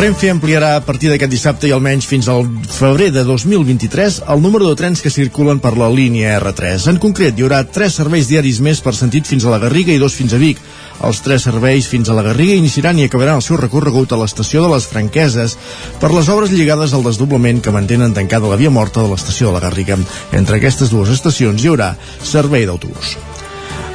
[0.00, 4.70] Renfe ampliarà a partir d'aquest dissabte i almenys fins al febrer de 2023 el número
[4.70, 6.86] de trens que circulen per la línia R3.
[6.88, 10.00] En concret, hi haurà tres serveis diaris més per sentit fins a la Garriga i
[10.00, 10.62] dos fins a Vic.
[11.04, 14.64] Els tres serveis fins a la Garriga iniciaran i acabaran el seu recorregut a l'estació
[14.64, 15.58] de les Franqueses
[16.00, 19.58] per les obres lligades al desdoblament que mantenen tancada la via morta de l'estació de
[19.58, 20.00] la Garriga.
[20.32, 21.92] Entre aquestes dues estacions hi haurà
[22.24, 23.18] servei d'autobús.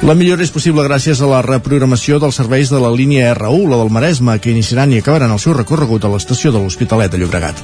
[0.04, 3.78] La millora és possible gràcies a la reprogramació dels serveis de la línia R1, la
[3.80, 7.62] del Maresme, que iniciaran i acabaran el seu recorregut a l'estació de l'Hospitalet de Llobregat.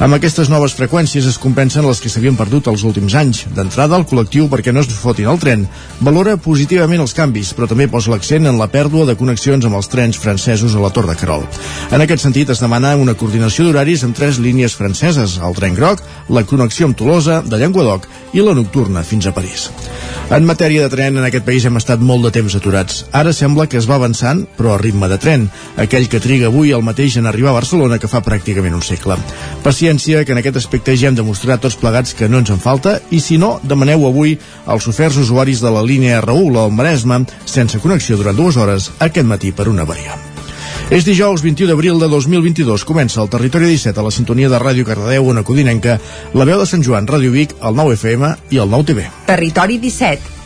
[0.00, 3.42] Amb aquestes noves freqüències es compensen les que s'havien perdut els últims anys.
[3.52, 5.66] D'entrada, el col·lectiu, perquè no es fotin el tren,
[6.00, 9.92] valora positivament els canvis, però també posa l'accent en la pèrdua de connexions amb els
[9.92, 11.44] trens francesos a la Tor de Carol.
[11.92, 16.00] En aquest sentit, es demana una coordinació d'horaris amb tres línies franceses, el tren groc,
[16.32, 19.68] la connexió amb Tolosa, de Llenguadoc i la nocturna fins a París.
[20.32, 23.04] En matèria de tren, en aquest país hem estat molt de temps aturats.
[23.12, 25.46] Ara sembla que es va avançant, però a ritme de tren,
[25.76, 29.18] aquell que triga avui el mateix en arribar a Barcelona que fa pràcticament un segle.
[29.62, 32.98] Paciència, que en aquest aspecte ja hem demostrat tots plegats que no ens en falta,
[33.12, 37.24] i si no, demaneu avui als oferts usuaris de la línia R1 o del Maresme,
[37.44, 40.32] sense connexió durant dues hores, aquest matí per una variant.
[40.92, 42.84] És dijous 21 d'abril de 2022.
[42.84, 45.96] Comença el Territori 17 a la sintonia de Ràdio Cardedeu, una codinenca,
[46.36, 49.06] la veu de Sant Joan, Ràdio Vic, el 9 FM i el 9 TV.
[49.26, 50.33] Territori 17,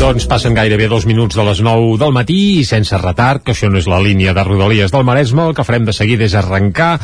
[0.00, 3.68] Doncs passen gairebé dos minuts de les 9 del matí i sense retard, que això
[3.68, 6.94] no és la línia de Rodalies del Maresme, el que farem de seguida és arrencar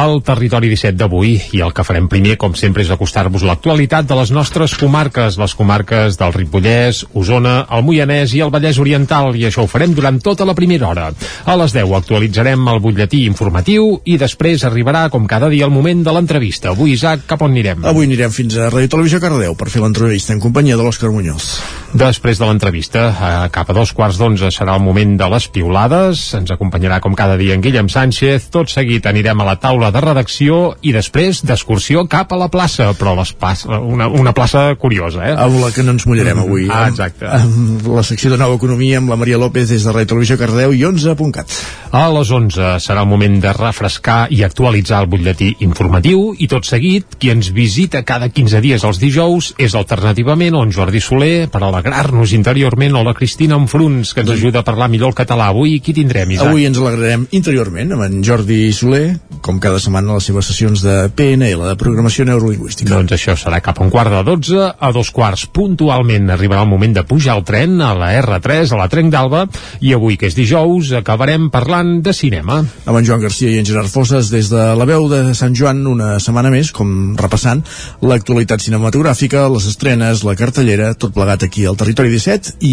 [0.00, 4.16] el territori 17 d'avui i el que farem primer, com sempre, és acostar-vos l'actualitat de
[4.18, 9.46] les nostres comarques, les comarques del Ripollès, Osona, el Moianès i el Vallès Oriental, i
[9.46, 11.06] això ho farem durant tota la primera hora.
[11.46, 16.02] A les 10 actualitzarem el butlletí informatiu i després arribarà, com cada dia, el moment
[16.02, 16.74] de l'entrevista.
[16.74, 17.86] Avui, Isaac, cap on anirem?
[17.86, 21.79] Avui anirem fins a Ràdio Televisió Cardeu per fer l'entrevista en companyia de l'Òscar Muñoz.
[21.90, 26.22] Després de l'entrevista, eh, cap a dos quarts d'onze serà el moment de les piulades.
[26.38, 28.46] Ens acompanyarà com cada dia en Guillem Sánchez.
[28.54, 32.92] Tot seguit anirem a la taula de redacció i després d'excursió cap a la plaça,
[32.94, 35.34] però les pas, una, una plaça curiosa, eh?
[35.34, 36.68] Amb la que no ens mullarem avui.
[36.70, 37.26] Ah, exacte.
[37.26, 40.38] Amb, amb la secció de Nova Economia amb la Maria López des de Ràdio Televisió
[40.38, 41.58] Cardeu i 11.cat.
[41.90, 46.68] A les 11 serà el moment de refrescar i actualitzar el butlletí informatiu i tot
[46.68, 51.64] seguit, qui ens visita cada 15 dies els dijous és alternativament on Jordi Soler per
[51.80, 55.48] alegrar-nos interiorment o la Cristina Enfruns que ens ajuda a parlar millor el català.
[55.50, 56.50] Avui qui tindrem, Isaac?
[56.50, 60.84] Avui ens alegrarem interiorment amb en Jordi Soler, com cada setmana a les seves sessions
[60.84, 62.92] de PNL, de Programació Neurolingüística.
[62.92, 66.70] Doncs això serà cap a un quart de 12, a dos quarts puntualment arribarà el
[66.70, 69.46] moment de pujar al tren a la R3, a la Trenc d'Alba,
[69.80, 72.60] i avui, que és dijous, acabarem parlant de cinema.
[72.84, 75.86] Amb en Joan Garcia i en Gerard Fosses des de la veu de Sant Joan
[75.88, 77.64] una setmana més, com repassant
[78.04, 82.72] l'actualitat cinematogràfica, les estrenes, la cartellera, tot plegat aquí al Territori 17 i,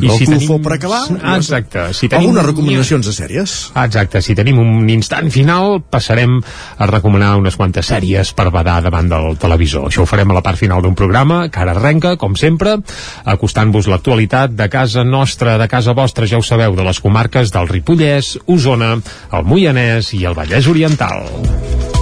[0.00, 1.88] I el si tenim- per acabar Ah, exacte.
[1.94, 6.38] Si tenim- algunes recomanacions de sèries Exacte, si tenim un instant final passarem
[6.78, 9.88] a recomanar unes quantes sèries per badar davant del televisor.
[9.90, 12.76] Això ho farem a la part final d'un programa que ara arrenca, com sempre,
[13.24, 17.68] acostant-vos l'actualitat de casa nostra, de casa vostra, ja ho sabeu, de les comarques del
[17.68, 18.94] Ripollès, Osona,
[19.32, 21.95] el Moianès i el Vallès Oriental.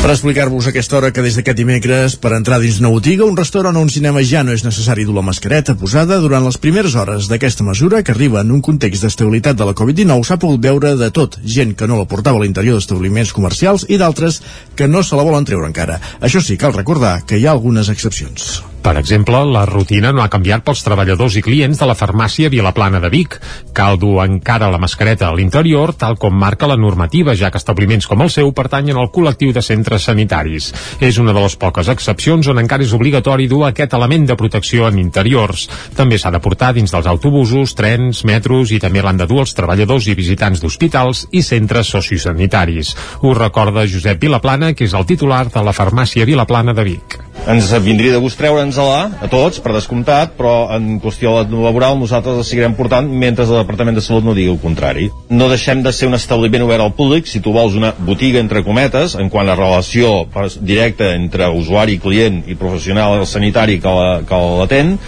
[0.00, 3.76] Per explicar-vos aquesta hora que des d'aquest dimecres per entrar dins una botiga, un restaurant
[3.76, 7.28] o un cinema ja no és necessari dur la mascareta posada durant les primeres hores
[7.28, 11.10] d'aquesta mesura que arriba en un context d'estabilitat de la Covid-19 s'ha pogut veure de
[11.12, 14.40] tot, gent que no la portava a l'interior d'establiments comercials i d'altres
[14.74, 16.00] que no se la volen treure encara.
[16.20, 18.69] Això sí, cal recordar que hi ha algunes excepcions.
[18.80, 23.00] Per exemple, la rutina no ha canviat pels treballadors i clients de la farmàcia Vilaplana
[23.02, 23.36] de Vic.
[23.76, 28.08] Cal dur encara la mascareta a l'interior, tal com marca la normativa, ja que establiments
[28.08, 30.70] com el seu pertanyen al col·lectiu de centres sanitaris.
[30.98, 34.88] És una de les poques excepcions on encara és obligatori dur aquest element de protecció
[34.88, 35.68] en interiors.
[35.96, 39.52] També s'ha de portar dins dels autobusos, trens, metros i també l'han de dur els
[39.56, 42.96] treballadors i visitants d'hospitals i centres sociosanitaris.
[43.20, 47.20] Ho recorda Josep Vilaplana, que és el titular de la farmàcia Vilaplana de Vic.
[47.50, 52.44] Ens vindria de gust treure'ns-la a tots, per descomptat, però en qüestió laboral nosaltres la
[52.44, 55.08] seguirem portant mentre el Departament de Salut no digui el contrari.
[55.30, 58.62] No deixem de ser un establiment obert al públic, si tu vols una botiga entre
[58.66, 60.26] cometes, en quant a relació
[60.60, 64.20] directa entre usuari, client i professional sanitari que la-
[64.60, 64.98] l'atén,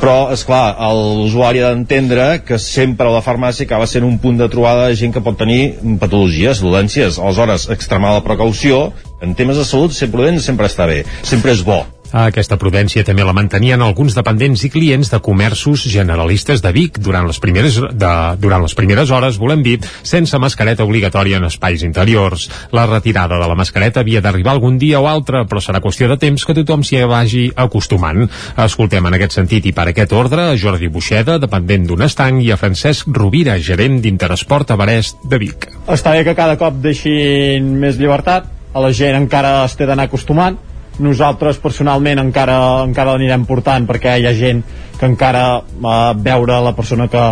[0.00, 4.48] però, és clar, l'usuari ha d'entendre que sempre la farmàcia acaba sent un punt de
[4.48, 7.20] trobada de gent que pot tenir patologies, dolències.
[7.20, 8.88] Aleshores, extremar la precaució
[9.20, 11.82] En temes de salut, ser prudent sempre està bé, sempre és bo.
[12.10, 17.26] Aquesta prudència també la mantenien alguns dependents i clients de comerços generalistes de Vic durant
[17.28, 18.12] les primeres, de,
[18.42, 22.48] durant les primeres hores, volem dir, sense mascareta obligatòria en espais interiors.
[22.74, 26.18] La retirada de la mascareta havia d'arribar algun dia o altre, però serà qüestió de
[26.18, 28.26] temps que tothom s'hi vagi acostumant.
[28.58, 32.50] Escoltem en aquest sentit i per aquest ordre a Jordi Buixeda, dependent d'un estanc, i
[32.50, 35.68] a Francesc Rovira, gerent d'Interesport a Barest de Vic.
[35.86, 40.06] Està bé que cada cop deixin més llibertat, a la gent encara es té d'anar
[40.06, 40.58] acostumant,
[41.00, 44.62] nosaltres personalment encara, encara l'anirem portant perquè hi ha gent
[44.98, 47.24] que encara eh, veure la persona que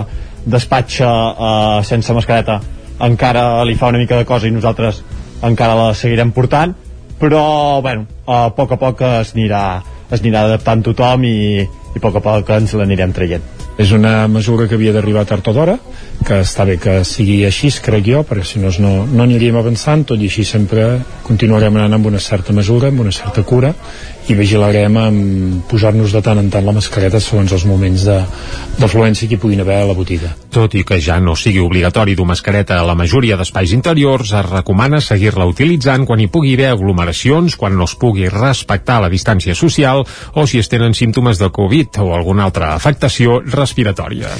[0.48, 2.58] despatxa eh, sense mascareta
[3.04, 5.02] encara li fa una mica de cosa i nosaltres
[5.44, 6.74] encara la seguirem portant
[7.18, 9.62] però bueno, a poc a poc es anirà,
[10.10, 14.26] es anirà adaptant tothom i, i a poc a poc ens l'anirem traient és una
[14.26, 15.78] mesura que havia d'arribar tard o d'hora
[16.26, 20.04] que està bé que sigui així, crec jo perquè si no no, no aniríem avançant
[20.10, 20.88] tot i així sempre
[21.22, 23.72] continuarem anant amb una certa mesura amb una certa cura
[24.28, 29.38] i vigilarem amb posar-nos de tant en tant la mascareta segons els moments d'afluència que
[29.38, 30.34] hi puguin haver a la botiga.
[30.52, 34.50] Tot i que ja no sigui obligatori dur mascareta a la majoria d'espais interiors, es
[34.50, 39.56] recomana seguir-la utilitzant quan hi pugui haver aglomeracions, quan no es pugui respectar la distància
[39.56, 40.04] social
[40.34, 44.32] o si es tenen símptomes de Covid o alguna altra afectació respiratòria.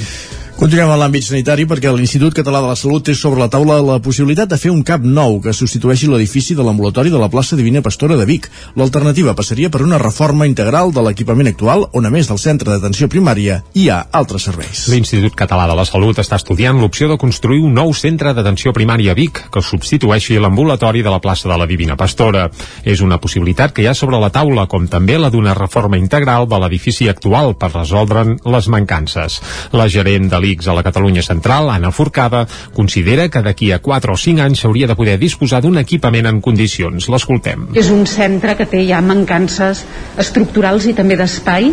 [0.59, 4.01] Continuem a l'àmbit sanitari perquè l'Institut Català de la Salut té sobre la taula la
[4.03, 7.79] possibilitat de fer un CAP nou que substitueixi l'edifici de l'ambulatori de la plaça Divina
[7.79, 8.49] Pastora de Vic.
[8.75, 13.07] L'alternativa passaria per una reforma integral de l'equipament actual on a més del centre d'atenció
[13.07, 14.89] primària hi ha altres serveis.
[14.91, 19.15] L'Institut Català de la Salut està estudiant l'opció de construir un nou centre d'atenció primària
[19.15, 22.49] a Vic que substitueixi l'ambulatori de la plaça de la Divina Pastora.
[22.83, 26.51] És una possibilitat que hi ha sobre la taula, com també la d'una reforma integral
[26.51, 29.39] de l'edifici actual per resoldre'n les mancances.
[29.71, 34.13] La gerent de l'ICS a la Catalunya Central, Anna Forcada, considera que d'aquí a 4
[34.13, 37.09] o 5 anys s'hauria de poder disposar d'un equipament en condicions.
[37.09, 37.69] L'escoltem.
[37.79, 39.85] És un centre que té ja mancances
[40.19, 41.73] estructurals i també d'espai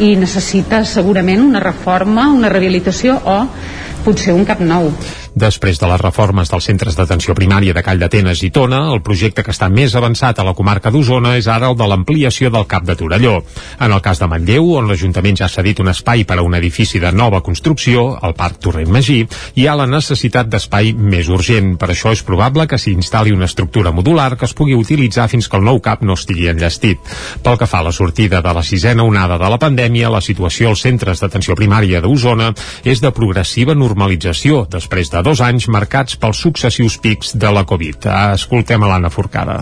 [0.00, 3.40] i necessita segurament una reforma, una rehabilitació o
[4.04, 4.92] potser un cap nou.
[5.34, 9.44] Després de les reformes dels centres d'atenció primària de Call d'Atenes i Tona, el projecte
[9.46, 12.82] que està més avançat a la comarca d'Osona és ara el de l'ampliació del Cap
[12.88, 13.36] de Torelló.
[13.78, 16.56] En el cas de Manlleu, on l'Ajuntament ja ha cedit un espai per a un
[16.58, 19.20] edifici de nova construcció, el Parc Torrent Magí,
[19.54, 21.76] hi ha la necessitat d'espai més urgent.
[21.78, 25.48] Per això és probable que s'hi instal·li una estructura modular que es pugui utilitzar fins
[25.48, 26.98] que el nou CAP no estigui enllestit.
[27.44, 30.74] Pel que fa a la sortida de la sisena onada de la pandèmia, la situació
[30.74, 32.50] als centres d'atenció primària d'Osona
[32.84, 38.08] és de progressiva normalització després de dos anys marcats pels successius pics de la Covid.
[38.34, 39.60] Escoltem a l'Anna Forcada.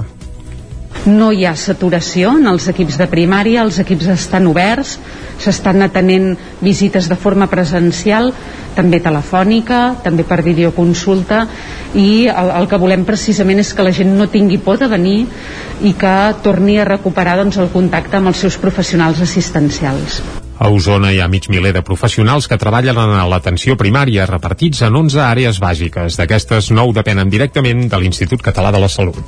[1.07, 4.97] No hi ha saturació en els equips de primària, els equips estan oberts,
[5.39, 6.33] s'estan atenent
[6.65, 8.33] visites de forma presencial,
[8.75, 11.45] també telefònica, també per videoconsulta
[11.95, 15.21] i el, el que volem precisament és que la gent no tingui por de venir
[15.83, 20.23] i que torni a recuperar doncs, el contacte amb els seus professionals assistencials.
[20.59, 24.97] A Osona hi ha mig miler de professionals que treballen en l'atenció primària, repartits en
[24.99, 26.19] 11 àrees bàsiques.
[26.19, 29.23] D'aquestes, 9 depenen directament de l'Institut Català de la Salut.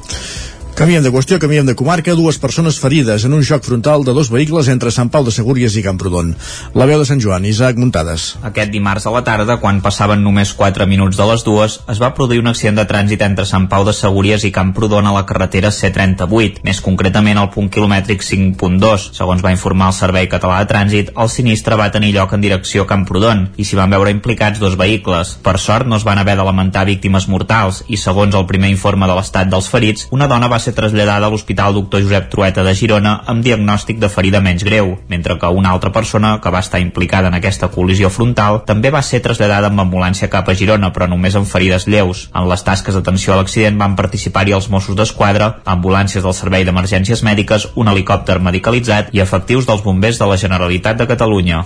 [0.80, 2.14] Canviem de qüestió, canviem de comarca.
[2.16, 5.74] Dues persones ferides en un xoc frontal de dos vehicles entre Sant Pau de Segúries
[5.76, 6.30] i Camprodon.
[6.72, 8.38] La veu de Sant Joan, Isaac Muntades.
[8.48, 12.14] Aquest dimarts a la tarda, quan passaven només 4 minuts de les dues, es va
[12.16, 15.68] produir un accident de trànsit entre Sant Pau de Segúries i Camprodon a la carretera
[15.68, 19.10] C38, més concretament al punt quilomètric 5.2.
[19.20, 22.88] Segons va informar el Servei Català de Trànsit, el sinistre va tenir lloc en direcció
[22.88, 25.36] a Camprodon i s'hi van veure implicats dos vehicles.
[25.44, 29.04] Per sort, no es van haver de lamentar víctimes mortals i, segons el primer informe
[29.04, 32.74] de l'estat dels ferits, una dona va ser traslladada a l'Hospital Doctor Josep Trueta de
[32.74, 36.80] Girona amb diagnòstic de ferida menys greu, mentre que una altra persona que va estar
[36.80, 41.08] implicada en aquesta col·lisió frontal també va ser traslladada amb ambulància cap a Girona, però
[41.10, 42.28] només amb ferides lleus.
[42.34, 47.24] En les tasques d'atenció a l'accident van participar-hi els Mossos d'Esquadra, ambulàncies del Servei d'Emergències
[47.26, 51.64] Mèdiques, un helicòpter medicalitzat i efectius dels bombers de la Generalitat de Catalunya.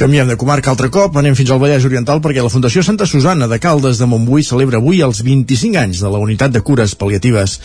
[0.00, 3.44] Canviem de comarca altre cop, anem fins al Vallès Oriental perquè la Fundació Santa Susana
[3.50, 7.58] de Caldes de Montbui celebra avui els 25 anys de la unitat de cures pal·liatives.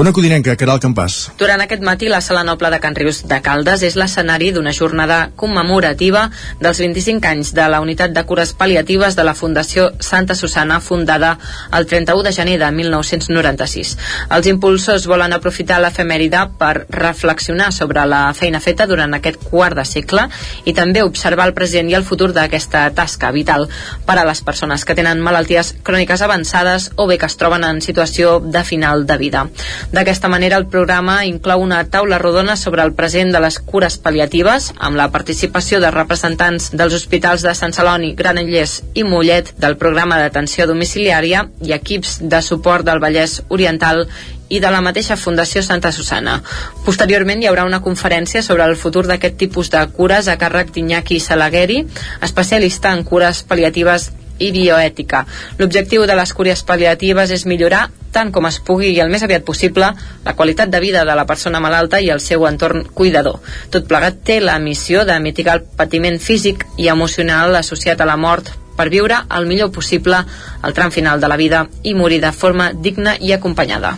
[0.00, 1.18] Una codinenca, Caral Campàs.
[1.36, 5.18] Durant aquest matí, la Sala Noble de Can Rius de Caldes és l'escenari d'una jornada
[5.36, 6.22] commemorativa
[6.62, 11.34] dels 25 anys de la unitat de cures pal·liatives de la Fundació Santa Susana, fundada
[11.76, 13.92] el 31 de gener de 1996.
[14.32, 19.84] Els impulsors volen aprofitar l'efemèride per reflexionar sobre la feina feta durant aquest quart de
[19.84, 20.24] segle
[20.64, 23.68] i també observar el present i el futur d'aquesta tasca vital
[24.06, 27.80] per a les persones que tenen malalties cròniques avançades o bé que es troben en
[27.80, 29.46] situació de final de vida.
[29.92, 34.72] D'aquesta manera, el programa inclou una taula rodona sobre el present de les cures pal·liatives
[34.78, 40.20] amb la participació de representants dels hospitals de Sant Celoni, Granollers i Mollet del programa
[40.20, 44.06] d'atenció domiciliària i equips de suport del Vallès Oriental
[44.52, 46.38] i de la mateixa Fundació Santa Susana.
[46.84, 51.20] Posteriorment hi haurà una conferència sobre el futur d'aquest tipus de cures a càrrec d'Iñaki
[51.20, 51.78] Salagueri,
[52.20, 54.10] especialista en cures paliatives
[54.42, 55.24] i bioètica.
[55.58, 59.44] L'objectiu de les cures paliatives és millorar, tant com es pugui i el més aviat
[59.48, 59.88] possible,
[60.26, 63.40] la qualitat de vida de la persona malalta i el seu entorn cuidador.
[63.70, 68.20] Tot plegat té la missió de mitigar el patiment físic i emocional associat a la
[68.20, 70.24] mort per viure el millor possible
[70.64, 73.96] el tram final de la vida i morir de forma digna i acompanyada.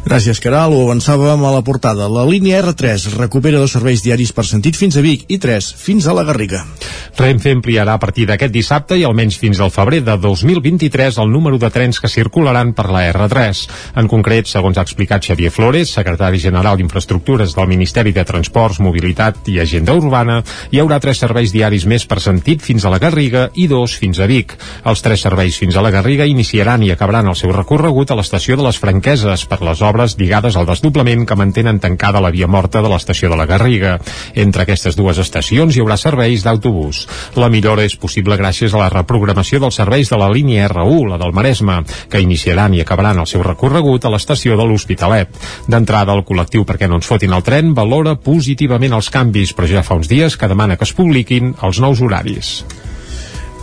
[0.00, 0.72] Gràcies, Caral.
[0.72, 2.06] Ho avançàvem a la portada.
[2.08, 6.06] La línia R3 recupera dos serveis diaris per sentit fins a Vic i 3 fins
[6.08, 6.62] a la Garriga.
[7.18, 11.58] Renfe ampliarà a partir d'aquest dissabte i almenys fins al febrer de 2023 el número
[11.60, 13.60] de trens que circularan per la R3.
[14.00, 19.52] En concret, segons ha explicat Xavier Flores, secretari general d'Infraestructures del Ministeri de Transports, Mobilitat
[19.52, 20.40] i Agenda Urbana,
[20.72, 24.18] hi haurà tres serveis diaris més per sentit fins a la Garriga i dos fins
[24.18, 24.56] a Vic.
[24.88, 28.56] Els tres serveis fins a la Garriga iniciaran i acabaran el seu recorregut a l'estació
[28.56, 32.80] de les Franqueses per les obres lligades al desdoblament que mantenen tancada la via morta
[32.80, 33.98] de l'estació de la Garriga.
[34.34, 37.02] Entre aquestes dues estacions hi haurà serveis d'autobús.
[37.36, 41.20] La millora és possible gràcies a la reprogramació dels serveis de la línia R1, la
[41.20, 45.40] del Maresme, que iniciaran i acabaran el seu recorregut a l'estació de l'Hospitalet.
[45.68, 49.82] D'entrada, el col·lectiu Perquè no ens fotin el tren valora positivament els canvis, però ja
[49.86, 52.60] fa uns dies que demana que es publiquin els nous horaris.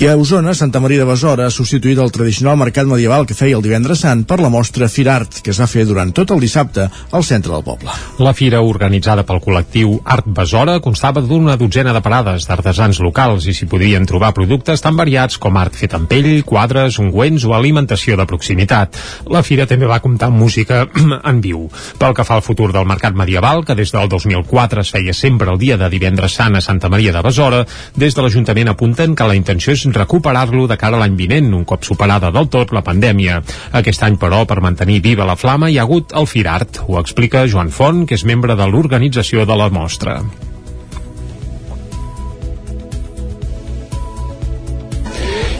[0.00, 3.58] I a Osona, Santa Maria de Besora ha substituït el tradicional mercat medieval que feia
[3.58, 6.88] el divendres sant per la mostra Firart, que es va fer durant tot el dissabte
[7.12, 7.92] al centre del poble.
[8.24, 13.54] La fira, organitzada pel col·lectiu Art Besora, constava d'una dotzena de parades d'artesans locals i
[13.54, 18.16] s'hi podien trobar productes tan variats com art fet amb pell, quadres, ungüents o alimentació
[18.16, 18.98] de proximitat.
[19.30, 20.86] La fira també va comptar amb música
[21.30, 21.68] en viu.
[22.00, 25.52] Pel que fa al futur del mercat medieval, que des del 2004 es feia sempre
[25.52, 27.62] el dia de divendres sant a Santa Maria de Besora,
[27.94, 31.64] des de l'Ajuntament apunten que la intenció és recuperar-lo de cara a l'any vinent, un
[31.64, 33.40] cop superada del tot la pandèmia.
[33.80, 36.84] Aquest any, però, per mantenir viva la flama, hi ha hagut el Firart.
[36.88, 40.20] Ho explica Joan Font, que és membre de l'organització de la mostra.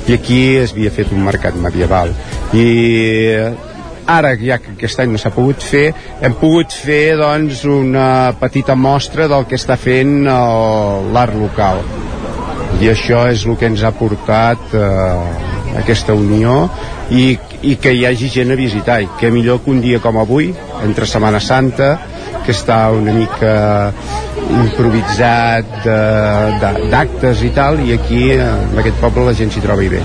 [0.09, 2.11] i aquí es havia fet un mercat medieval
[2.59, 2.65] i
[4.11, 5.85] ara ja que aquest any no s'ha pogut fer
[6.21, 8.07] hem pogut fer doncs una
[8.41, 11.85] petita mostra del que està fent l'art local
[12.81, 15.53] i això és el que ens ha portat eh,
[15.83, 16.67] aquesta unió
[17.11, 19.01] i, i que hi hagi gent a visitar.
[19.03, 20.53] I que millor que un dia com avui
[20.83, 21.95] entre Setmana Santa
[22.43, 23.55] que està una mica
[24.51, 25.87] improvisat
[26.91, 30.03] d'actes i tal i aquí en aquest poble la gent s'hi troba bé.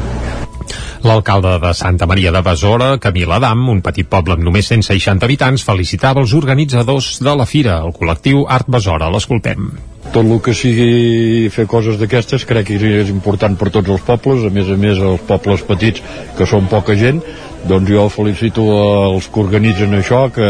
[1.08, 5.64] L'alcalde de Santa Maria de Besora, Camil Adam, un petit poble amb només 160 habitants,
[5.64, 9.12] felicitava els organitzadors de la fira, el col·lectiu Art Besora.
[9.14, 9.70] L'escoltem
[10.14, 14.46] tot el que sigui fer coses d'aquestes crec que és important per tots els pobles,
[14.48, 16.04] a més a més els pobles petits
[16.38, 17.22] que són poca gent
[17.68, 18.64] doncs jo felicito
[19.12, 20.48] els que organitzen això que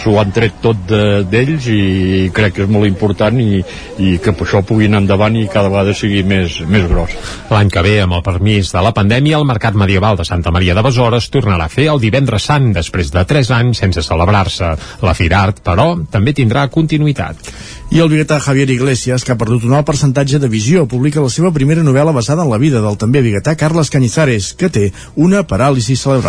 [0.00, 3.62] s'ho han tret tot d'ells i crec que és molt important i,
[3.98, 7.14] i que això pugui anar endavant i cada vegada sigui més, més gros.
[7.50, 10.76] L'any que ve, amb el permís de la pandèmia, el Mercat Medieval de Santa Maria
[10.78, 14.74] de Besora es tornarà a fer el divendres sant després de 3 anys sense celebrar-se.
[15.04, 17.50] La Firart, però, també tindrà continuïtat.
[17.88, 21.32] I el biguetà Javier Iglesias, que ha perdut un alt percentatge de visió, publica la
[21.32, 25.40] seva primera novel·la basada en la vida del també biguetà Carles Cañizares, que té una
[25.48, 26.27] paràlisi cerebral.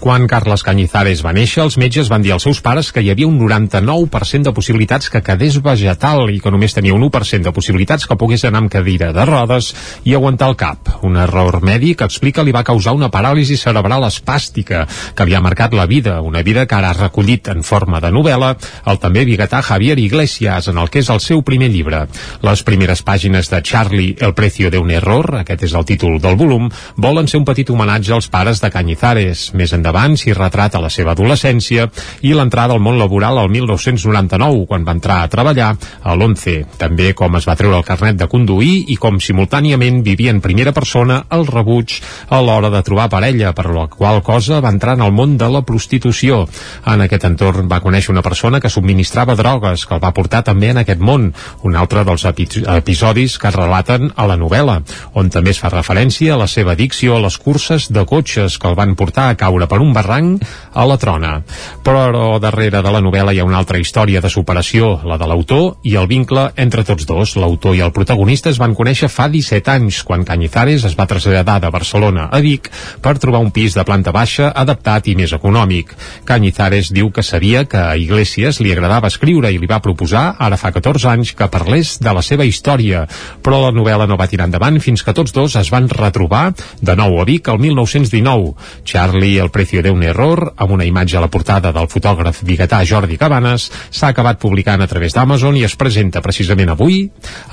[0.00, 3.28] Quan Carles Cañizares va néixer, els metges van dir als seus pares que hi havia
[3.28, 8.06] un 99% de possibilitats que quedés vegetal i que només tenia un 1% de possibilitats
[8.06, 9.72] que pogués anar amb cadira de rodes
[10.04, 10.90] i aguantar el cap.
[11.06, 15.74] Un error mèdic, explica, li va causar una paràlisi cerebral espàstica que li ha marcat
[15.76, 18.54] la vida, una vida que ara ha recollit en forma de novel·la
[18.90, 22.06] el també biguetà Javier Iglesias en el que és el seu primer llibre.
[22.46, 26.36] Les primeres pàgines de Charlie, El precio de un error, aquest és el títol del
[26.36, 29.19] volum, volen ser un petit homenatge als pares de Cañizares.
[29.54, 31.88] Més endavant s'hi retrata la seva adolescència
[32.26, 36.56] i l'entrada al món laboral al 1999, quan va entrar a treballar a l'11.
[36.80, 40.72] També com es va treure el carnet de conduir i com simultàniament vivia en primera
[40.76, 41.98] persona el rebuig
[42.28, 45.48] a l'hora de trobar parella, per la qual cosa va entrar en el món de
[45.50, 46.42] la prostitució.
[46.86, 50.70] En aquest entorn va conèixer una persona que subministrava drogues, que el va portar també
[50.72, 51.30] en aquest món,
[51.62, 54.80] un altre dels epi episodis que es relaten a la novel·la,
[55.14, 58.68] on també es fa referència a la seva addicció a les curses de cotxes que
[58.70, 60.44] el van portar a caure per un barranc
[60.76, 61.38] a la trona.
[61.84, 65.80] Però darrere de la novel·la hi ha una altra història de superació, la de l'autor
[65.88, 67.36] i el vincle entre tots dos.
[67.40, 71.58] L'autor i el protagonista es van conèixer fa 17 anys, quan Cañizares es va traslladar
[71.62, 72.70] de Barcelona a Vic
[73.02, 75.94] per trobar un pis de planta baixa adaptat i més econòmic.
[76.28, 80.58] Cañizares diu que sabia que a Iglesias li agradava escriure i li va proposar, ara
[80.60, 83.06] fa 14 anys que parlés de la seva història,
[83.42, 86.96] però la novel·la no va tirar endavant fins que tots dos es van retrobar de
[86.98, 88.54] nou a Vic el 1919.
[88.90, 92.80] Charlie, el precio de un error, amb una imatge a la portada del fotògraf biguetà
[92.82, 97.04] Jordi Cabanes, s'ha acabat publicant a través d'Amazon i es presenta precisament avui,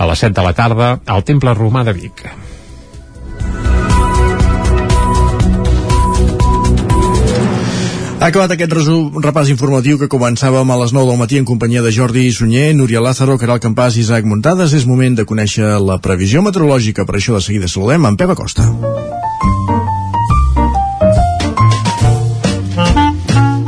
[0.01, 2.25] a les 7 de la tarda, al Temple Romà de Vic.
[8.17, 11.85] Ha acabat aquest resum, repàs informatiu que començàvem a les 9 del matí en companyia
[11.85, 14.73] de Jordi Sunyer, Núria Lázaro, Caral Campàs i Isaac Muntades.
[14.73, 17.05] És moment de conèixer la previsió meteorològica.
[17.05, 18.71] Per això de seguida saludem en Pep Acosta.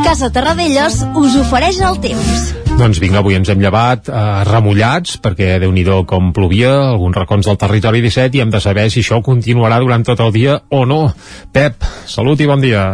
[0.10, 2.46] Casa Terradellos us ofereix el temps.
[2.80, 7.46] Doncs vinga, avui ens hem llevat eh, remullats, perquè déu nhi com plovia, alguns racons
[7.46, 10.82] del territori 17, i hem de saber si això continuarà durant tot el dia o
[10.90, 11.14] no.
[11.54, 12.88] Pep, salut i bon dia.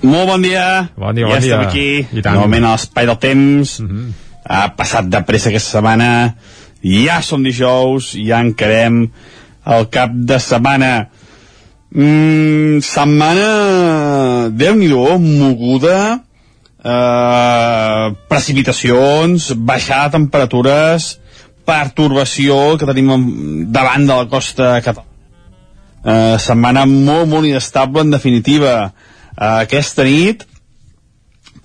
[0.00, 0.88] Molt bon dia.
[0.96, 1.60] Bon dia, ja bon dia.
[1.60, 3.78] estem aquí, novament a l'espai del temps.
[3.80, 4.10] Uh -huh.
[4.48, 6.34] Ha passat de pressa aquesta setmana.
[6.80, 9.10] Ja som dijous, ja encarem
[9.66, 11.08] el cap de setmana.
[11.92, 16.24] Mm, setmana, déu nhi moguda,
[16.84, 21.14] eh, precipitacions, baixada de temperatures,
[21.64, 23.10] pertorbació que tenim
[23.72, 25.10] davant de la costa catalana.
[26.04, 28.92] Eh, setmana molt, molt inestable, en definitiva
[29.34, 30.44] Uh, aquesta nit,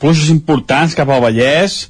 [0.02, 1.84] pluges importants cap al Vallès,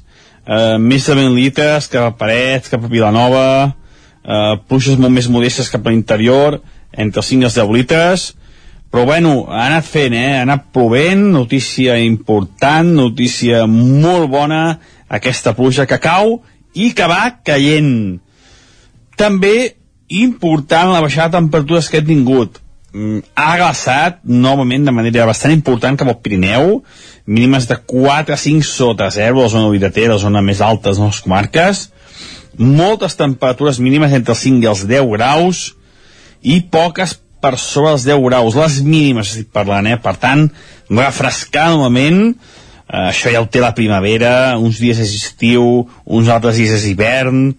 [0.44, 5.30] uh, més de 20 litres cap a Parets, cap a Vilanova, uh, pluges molt més
[5.32, 6.58] modestes cap a l'interior,
[6.92, 8.26] entre 5 i els 10 litres,
[8.90, 10.38] però bueno, ha anat fent, eh?
[10.38, 14.64] ha anat plovent, notícia important, notícia molt bona,
[15.08, 16.40] aquesta pluja que cau
[16.74, 18.18] i que va caient.
[19.18, 19.76] També
[20.20, 22.58] important la baixada de temperatures que he tingut
[22.90, 26.80] Mm, ha glaçat novament de manera bastant important cap al Pirineu,
[27.22, 30.90] mínimes de 4 a 5 sota 0 a la zona Oideter, la zona més alta
[30.90, 31.84] de les comarques,
[32.58, 35.60] moltes temperatures mínimes entre els 5 i els 10 graus
[36.42, 39.96] i poques per sobre els 10 graus, les mínimes estic parlant, eh?
[40.00, 40.46] per tant,
[40.90, 42.34] refrescar novament,
[42.90, 46.86] eh, això ja ho té la primavera, uns dies és estiu, uns altres dies és
[46.90, 47.50] hivern,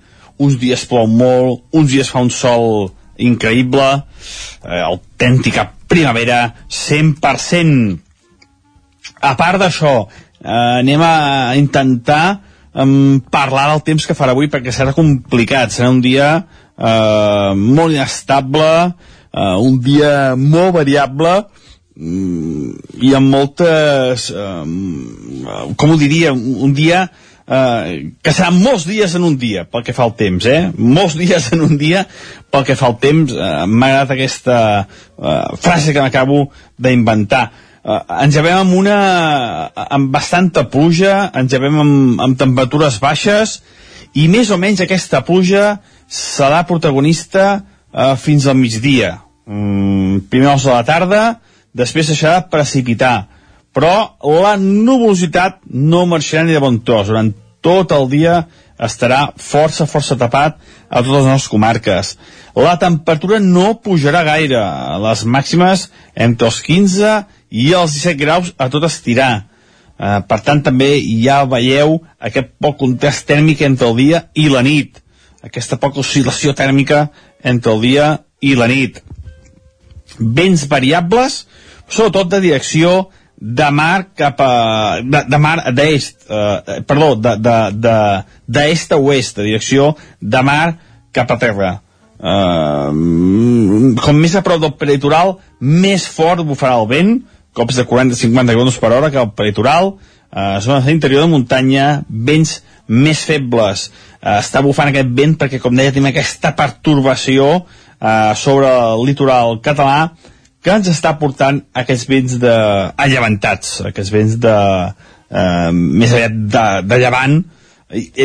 [0.41, 2.91] uns dies plou molt, uns dies fa un sol
[3.22, 3.89] increïble,
[4.65, 8.00] eh, autèntica primavera 100%.
[9.22, 10.08] A part d'això,
[10.41, 12.26] eh, anem a intentar
[12.74, 16.34] eh, parlar del temps que farà avui perquè serà complicat, serà un dia
[16.78, 18.94] eh, molt inestable,
[19.34, 21.34] eh, un dia molt variable,
[21.96, 24.63] mm, i amb moltes eh,
[25.76, 27.08] com ho diria un dia
[27.52, 30.72] eh, que seran molts dies en un dia pel que fa al temps, eh?
[30.78, 32.06] Molts dies en un dia
[32.52, 33.34] pel que fa al temps.
[33.34, 36.46] Eh, M'ha agradat aquesta eh, frase que m'acabo
[36.82, 37.50] d'inventar.
[37.82, 38.98] Eh, ens llevem amb una
[39.74, 43.60] amb bastanta pluja, ens llevem amb, amb temperatures baixes
[44.13, 45.78] i més o menys aquesta pluja
[46.12, 47.62] serà protagonista
[47.93, 49.19] eh, fins al migdia.
[49.45, 51.21] Mm, primer de la tarda,
[51.73, 53.27] després deixarà precipitar
[53.75, 57.08] però la nuvolositat no marxarà ni de bon tros.
[57.08, 57.32] Durant
[57.63, 58.41] tot el dia
[58.82, 60.58] estarà força, força tapat
[60.89, 62.15] a totes les nostres comarques.
[62.58, 64.60] La temperatura no pujarà gaire,
[65.06, 67.13] les màximes entre els 15
[67.51, 69.45] i els 17 graus a tot estirar.
[70.01, 74.65] Eh, per tant, també ja veieu aquest poc contrast tèrmic entre el dia i la
[74.65, 74.99] nit.
[75.45, 77.08] Aquesta poca oscil·lació tèrmica
[77.43, 79.01] entre el dia i la nit.
[80.19, 81.45] Vents variables,
[81.88, 83.10] sobretot de direcció
[83.41, 85.01] de mar cap a...
[85.01, 87.95] de, de mar d'est, eh, perdó, de, de, de,
[88.45, 90.75] d'est a oest, de direcció de mar
[91.12, 91.71] cap a terra.
[92.21, 92.89] Eh,
[94.06, 97.15] com més a prop del peritoral, més fort bufarà el vent,
[97.58, 99.95] cops de 40-50 km per hora cap al peritoral,
[100.30, 103.89] eh, zones d'interior de muntanya, vents més febles.
[104.22, 109.60] Eh, està bufant aquest vent perquè, com deia, tenim aquesta pertorbació eh, sobre el litoral
[109.63, 110.12] català
[110.62, 112.54] que ens està portant aquests vents de
[113.02, 114.58] allevantats, aquests vents de
[115.32, 117.39] eh, més aviat de, de llevant,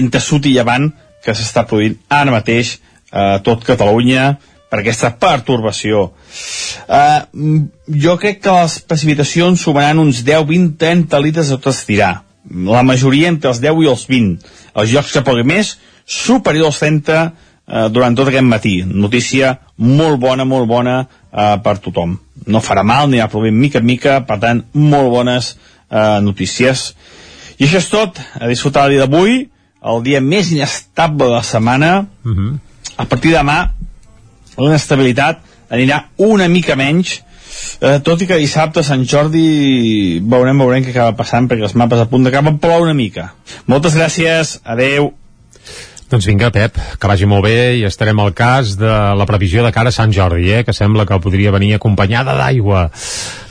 [0.00, 0.90] entre sud i llevant,
[1.24, 2.76] que s'està produint ara mateix
[3.10, 4.34] a eh, tot Catalunya
[4.70, 6.10] per aquesta pertorbació.
[6.86, 7.20] Eh,
[8.04, 12.12] jo crec que les precipitacions sumaran uns 10, 20, 30 litres a tot estirar.
[12.50, 14.52] La majoria entre els 10 i els 20.
[14.76, 18.76] Els llocs que pugui més, superior als 30 eh, durant tot aquest matí.
[18.86, 23.86] Notícia molt bona, molt bona eh, per tothom no farà mal, anirà plovent mica en
[23.86, 26.88] mica, per tant, molt bones eh, notícies.
[27.56, 29.38] I això és tot, a disfrutar el dia d'avui,
[29.86, 32.06] el dia més inestable de la setmana.
[32.24, 32.58] Uh -huh.
[32.96, 33.70] A partir de demà,
[34.56, 37.22] la inestabilitat anirà una mica menys,
[37.80, 42.02] eh, tot i que dissabte Sant Jordi veurem, veurem què acaba passant perquè els mapes
[42.02, 43.32] a punt d'acabar plou una mica.
[43.70, 45.12] Moltes gràcies, adeu.
[46.06, 49.72] Doncs vinga, Pep, que vagi molt bé i estarem al cas de la previsió de
[49.74, 52.84] cara a Sant Jordi, eh, que sembla que podria venir acompanyada d'aigua.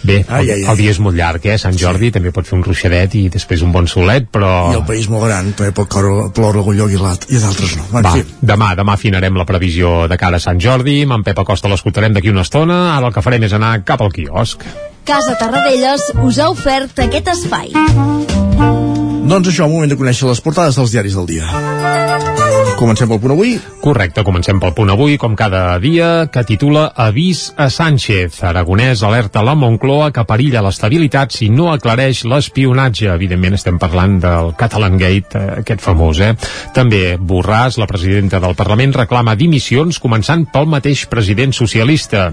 [0.06, 0.64] Bé, ai, ai, ai.
[0.72, 1.58] el dia és molt llarg, eh?
[1.60, 2.16] Sant Jordi sí.
[2.16, 4.72] també pot fer un ruixadet i després un bon solet, però...
[4.72, 7.02] I el país molt gran, també pot ploure algun lloc i,
[7.36, 7.90] i d'altres no.
[7.92, 11.72] Va, demà, demà afinarem la previsió de cara a Sant Jordi, amb en Pep Acosta
[11.72, 14.64] l'escoltarem d'aquí una estona, ara el que farem és anar cap al quiosc.
[15.06, 17.76] Casa Tarradellas us ha ofert aquest espai.
[19.26, 22.45] Doncs això, moment de conèixer les portades dels diaris del dia.
[22.74, 23.54] Comencem pel punt avui?
[23.80, 28.42] Correcte, comencem pel punt avui, com cada dia, que titula Avís a Sánchez.
[28.44, 33.12] Aragonès alerta la Moncloa que perilla l'estabilitat si no aclareix l'espionatge.
[33.14, 36.34] Evidentment estem parlant del Catalan Gate, eh, aquest famós, eh?
[36.74, 42.32] També Borràs, la presidenta del Parlament, reclama dimissions, començant pel mateix president socialista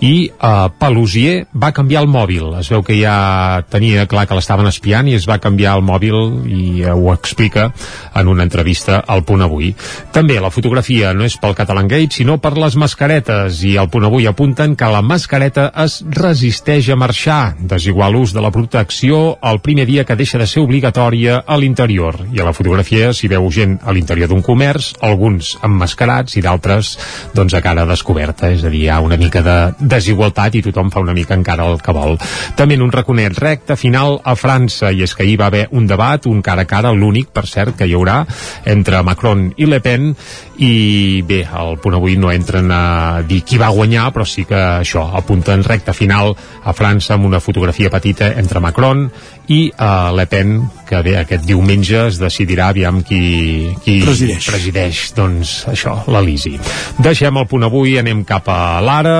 [0.00, 2.52] i uh, Pelusier va canviar el mòbil.
[2.60, 6.18] Es veu que ja tenia clar que l'estaven espiant i es va canviar el mòbil
[6.46, 7.68] i uh, ho explica
[8.14, 9.72] en una entrevista al Punt Avui.
[10.14, 13.62] També la fotografia no és pel Catalan Gate sinó per les mascaretes.
[13.66, 17.56] I al Punt Avui apunten que la mascareta es resisteix a marxar.
[17.58, 22.20] Desigual ús de la protecció el primer dia que deixa de ser obligatòria a l'interior.
[22.32, 26.94] I a la fotografia s'hi veu gent a l'interior d'un comerç, alguns emmascarats i d'altres
[27.34, 29.58] doncs a cara descoberta, és a dir, hi ha una mica de,
[29.88, 32.18] desigualtat i tothom fa una mica encara el que vol.
[32.58, 35.86] També en un raconet recte final a França, i és que ahir va haver un
[35.86, 38.20] debat, un cara a cara, l'únic, per cert, que hi haurà
[38.68, 40.12] entre Macron i Le Pen,
[40.58, 44.58] i bé, al punt avui no entren a dir qui va guanyar, però sí que
[44.58, 49.06] això, apunten recte final a França amb una fotografia petita entre Macron
[49.48, 54.48] i uh, Le Pen, que bé, aquest diumenge es decidirà aviam qui, qui presideix.
[54.50, 56.56] presideix doncs això, l'Elisi.
[56.98, 59.18] Deixem el punt avui, anem cap a l'ara,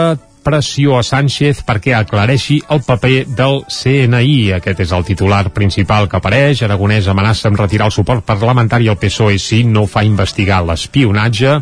[0.49, 4.55] pressió a Sánchez perquè aclareixi el paper del CNI.
[4.57, 6.63] Aquest és el titular principal que apareix.
[6.65, 11.59] Aragonès amenaça amb retirar el suport parlamentari al PSOE si no fa investigar l'espionatge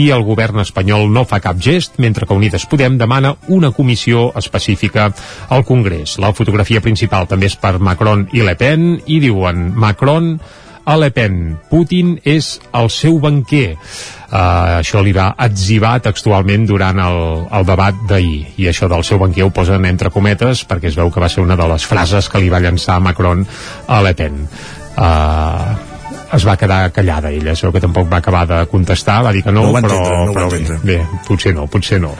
[0.00, 4.30] i el govern espanyol no fa cap gest, mentre que Unides Podem demana una comissió
[4.38, 5.10] específica
[5.50, 6.16] al Congrés.
[6.22, 10.36] La fotografia principal també és per Macron i Le Pen i diuen Macron
[10.90, 11.56] a Le Pen.
[11.70, 13.76] Putin és el seu banquer.
[14.30, 17.20] Uh, això li va etzibar textualment durant el,
[17.58, 21.10] el debat d'ahir i això del seu banquer ho posen entre cometes perquè es veu
[21.10, 23.42] que va ser una de les frases que li va llançar Macron
[23.90, 25.89] a Le Pen uh,
[26.32, 29.52] es va quedar callada ella, veu que tampoc va acabar de contestar, va dir que
[29.52, 32.12] no, no però, entendre, no però bé, bé, potser no, potser no.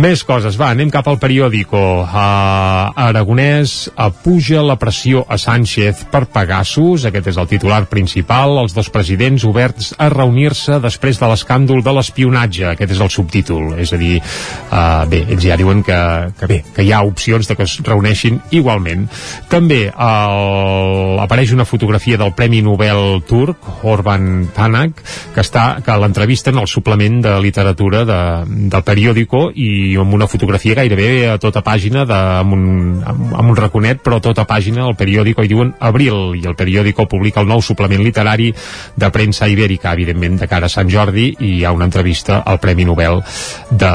[0.00, 1.80] Més coses, va, anem cap al periòdico.
[2.04, 8.74] Uh, Aragonès apuja la pressió a Sánchez per Pegasus, aquest és el titular principal, els
[8.76, 13.92] dos presidents oberts a reunir-se després de l'escàndol de l'espionatge, aquest és el subtítol, és
[13.92, 16.00] a dir, uh, bé, ells ja diuen que,
[16.40, 19.06] que bé, que hi ha opcions de que es reuneixin igualment.
[19.52, 25.00] També el, apareix una fotografia del Premi Nobel Tour dramaturg, Orban Panak,
[25.34, 28.18] que està que l'entrevisten al suplement de literatura de,
[28.70, 33.50] del periòdico i amb una fotografia gairebé a tota pàgina de, amb, un, amb, amb
[33.50, 37.40] un raconet, però a tota pàgina al periòdico i diuen Abril, i el periòdico publica
[37.40, 38.52] el nou suplement literari
[38.96, 42.60] de premsa ibèrica, evidentment de cara a Sant Jordi, i hi ha una entrevista al
[42.60, 43.22] Premi Nobel
[43.70, 43.94] de,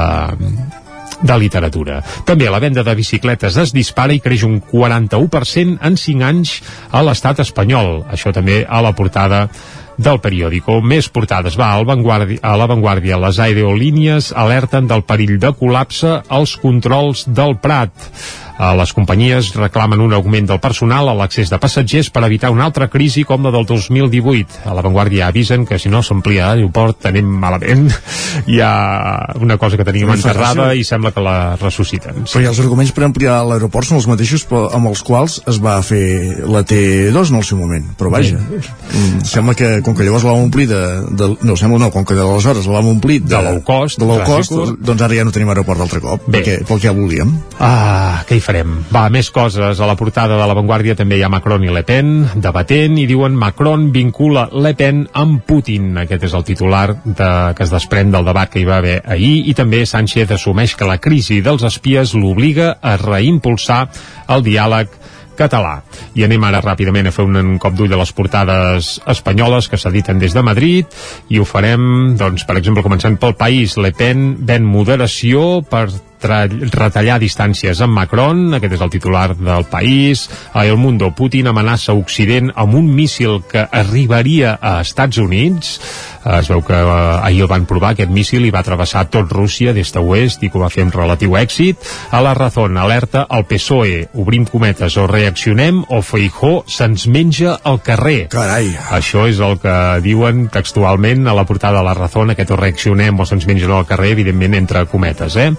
[1.22, 2.02] de literatura.
[2.26, 6.60] També la venda de bicicletes es dispara i creix un 41% en 5 anys
[6.92, 8.04] a l'estat espanyol.
[8.12, 9.46] Això també a la portada
[9.98, 10.82] del periòdico.
[10.84, 13.20] Més portades va a l'avantguàrdia.
[13.22, 17.94] Les aerolínies alerten del perill de col·lapse als controls del Prat.
[18.56, 22.64] Eh, les companyies reclamen un augment del personal a l'accés de passatgers per evitar una
[22.70, 24.62] altra crisi com la del 2018.
[24.70, 27.90] A l'avantguàrdia avisen que si no s'amplia l'aeroport anem malament.
[28.52, 28.72] Hi ha
[29.44, 32.24] una cosa que teníem enterrada i sembla que la ressusciten.
[32.32, 35.76] Però i els arguments per ampliar l'aeroport són els mateixos amb els quals es va
[35.84, 37.92] fer la T2 en el seu moment.
[38.00, 41.92] Però vaja, mm, sembla que com que llavors l'hem omplit de, de, no, sembla no,
[41.92, 45.26] com que d'aleshores l'hem omplit de, De low cost, de low cost doncs ara ja
[45.28, 46.40] no tenim aeroport d'altre cop, Bé.
[46.40, 47.36] perquè, pel que ja volíem.
[47.60, 48.76] Ah, què hi farem?
[48.94, 49.80] Va, més coses.
[49.80, 53.08] A la portada de La Vanguardia també hi ha Macron i Le Pen debatent i
[53.10, 55.96] diuen Macron vincula Le Pen amb Putin.
[56.06, 59.36] Aquest és el titular de, que es desprèn del debat que hi va haver ahir
[59.50, 63.86] i també Sánchez assumeix que la crisi dels espies l'obliga a reimpulsar
[64.32, 64.94] el diàleg
[65.36, 65.82] català.
[66.16, 70.20] I anem ara ràpidament a fer un cop d'ull a les portades espanyoles que s'editen
[70.22, 70.96] des de Madrid
[71.30, 73.76] i ho farem, doncs, per exemple, començant pel país.
[73.78, 75.90] Le Pen ven moderació per
[76.22, 80.30] retallar distàncies amb Macron, aquest és el titular del país.
[80.54, 85.80] A El Mundo, Putin amenaça Occident amb un míssil que arribaria a Estats Units.
[86.26, 89.76] Es veu que eh, ahir el van provar, aquest míssil, i va travessar tot Rússia
[89.78, 91.78] des de oest i que ho va fer amb relatiu èxit.
[92.10, 97.82] A la Razón alerta el PSOE, obrim cometes, o reaccionem o Feijó se'ns menja al
[97.86, 98.28] carrer.
[98.34, 98.72] Carai.
[98.98, 103.20] Això és el que diuen textualment a la portada de la Razón, aquest o reaccionem
[103.20, 105.52] o se'ns mengen al carrer, evidentment entre cometes, eh?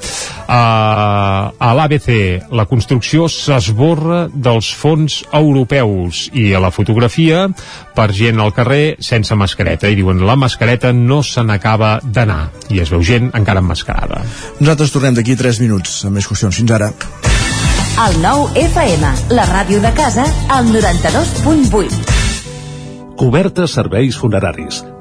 [0.46, 7.48] Uh, a l'ABC, la construcció s'esborra dels fons europeus i a la fotografia
[7.96, 12.78] per gent al carrer sense mascareta i diuen la mascareta no se n'acaba d'anar i
[12.78, 14.22] es veu gent encara emmascarada.
[14.60, 16.62] Nosaltres tornem d'aquí 3 minuts amb més qüestions.
[16.62, 16.92] Fins ara.
[18.06, 23.16] El nou FM, la ràdio de casa, al 92.8.
[23.16, 24.84] Cobertes serveis funeraris.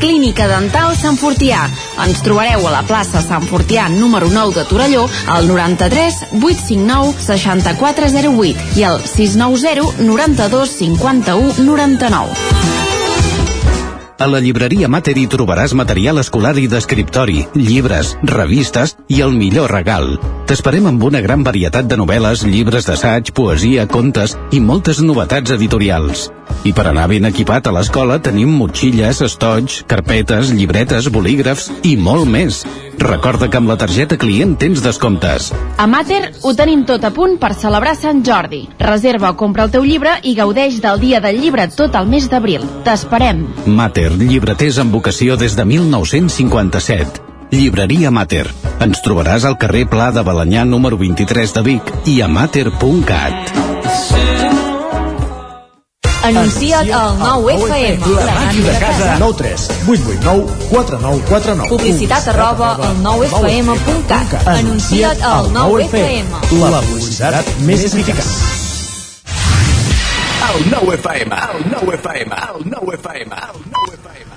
[0.00, 1.66] Clínica Dental Sant Fortià.
[2.00, 8.80] Ens trobareu a la plaça Sant Fortià número 9 de Torelló al 93 859 6408
[8.80, 12.80] i al 690 92 51 99.
[14.20, 19.72] A la llibreria Mater hi trobaràs material escolar i d'escriptori, llibres, revistes i el millor
[19.74, 20.14] regal.
[20.46, 26.28] T'esperem amb una gran varietat de novel·les, llibres d'assaig, poesia, contes i moltes novetats editorials.
[26.66, 32.28] I per anar ben equipat a l'escola tenim motxilles, estoig, carpetes, llibretes, bolígrafs i molt
[32.28, 32.60] més.
[33.00, 35.48] Recorda que amb la targeta client tens descomptes.
[35.80, 38.66] A Mater ho tenim tot a punt per celebrar Sant Jordi.
[38.82, 42.28] Reserva o compra el teu llibre i gaudeix del dia del llibre tot el mes
[42.30, 42.66] d'abril.
[42.86, 43.46] T'esperem.
[43.66, 47.29] Mater, llibreters amb vocació des de 1957.
[47.50, 48.46] Llibreria Mater.
[48.80, 53.50] Ens trobaràs al carrer Pla de Balanyà número 23 de Vic i a mater.cat.
[56.30, 58.06] Anuncia't al 9FM.
[58.14, 59.16] La màquina de casa.
[59.18, 64.36] 9 3 8 8 9 4 9 4 9 Publicitat arroba al 9FM.cat.
[64.54, 66.40] Anuncia't al 9FM.
[66.60, 68.32] La publicitat més eficaç.
[70.50, 74.29] El 9FM, el 9FM, el 9FM, el 9FM.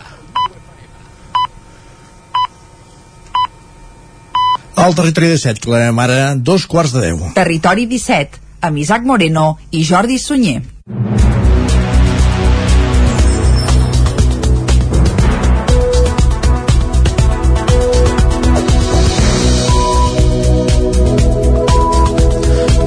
[4.84, 7.30] Al territori de 7, clamem ara dos quarts de 10.
[7.38, 10.60] Territori 17, amb Isaac Moreno i Jordi Sunyer.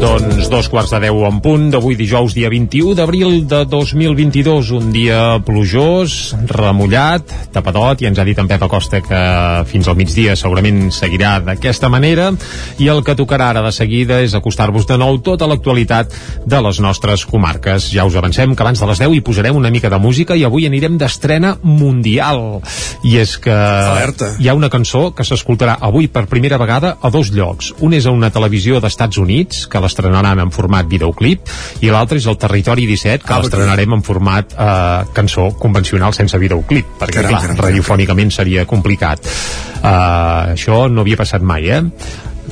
[0.05, 4.93] Doncs dos quarts de deu en punt d'avui dijous dia 21 d'abril de 2022 un
[4.95, 9.21] dia plujós, remullat tapadot i ens ha dit en Pep Acosta que
[9.67, 12.29] fins al migdia segurament seguirà d'aquesta manera.
[12.79, 16.15] I el que tocarà ara de seguida és acostar-vos de nou tota l'actualitat
[16.47, 17.91] de les nostres comarques.
[17.91, 20.45] Ja us avancem que abans de les 10 hi posarem una mica de música i
[20.47, 22.61] avui anirem d'estrena mundial.
[23.03, 24.35] I és que Alerta.
[24.39, 27.73] hi ha una cançó que s'escoltarà avui per primera vegada a dos llocs.
[27.81, 31.51] Un és a una televisió d'Estats Units que l'estrenaran en format videoclip
[31.85, 36.39] i l'altre és el Territori 17 que Ah, l'estrenarem en format eh, cançó convencional sense
[36.39, 39.27] videoclip perquè Caram, clar, caram, radiofònicament seria complicat.
[39.77, 41.83] Uh, això no havia passat mai eh?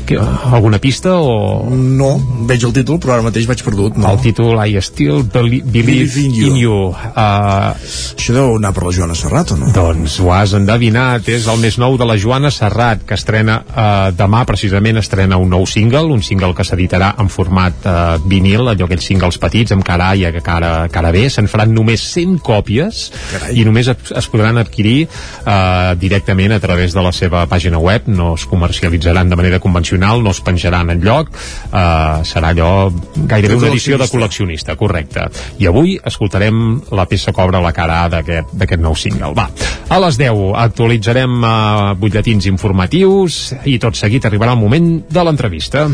[0.04, 1.64] Que, alguna pista o...
[1.70, 2.10] No,
[2.48, 3.96] veig el títol, però ara mateix vaig perdut.
[3.96, 4.10] No.
[4.12, 6.78] El títol I Still Believe, believe in You, in you.
[6.92, 7.72] Uh,
[8.18, 9.70] Això deu anar per la Joana Serrat, o no?
[9.74, 14.10] Doncs ho has endevinat, és el més nou de la Joana Serrat, que estrena uh,
[14.16, 17.94] demà precisament estrena un nou single, un single que s'editarà en format uh,
[18.28, 22.02] vinil, allò aquells singles petits amb cara A i cara, cara B, se'n faran només
[22.12, 23.54] 100 còpies Carai.
[23.60, 28.08] i només es, es podran adquirir uh, directament a través de la seva pàgina web,
[28.08, 33.58] no es comercialitzaran de manera convencional, no es penjaran en lloc, uh, serà allò gairebé
[33.58, 34.76] una edició de col·leccionista.
[34.76, 35.28] correcte.
[35.58, 39.32] I avui escoltarem la peça que obre la cara d'aquest nou single.
[39.36, 39.48] Va,
[39.88, 45.86] a les 10 actualitzarem uh, butlletins informatius i tot seguit arribarà el moment de l'entrevista.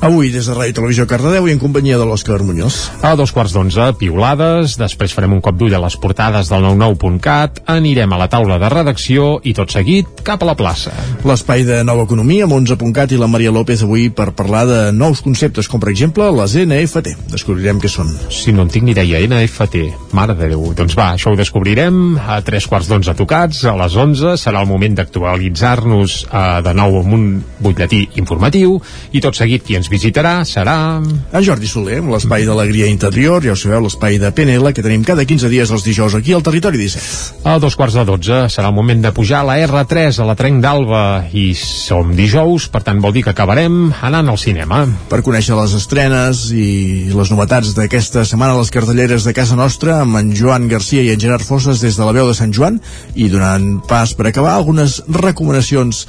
[0.00, 2.76] Avui, des de Ràdio Televisió Cardedeu i en companyia de l'Òscar Muñoz.
[3.02, 7.64] A dos quarts d'onze, piulades, després farem un cop d'ull a les portades del 99.cat,
[7.66, 10.92] anirem a la taula de redacció i tot seguit cap a la plaça.
[11.26, 15.20] L'espai de Nova Economia amb 11.cat i la Maria López avui per parlar de nous
[15.24, 17.14] conceptes, com per exemple les NFT.
[17.32, 18.10] Descobrirem què són.
[18.34, 20.72] Si no en tinc ni idea, NFT, mare de Déu.
[20.76, 24.70] Doncs va, això ho descobrirem a tres quarts d'onze tocats, a les 11 serà el
[24.70, 27.26] moment d'actualitzar-nos eh, de nou amb un
[27.62, 28.78] butlletí informatiu
[29.12, 30.76] i tot seguit qui ens visitarà serà...
[30.98, 35.04] En Jordi Soler, amb l'espai d'Alegria Interior, ja ho sabeu, l'espai de PNL, que tenim
[35.06, 37.44] cada 15 dies els dijous aquí al Territori 17.
[37.48, 40.36] A dos quarts de dotze serà el moment de pujar a la R3 a la
[40.38, 41.04] Trenc d'Alba
[41.36, 44.80] i som dijous, per tant vol dir que acabarem anant al cinema.
[45.06, 50.00] Per conèixer les estrenes i les novetats d'aquesta setmana a les cartelleres de casa nostra
[50.02, 52.80] amb en Joan Garcia i en Gerard Fosses des de la veu de Sant Joan
[53.14, 56.08] i donant pas per acabar algunes recomanacions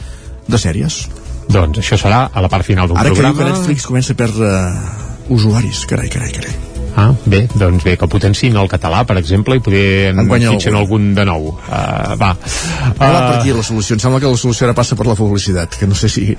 [0.50, 1.04] de sèries.
[1.54, 3.52] Doncs això serà a la part final d'un Ara que programa.
[3.52, 4.50] Netflix comença a perdre
[5.30, 6.69] usuaris, carai, carai, carai.
[7.00, 10.76] Ah, bé, doncs bé, que potenciïn el català, per exemple, i poder en Enguanya fitxen
[10.76, 11.54] algun de nou.
[11.56, 12.34] Uh, va.
[12.98, 13.96] Ara va per aquí la solució.
[13.96, 16.34] Em sembla que la solució ara passa per la publicitat, que no sé si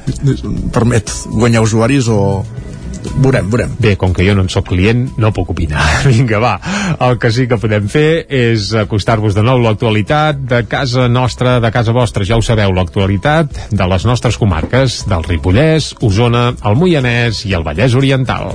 [0.75, 2.21] permet guanyar usuaris o...
[3.01, 3.73] Veurem, veurem.
[3.81, 5.81] Bé, com que jo no en sóc client, no puc opinar.
[6.11, 6.53] Vinga, va.
[7.09, 11.73] El que sí que podem fer és acostar-vos de nou l'actualitat de casa nostra, de
[11.73, 12.29] casa vostra.
[12.29, 17.65] Ja ho sabeu, l'actualitat de les nostres comarques, del Ripollès, Osona, el Moianès i el
[17.65, 18.53] Vallès Oriental.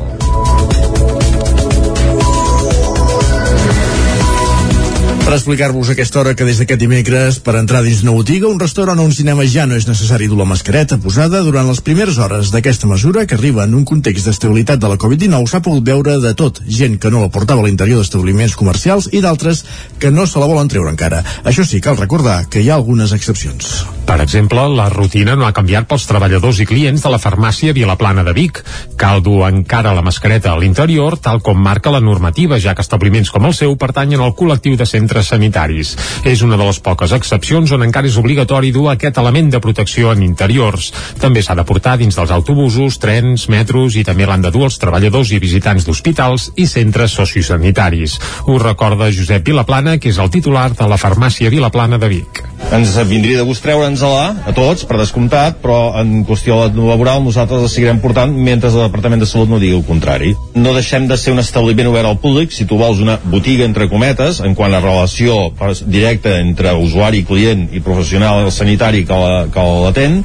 [5.25, 8.99] Per explicar-vos aquesta hora que des d'aquest dimecres, per entrar dins una botiga, un restaurant
[9.01, 12.51] o un cinema ja no és necessari dur la mascareta posada durant les primeres hores
[12.53, 16.35] d'aquesta mesura que arriba en un context d'estabilitat de la Covid-19 s'ha pogut veure de
[16.37, 16.61] tot.
[16.69, 19.65] Gent que no la portava a l'interior d'establiments comercials i d'altres
[19.97, 21.23] que no se la volen treure encara.
[21.41, 23.79] Això sí, cal recordar que hi ha algunes excepcions.
[24.05, 28.21] Per exemple, la rutina no ha canviat pels treballadors i clients de la farmàcia Vilaplana
[28.27, 28.59] de Vic.
[29.01, 33.31] Cal dur encara la mascareta a l'interior, tal com marca la normativa, ja que establiments
[33.33, 35.95] com el seu pertanyen al col·lectiu de centres sanitaris.
[36.23, 40.13] És una de les poques excepcions on encara és obligatori dur aquest element de protecció
[40.13, 40.91] en interiors.
[41.19, 44.77] També s'ha de portar dins dels autobusos, trens, metros i també l'han de dur els
[44.77, 48.19] treballadors i visitants d'hospitals i centres sociosanitaris.
[48.45, 52.45] Ho recorda Josep Vilaplana, que és el titular de la farmàcia Vilaplana de Vic.
[52.75, 57.69] Ens vindria de gust treure'ns-la a tots, per descomptat, però en qüestió laboral nosaltres la
[57.71, 60.33] seguirem portant mentre el Departament de Salut no digui el contrari.
[60.55, 63.89] No deixem de ser un establiment obert al públic, si tu vols una botiga entre
[63.91, 65.51] cometes, en quant a relació
[65.85, 70.21] directa entre usuari, client i professional sanitari que l'atén,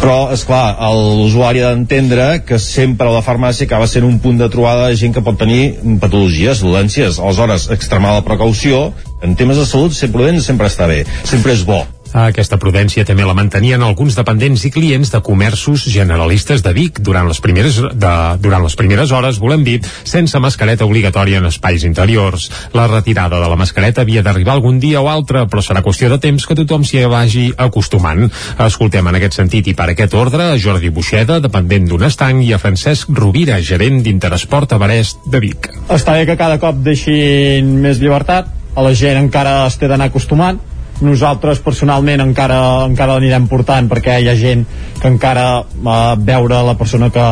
[0.00, 4.48] però, és clar, l'usuari ha d'entendre que sempre la farmàcia acaba sent un punt de
[4.52, 7.20] trobada de gent que pot tenir patologies, dolències.
[7.20, 8.90] Aleshores, extremar la precaució
[9.22, 13.24] en temes de salut ser prudent sempre està bé, sempre és bo aquesta prudència també
[13.26, 18.14] la mantenien alguns dependents i clients de comerços generalistes de Vic durant les primeres, de,
[18.42, 22.48] durant les primeres hores, volem dir, sense mascareta obligatòria en espais interiors.
[22.74, 26.18] La retirada de la mascareta havia d'arribar algun dia o altre, però serà qüestió de
[26.18, 28.26] temps que tothom s'hi vagi acostumant.
[28.58, 32.52] Escoltem en aquest sentit i per aquest ordre a Jordi Buixeda, dependent d'un estanc, i
[32.52, 35.70] a Francesc Rovira, gerent d'Interesport a Barest de Vic.
[35.88, 40.10] Està bé que cada cop deixin més llibertat, a la gent encara es té d'anar
[40.10, 40.60] acostumant,
[41.00, 44.66] nosaltres personalment encara, encara l'anirem portant perquè hi ha gent
[45.00, 47.26] que encara eh, veure la persona que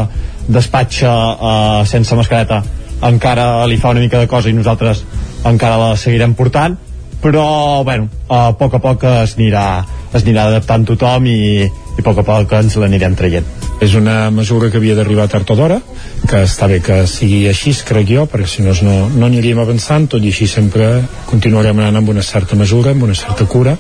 [0.49, 2.62] despatxa eh, sense mascareta
[3.05, 5.05] encara li fa una mica de cosa i nosaltres
[5.47, 6.76] encara la seguirem portant.
[7.18, 9.82] Però bueno, a poc a poc es anirà,
[10.12, 11.66] es anirà adaptant tothom i,
[11.99, 13.46] i a poc a poc ens l'anirem traient.
[13.82, 15.80] És una mesura que havia d'arribar tard o d'hora
[16.28, 20.09] que està bé que sigui així, crec jo, perquè si no no, no aniríem avançant,
[20.11, 20.88] tot i així sempre
[21.28, 23.76] continuarem anant amb una certa mesura, amb una certa cura,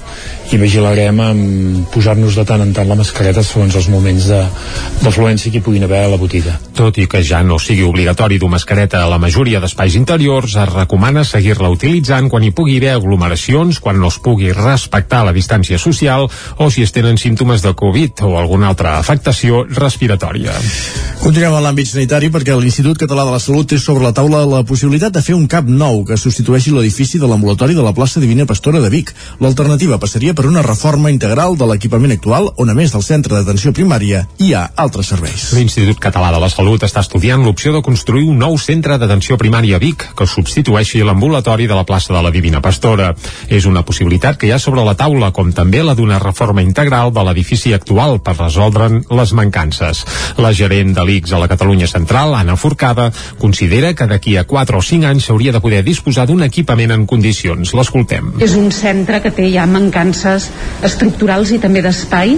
[0.52, 4.28] i vigilarem amb posar-nos de tant en tant la mascareta segons els moments
[5.02, 6.54] d'afluència que hi puguin haver a la botiga.
[6.78, 10.72] Tot i que ja no sigui obligatori dur mascareta a la majoria d'espais interiors, es
[10.72, 15.78] recomana seguir-la utilitzant quan hi pugui haver aglomeracions, quan no es pugui respectar la distància
[15.78, 20.54] social o si es tenen símptomes de Covid o alguna altra afectació respiratòria.
[21.18, 24.62] Continuem a l'àmbit sanitari perquè l'Institut Català de la Salut té sobre la taula la
[24.62, 28.46] possibilitat de fer un CAP nou que substitueixi l'edifici de l'ambulatori de la plaça Divina
[28.46, 29.10] Pastora de Vic.
[29.42, 33.74] L'alternativa passaria per una reforma integral de l'equipament actual on a més del centre d'atenció
[33.74, 35.50] primària hi ha altres serveis.
[35.58, 39.76] L'Institut Català de la Salut està estudiant l'opció de construir un nou centre d'atenció primària
[39.76, 43.10] a Vic que substitueixi l'ambulatori de la plaça de la Divina Pastora.
[43.48, 47.12] És una possibilitat que hi ha sobre la taula, com també la d'una reforma integral
[47.12, 50.04] de l'edifici actual per resoldre'n les mancances.
[50.38, 54.78] La gerent de l'ICS a la Catalunya Central, Anna Forcada, considera que d'aquí a 4
[54.78, 57.74] o 5 anys s'hauria de poder disposar d'un equipament en condicions.
[57.74, 58.34] L'escoltem.
[58.44, 60.50] És un centre que té ja mancances
[60.86, 62.36] estructurals i també d'espai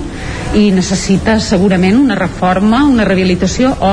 [0.57, 3.93] i necessita segurament una reforma, una rehabilitació o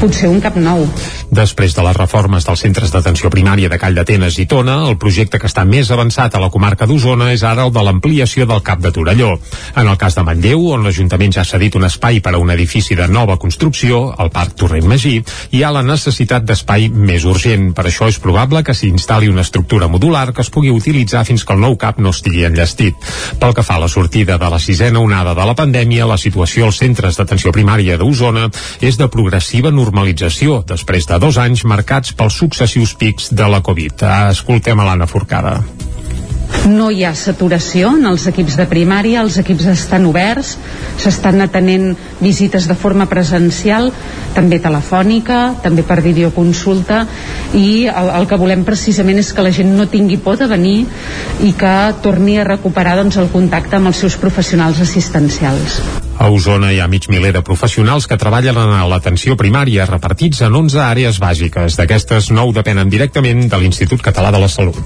[0.00, 0.84] potser un cap nou.
[1.30, 5.38] Després de les reformes dels centres d'atenció primària de Call d'Atenes i Tona, el projecte
[5.38, 8.82] que està més avançat a la comarca d'Osona és ara el de l'ampliació del cap
[8.82, 9.36] de Torelló.
[9.76, 12.50] En el cas de Manlleu, on l'Ajuntament ja ha cedit un espai per a un
[12.50, 15.20] edifici de nova construcció, el Parc Torrent Magí,
[15.54, 17.68] hi ha la necessitat d'espai més urgent.
[17.76, 21.54] Per això és probable que s'instal·li una estructura modular que es pugui utilitzar fins que
[21.54, 22.98] el nou cap no estigui enllestit.
[23.38, 26.66] Pel que fa a la sortida de la sisena onada de la pandèmia, la situació
[26.66, 28.48] als centres d'atenció primària d'Osona
[28.80, 34.08] és de progressiva normalització després de dos anys marcats pels successius pics de la Covid.
[34.34, 35.60] Escoltem a l'Anna Forcada
[36.68, 40.56] no hi ha saturació en els equips de primària, els equips estan oberts,
[41.00, 43.90] s'estan atenent visites de forma presencial,
[44.34, 47.04] també telefònica, també per videoconsulta
[47.54, 50.78] i el, el que volem precisament és que la gent no tingui por de venir
[51.46, 51.74] i que
[52.04, 55.80] torni a recuperar doncs, el contacte amb els seus professionals assistencials.
[56.20, 60.58] A Osona hi ha mig miler de professionals que treballen a l'atenció primària repartits en
[60.58, 61.78] 11 àrees bàsiques.
[61.80, 64.76] D'aquestes, 9 depenen directament de l'Institut Català de la Salut.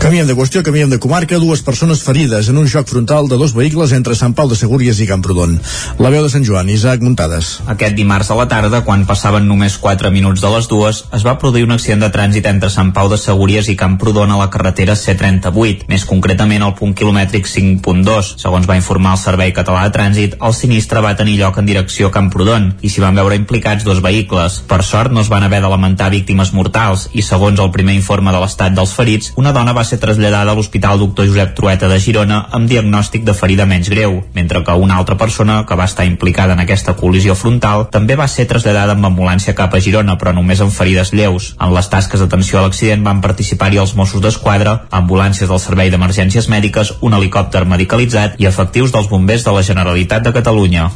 [0.00, 1.38] Canviem de qüestió, canviem de comarca.
[1.40, 5.00] Dues persones ferides en un xoc frontal de dos vehicles entre Sant Pau de Segúries
[5.00, 5.58] i Camprodon.
[5.98, 7.62] La veu de Sant Joan, Isaac Muntades.
[7.66, 11.36] Aquest dimarts a la tarda, quan passaven només 4 minuts de les dues, es va
[11.40, 14.96] produir un accident de trànsit entre Sant Pau de Segúries i Camprodon a la carretera
[14.96, 18.36] C38, més concretament al punt quilomètric 5.2.
[18.44, 22.08] Segons va informar el Servei Català de Trànsit, el sinistre va tenir lloc en direcció
[22.08, 24.60] a Camprodon i s'hi van veure implicats dos vehicles.
[24.70, 28.32] Per sort no es van haver de lamentar víctimes mortals i segons el primer informe
[28.34, 31.98] de l'estat dels ferits, una dona va ser traslladada a l'Hospital Doctor Josep Trueta de
[32.02, 36.06] Girona amb diagnòstic de ferida menys greu, mentre que una altra persona que va estar
[36.06, 40.34] implicada en aquesta col·lisió frontal també va ser traslladada amb ambulància cap a Girona, però
[40.36, 41.54] només amb ferides lleus.
[41.60, 46.48] En les tasques d'atenció a l'accident van participar-hi els Mossos d'Esquadra, ambulàncies del Servei d'Emergències
[46.52, 50.92] Mèdiques, un helicòpter medicalitzat i efectius dels bombers de la Generalitat de Catalunya.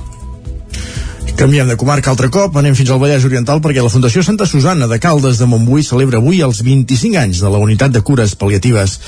[1.40, 4.84] Canviem de comarca altre cop, anem fins al Vallès Oriental perquè la Fundació Santa Susana
[4.90, 8.98] de Caldes de Montbui celebra avui els 25 anys de la unitat de cures paliatives.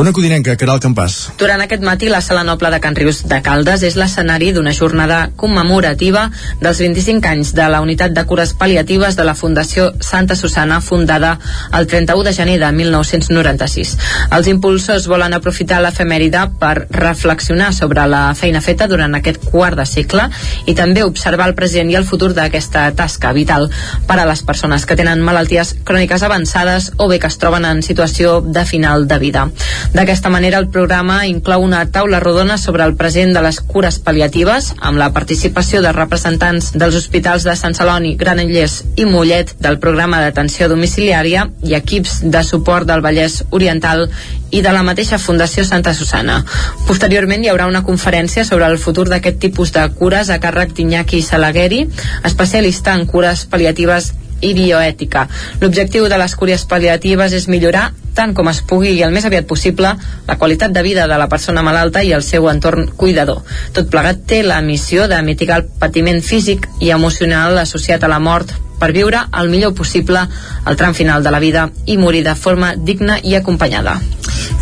[0.00, 1.18] Una codinenca, Caral Campàs.
[1.36, 5.18] Durant aquest matí, la Sala Noble de Can Rius de Caldes és l'escenari d'una jornada
[5.36, 6.22] commemorativa
[6.62, 11.34] dels 25 anys de la unitat de cures paliatives de la Fundació Santa Susana, fundada
[11.76, 13.94] el 31 de gener de 1996.
[14.32, 19.86] Els impulsors volen aprofitar l'efemèride per reflexionar sobre la feina feta durant aquest quart de
[19.92, 20.30] segle
[20.64, 23.68] i també observar el present i el futur d'aquesta tasca vital
[24.08, 27.84] per a les persones que tenen malalties cròniques avançades o bé que es troben en
[27.86, 29.46] situació de final de vida.
[29.94, 34.72] D'aquesta manera, el programa inclou una taula rodona sobre el present de les cures paliatives
[34.80, 40.22] amb la participació de representants dels hospitals de Sant Celoni, Granollers i Mollet del programa
[40.22, 44.08] d'atenció domiciliària i equips de suport del Vallès Oriental
[44.52, 46.42] i de la mateixa Fundació Santa Susana.
[46.86, 51.22] Posteriorment hi haurà una conferència sobre el futur d'aquest tipus de cures a càrrec d'Iñaki
[51.24, 51.86] Salagueri,
[52.28, 55.26] especialista en cures paliatives i bioètica.
[55.62, 59.46] L'objectiu de les cures paliatives és millorar tant com es pugui i el més aviat
[59.48, 59.94] possible
[60.26, 63.40] la qualitat de vida de la persona malalta i el seu entorn cuidador.
[63.72, 68.20] Tot plegat té la missió de mitigar el patiment físic i emocional associat a la
[68.20, 70.26] mort per viure el millor possible
[70.66, 74.00] el tram final de la vida i morir de forma digna i acompanyada.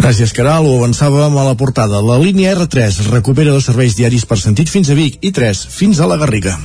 [0.01, 0.64] Gràcies, Caral.
[0.64, 2.01] Ho avançàvem a la portada.
[2.01, 6.01] La línia R3 recupera dos serveis diaris per sentit fins a Vic i 3 fins
[6.01, 6.57] a la Garriga.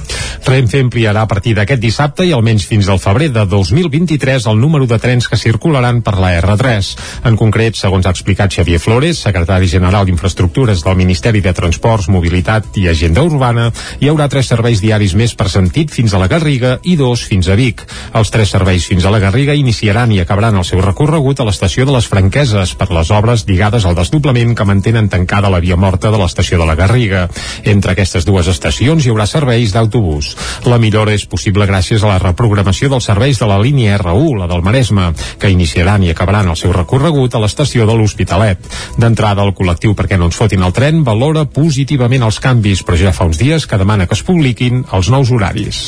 [0.46, 4.86] Renfe ampliarà a partir d'aquest dissabte i almenys fins al febrer de 2023 el número
[4.86, 6.91] de trens que circularan per la R3.
[7.26, 12.78] En concret, segons ha explicat Xavier Flores, secretari general d'Infraestructures del Ministeri de Transports, Mobilitat
[12.78, 16.76] i Agenda Urbana, hi haurà tres serveis diaris més per sentit fins a la Garriga
[16.84, 17.82] i dos fins a Vic.
[18.14, 21.89] Els tres serveis fins a la Garriga iniciaran i acabaran el seu recorregut a l'estació
[21.89, 26.14] de les Franqueses per les obres lligades al desdoblament que mantenen tancada la via morta
[26.14, 27.26] de l'estació de la Garriga.
[27.66, 30.34] Entre aquestes dues estacions hi haurà serveis d'autobús.
[30.65, 34.49] La millora és possible gràcies a la reprogramació dels serveis de la línia R1, la
[34.51, 38.69] del Maresme, que iniciaran i acabaran el seu recorregut a l'estació de l'Hospitalet.
[38.97, 43.15] D'entrada, el col·lectiu Perquè no ens fotin el tren valora positivament els canvis, però ja
[43.15, 45.86] fa uns dies que demana que es publiquin els nous horaris.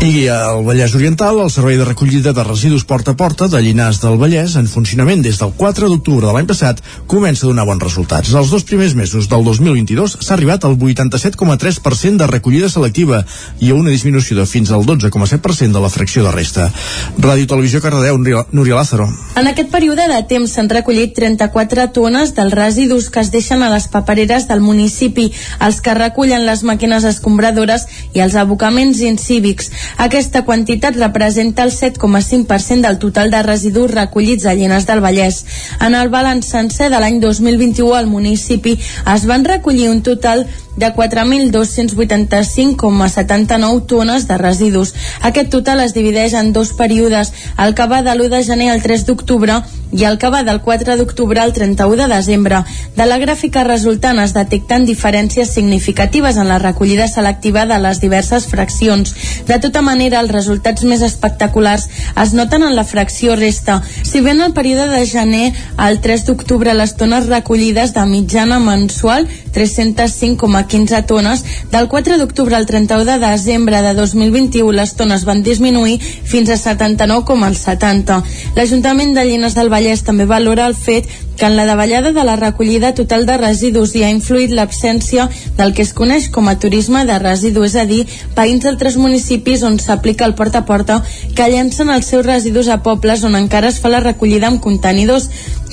[0.00, 3.98] I al Vallès Oriental, el servei de recollida de residus porta a porta de Llinars
[4.00, 7.84] del Vallès, en funcionament des del 4 d'octubre de l'any passat, comença a donar bons
[7.84, 8.32] resultats.
[8.32, 13.26] Els dos primers mesos del 2022 s'ha arribat al 87,3% de recollida selectiva
[13.60, 16.70] i a una disminució de fins al 12,7% de la fracció de resta.
[17.18, 19.10] Ràdio Televisió Cardedeu, Núria Lázaro.
[19.36, 23.68] En aquest període de temps s'han recollit 34 tones dels residus que es deixen a
[23.68, 25.28] les papereres del municipi,
[25.60, 27.84] els que recullen les màquines escombradores
[28.16, 29.68] i els abocaments incívics.
[29.96, 35.44] Aquesta quantitat representa el 7,5% del total de residus recollits a Llenes del Vallès.
[35.80, 38.78] En el balanç sencer de l'any 2021 al municipi
[39.14, 44.94] es van recollir un total de 4.285,79 tones de residus.
[45.20, 48.82] Aquest total es divideix en dos períodes, el que va de l'1 de gener al
[48.82, 49.62] 3 d'octubre
[49.92, 52.64] i el que va del 4 d'octubre al 31 de desembre.
[52.96, 58.46] De la gràfica resultant es detecten diferències significatives en la recollida selectiva de les diverses
[58.46, 59.14] fraccions.
[59.46, 61.88] De tota manera, els resultats més espectaculars
[62.22, 63.80] es noten en la fracció resta.
[64.02, 68.58] Si bé en el període de gener al 3 d'octubre les tones recollides de mitjana
[68.60, 75.42] mensual 305,15 tones, del 4 d'octubre al 31 de desembre de 2021 les tones van
[75.42, 78.22] disminuir fins a 79,70.
[78.56, 81.08] L'Ajuntament de Llenes del Vallès també valora el fet
[81.40, 85.24] que en la davallada de la recollida total de residus hi ha influït l'absència
[85.56, 88.02] del que es coneix com a turisme de residu, és a dir,
[88.36, 90.98] veïns d'altres municipis on s'aplica el porta a porta
[91.34, 95.30] que llancen els seus residus a pobles on encara es fa la recollida amb contenidors,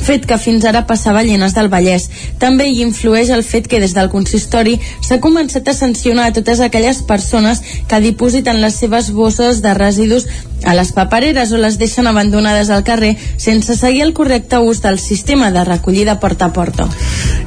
[0.07, 2.09] fet que fins ara passava a del Vallès.
[2.39, 6.61] També hi influeix el fet que des del consistori s'ha començat a sancionar a totes
[6.61, 10.27] aquelles persones que dipositen les seves bosses de residus
[10.63, 14.99] a les papereres o les deixen abandonades al carrer sense seguir el correcte ús del
[14.99, 16.87] sistema de recollida porta a porta.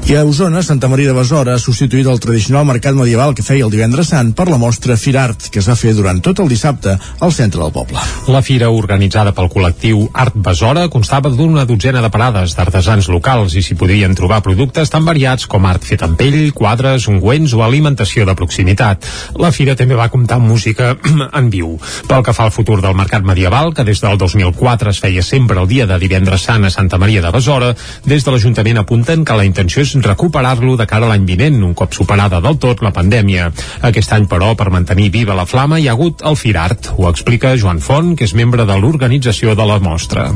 [0.07, 3.63] I a Osona, Santa Maria de Besora ha substituït el tradicional mercat medieval que feia
[3.67, 6.97] el divendres sant per la mostra Firart, que es va fer durant tot el dissabte
[7.19, 8.01] al centre del poble.
[8.33, 13.63] La fira, organitzada pel col·lectiu Art Besora, constava d'una dotzena de parades d'artesans locals i
[13.63, 18.25] s'hi podien trobar productes tan variats com art fet amb pell, quadres, ungüents o alimentació
[18.25, 19.05] de proximitat.
[19.39, 20.95] La fira també va comptar amb música
[21.39, 21.77] en viu.
[22.09, 25.61] Pel que fa al futur del mercat medieval, que des del 2004 es feia sempre
[25.61, 27.71] el dia de divendres sant a Santa Maria de Besora,
[28.05, 31.75] des de l'Ajuntament apunten que la intenció és recuperar-lo de cara a l'any vinent, un
[31.77, 33.51] cop superada del tot la pandèmia.
[33.91, 36.93] Aquest any, però, per mantenir viva la flama, hi ha hagut el Firart.
[36.97, 40.31] Ho explica Joan Font, que és membre de l'organització de la mostra.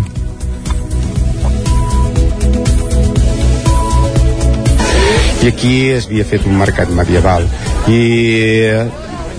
[5.46, 7.46] i aquí es havia fet un mercat medieval
[7.92, 8.00] i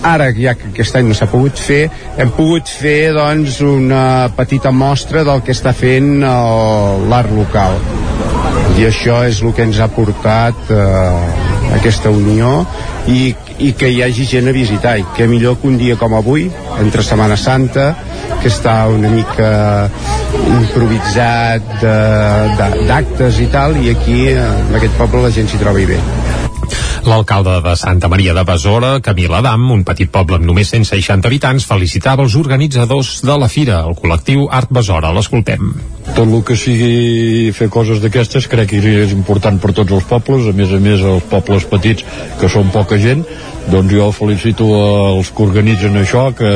[0.07, 1.81] ara ja que aquest any no s'ha pogut fer
[2.15, 4.03] hem pogut fer doncs una
[4.37, 7.81] petita mostra del que està fent l'art local
[8.77, 12.61] i això és el que ens ha portat eh, aquesta unió
[13.09, 16.13] i, i que hi hagi gent a visitar i que millor que un dia com
[16.13, 16.45] avui
[16.77, 17.87] entre Setmana Santa
[18.41, 19.49] que està una mica
[20.45, 26.01] improvisat d'actes i tal i aquí en aquest poble la gent s'hi trobi bé
[27.07, 31.67] L'alcalde de Santa Maria de Besora, Camil Adam, un petit poble amb només 160 habitants,
[31.69, 35.13] felicitava els organitzadors de la fira, el col·lectiu Art Besora.
[35.15, 35.71] L'escoltem.
[36.15, 40.47] Tot el que sigui fer coses d'aquestes crec que és important per tots els pobles,
[40.47, 42.05] a més a més els pobles petits,
[42.39, 43.25] que són poca gent,
[43.67, 44.65] doncs jo felicito
[45.17, 46.49] els que organitzen això que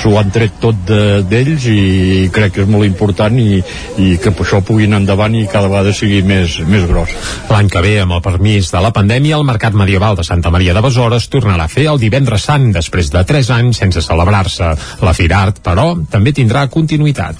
[0.00, 3.60] s'ho han tret tot d'ells de, i crec que és molt important i,
[4.02, 7.14] i que per això puguin endavant i cada vegada sigui més, més gros.
[7.50, 10.74] L'any que ve, amb el permís de la pandèmia, el Mercat Medieval de Santa Maria
[10.74, 14.72] de Besora es tornarà a fer el divendres sant després de 3 anys sense celebrar-se.
[15.06, 17.38] La Firart, però, també tindrà continuïtat.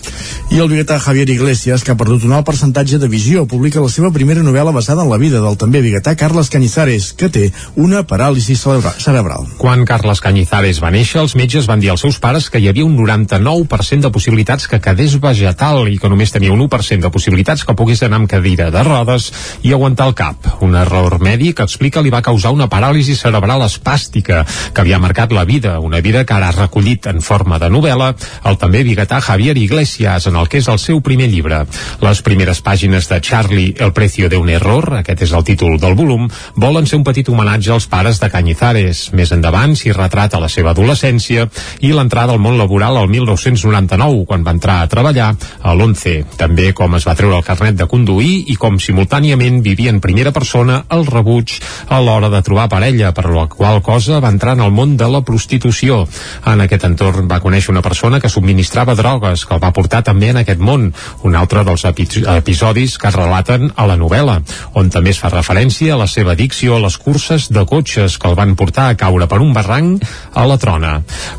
[0.54, 3.90] I el biguetà Javier Iglesias, que ha perdut un alt percentatge de visió, publica la
[3.92, 7.44] seva primera novel·la basada en la vida del també biguetà Carles Cañizares, que té
[7.76, 9.46] una paràlisi cerebral.
[9.58, 12.84] Quan Carles Cañizares va néixer, els metges van dir als seus pares que hi havia
[12.84, 17.64] un 99% de possibilitats que quedés vegetal i que només tenia un 1% de possibilitats
[17.64, 19.30] que pogués anar amb cadira de rodes
[19.62, 20.50] i aguantar el cap.
[20.60, 25.46] Un error mèdic explica li va causar una paràlisi cerebral espàstica que havia marcat la
[25.48, 28.12] vida, una vida que ara ha recollit en forma de novel·la
[28.50, 31.62] el també biguetà Javier Iglesias en el que és el seu primer llibre.
[32.02, 35.94] Les primeres pàgines de Charlie, El precio de un error, aquest és el títol del
[35.94, 39.12] volum, volen ser un petit homenatge als pares de Cañizares.
[39.14, 41.46] Més endavant s'hi retrata la seva adolescència
[41.80, 45.30] i l'entrada al món laboral al 1999, quan va entrar a treballar
[45.62, 46.36] a l'11.
[46.36, 50.32] També com es va treure el carnet de conduir i com simultàniament vivia en primera
[50.32, 51.54] persona el rebuig
[51.88, 55.08] a l'hora de trobar parella, per la qual cosa va entrar en el món de
[55.08, 56.02] la prostitució.
[56.46, 60.32] En aquest entorn va conèixer una persona que subministrava drogues, que el va portar també
[60.32, 60.90] en aquest món,
[61.22, 64.40] un altre dels epi episodis que es relaten a la novel·la,
[64.78, 68.28] on també es fa referència a la seva addicció a les curses de cotxes que
[68.28, 70.94] el van portar a caure per un barranc a la trona.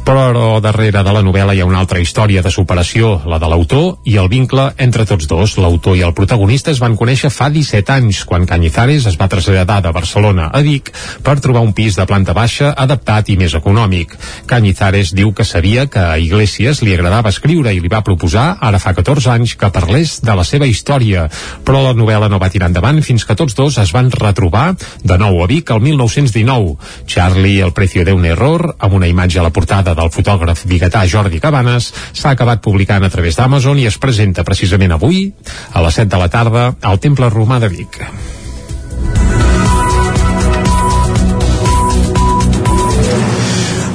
[0.05, 3.99] Però darrere de la novel·la hi ha una altra història de superació, la de l'autor
[4.05, 5.57] i el vincle entre tots dos.
[5.61, 9.81] L'autor i el protagonista es van conèixer fa 17 anys, quan Cañizares es va traslladar
[9.83, 10.91] de Barcelona a Vic
[11.23, 14.15] per trobar un pis de planta baixa adaptat i més econòmic.
[14.49, 18.79] Cañizares diu que sabia que a Iglesias li agradava escriure i li va proposar, ara
[18.79, 21.25] fa 14 anys, que parlés de la seva història,
[21.65, 24.67] però la novel·la no va tirar endavant fins que tots dos es van retrobar
[25.03, 26.77] de nou a Vic el 1919.
[27.07, 31.05] Charlie, el precio de un error, amb una imatge a la portada del fotògraf biguetà
[31.09, 35.29] Jordi Cabanes, s'ha acabat publicant a través d'Amazon i es presenta precisament avui,
[35.73, 38.01] a les 7 de la tarda, al Temple Romà de Vic.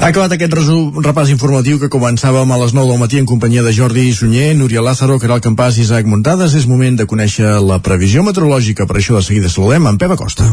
[0.00, 3.60] Ha acabat aquest resum, repàs informatiu que començàvem a les 9 del matí en companyia
[3.60, 6.54] de Jordi Sunyer, Núria Lázaro, Caral Campàs i Isaac Muntades.
[6.56, 8.86] És moment de conèixer la previsió meteorològica.
[8.88, 10.46] Per això de seguida saludem en Pep Acosta.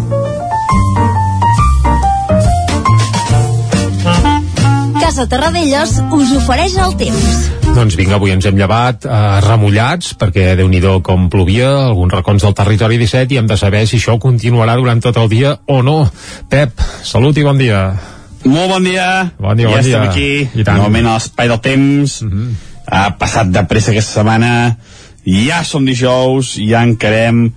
[5.00, 7.40] Casa Terradellos us ofereix el temps.
[7.72, 12.44] Doncs vinga, avui ens hem llevat eh, remullats, perquè déu nhi com plovia, alguns racons
[12.44, 15.80] del territori 17, i hem de saber si això continuarà durant tot el dia o
[15.82, 16.04] no.
[16.52, 18.17] Pep, salut i bon dia.
[18.48, 19.32] Molt bon dia.
[19.40, 20.10] Bon dia, ja bon estem dia.
[20.10, 20.80] aquí, I tant.
[20.80, 22.22] novament a l'espai del temps.
[22.22, 22.50] Mm -hmm.
[22.88, 24.78] Ha passat de pressa aquesta setmana.
[25.26, 27.52] Ja som dijous, ja encarem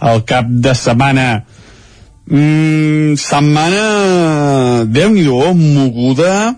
[0.00, 1.44] el cap de setmana.
[2.30, 6.54] Mm, setmana, déu nhi moguda,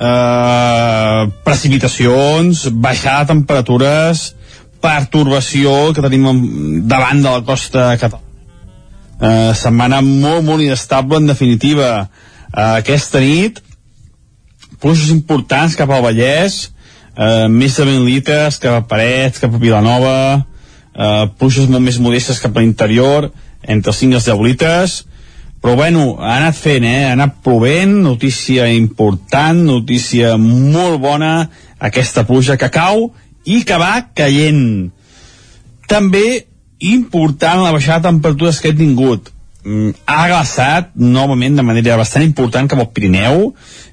[0.00, 4.34] eh, precipitacions, baixada de temperatures,
[4.80, 8.26] pertorbació que tenim davant de la costa catalana.
[9.20, 12.08] Eh, setmana molt, molt inestable, en definitiva
[12.52, 13.60] aquesta nit,
[14.82, 16.70] pluges importants cap al Vallès,
[17.14, 22.00] uh, més de 20 litres cap a Parets, cap a Vilanova, uh, pluges molt més
[22.02, 23.30] modestes cap a l'interior,
[23.62, 24.98] entre els 5 i els 10 litres,
[25.60, 27.04] però bueno, ha anat fent, eh?
[27.04, 31.34] ha anat plovent, notícia important, notícia molt bona,
[31.78, 33.10] aquesta pluja que cau
[33.44, 34.88] i que va caient.
[35.88, 36.46] També
[36.80, 39.28] important la baixada de temperatures que he tingut
[39.64, 43.50] ha glaçat novament de manera bastant important cap al Pirineu,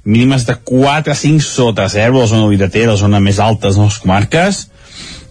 [0.08, 3.68] mínimes de 4 a 5 sota 0 a la zona Oideter, la zona més alta
[3.70, 4.62] de les comarques,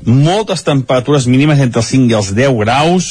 [0.05, 3.11] moltes temperatures mínimes entre els 5 i els 10 graus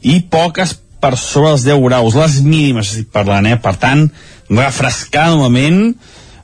[0.00, 3.58] i poques per sobre els 10 graus, les mínimes estic parlant, eh?
[3.60, 4.08] per tant,
[4.48, 5.92] refrescar novament,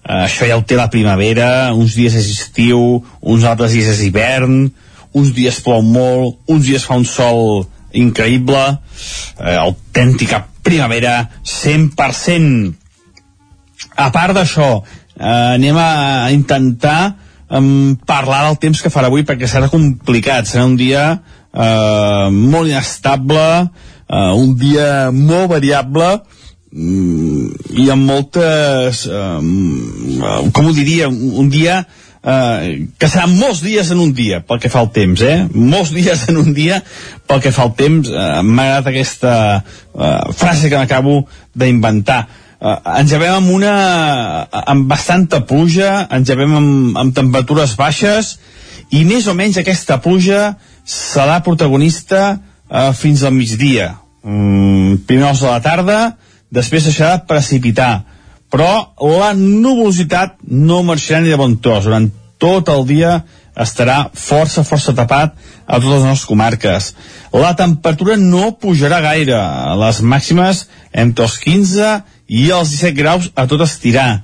[0.05, 4.05] eh, això ja ho té la primavera, uns dies és estiu, uns altres dies és
[4.05, 4.69] hivern,
[5.15, 7.65] uns dies plou molt, uns dies fa un sol
[7.95, 8.63] increïble,
[9.39, 12.75] eh, autèntica primavera 100%.
[13.97, 14.83] a part d'això,
[15.19, 17.15] eh, anem a intentar
[17.51, 21.05] um, parlar del temps que farà avui perquè serà complicat, serà un dia
[21.53, 23.71] eh, molt inestable,
[24.09, 26.09] eh, un dia molt variable,
[26.73, 33.91] mm, i amb moltes eh, com ho diria un dia eh, que seran molts dies
[33.93, 35.45] en un dia pel que fa al temps, eh?
[35.53, 36.79] molts dies en un dia
[37.29, 38.09] pel que fa al temps.
[38.09, 41.19] Eh, m'ha agradat aquesta eh, frase que m'acabo
[41.53, 42.23] d'inventar.
[42.61, 43.75] Eh, ens llevem amb una
[44.65, 48.39] amb bastanta pluja ens llevem amb, amb temperatures baixes
[48.95, 50.55] i més o menys aquesta pluja
[50.89, 53.93] serà protagonista eh, fins al migdia.
[54.25, 55.99] Mm, primers de la tarda
[56.55, 57.93] després deixarà de precipitar
[58.55, 62.05] però la nuvolositat no marxarà ni de bon tros durant
[62.39, 63.17] tot el dia
[63.59, 65.33] estarà força, força tapat
[65.67, 66.93] a totes les nostres comarques.
[67.35, 69.41] La temperatura no pujarà gaire,
[69.81, 71.89] les màximes entre els 15
[72.31, 74.23] i els 17 graus a tot estirar.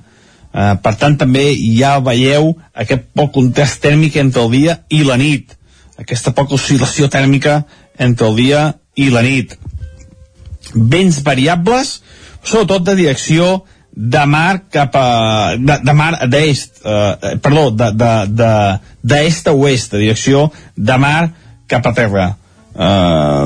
[0.51, 5.19] Eh, per tant, també ja veieu aquest poc contrast tèrmic entre el dia i la
[5.19, 5.57] nit.
[5.99, 7.65] Aquesta poca oscil·lació tèrmica
[7.99, 8.63] entre el dia
[8.95, 9.57] i la nit.
[10.71, 11.97] Vents variables,
[12.43, 13.51] sobretot de direcció
[13.93, 15.55] de mar cap a...
[15.57, 18.51] de, de mar d'est, eh, perdó, de, de, de,
[19.03, 21.31] d'est a oest, de direcció de mar
[21.71, 22.27] cap a terra.
[22.71, 23.45] Eh,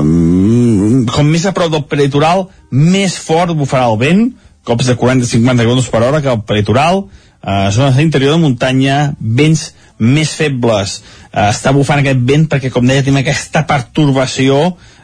[1.12, 4.26] com més a prop del peritoral, més fort bufarà el vent,
[4.66, 7.06] cops de 40-50 km per hora cap al peritoral,
[7.42, 11.00] eh, zones d'interior de muntanya, vents més febles.
[11.32, 14.60] Eh, està bufant aquest vent perquè, com deia, tenim aquesta pertorbació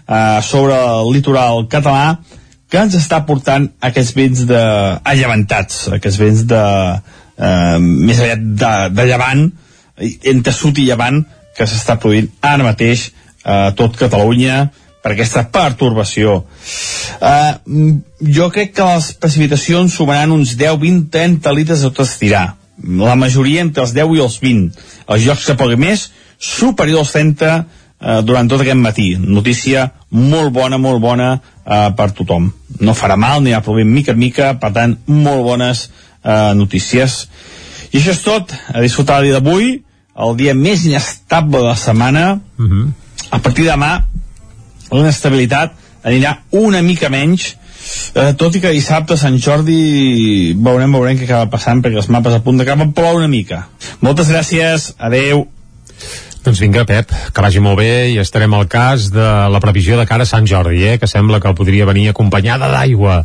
[0.07, 2.18] eh, sobre el litoral català
[2.72, 4.60] que ens està portant aquests vents de
[5.04, 6.60] allevantats, aquests vents de
[6.96, 9.42] eh, més aviat de, de llevant,
[10.32, 11.20] entre sud i llevant,
[11.52, 13.10] que s'està produint ara mateix
[13.44, 14.62] a eh, tot Catalunya
[15.04, 16.38] per aquesta pertorbació.
[17.20, 17.52] Eh,
[18.38, 22.46] jo crec que les precipitacions sumaran uns 10, 20, 30 litres a tot estirar.
[23.04, 24.84] La majoria entre els 10 i els 20.
[25.12, 26.08] Els llocs que pugui més,
[26.40, 29.12] superior als 30 eh, durant tot aquest matí.
[29.20, 32.50] Notícia molt bona, molt bona eh, per tothom.
[32.80, 37.26] No farà mal, ni ha problema mica en mica, per tant, molt bones eh, notícies.
[37.92, 39.72] I això és tot, a disfrutar el dia d'avui,
[40.22, 42.40] el dia més inestable de la setmana.
[42.58, 42.90] Uh -huh.
[43.30, 44.04] A partir de demà,
[44.90, 45.72] la inestabilitat
[46.04, 47.56] anirà una mica menys,
[48.14, 52.34] eh, tot i que dissabte Sant Jordi veurem, veurem què acaba passant perquè els mapes
[52.34, 53.68] apunten que va ploure una mica.
[54.00, 55.46] Moltes gràcies, adeu.
[56.43, 60.07] Doncs vinga, Pep, que vagi molt bé i estarem al cas de la previsió de
[60.11, 63.20] cara a Sant Jordi, eh, que sembla que podria venir acompanyada d'aigua.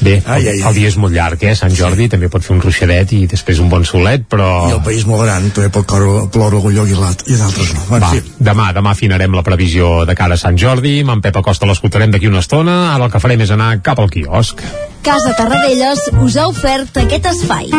[0.00, 0.62] Bé, ai, ai, ai.
[0.62, 2.12] el dia és molt llarg, eh, Sant Jordi, sí.
[2.14, 4.48] també pot fer un ruixadet i després un bon solet, però...
[4.70, 6.94] I el país molt gran, també pot ploure algun lloc i,
[7.34, 7.86] i d'altres no.
[7.90, 8.22] Va, sí.
[8.38, 12.14] demà, demà afinarem la previsió de cara a Sant Jordi, amb en Pep Acosta l'escoltarem
[12.14, 14.62] d'aquí una estona, ara el que farem és anar cap al quiosc.
[15.04, 17.74] Casa Tarradellas us ha ofert aquest espai.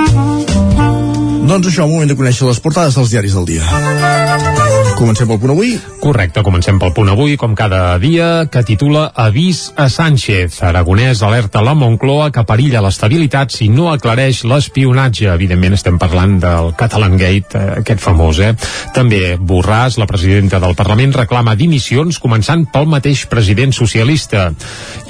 [1.46, 4.65] Doncs això, moment de conèixer les portades dels diaris del dia.
[4.96, 5.74] Comencem pel punt avui?
[6.00, 10.62] Correcte, comencem pel punt avui, com cada dia, que titula Avís a Sánchez.
[10.64, 15.28] Aragonès alerta la Moncloa que perilla l'estabilitat si no aclareix l'espionatge.
[15.34, 18.54] Evidentment estem parlant del Catalan Gate, eh, aquest famós, eh?
[18.96, 24.48] També Borràs, la presidenta del Parlament, reclama dimissions, començant pel mateix president socialista.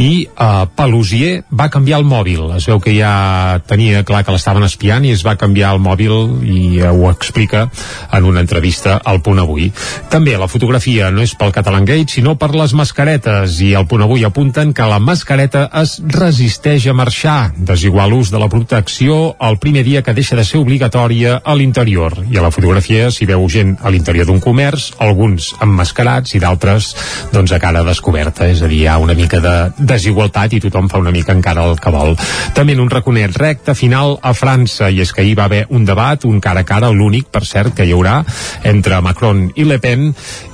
[0.01, 2.55] I eh, Pelusier va canviar el mòbil.
[2.57, 6.41] Es veu que ja tenia clar que l'estaven espiant i es va canviar el mòbil
[6.41, 7.67] i eh, ho explica
[8.11, 9.74] en una entrevista al punt avui.
[10.09, 14.05] També la fotografia no és pel Catalan Gate, sinó per les mascaretes, i al punt
[14.05, 17.53] avui apunten que la mascareta es resisteix a marxar.
[17.57, 22.17] Desigual ús de la protecció el primer dia que deixa de ser obligatòria a l'interior.
[22.32, 26.93] I a la fotografia s'hi veu gent a l'interior d'un comerç, alguns emmascarats i d'altres
[27.34, 30.89] doncs a cara descoberta, és a dir, hi ha una mica de desigualtat i tothom
[30.91, 32.15] fa una mica encara el que vol.
[32.55, 35.86] També en un raconet recte final a França, i és que ahir va haver un
[35.86, 38.21] debat, un cara a cara, l'únic, per cert, que hi haurà
[38.63, 40.07] entre Macron i Le Pen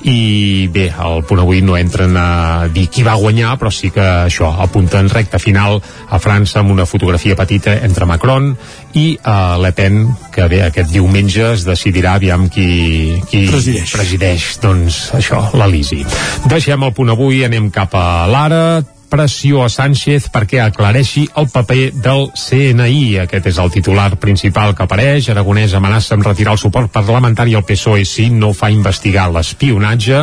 [0.08, 4.04] i bé, al punt avui no entren a dir qui va guanyar però sí que
[4.28, 8.52] això, apunten recta final a França amb una fotografia petita entre Macron
[8.98, 10.02] i uh, Le Pen
[10.32, 13.92] que bé, aquest diumenge es decidirà aviam qui, qui presideix.
[13.96, 16.02] presideix doncs això, l'Elisi
[16.48, 18.64] deixem el punt avui, anem cap a l'ara
[19.12, 23.18] pressió a Sánchez perquè aclareixi el paper del CNI.
[23.26, 25.28] Aquest és el titular principal que apareix.
[25.28, 30.22] Aragonès amenaça amb retirar el suport parlamentari al PSOE si no fa investigar l'espionatge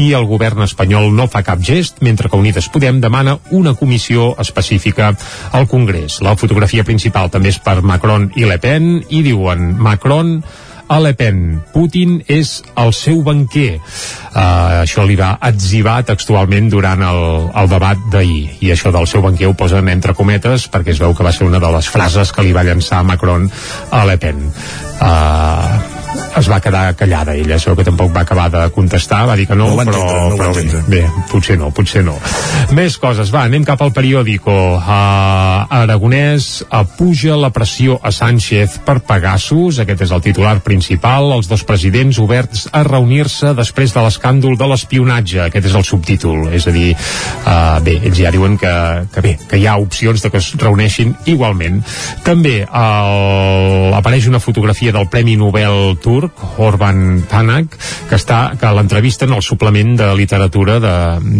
[0.00, 4.32] i el govern espanyol no fa cap gest, mentre que Unides Podem demana una comissió
[4.40, 5.12] específica
[5.52, 6.20] al Congrés.
[6.24, 10.38] La fotografia principal també és per Macron i Le Pen i diuen Macron
[10.90, 11.60] a Le Pen.
[11.70, 13.78] Putin és el seu banquer.
[14.30, 17.22] Uh, això li va exhibar textualment durant el,
[17.62, 18.42] el debat d'ahir.
[18.66, 21.46] I això del seu banquer ho posen entre cometes perquè es veu que va ser
[21.46, 23.46] una de les frases que li va llançar Macron
[23.94, 24.44] a Le Pen.
[24.98, 25.99] Uh,
[26.40, 29.56] es va quedar callada ella, veu que tampoc va acabar de contestar, va dir que
[29.58, 32.16] no, No però, entendre, no però bé, bé, potser no, potser no.
[32.76, 34.54] Més coses, va, anem cap al periòdico.
[34.78, 41.50] Uh, Aragonès apuja la pressió a Sánchez per Pegasus, aquest és el titular principal, els
[41.50, 46.66] dos presidents oberts a reunir-se després de l'escàndol de l'espionatge, aquest és el subtítol, és
[46.66, 48.74] a dir, uh, bé, ells ja diuen que,
[49.12, 51.82] que bé, que hi ha opcions de que es reuneixin igualment.
[52.24, 57.76] També el, apareix una fotografia del Premi Nobel turc, Orban Panak,
[58.08, 60.94] que està que l'entrevisten al suplement de literatura de,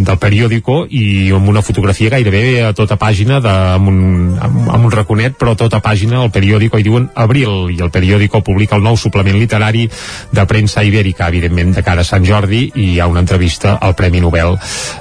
[0.06, 4.00] del periòdico i amb una fotografia gairebé a tota pàgina de, amb, un,
[4.38, 7.92] amb, amb un raconet, però a tota pàgina al periòdico i diuen Abril, i el
[7.94, 9.88] periòdico publica el nou suplement literari
[10.30, 13.96] de premsa ibèrica, evidentment de cara a Sant Jordi, i hi ha una entrevista al
[13.98, 14.56] Premi Nobel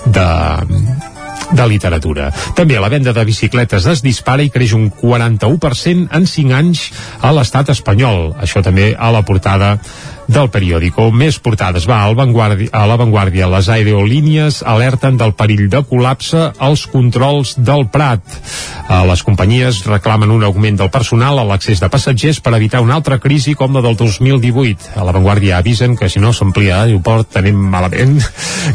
[0.05, 0.27] de,
[1.51, 2.29] de literatura.
[2.55, 6.85] També la venda de bicicletes es dispara i creix un 41% en 5 anys
[7.21, 8.33] a l'estat espanyol.
[8.39, 9.77] Això també a la portada
[10.29, 11.09] del periòdico.
[11.11, 11.87] Més portades.
[11.89, 18.21] Va, Vanguardia, a l'avantguàrdia, les aerolínies alerten del perill de col·lapse als controls del Prat.
[18.89, 22.97] Eh, les companyies reclamen un augment del personal a l'accés de passatgers per evitar una
[22.99, 24.93] altra crisi com la del 2018.
[24.99, 28.19] A l'avantguàrdia avisen que si no s'amplia l'aeroport tenim malament.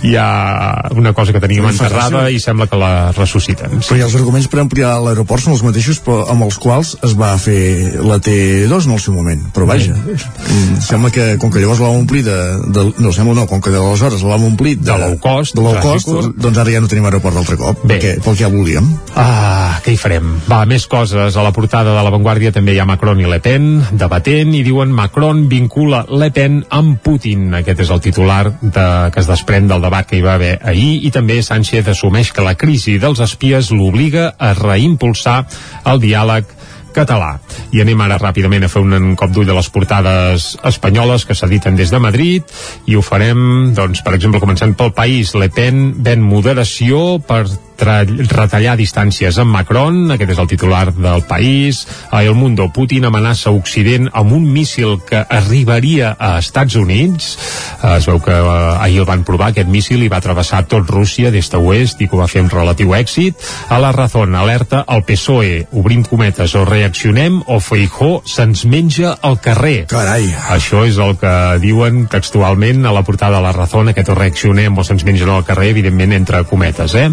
[0.03, 3.79] Hi ha una cosa que teníem Sí, enterrada i sembla que la ressusciten.
[3.85, 6.95] Però hi ha els arguments per ampliar l'aeroport són els mateixos però amb els quals
[7.07, 9.47] es va fer la T2 en el seu moment.
[9.55, 12.37] Però vaja, mm, sembla que com que llavors la vam omplir de,
[12.73, 15.65] de, no, sembla no, com que d'aleshores la vam omplir de, de low cost, de
[15.65, 16.39] low cost tràfic.
[16.41, 17.99] doncs ara ja no tenim aeroport d'altre cop, Bé.
[17.99, 18.89] perquè, pel que ja volíem.
[19.21, 20.31] Ah, què hi farem?
[20.49, 21.37] Va, més coses.
[21.37, 24.63] A la portada de La Vanguardia també hi ha Macron i Le Pen debatent i
[24.65, 27.51] diuen Macron vincula Le Pen amb Putin.
[27.61, 31.05] Aquest és el titular de, que es desprèn del debat que hi va haver ahir
[31.05, 35.43] i també Sánchez assumeix que la crisi dels espies l'obliga a reimpulsar
[35.91, 36.49] el diàleg
[36.95, 37.35] català.
[37.75, 41.77] I anem ara ràpidament a fer un cop d'ull a les portades espanyoles que s'editen
[41.77, 45.35] des de Madrid i ho farem, doncs, per exemple, començant pel país.
[45.35, 47.45] Le Pen ven moderació per
[47.79, 51.85] retallar distàncies amb Macron, aquest és el titular del país.
[52.11, 57.39] A El Mundo, Putin amenaça Occident amb un míssil que arribaria a Estats Units.
[57.83, 60.89] Eh, Es veu que eh, ahir el van provar, aquest míssil, i va travessar tot
[60.91, 63.39] Rússia d'est a oest i que ho va fer amb relatiu èxit.
[63.69, 69.41] A la Razón, alerta el PSOE, obrim cometes, o reaccionem o Feijó se'ns menja al
[69.41, 69.87] carrer.
[69.91, 70.29] Carai.
[70.55, 74.77] Això és el que diuen textualment a la portada de la Razón, aquest o reaccionem
[74.79, 77.11] o se'ns mengen al carrer, evidentment entre cometes, eh?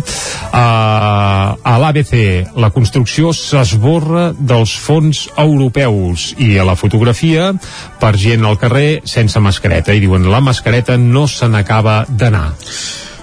[0.51, 7.53] Uh, a l'ABC, la construcció s'esborra dels fons europeus i a la fotografia
[8.01, 12.49] per gent al carrer sense mascareta i diuen la mascareta no se n'acaba d'anar.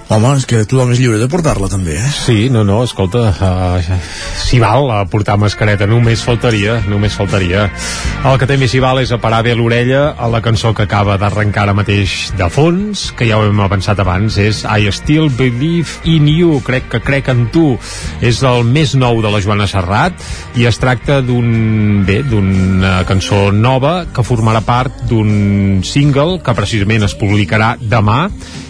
[0.08, 2.10] Home, és que tothom és lliure de portar-la també, eh?
[2.16, 3.96] Sí, no, no, escolta, uh,
[4.40, 7.66] s'hi val a portar mascareta, només faltaria, només faltaria.
[8.24, 11.18] El que també s'hi val és a parar bé l'orella a la cançó que acaba
[11.20, 16.00] d'arrencar ara mateix de fons, que ja ho hem avançat abans, és I Still Believe
[16.08, 17.66] in You, crec que crec en tu.
[18.24, 20.16] És el més nou de la Joana Serrat
[20.56, 27.04] i es tracta d'un, bé, d'una cançó nova que formarà part d'un single que precisament
[27.04, 28.22] es publicarà demà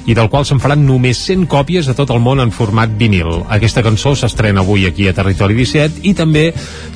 [0.08, 3.42] i del qual se'n faran només 100 còpies a tot el món en format vinil.
[3.52, 6.46] Aquesta cançó s'estrena avui aquí a Territori 17 i també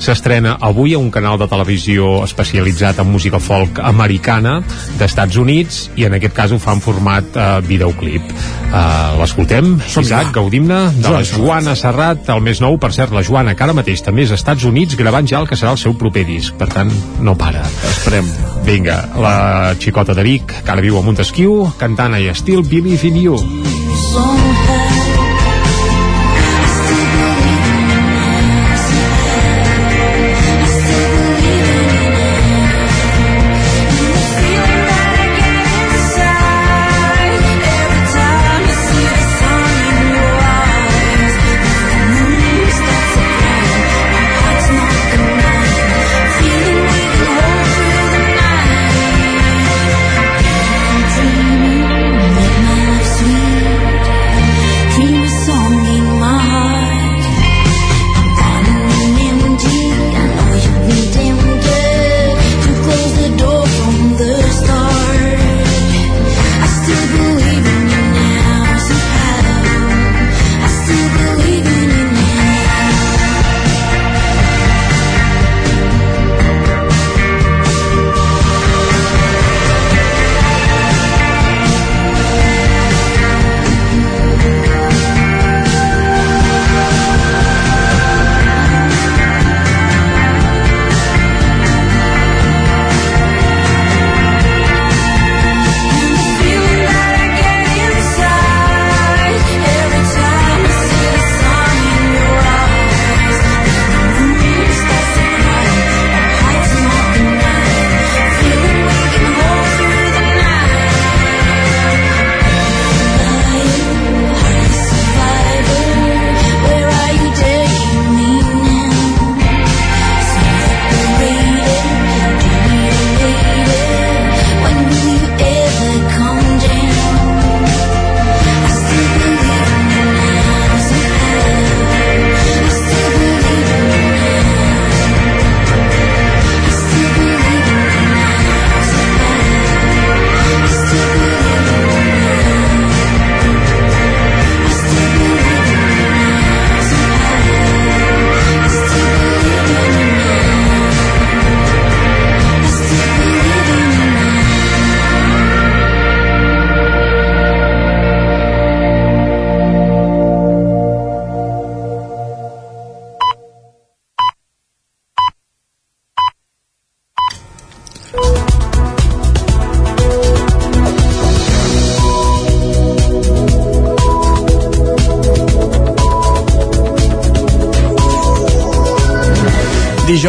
[0.01, 4.55] s'estrena avui a un canal de televisió especialitzat en música folk americana
[4.97, 8.33] d'Estats Units i en aquest cas ho fa en format eh, videoclip.
[8.73, 8.81] Eh,
[9.21, 13.67] L'escoltem, Isaac, gaudim-ne de la Joana Serrat, el més nou, per cert, la Joana, que
[13.67, 16.25] ara mateix també és als Estats Units gravant ja el que serà el seu proper
[16.25, 16.89] disc, per tant,
[17.21, 17.61] no para.
[17.93, 18.33] Esperem.
[18.65, 19.37] Vinga, la
[19.77, 23.82] xicota de Vic, que ara viu a Montesquieu, cantant I Still Believe in You.
[23.95, 24.37] 松
[24.67, 25.12] 开。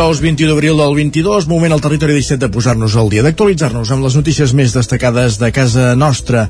[0.04, 4.04] Dijous 21 d'abril del 22, moment al territori 17 de posar-nos al dia, d'actualitzar-nos amb
[4.04, 6.42] les notícies més destacades de casa nostra,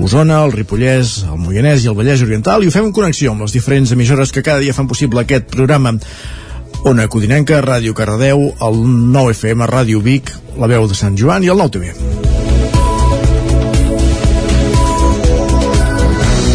[0.00, 3.44] Osona, el Ripollès, el Moianès i el Vallès Oriental, i ho fem en connexió amb
[3.44, 5.92] les diferents emissores que cada dia fan possible aquest programa.
[6.88, 8.80] Ona Codinenca, Ràdio Cardedeu, el
[9.12, 12.01] 9 FM, Ràdio Vic, la veu de Sant Joan i el 9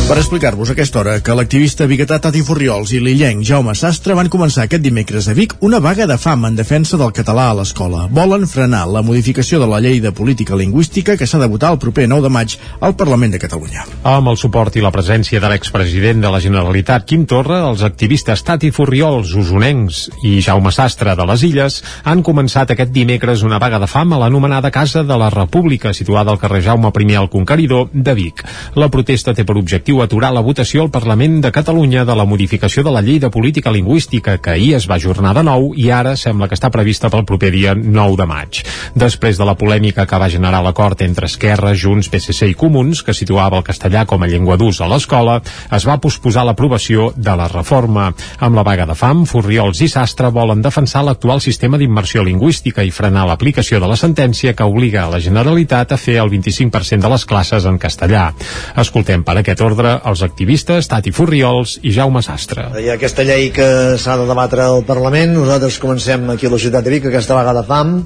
[0.08, 4.64] Per explicar-vos aquesta hora que l'activista biguetà Tati Furriols i l'illenc Jaume Sastre van començar
[4.64, 8.05] aquest dimecres a Vic una vaga de fam en defensa del català a l'escola.
[8.16, 11.80] Volen frenar la modificació de la llei de política lingüística que s'ha de votar el
[11.84, 13.84] proper 9 de maig al Parlament de Catalunya.
[14.08, 18.45] Amb el suport i la presència de l'expresident de la Generalitat, Quim Torra, els activistes
[18.47, 23.84] Tati Furriols, usonencs i Jaume Sastre de les Illes han començat aquest dimecres una vaga
[23.84, 27.89] de fam a l'anomenada Casa de la República, situada al carrer Jaume I al Conqueridor
[27.91, 28.47] de Vic.
[28.80, 32.84] La protesta té per objectiu aturar la votació al Parlament de Catalunya de la modificació
[32.84, 36.16] de la llei de política lingüística que ahir es va ajornar de nou i ara
[36.18, 38.62] sembla que està prevista pel proper dia 9 de maig.
[38.95, 43.16] Després de la polèmica que va generar l'acord entre Esquerra, Junts, PSC i Comuns, que
[43.16, 45.39] situava el castellà com a llengua d'ús a l'escola,
[45.72, 48.12] es va posposar l'aprovació de la reforma.
[48.39, 52.91] Amb la vaga de fam, Furriols i Sastre volen defensar l'actual sistema d'immersió lingüística i
[52.91, 57.14] frenar l'aplicació de la sentència que obliga a la Generalitat a fer el 25% de
[57.14, 58.30] les classes en castellà.
[58.78, 62.67] Escoltem per aquest ordre els activistes Tati Furriols i Jaume Sastre.
[62.79, 63.69] Hi ha aquesta llei que
[64.01, 67.63] s'ha de debatre al Parlament, nosaltres comencem aquí a la ciutat de Vic aquesta vegada
[67.67, 67.99] fam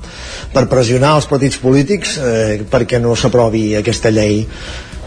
[0.54, 4.46] per pressionar els partits polítics eh, perquè no s'aprovi aquesta llei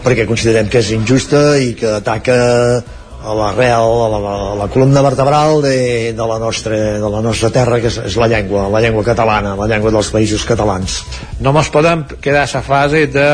[0.05, 2.37] perquè considerem que és injusta i que ataca
[3.25, 4.19] a l'arrel, a la,
[4.51, 8.17] a la columna vertebral de, de, la nostra, de la nostra terra, que és, és
[8.21, 10.99] la llengua, la llengua catalana, la llengua dels països catalans.
[11.41, 13.29] No ens podem quedar a la fase de,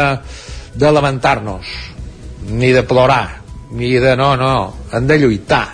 [0.79, 1.90] de lamentar-nos
[2.49, 5.67] ni de plorar, ni de no, no, hem de lluitar.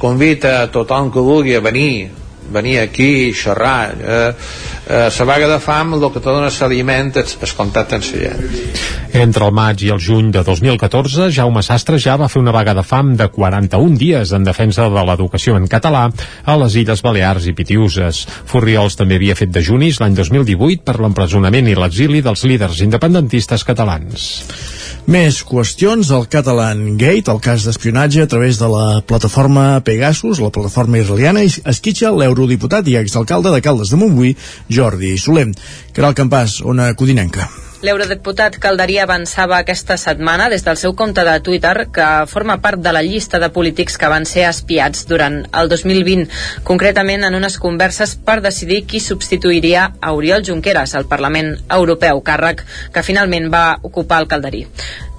[0.00, 2.08] Convita a tothom que vulgui a venir,
[2.50, 3.94] venir aquí, xerrar.
[4.00, 4.32] Eh,
[4.88, 8.24] eh, la vaga de fam, el que te dona s'aliment és, és contacte amb la
[8.24, 8.88] gent.
[9.20, 12.74] Entre el maig i el juny de 2014, Jaume Sastre ja va fer una vaga
[12.78, 16.08] de fam de 41 dies en defensa de l'educació en català
[16.44, 18.26] a les Illes Balears i Pitiuses.
[18.50, 23.66] Furriols també havia fet de junis l'any 2018 per l'empresonament i l'exili dels líders independentistes
[23.66, 24.30] catalans.
[25.08, 30.52] Més qüestions, el Catalan Gate, el cas d'espionatge a través de la plataforma Pegasus, la
[30.52, 34.36] plataforma israeliana, esquitxa l'eurodiputat i exalcalde de Caldes de Montbui,
[34.68, 35.56] Jordi Solem.
[35.96, 37.48] Caral Campàs, una codinenca.
[37.80, 42.92] L'eurodiputat Calderí avançava aquesta setmana des del seu compte de Twitter que forma part de
[42.92, 46.26] la llista de polítics que van ser espiats durant el 2020,
[46.68, 52.66] concretament en unes converses per decidir qui substituiria a Oriol Junqueras al Parlament Europeu, càrrec
[52.92, 54.66] que finalment va ocupar el Calderí.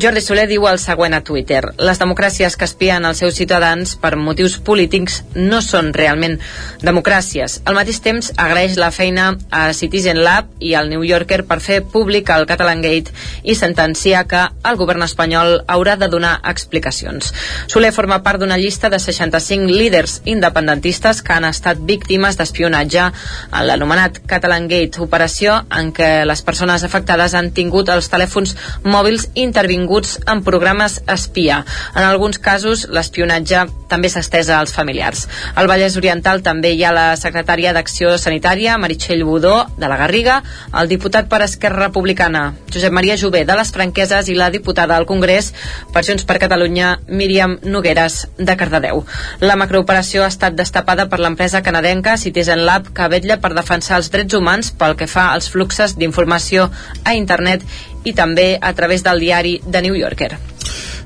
[0.01, 1.63] Jordi Soler diu el següent a Twitter.
[1.77, 6.39] Les democràcies que espien els seus ciutadans per motius polítics no són realment
[6.81, 7.59] democràcies.
[7.65, 11.81] Al mateix temps, agraeix la feina a Citizen Lab i al New Yorker per fer
[11.81, 17.31] públic el Catalan Gate i sentencia que el govern espanyol haurà de donar explicacions.
[17.71, 23.67] Soler forma part d'una llista de 65 líders independentistes que han estat víctimes d'espionatge en
[23.67, 30.17] l'anomenat Catalan Gate, operació en què les persones afectades han tingut els telèfons mòbils intervinguts
[30.27, 31.61] en programes espia.
[31.95, 35.27] En alguns casos, l'espionatge també s'ha estès als familiars.
[35.55, 40.41] Al Vallès Oriental també hi ha la secretària d'Acció Sanitària, Meritxell Budó, de la Garriga,
[40.79, 42.40] el diputat per Esquerra Republicana,
[42.71, 45.51] Josep Maria Jové, de les Franqueses, i la diputada al Congrés
[45.93, 49.03] per Junts per Catalunya, Míriam Nogueres, de Cardedeu.
[49.41, 54.11] La macrooperació ha estat destapada per l'empresa canadenca Citizen Lab, que vetlla per defensar els
[54.13, 56.69] drets humans pel que fa als fluxes d'informació
[57.03, 57.65] a internet
[58.03, 60.33] i també a través del diari The New Yorker.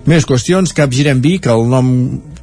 [0.05, 1.87] Més qüestions, Capgirem Vic, el nom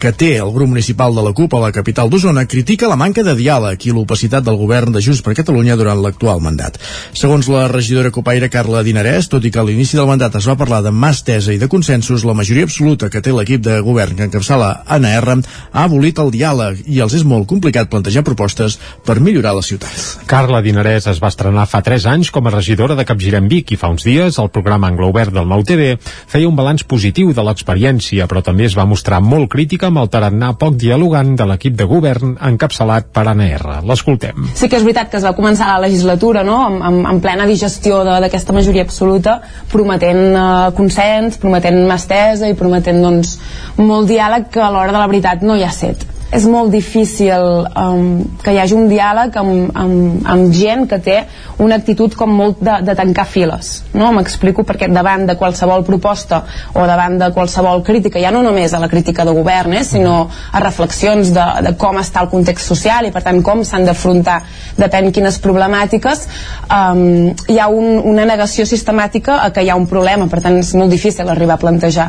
[0.03, 3.23] que té el grup municipal de la CUP a la capital d'Osona critica la manca
[3.23, 6.81] de diàleg i l'opacitat del govern de Junts per Catalunya durant l'actual mandat.
[7.15, 10.57] Segons la regidora copaire Carla Dinarès, tot i que a l'inici del mandat es va
[10.59, 14.19] parlar de mà estesa i de consensos, la majoria absoluta que té l'equip de govern
[14.19, 19.21] que encapçala ANR ha abolit el diàleg i els és molt complicat plantejar propostes per
[19.23, 20.27] millorar la ciutat.
[20.27, 23.79] Carla Dinarès es va estrenar fa 3 anys com a regidora de Capgirem Vic i
[23.79, 27.47] fa uns dies el programa Anglo Obert del Nou TV feia un balanç positiu de
[27.47, 31.77] l'experiència, però també es va mostrar molt crítica amb el tarannà poc dialogant de l'equip
[31.77, 33.83] de govern encapçalat per ANR.
[33.89, 34.49] L'escoltem.
[34.57, 36.59] Sí que és veritat que es va començar la legislatura no?
[36.69, 39.39] en, en, en plena digestió d'aquesta majoria absoluta,
[39.73, 40.47] prometent eh,
[40.79, 43.37] consens, prometent mà estesa i prometent doncs,
[43.79, 47.45] molt diàleg que a l'hora de la veritat no hi ha set és molt difícil
[47.77, 51.17] um, que hi hagi un diàleg amb, amb, amb gent que té
[51.63, 54.09] una actitud com molt de, de tancar files no?
[54.17, 58.81] m'explico perquè davant de qualsevol proposta o davant de qualsevol crítica ja no només a
[58.81, 60.17] la crítica de govern eh, sinó
[60.53, 64.41] a reflexions de, de com està el context social i per tant com s'han d'afrontar
[64.81, 66.25] depèn quines problemàtiques
[66.73, 70.57] um, hi ha un, una negació sistemàtica a que hi ha un problema per tant
[70.63, 72.09] és molt difícil arribar a plantejar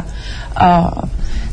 [0.55, 1.03] uh,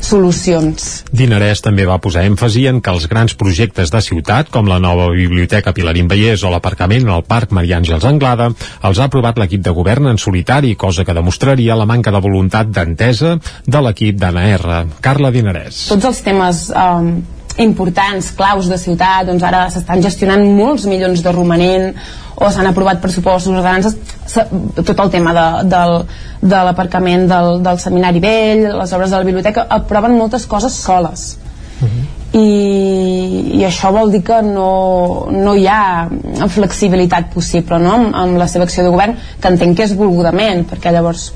[0.01, 1.03] solucions.
[1.13, 5.09] Dinarès també va posar èmfasi en que els grans projectes de ciutat, com la nova
[5.13, 8.51] biblioteca Pilarín Vallès o l'aparcament al Parc Maria Àngels Anglada,
[8.87, 12.71] els ha aprovat l'equip de govern en solitari, cosa que demostraria la manca de voluntat
[12.71, 14.81] d'entesa de l'equip d'ANR.
[15.01, 15.87] Carla Dinarès.
[15.91, 17.13] Tots els temes um,
[17.59, 21.91] importants, claus de ciutat, doncs ara s'estan gestionant molts milions de romanent
[22.41, 23.97] o s'han aprovat pressupostos ordenances
[24.75, 25.97] tot el tema de, del,
[26.41, 31.35] de l'aparcament del, del seminari vell les obres de la biblioteca aproven moltes coses soles
[31.81, 32.05] uh -huh.
[32.33, 36.07] I, i això vol dir que no, no hi ha
[36.47, 37.93] flexibilitat possible no?
[37.93, 41.33] amb, amb la seva acció de govern que entenc que és volgudament perquè llavors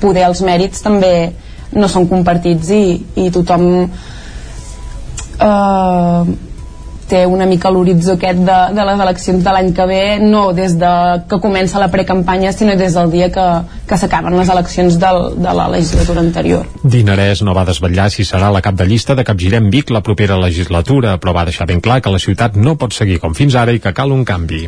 [0.00, 1.32] poder els mèrits també
[1.72, 3.90] no són compartits i, i tothom
[5.40, 6.24] eh,
[7.08, 10.76] té una mica l'horitzó aquest de, de les eleccions de l'any que ve no des
[10.78, 10.92] de
[11.30, 13.46] que comença la precampanya sinó des del dia que,
[13.86, 16.66] que s'acaben les eleccions del, de la legislatura anterior.
[16.82, 20.38] Dinarès no va desvetllar si serà la cap de llista de Capgirem Vic la propera
[20.40, 23.74] legislatura però va deixar ben clar que la ciutat no pot seguir com fins ara
[23.74, 24.66] i que cal un canvi.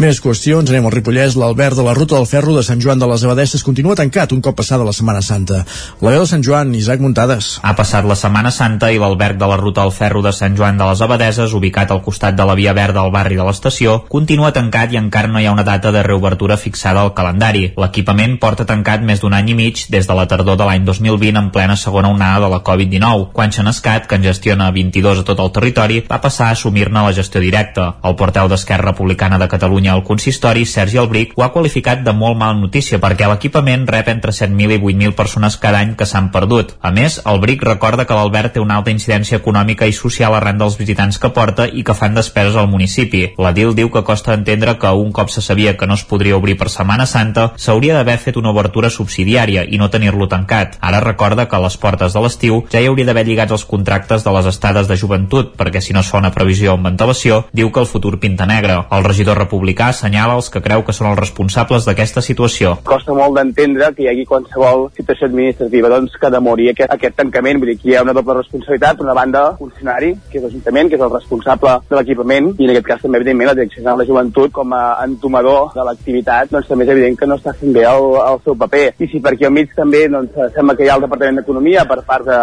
[0.00, 1.36] Més qüestions, anem al Ripollès.
[1.40, 4.40] l'Albert de la ruta del ferro de Sant Joan de les Abadesses continua tancat un
[4.40, 5.64] cop passada la Setmana Santa.
[6.00, 7.58] La veu de Sant Joan, Isaac Muntades.
[7.62, 10.78] Ha passat la Setmana Santa i l'alberg de la ruta del ferro de Sant Joan
[10.78, 14.04] de les Abadeses ubicat ubicat al costat de la via verda al barri de l'estació,
[14.10, 17.70] continua tancat i encara no hi ha una data de reobertura fixada al calendari.
[17.78, 21.38] L'equipament porta tancat més d'un any i mig des de la tardor de l'any 2020
[21.38, 25.40] en plena segona onada de la Covid-19, quan Xenescat, que en gestiona 22 a tot
[25.40, 27.86] el territori, va passar a assumir-ne la gestió directa.
[28.02, 32.38] El porteu d'Esquerra Republicana de Catalunya al consistori, Sergi Albric, ho ha qualificat de molt
[32.38, 36.74] mal notícia perquè l'equipament rep entre 7.000 i 8.000 persones cada any que s'han perdut.
[36.82, 40.78] A més, Albric recorda que l'Albert té una alta incidència econòmica i social arran dels
[40.80, 43.34] visitants que porta porta i que fan despeses al municipi.
[43.38, 46.36] La DIL diu que costa entendre que un cop se sabia que no es podria
[46.36, 50.78] obrir per Setmana Santa, s'hauria d'haver fet una obertura subsidiària i no tenir-lo tancat.
[50.80, 54.24] Ara recorda que a les portes de l'estiu ja hi hauria d'haver lligats els contractes
[54.24, 57.70] de les estades de joventut, perquè si no es fa una previsió amb ventilació, diu
[57.70, 58.84] que el futur pinta negre.
[58.90, 62.76] El regidor republicà assenyala els que creu que són els responsables d'aquesta situació.
[62.84, 67.60] Costa molt d'entendre que hi hagi qualsevol situació administrativa doncs, que demori aquest, aquest tancament.
[67.60, 70.90] Vull dir que hi ha una doble responsabilitat, per una banda, funcionari, que és l'Ajuntament,
[70.90, 73.80] que és el responsable responsable de l'equipament i en aquest cas també evidentment la Direcció
[73.80, 77.54] General de Joventut com a entomador de l'activitat doncs també és evident que no està
[77.54, 80.76] fent bé el, el seu paper i si per aquí al mig també doncs, sembla
[80.76, 82.38] que hi ha el Departament d'Economia per part de,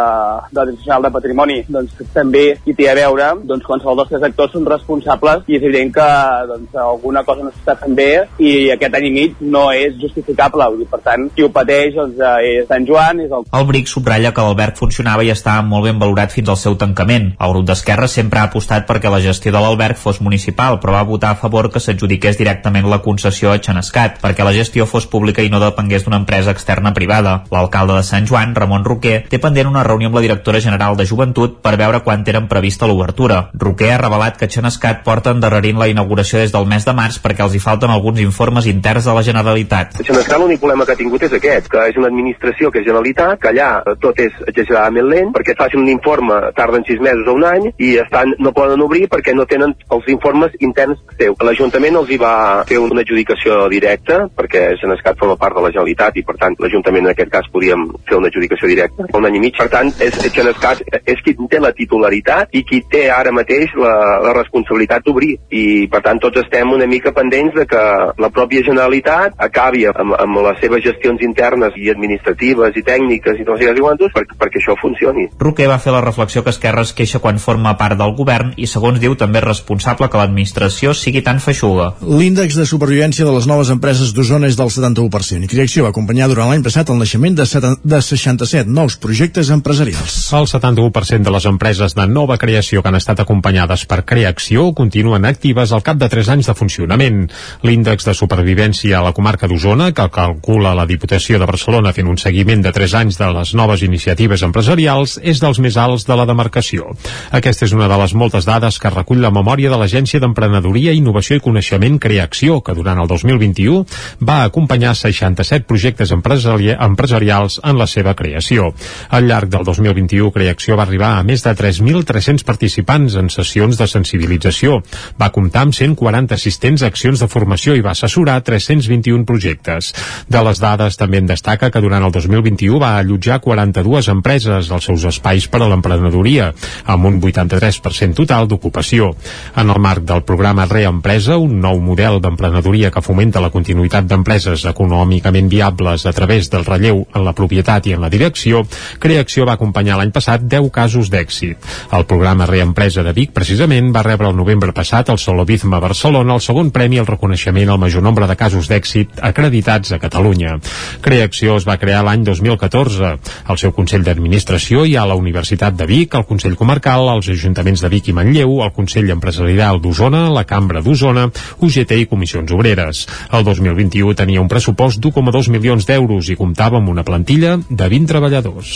[0.52, 4.12] de la Direcció General de Patrimoni doncs també hi té a veure doncs qualsevol dels
[4.14, 6.10] tres actors són responsables i és evident que
[6.52, 10.70] doncs, alguna cosa no s'està fent bé i aquest any i mig no és justificable
[10.82, 13.46] i per tant qui ho pateix doncs, eh, és Sant Joan és el...
[13.58, 17.32] El BRIC subratlla que l'Alberg funcionava i estava molt ben valorat fins al seu tancament.
[17.40, 20.96] El grup d'Esquerra sempre ha apostat per perquè la gestió de l'alberg fos municipal, però
[20.96, 25.06] va votar a favor que s'adjudiqués directament la concessió a Xenescat, perquè la gestió fos
[25.06, 27.44] pública i no depengués d'una empresa externa privada.
[27.54, 31.06] L'alcalde de Sant Joan, Ramon Roquer, té pendent una reunió amb la directora general de
[31.06, 33.52] Joventut per veure quan tenen prevista l'obertura.
[33.54, 37.46] Roquer ha revelat que Xenescat porta endarrerint la inauguració des del mes de març perquè
[37.46, 40.02] els hi falten alguns informes interns de la Generalitat.
[40.02, 43.38] Xenescat l'únic problema que ha tingut és aquest, que és una administració que és Generalitat,
[43.44, 43.70] que allà
[44.02, 47.94] tot és exageradament lent, perquè facin un informe tarden sis mesos o un any i
[48.02, 51.38] estan, no poden obrir perquè no tenen els informes interns seus.
[51.44, 56.18] L'Ajuntament els hi va fer una adjudicació directa perquè Genescat forma part de la Generalitat
[56.20, 59.44] i per tant l'Ajuntament en aquest cas podíem fer una adjudicació directa un any i
[59.44, 59.58] mig.
[59.58, 63.94] Per tant, és, Genescat és qui té la titularitat i qui té ara mateix la,
[64.24, 67.84] la responsabilitat d'obrir i per tant tots estem una mica pendents de que
[68.22, 73.48] la pròpia Generalitat acabi amb, amb les seves gestions internes i administratives i tècniques i
[73.48, 75.28] no sé què perquè, perquè això funcioni.
[75.40, 78.68] Roquer va fer la reflexió que Esquerra es queixa quan forma part del govern i
[78.78, 81.90] segons diu també és responsable que l'administració sigui tan feixuga.
[82.06, 86.30] L'índex de supervivència de les noves empreses d'Osona és del 71% i Creacció va acompanyar
[86.30, 90.18] durant l'any passat el naixement de, de 67 nous projectes empresarials.
[90.38, 95.26] El 71% de les empreses de nova creació que han estat acompanyades per Creacció continuen
[95.26, 97.24] actives al cap de 3 anys de funcionament.
[97.66, 102.20] L'índex de supervivència a la comarca d'Osona, que calcula la Diputació de Barcelona fent un
[102.22, 106.28] seguiment de 3 anys de les noves iniciatives empresarials, és dels més alts de la
[106.30, 106.94] demarcació.
[107.32, 110.92] Aquesta és una de les moltes dades dades que recull la memòria de l'Agència d'Emprenedoria,
[110.92, 113.86] Innovació i Coneixement Creacció, que durant el 2021
[114.28, 118.74] va acompanyar 67 projectes empresari empresarials en la seva creació.
[119.10, 123.88] Al llarg del 2021, Creacció va arribar a més de 3.300 participants en sessions de
[123.88, 124.82] sensibilització.
[125.20, 129.94] Va comptar amb 140 assistents a accions de formació i va assessorar 321 projectes.
[130.28, 134.92] De les dades també en destaca que durant el 2021 va allotjar 42 empreses als
[134.92, 136.52] seus espais per a l'emprenedoria,
[136.86, 139.12] amb un 83% total d'ocupació.
[139.56, 144.66] En el marc del programa Reempresa, un nou model d'emprenedoria que fomenta la continuïtat d'empreses
[144.72, 148.64] econòmicament viables a través del relleu en la propietat i en la direcció,
[149.00, 151.58] Creacció va acompanyar l'any passat 10 casos d'èxit.
[151.94, 156.44] El programa Reempresa de Vic, precisament, va rebre el novembre passat al Solobizma Barcelona el
[156.44, 160.58] segon premi al reconeixement al major nombre de casos d'èxit acreditats a Catalunya.
[161.02, 163.14] Creacció es va crear l'any 2014.
[163.48, 167.84] Al seu Consell d'Administració hi ha la Universitat de Vic, el Consell Comarcal, els Ajuntaments
[167.84, 171.28] de Vic i Manlleu, el Consell Empresarial d'Osona, la Cambra d'Osona,
[171.64, 173.06] UGT i Comissions Obreres.
[173.32, 178.12] El 2021 tenia un pressupost d'1,2 milions d'euros i comptava amb una plantilla de 20
[178.12, 178.74] treballadors.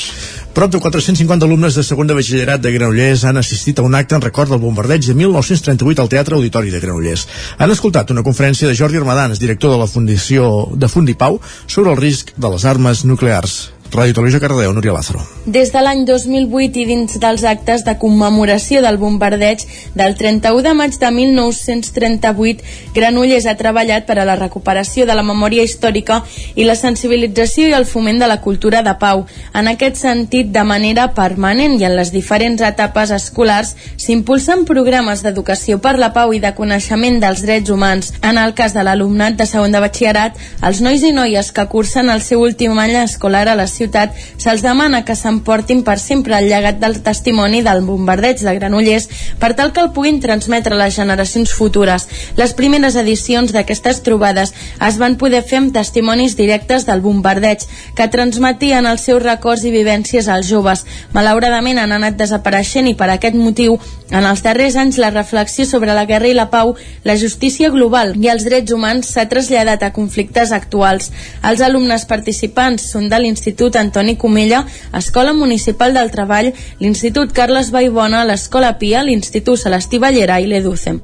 [0.53, 4.15] Prop de 450 alumnes de segon de batxillerat de Granollers han assistit a un acte
[4.15, 7.27] en record del bombardeig de 1938 al Teatre Auditori de Granollers.
[7.57, 12.01] Han escoltat una conferència de Jordi Armadans, director de la Fundació de Fundipau, sobre el
[12.01, 13.80] risc de les armes nuclears.
[13.91, 15.19] Ràdio Televisió Cardedeu, Núria Lázaro.
[15.43, 19.65] Des de l'any 2008 i dins dels actes de commemoració del bombardeig
[19.99, 22.63] del 31 de maig de 1938,
[22.95, 26.21] Granollers ha treballat per a la recuperació de la memòria històrica
[26.55, 29.25] i la sensibilització i el foment de la cultura de pau.
[29.51, 35.81] En aquest sentit, de manera permanent i en les diferents etapes escolars, s'impulsen programes d'educació
[35.83, 38.13] per la pau i de coneixement dels drets humans.
[38.23, 42.07] En el cas de l'alumnat de segon de batxillerat, els nois i noies que cursen
[42.07, 46.49] el seu últim any escolar a la ciutat se'ls demana que s'emportin per sempre el
[46.51, 49.07] llegat del testimoni del bombardeig de Granollers
[49.39, 52.07] per tal que el puguin transmetre a les generacions futures.
[52.37, 54.53] Les primeres edicions d'aquestes trobades
[54.87, 59.73] es van poder fer amb testimonis directes del bombardeig que transmetien els seus records i
[59.73, 60.85] vivències als joves.
[61.13, 63.79] Malauradament han anat desapareixent i per aquest motiu
[64.11, 66.75] en els darrers anys la reflexió sobre la guerra i la pau,
[67.07, 71.11] la justícia global i els drets humans s'ha traslladat a conflictes actuals.
[71.47, 78.25] Els alumnes participants són de l'Institut Antoni Comella, Escola Municipal del Treball, l'Institut Carles Baibona,
[78.25, 81.01] l'Escola Pia, l'Institut Celestí Ballera i l'Educem.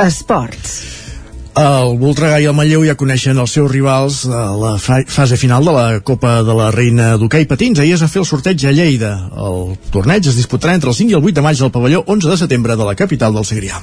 [0.00, 0.99] Esports.
[1.60, 5.66] El Voltregà i el Manlleu ja coneixen els seus rivals a la fa fase final
[5.66, 7.82] de la Copa de la Reina d'Hockey Patins.
[7.82, 9.10] Ahir es va fer el sorteig a Lleida.
[9.36, 12.30] El torneig es disputarà entre el 5 i el 8 de maig al pavelló 11
[12.30, 13.80] de setembre de la capital del Segrià.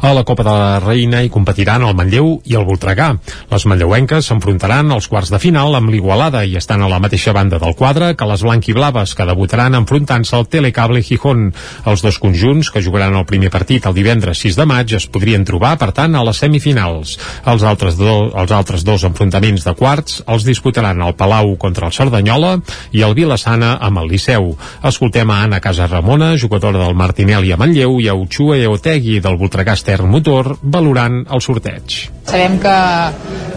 [0.00, 3.12] A la Copa de la Reina hi competiran el Manlleu i el Voltregà.
[3.52, 7.62] Les manlleuenques s'enfrontaran als quarts de final amb l'Igualada i estan a la mateixa banda
[7.62, 11.52] del quadre que les blanquiblaves que debutaran enfrontant-se al Telecable Gijón.
[11.86, 15.46] Els dos conjunts que jugaran el primer partit el divendres 6 de maig es podrien
[15.46, 17.19] trobar, per tant, a les semifinals.
[17.50, 21.96] Els altres, do, els altres dos enfrontaments de quarts els disputaran el Palau contra el
[21.96, 22.56] Cerdanyola
[22.96, 24.52] i el Vilassana amb el Liceu.
[24.86, 29.38] Escoltem a Anna Casa Ramona, jugadora del Martinelli a Manlleu, i a Uchua Eotegui del
[29.40, 32.00] Voltregà Stern Motor, valorant el sorteig.
[32.30, 32.76] Sabem que,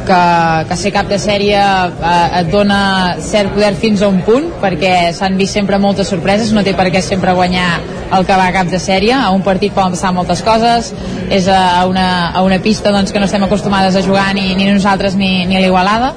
[0.08, 0.22] que,
[0.70, 2.80] que ser cap de sèrie eh, et dona
[3.22, 6.88] cert poder fins a un punt, perquè s'han vist sempre moltes sorpreses, no té per
[6.94, 7.68] què sempre guanyar
[8.14, 10.92] el que va a cap de sèrie, a un partit poden passar moltes coses,
[11.30, 14.70] és a una, a una pista doncs, que no estem acostumades a jugar ni, ni
[14.72, 16.14] nosaltres ni, ni l'Igualada,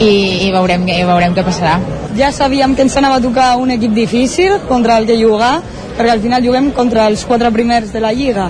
[0.00, 1.78] i, i, veurem, i veurem què passarà.
[2.18, 5.58] Ja sabíem que ens anava a tocar un equip difícil contra el que jugar,
[5.96, 8.48] perquè al final juguem contra els quatre primers de la Lliga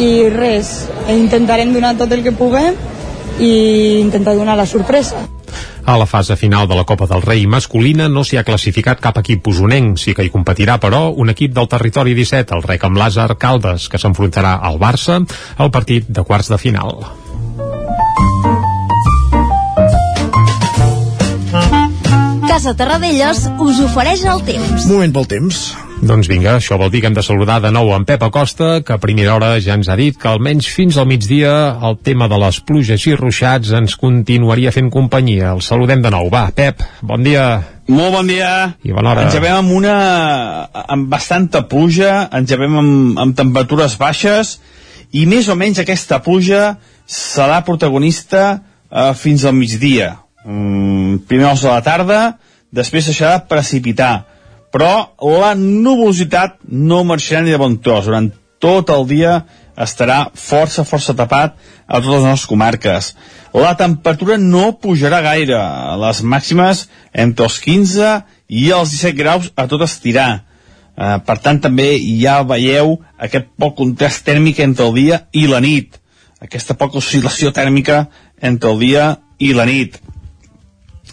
[0.00, 2.76] i res, intentarem donar tot el que puguem
[3.40, 5.26] i intentar donar la sorpresa.
[5.90, 9.16] A la fase final de la Copa del Rei masculina no s'hi ha classificat cap
[9.22, 13.00] equip posonenc, sí que hi competirà, però, un equip del territori 17, el Rec amb
[13.00, 15.18] Lázar Caldes, que s'enfrontarà al Barça
[15.56, 17.00] al partit de quarts de final.
[22.50, 24.82] Casa Terradellos us ofereix el temps.
[24.90, 25.58] Moment pel temps.
[26.02, 28.96] Doncs vinga, això vol dir que hem de saludar de nou en Pep Acosta, que
[28.96, 31.52] a primera hora ja ens ha dit que almenys fins al migdia
[31.86, 35.52] el tema de les pluges i ruixats ens continuaria fent companyia.
[35.54, 36.26] El saludem de nou.
[36.34, 37.44] Va, Pep, bon dia.
[37.86, 38.48] Molt bon dia.
[38.82, 39.28] I bona hora.
[39.28, 39.94] Ens llevem amb una...
[40.90, 44.56] amb bastanta pluja, ens llevem amb, amb temperatures baixes,
[45.14, 46.72] i més o menys aquesta pluja
[47.06, 50.16] serà protagonista eh, fins al migdia.
[50.44, 52.20] Mm, primer hores de la tarda,
[52.72, 54.14] després deixarà de precipitar
[54.70, 58.06] però la nuvolositat no marxarà ni de bon tros.
[58.06, 58.30] Durant
[58.62, 59.40] tot el dia
[59.80, 61.56] estarà força, força tapat
[61.86, 63.14] a totes les nostres comarques.
[63.54, 65.58] La temperatura no pujarà gaire.
[66.04, 68.12] Les màximes entre els 15
[68.46, 70.44] i els 17 graus a tot estirar.
[71.00, 75.60] eh, per tant també ja veieu aquest poc contrast tèrmic entre el dia i la
[75.60, 75.96] nit
[76.42, 78.08] aquesta poca oscil·lació tèrmica
[78.42, 79.96] entre el dia i la nit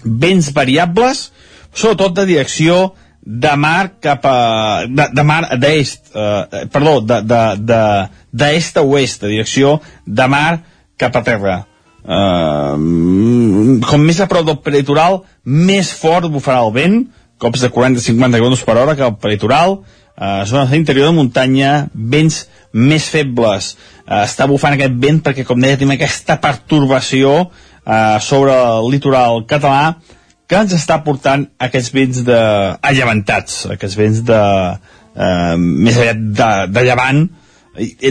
[0.04, 1.32] vents variables
[1.78, 4.86] sobretot de direcció de mar cap a...
[4.88, 7.82] de, de mar d'est, eh, perdó, de, de, de,
[8.32, 10.62] d'est a oest, de direcció de mar
[10.98, 11.58] cap a terra.
[12.08, 12.76] Eh,
[13.90, 17.00] com més a prop del peritoral, més fort bufarà el vent,
[17.38, 19.82] cops de 40-50 km per hora cap al peritoral,
[20.16, 23.74] eh, zones d'interior de muntanya, vents més febles.
[24.06, 27.50] Eh, està bufant aquest vent perquè, com deia, tenim aquesta pertorbació
[27.88, 29.98] eh, sobre el litoral català
[30.48, 32.40] que ens està portant aquests vents de
[32.92, 37.26] allevantats, aquests vents de eh, més aviat de, de llevant,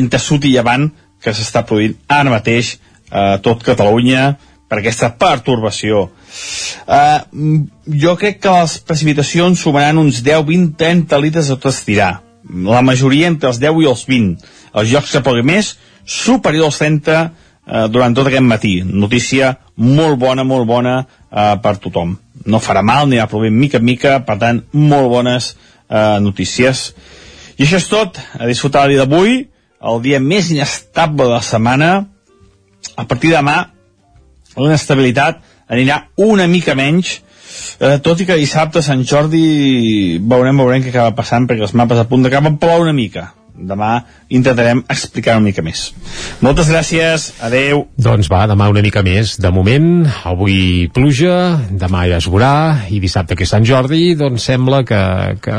[0.01, 0.91] entre sud i llevant,
[1.23, 2.77] que s'està produint ara mateix
[3.09, 4.35] a eh, tot Catalunya
[4.69, 6.07] per aquesta pertorbació.
[6.87, 7.19] Eh,
[8.05, 12.13] jo crec que les precipitacions sumaran uns 10, 20, 30 litres a tot estirar.
[12.47, 14.53] La majoria entre els 10 i els 20.
[14.77, 15.75] Els llocs que pugui més,
[16.07, 17.31] superior als 30
[17.67, 18.79] eh, durant tot aquest matí.
[18.87, 22.17] Notícia molt bona, molt bona eh, per tothom
[22.47, 26.89] no farà mal, anirà plovent mica en mica, per tant, molt bones eh, notícies.
[27.57, 29.39] I això és tot, a disfrutar el dia d'avui,
[29.87, 31.91] el dia més inestable de la setmana.
[32.97, 33.57] A partir de demà,
[34.57, 37.19] la estabilitat anirà una mica menys,
[37.81, 42.05] eh, tot i que dissabte Sant Jordi veurem, veurem què acaba passant, perquè els mapes
[42.05, 45.91] apunten que va ploure una mica demà intentarem explicar una mica més.
[46.43, 47.85] Moltes gràcies, adeu.
[48.01, 49.37] Doncs va, demà una mica més.
[49.43, 51.37] De moment, avui pluja,
[51.71, 52.53] demà ja es veurà,
[52.91, 55.01] i dissabte que és Sant Jordi, doncs sembla que,
[55.43, 55.59] que,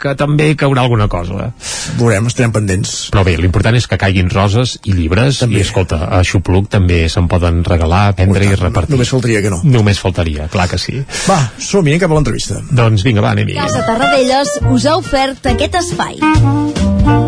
[0.00, 1.50] que també caurà alguna cosa.
[1.98, 2.96] Veurem, estarem pendents.
[3.12, 5.60] Però bé, l'important és que caiguin roses i llibres, també.
[5.60, 8.96] i escolta, a Xupluc també se'n poden regalar, prendre i repartir.
[8.96, 9.60] Només faltaria que no.
[9.68, 10.98] Només faltaria, clar que sí.
[11.28, 12.62] Va, som-hi, cap a l'entrevista.
[12.72, 13.58] Doncs vinga, va, anem-hi.
[13.60, 17.27] Casa Tarradellas us ha ofert aquest espai.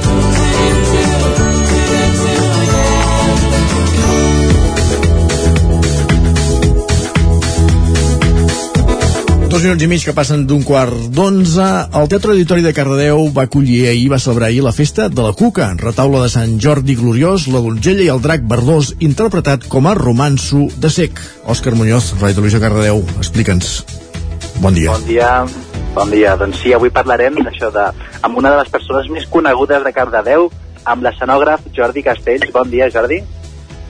[9.51, 11.65] Dos minuts i mig que passen d'un quart d'onze.
[11.99, 15.33] El Teatre Auditori de Cardedeu va acollir ahir, va celebrar ahir la festa de la
[15.35, 19.97] Cuca, retaule de Sant Jordi Gloriós, la donzella i el drac verdós, interpretat com a
[19.99, 21.19] romanso de sec.
[21.51, 23.73] Òscar Muñoz, Ràdio Televisió Cardedeu, explica'ns.
[24.63, 24.95] Bon dia.
[24.95, 25.35] Bon dia.
[25.99, 26.39] Bon dia.
[26.39, 27.89] Doncs sí, avui parlarem d'això de...
[28.23, 30.47] amb una de les persones més conegudes de Cardedeu,
[30.85, 32.55] amb l'escenògraf Jordi Castells.
[32.55, 33.19] Bon dia, Jordi.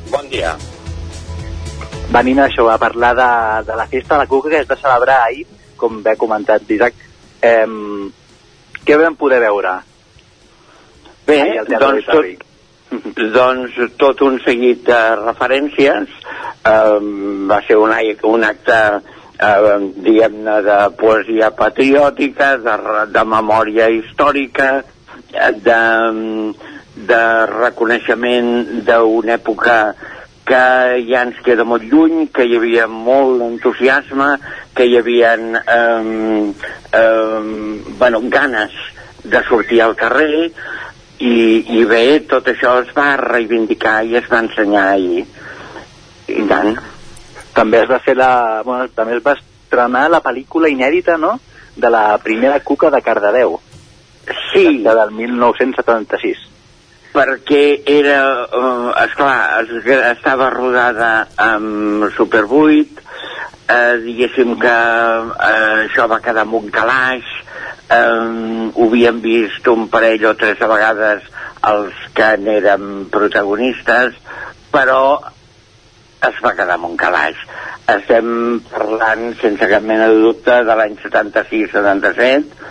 [0.09, 0.57] Bon dia.
[2.11, 3.31] Venim això a parlar de,
[3.69, 5.45] de la festa de la Cuca que es va celebrar ahir,
[5.79, 6.97] com bé ha comentat l'Isaac.
[7.41, 7.67] Eh,
[8.85, 9.77] què vam poder veure?
[11.27, 12.45] Bé, Ahir doncs tot,
[13.37, 16.11] doncs tot un seguit de referències.
[16.67, 16.99] Eh,
[17.49, 17.95] va ser un,
[18.33, 18.79] un acte
[19.41, 22.77] eh, diguem-ne de poesia patriòtica, de,
[23.15, 24.71] de memòria històrica,
[25.31, 25.81] eh, de,
[27.07, 27.23] de
[27.55, 28.51] reconeixement
[28.87, 29.77] d'una època
[30.45, 30.61] que
[31.07, 34.33] ja ens queda molt lluny, que hi havia molt entusiasme,
[34.75, 36.53] que hi havia eh,
[36.97, 37.41] eh,
[37.99, 38.75] bueno, ganes
[39.23, 40.49] de sortir al carrer
[41.21, 41.35] i,
[41.77, 45.25] i bé, tot això es va reivindicar i es va ensenyar ahir.
[46.31, 46.75] I tant.
[47.53, 48.33] També es va fer la...
[48.65, 51.37] Bueno, també es va estrenar la pel·lícula inèdita, no?,
[51.75, 53.59] de la primera Cuca de Cardedeu.
[54.51, 54.65] Sí.
[54.83, 56.50] De, del 1976.
[57.11, 63.01] Perquè era, uh, esclar, es, estava rodada amb Super 8,
[63.71, 67.27] eh, diguéssim que eh, això va quedar amb un calaix,
[67.91, 71.27] eh, ho havíem vist un parell o tres vegades
[71.71, 74.17] els que n'érem protagonistes,
[74.73, 75.03] però
[76.27, 77.37] es va quedar amb un calaix.
[77.91, 82.67] Estem parlant, sense cap mena de dubte, de l'any 76-77,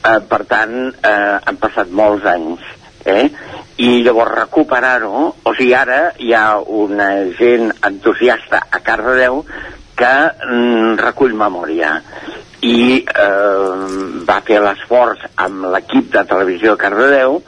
[0.00, 2.64] eh, per tant, eh, han passat molts anys,
[3.04, 3.30] eh?
[3.80, 9.44] I llavors recuperar-ho, o sigui, ara hi ha una gent entusiasta a Cardedeu
[9.96, 10.14] que
[10.46, 11.96] mm, recull memòria
[12.66, 17.40] i eh, va fer l'esforç amb l'equip de televisió de Cardedeu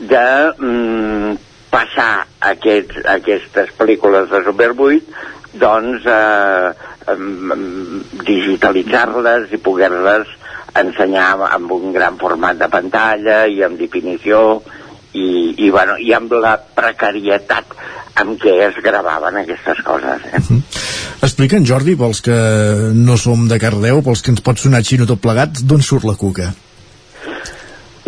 [0.00, 1.38] de mm,
[1.70, 6.72] passar aquest, aquestes pel·lícules de Super 8 doncs eh,
[7.12, 10.36] em, digitalitzar-les i poder-les
[10.80, 14.60] ensenyar amb un gran format de pantalla i amb definició
[15.12, 17.74] i, i, bueno, i amb la precarietat
[18.20, 20.24] amb què es gravaven aquestes coses.
[20.30, 20.40] Eh?
[20.40, 20.62] Mhm.
[21.20, 22.36] Explica'ns, Jordi, pels que
[22.96, 26.16] no som de Cardeu, pels que ens pot sonar xino tot plegat, d'on surt la
[26.16, 26.48] cuca?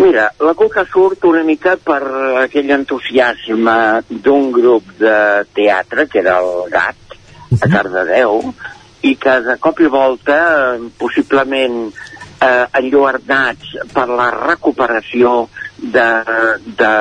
[0.01, 2.01] Mira, la cuca surt una mica per
[2.47, 3.75] aquell entusiasme
[4.09, 7.19] d'un grup de teatre, que era el GAT,
[7.61, 8.41] a Cardedeu,
[9.03, 10.39] i que de cop i volta,
[10.73, 15.51] eh, possiblement eh, enlluernats per la recuperació
[15.83, 16.09] de,
[16.79, 16.95] de,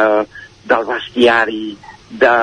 [0.70, 1.66] del bestiari,
[2.22, 2.34] de,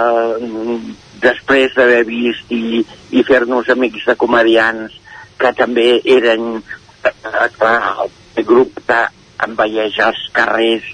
[1.22, 2.82] després d'haver vist i,
[3.12, 4.94] i fer-nos amics de comedians
[5.38, 8.06] que també eren eh, clar,
[8.36, 9.00] el grup que
[9.44, 10.86] envelleix els carrers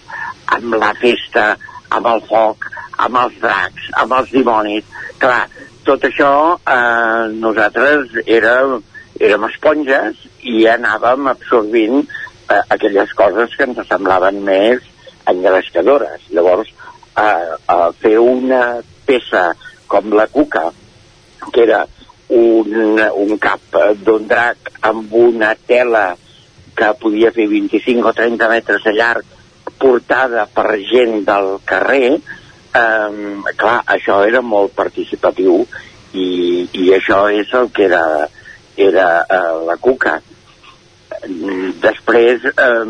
[0.54, 1.54] amb la festa,
[1.94, 2.66] amb el foc,
[3.00, 4.88] amb els dracs, amb els dimonis.
[5.20, 5.46] Clar,
[5.86, 8.80] tot això eh, nosaltres érem,
[9.20, 14.93] érem esponges i anàvem absorbint eh, aquelles coses que ens semblaven més
[15.30, 16.28] engrescadores.
[16.30, 16.70] Llavors,
[17.16, 19.52] eh, eh, fer una peça
[19.86, 20.70] com la Cuca,
[21.52, 21.84] que era
[22.34, 26.14] un, un cap d'un drac amb una tela
[26.74, 29.34] que podia fer 25 o 30 metres de llarg
[29.78, 32.14] portada per gent del carrer,
[32.74, 35.62] eh, clar, això era molt participatiu
[36.14, 36.26] i,
[36.72, 38.04] i això és el que era,
[38.76, 40.20] era eh, la Cuca.
[41.82, 42.84] Després, eh,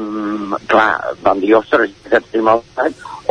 [0.70, 0.90] clar,
[1.22, 2.62] vam dir, ostres, que tenim el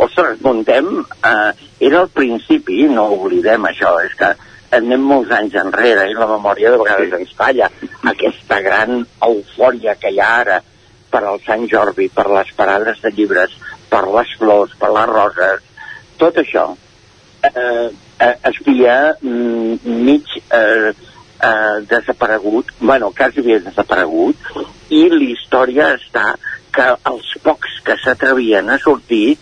[0.04, 0.88] ostres, muntem,
[1.24, 4.34] eh, era el principi, no oblidem això, és que
[4.74, 7.68] anem molts anys enrere i la memòria de vegades ens falla.
[8.14, 10.62] Aquesta gran eufòria que hi ha ara
[11.10, 13.54] per al Sant Jordi, per les parades de llibres,
[13.90, 15.62] per les flors, per les roses,
[16.18, 16.72] tot això
[17.44, 20.92] eh, eh, es havia mm, mig eh,
[21.42, 24.36] eh, desaparegut, bueno, quasi havia desaparegut,
[24.90, 26.34] i la història està
[26.74, 29.36] que els pocs que s'atrevien a sortir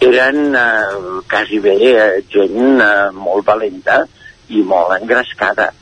[0.00, 4.02] eren eh, quasi bé eh, gent eh, molt valenta
[4.48, 5.72] i molt engrescada.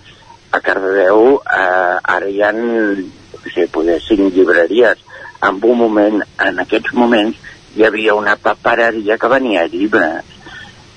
[0.51, 5.02] A Cardedeu eh, ara hi ha, no sé, poder cinc llibreries.
[5.47, 7.36] En un moment, en aquests moments,
[7.76, 10.32] hi havia una papereria que venia llibres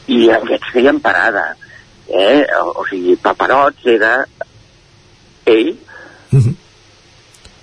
[0.09, 1.51] i aquests feien parada.
[2.07, 2.45] Eh?
[2.61, 4.13] O, o sigui, Paperots era
[5.55, 5.75] ell.
[6.31, 6.55] Mm -hmm.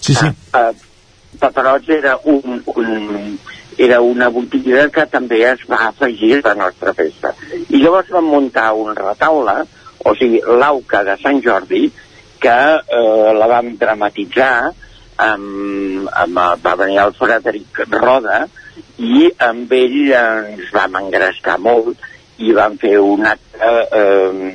[0.00, 0.26] Sí, sí.
[0.26, 0.74] Uh, uh,
[1.38, 3.38] Paperots era un, un,
[3.76, 7.34] era una botiga que també es va afegir a la nostra festa.
[7.68, 9.56] I llavors vam muntar un retaule,
[9.98, 11.90] o sigui, l'auca de Sant Jordi,
[12.40, 14.72] que eh, la vam dramatitzar,
[15.26, 18.44] amb, amb, va venir el Frederic Roda,
[18.96, 21.96] i amb ell ens vam engrescar molt
[22.40, 24.52] i vam fer un acte eh,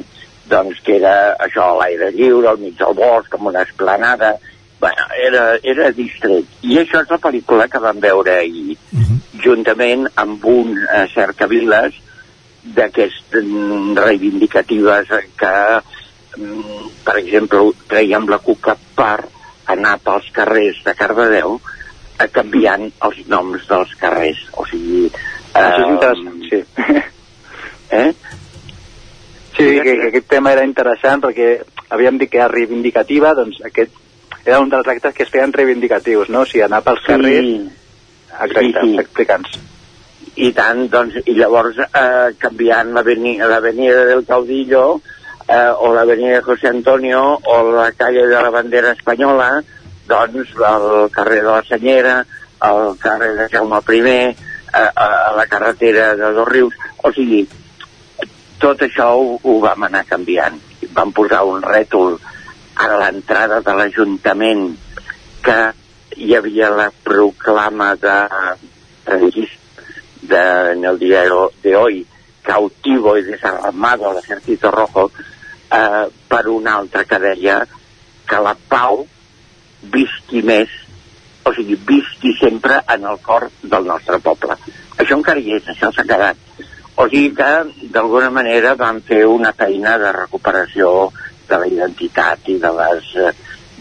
[0.51, 4.35] doncs que era això a l'aire lliure, al mig del bosc, amb una esplanada,
[4.81, 6.47] bueno, era, era distret.
[6.65, 9.19] I això és la pel·lícula que vam veure ahir, uh -huh.
[9.43, 11.93] juntament amb un eh, cercaviles
[12.63, 15.07] d'aquestes mm, reivindicatives
[15.37, 15.53] que,
[16.37, 19.19] mm, per exemple, traiem la cuca per
[19.65, 21.59] anar pels carrers de Cardedeu
[22.19, 24.41] eh, canviant els noms dels carrers.
[24.53, 25.05] O sigui...
[25.53, 26.63] Eh, Això és interessant, sí.
[27.91, 28.13] Eh?
[29.61, 31.51] Sí, que, que aquest tema era interessant perquè
[31.89, 33.93] havíem dit que era reivindicativa, doncs aquest
[34.45, 36.41] era un dels actes que es feien reivindicatius, no?
[36.41, 37.45] O sigui, anar pels carrers...
[37.45, 37.77] Sí.
[38.31, 38.99] Exacte, Sí, sí.
[38.99, 39.59] explica'ns.
[40.39, 45.01] i tant, doncs, i llavors eh, canviant l'avenida del Caudillo
[45.47, 49.49] eh, o l'avenida José Antonio o la calle de la bandera espanyola
[50.07, 52.15] doncs el carrer de la Senyera
[52.69, 54.35] el carrer de Jaume I eh,
[54.71, 56.73] a la carretera de Dos Rius
[57.03, 57.43] o sigui,
[58.61, 60.59] tot això ho, ho vam anar canviant
[60.95, 62.17] vam posar un rètol
[62.81, 64.67] a l'entrada de l'Ajuntament
[65.45, 65.59] que
[66.17, 68.17] hi havia la proclama de
[70.21, 72.07] de, en el diario de hoy,
[72.41, 75.11] cautivo y desarmado al ejército rojo,
[75.71, 77.67] eh, per un altre que deia
[78.27, 79.05] que la pau
[79.91, 80.69] visqui més,
[81.43, 84.55] o sigui, visqui sempre en el cor del nostre poble.
[84.97, 86.50] Això encara hi és, això s'ha quedat.
[87.01, 87.49] O sigui que,
[87.89, 91.09] d'alguna manera, van fer una feina de recuperació
[91.49, 93.07] de la identitat i de les,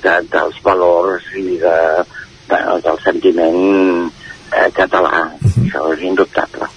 [0.01, 1.75] de, dels valors i de,
[2.49, 3.59] bueno, del sentiment
[4.09, 5.27] eh, català.
[5.51, 6.71] Això és indubtable.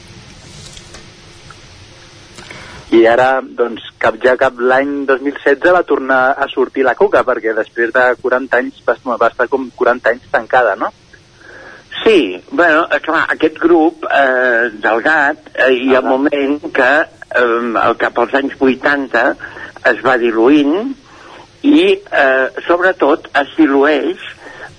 [2.93, 7.55] I ara, doncs, cap ja cap l'any 2016 va tornar a sortir la Cuca, perquè
[7.55, 10.91] després de 40 anys va, va estar com 40 anys tancada, no?
[12.03, 16.91] Sí, bueno, eh, clar, aquest grup eh, del GAT, eh, hi ha un moment que
[16.99, 19.23] eh, al cap als anys 80
[19.93, 20.91] es va diluint
[21.63, 24.19] i eh, sobretot es dilueix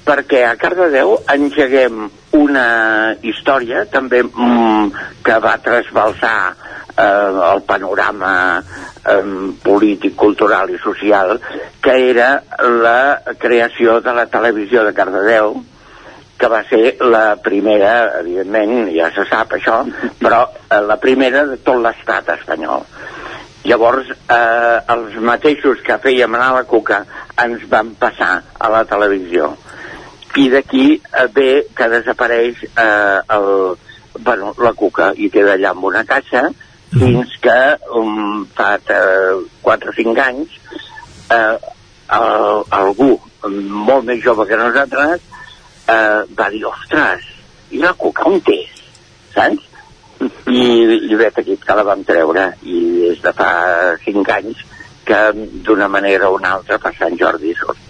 [0.04, 2.04] perquè a Cardedeu engeguem
[2.36, 2.68] una
[3.24, 9.20] història també mm, que va trasbalsar eh, el panorama eh,
[9.64, 11.38] polític, cultural i social,
[11.80, 12.34] que era
[12.84, 15.56] la creació de la televisió de Cardedeu,
[16.38, 19.82] que va ser la primera, evidentment, ja se sap això,
[20.20, 22.86] però eh, la primera de tot l'estat espanyol.
[23.64, 27.04] Llavors, eh, els mateixos que fèiem anar a la cuca
[27.44, 29.54] ens van passar a la televisió.
[30.36, 33.48] I d'aquí eh, ve que desapareix eh, el,
[34.18, 36.48] bueno, la cuca i queda allà en una caixa
[36.94, 37.60] fins que
[37.98, 40.58] um, fa eh, 4 o 5 anys
[41.34, 41.56] eh,
[42.18, 43.16] el, algú
[43.48, 45.24] molt més jove que nosaltres
[45.88, 47.24] eh, va dir, ostres,
[47.70, 48.82] i la cuca on és?
[49.34, 49.70] Saps?
[50.48, 50.60] I,
[51.10, 53.48] i vet aquí que la vam treure i des de fa
[54.04, 54.60] 5 anys
[55.04, 55.18] que
[55.66, 57.80] d'una manera o una altra per Sant Jordi surt.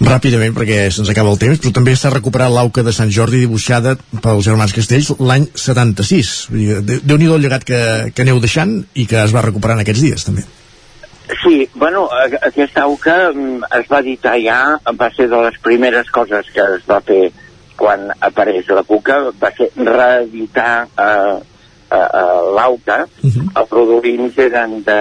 [0.00, 3.96] Ràpidament, perquè se'ns acaba el temps, però també s'ha recuperat l'auca de Sant Jordi dibuixada
[4.22, 6.34] pels germans Castells l'any 76.
[6.52, 7.80] Vull dir, de- Déu-n'hi-do el llegat que,
[8.14, 10.44] que aneu deixant i que es va recuperant aquests dies, també.
[11.42, 16.08] Sí, bueno, a- aquesta auca mm, es va editar ja, va ser de les primeres
[16.10, 17.30] coses que es va fer
[17.78, 21.36] quan apareix la cuca, va ser reeditar eh,
[21.90, 25.00] eh, eh, l'auca, els rodolins eren de,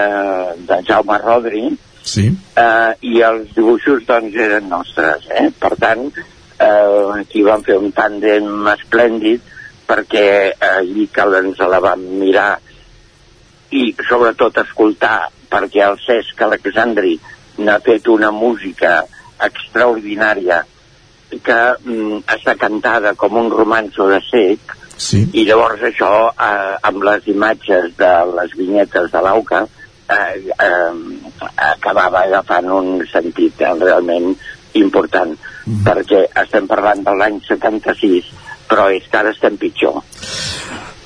[0.68, 1.64] de Jaume Rodri,
[2.08, 2.28] Sí.
[2.56, 5.50] eh, i els dibuixos doncs eren nostres, eh?
[5.60, 6.06] Per tant,
[6.60, 9.42] eh, aquí vam fer un tàndem esplèndid
[9.88, 12.54] perquè allí que ens la vam mirar
[13.72, 17.18] i sobretot escoltar perquè el Cesc Alexandri
[17.64, 19.00] n'ha fet una música
[19.44, 20.64] extraordinària
[21.30, 25.26] que mm, està cantada com un romanço de sec sí.
[25.34, 32.24] i llavors això eh, amb les imatges de les vinyetes de l'AUCA eh, eh, acabava
[32.24, 34.34] agafant un sentit eh, realment
[34.78, 35.36] important
[35.68, 35.84] Mhm.
[35.84, 38.32] perquè estem parlant de l'any 76
[38.72, 40.00] però és que ara estem pitjor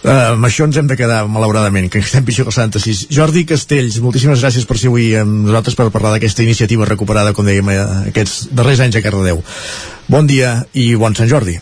[0.01, 3.03] Uh, amb això ens hem de quedar, malauradament, que estem pitjor que el 76.
[3.13, 7.45] Jordi Castells, moltíssimes gràcies per ser avui amb nosaltres per parlar d'aquesta iniciativa recuperada, com
[7.45, 9.43] dèiem, eh, aquests darrers anys a Cardedeu.
[10.09, 11.59] Bon dia i bon Sant Jordi.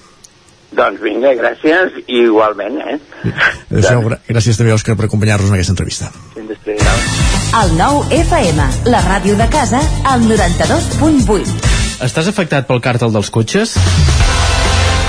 [0.72, 2.98] doncs vinga, gràcies i igualment eh?
[3.74, 6.12] Adéu, gra- gràcies també, Òscar, per acompanyar-nos en aquesta entrevista.
[7.60, 11.50] El nou FM, la ràdio de casa, al 92.8.
[12.06, 13.74] Estàs afectat pel càrtel dels cotxes?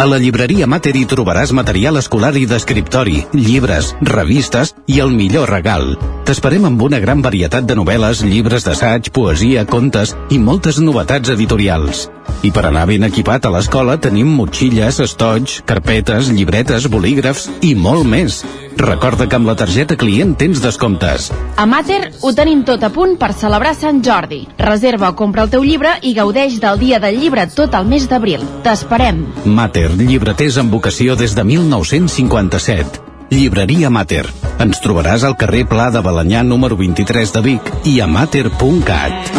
[0.00, 5.52] A la llibreria Mater hi trobaràs material escolar i d'escriptori, llibres, revistes i el millor
[5.52, 5.90] regal.
[6.24, 12.06] T'esperem amb una gran varietat de novel·les, llibres d'assaig, poesia, contes i moltes novetats editorials.
[12.40, 18.08] I per anar ben equipat a l'escola tenim motxilles, estoig, carpetes, llibretes, bolígrafs i molt
[18.08, 18.40] més.
[18.76, 21.30] Recorda que amb la targeta client tens descomptes.
[21.56, 24.42] A Mater ho tenim tot a punt per celebrar Sant Jordi.
[24.58, 28.08] Reserva o compra el teu llibre i gaudeix del dia del llibre tot el mes
[28.08, 28.46] d'abril.
[28.64, 29.22] T'esperem.
[29.44, 33.06] Mater, llibreters amb vocació des de 1957.
[33.30, 34.24] Llibreria Mater.
[34.60, 39.30] Ens trobaràs al carrer Pla de Balanyà número 23 de Vic i a mater.cat.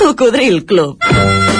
[0.00, 1.59] Cocodril Club.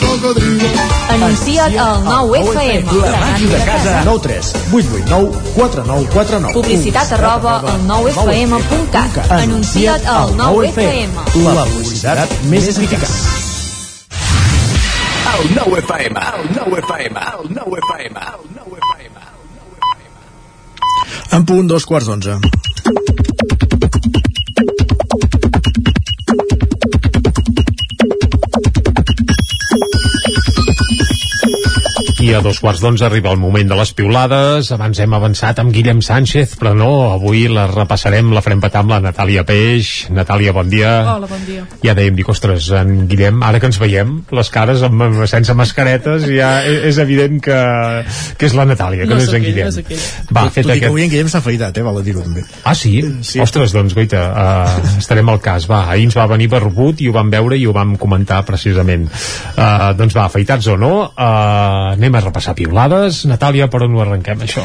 [0.00, 0.68] cocodrilo.
[1.10, 2.92] Anuncia't al 9FM.
[3.02, 4.02] La màquina de casa.
[4.04, 9.30] 9 3 8 8 9 4 9 4 9 Publicitat arroba al 9FM.cat.
[9.30, 11.10] Anuncia't al 9FM.
[11.54, 13.16] La publicitat més eficaç.
[15.34, 19.16] El 9 FM, el 9 FM, el 9 FM, el 9 FM.
[21.32, 22.38] En punt, dos quarts d'onze.
[32.34, 34.70] A dos quarts d'onze arriba el moment de les piulades.
[34.74, 38.90] Abans hem avançat amb Guillem Sánchez, però no, avui la repassarem, la farem petar amb
[38.94, 40.08] la Natàlia Peix.
[40.14, 40.92] Natàlia, bon dia.
[41.14, 41.62] Hola, bon dia.
[41.84, 45.54] Ja dèiem, dic, ostres, en Guillem, ara que ens veiem, les cares amb, amb, sense
[45.54, 47.58] mascaretes, ja e- és evident que,
[48.40, 49.68] que és la Natàlia, que no, No és és en Guillem.
[49.68, 50.02] no és aquell.
[50.32, 50.88] Va, Tot fet i que aquest...
[50.90, 51.86] avui en Guillem s'ha afaitat, eh?
[51.86, 52.44] Val a dir-ho també.
[52.64, 52.96] Ah, sí?
[53.22, 53.40] sí?
[53.44, 55.68] Ostres, doncs, goita, uh, estarem al cas.
[55.70, 59.06] Va, ahir ens va venir Barbut i ho vam veure i ho vam comentar precisament.
[59.54, 63.22] Uh, doncs va, afaitats o no, uh, anem a repassar piulades.
[63.28, 64.64] Natàlia, per on ho arrenquem, això?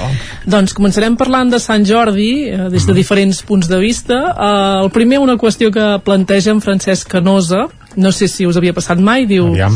[0.49, 4.19] Doncs començarem parlant de Sant Jordi eh, des de diferents punts de vista.
[4.31, 7.67] Eh, el primer, una qüestió que planteja en Francesc Canosa,
[7.99, 9.75] no sé si us havia passat mai, diu Aviam.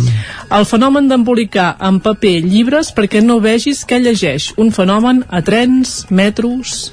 [0.53, 4.53] el fenomen d'embolicar en paper llibres perquè no vegis què llegeix.
[4.57, 6.91] Un fenomen a trens, metros...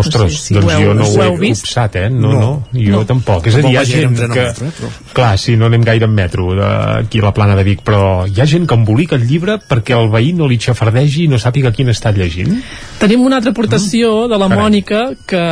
[0.00, 1.62] Ostres, sé si doncs heu- jo no ho ho he vist.
[1.66, 2.10] copsat, eh?
[2.10, 2.64] No, no, No.
[2.72, 3.04] jo No.
[3.06, 3.46] tampoc.
[3.46, 4.26] És a dir, hi ha gent que...
[4.26, 6.64] metro, eh, Clar, sí, no anem gaire en metro de,
[7.04, 9.96] aquí a la plana de Vic, però hi ha gent que embolica el llibre perquè
[9.98, 12.62] el veí no li xafardegi i no sàpiga quin està llegint.
[12.98, 14.64] Tenim una altra aportació de la Carai.
[14.64, 15.44] Mònica que,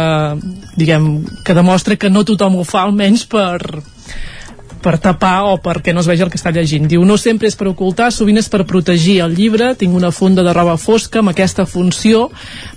[0.76, 3.58] diguem, que demostra que no tothom ho fa, almenys per
[4.82, 6.88] per tapar o perquè no es vegi el que està llegint.
[6.90, 9.74] Diu, no sempre és per ocultar, sovint és per protegir el llibre.
[9.78, 12.28] Tinc una funda de roba fosca amb aquesta funció,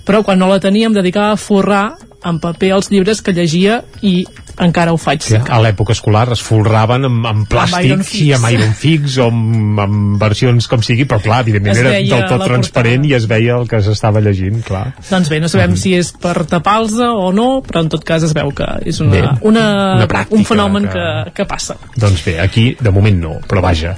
[0.06, 1.84] però quan no la tenia em dedicava a forrar
[2.24, 4.24] en paper els llibres que llegia i
[4.62, 5.22] encara ho faig.
[5.24, 8.20] Sí, a l'època escolar es folraven amb, amb plàstic fix.
[8.20, 12.26] i amb iron fix o amb, amb versions com sigui, però clar, evidentment era del
[12.28, 14.92] tot transparent i es veia el que s'estava llegint, clar.
[15.08, 18.34] Doncs bé, no sabem si és per tapar-los o no, però en tot cas es
[18.36, 19.64] veu que és una, Bé, una,
[19.96, 21.78] una pràctica un fenomen que- que, que passa.
[21.96, 23.96] Doncs bé, aquí de moment no, però vaja,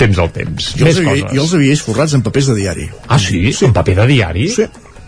[0.00, 0.72] temps al temps.
[0.78, 1.36] Jo els, Més havia, coses.
[1.36, 2.88] jo els havia vist forrats en papers de diari.
[3.06, 3.52] Ah, sí?
[3.52, 3.64] sí?
[3.68, 4.48] En paper de diari?
[4.48, 4.64] Sí.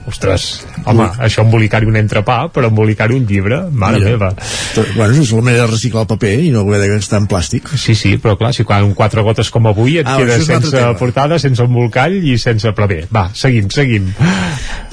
[0.06, 0.42] Ostres,
[0.86, 4.12] home, això embolicar-hi un entrepà, però embolicar-hi un llibre, mare Mira.
[4.12, 4.28] meva.
[4.94, 7.72] Bueno, és la manera de reciclar el paper i no haver de gastar en plàstic.
[7.74, 11.40] Sí, sí, però clar, si quan quatre gotes com avui et Ah, altre sense portada,
[11.42, 12.70] sense embolcall i sense...
[12.76, 14.12] Però bé, va, seguim, seguim.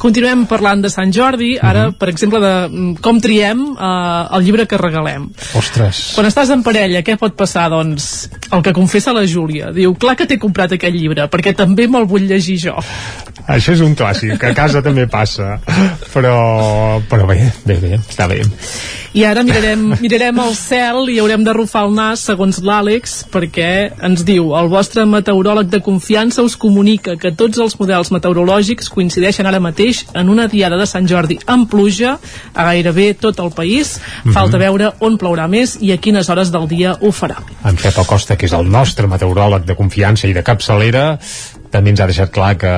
[0.01, 4.65] Continuem parlant de Sant Jordi, ara, per exemple, de mm, com triem eh, el llibre
[4.67, 5.29] que regalem.
[5.59, 6.01] Ostres.
[6.17, 7.69] Quan estàs en parella, què pot passar?
[7.71, 8.09] Doncs
[8.49, 9.69] el que confessa la Júlia.
[9.75, 12.75] Diu, clar que t'he comprat aquest llibre, perquè també me'l vull llegir jo.
[13.47, 15.57] Això és un clàssic, que a casa també passa.
[16.13, 18.43] Però, però bé, bé, bé, està bé.
[19.13, 23.67] I ara mirarem, mirarem el cel i haurem de rufar el nas, segons l'Àlex, perquè
[24.05, 29.45] ens diu el vostre meteoròleg de confiança us comunica que tots els models meteorològics coincideixen
[29.45, 32.15] ara mateix en una diada de Sant Jordi amb pluja
[32.53, 33.99] a gairebé tot el país.
[34.33, 37.37] Falta veure on plourà més i a quines hores del dia ho farà.
[37.69, 41.19] En Pep Acosta, que és el nostre meteoròleg de confiança i de capçalera,
[41.73, 42.73] també ens ha deixat clar que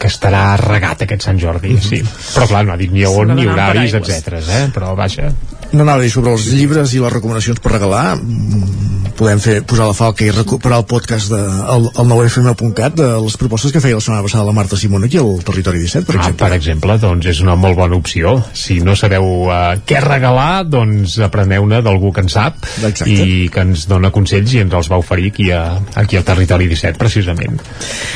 [0.00, 2.02] que estarà regat aquest Sant Jordi, sí.
[2.34, 4.40] Però clar, no ha dit ni a on, ni horaris, etc.
[4.40, 4.64] Eh?
[4.74, 5.32] Però vaja,
[5.68, 8.16] No anava a dir sobre els llibres i les recomanacions per regalar.
[8.16, 8.86] Mm,
[9.18, 11.38] Podem fer, posar la falca i recuperar el podcast de,
[11.74, 15.18] el, el 9fm.cat de les propostes que feia la setmana passada la Marta Simón aquí
[15.18, 16.44] al Territori 17, per ah, exemple.
[16.44, 18.36] per exemple, doncs és una molt bona opció.
[18.54, 23.10] Si no sabeu uh, què regalar, doncs apreneu-ne d'algú que en sap Exacte.
[23.10, 25.64] i que ens dona consells i ens els va oferir aquí, a,
[25.98, 27.58] aquí al Territori 17, precisament.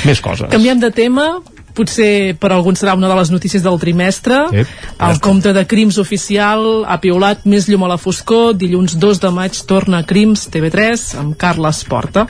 [0.06, 0.52] Més coses.
[0.54, 1.32] Canviem de tema,
[1.74, 4.39] potser per alguns serà una de les notícies del trimestre.
[4.62, 4.69] Ep.
[5.01, 8.55] El compte de Crims oficial ha piulat més llum a la foscor.
[8.57, 12.27] Dilluns 2 de maig torna a Crims TV3 amb Carles Porta.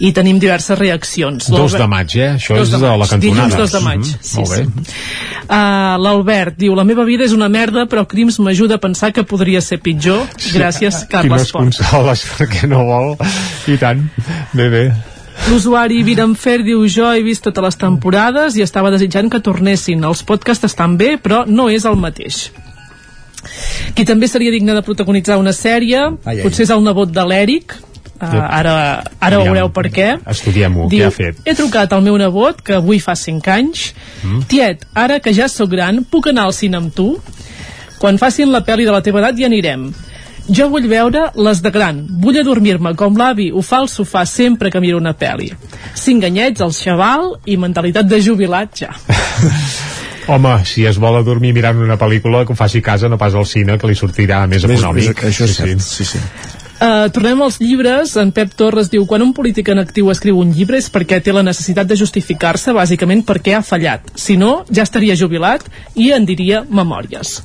[0.00, 1.48] I tenim diverses reaccions.
[1.50, 2.30] 2 L'Albert- de maig, eh?
[2.36, 3.48] Això Dos és de de la maig, cantonada.
[3.48, 4.00] Dilluns 2 de maig.
[4.00, 4.56] Mhm, Sí, Molt bé.
[4.64, 4.96] sí.
[5.46, 9.22] Uh, L'Albert diu, la meva vida és una merda, però Crims m'ajuda a pensar que
[9.24, 10.26] podria ser pitjor.
[10.52, 11.64] Gràcies, Qui no Carles es Porta.
[11.64, 13.16] consola és perquè no vol.
[13.66, 14.08] I tant.
[14.52, 14.92] Bé, bé.
[15.50, 20.02] L'usuari Viramfer diu jo he vist totes les temporades i estava desitjant que tornessin.
[20.04, 22.48] Els podcasts estan bé, però no és el mateix.
[23.94, 26.42] Qui també seria digne de protagonitzar una sèrie, Ai, ai.
[26.42, 27.76] potser és el nebot de l'Eric,
[28.16, 30.06] Uh, ara ara Aviam, veureu per què.
[30.32, 31.36] Estudiem-ho, què ha fet?
[31.44, 33.90] he trucat al meu nebot, que avui fa 5 anys.
[34.22, 34.38] Mm.
[34.48, 37.10] Tiet, ara que ja sóc gran, puc anar al cine amb tu?
[38.00, 39.90] Quan facin la pel·li de la teva edat hi anirem.
[40.48, 42.04] Jo vull veure les de gran.
[42.22, 45.50] Vull adormir-me com l'avi ho fa al sofà sempre que miro una pel·li.
[45.98, 48.92] Cinc anyets, el xaval i mentalitat de jubilat ja.
[50.28, 53.34] Home, si es vol adormir mirant una pel·lícula, que ho faci a casa, no pas
[53.38, 55.12] al cine, que li sortirà més Més- econòmic.
[55.14, 56.18] més- això és cert, sí, sí.
[56.76, 58.16] Uh, tornem als llibres.
[58.20, 61.32] En Pep Torres diu quan un polític en actiu escriu un llibre és perquè té
[61.32, 64.10] la necessitat de justificar-se bàsicament perquè ha fallat.
[64.14, 65.62] Si no, ja estaria jubilat
[65.94, 67.38] i en diria memòries.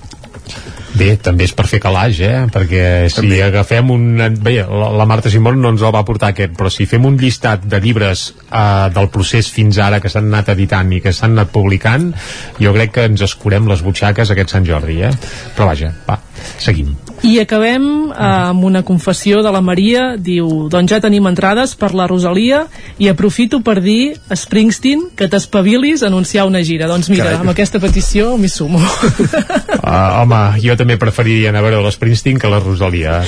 [0.97, 2.45] Bé, també és per fer calaix, eh?
[2.51, 3.39] Perquè si també.
[3.45, 4.07] agafem un...
[4.43, 7.63] Bé, la, Marta Simón no ens el va portar aquest, però si fem un llistat
[7.69, 11.53] de llibres eh, del procés fins ara que s'han anat editant i que s'han anat
[11.53, 12.11] publicant,
[12.59, 15.13] jo crec que ens escurem les butxaques aquest Sant Jordi, eh?
[15.55, 16.19] Però vaja, va,
[16.59, 16.91] seguim.
[17.21, 21.91] I acabem eh, amb una confessió de la Maria, diu, doncs ja tenim entrades per
[21.93, 22.63] la Rosalia
[22.97, 26.89] i aprofito per dir a Springsteen que t'espavilis a anunciar una gira.
[26.89, 27.43] Doncs mira, Carai.
[27.45, 28.81] amb aquesta petició m'hi sumo.
[28.81, 33.19] Uh, home, jo també preferiria anar a veure l'Springsteen que la Rosalia.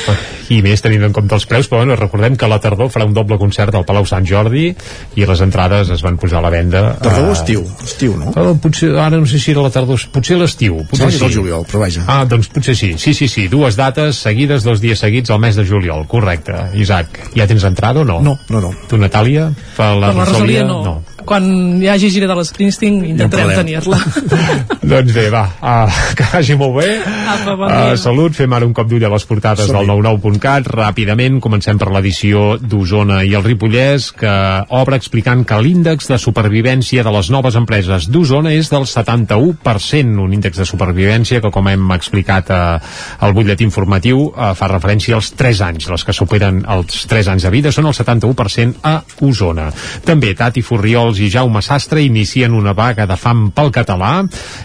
[0.54, 3.08] I més tenint en compte els preus, però bueno, recordem que a la tardor farà
[3.08, 6.52] un doble concert al Palau Sant Jordi i les entrades es van posar a la
[6.54, 6.84] venda.
[7.04, 7.64] Tardor o estiu?
[7.86, 8.34] Estiu, no?
[8.34, 10.82] Uh, potser, ara no sé si era la tardor, potser l'estiu.
[10.90, 11.30] Potser sí, sí.
[11.30, 12.06] el juliol, però vaja.
[12.10, 12.94] Ah, doncs potser sí.
[13.02, 16.58] Sí, sí, sí, dues dates seguides, dos dies seguits al mes de juliol, correcte.
[16.80, 18.22] Isaac, ja tens entrada o no?
[18.26, 18.76] No, no, no.
[18.90, 19.50] Tu, Natàlia?
[19.78, 20.84] Per la, per la Rosalia, no.
[20.84, 21.46] no quan
[21.82, 24.00] hi hagi gira de l'Springsteen intentarem tenir-la.
[24.94, 26.90] Doncs bé, va, uh, que vagi molt bé.
[27.04, 30.68] Apa, bon uh, salut, fem ara un cop d'ull a les portades Som del 99.cat
[30.74, 34.34] ràpidament, comencem per l'edició d'Osona i el Ripollès que
[34.76, 40.36] obre explicant que l'índex de supervivència de les noves empreses d'Osona és del 71%, un
[40.36, 42.94] índex de supervivència que com hem explicat uh,
[43.24, 47.48] al butlletí informatiu uh, fa referència als 3 anys, les que superen els 3 anys
[47.48, 49.70] de vida són el 71% a Osona.
[50.06, 54.24] També Tati Furriol Bassols i Jaume Sastre inicien una vaga de fam pel català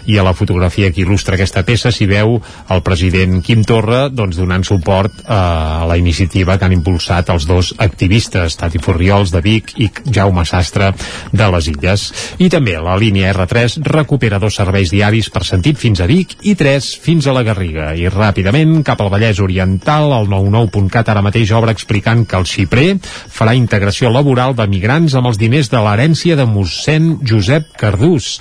[0.09, 2.39] i a la fotografia que il·lustra aquesta peça s'hi veu
[2.73, 7.45] el president Quim Torra doncs, donant suport eh, a la iniciativa que han impulsat els
[7.45, 10.91] dos activistes, Tati Furriols de Vic i Jaume Sastre
[11.31, 12.07] de les Illes.
[12.39, 16.55] I també la línia R3 recupera dos serveis diaris per sentit fins a Vic i
[16.57, 17.91] tres fins a la Garriga.
[17.93, 22.89] I ràpidament cap al Vallès Oriental, el 99.cat ara mateix obre explicant que el Xiprer
[23.03, 28.37] farà integració laboral de migrants amb els diners de l'herència de mossèn Josep Cardús.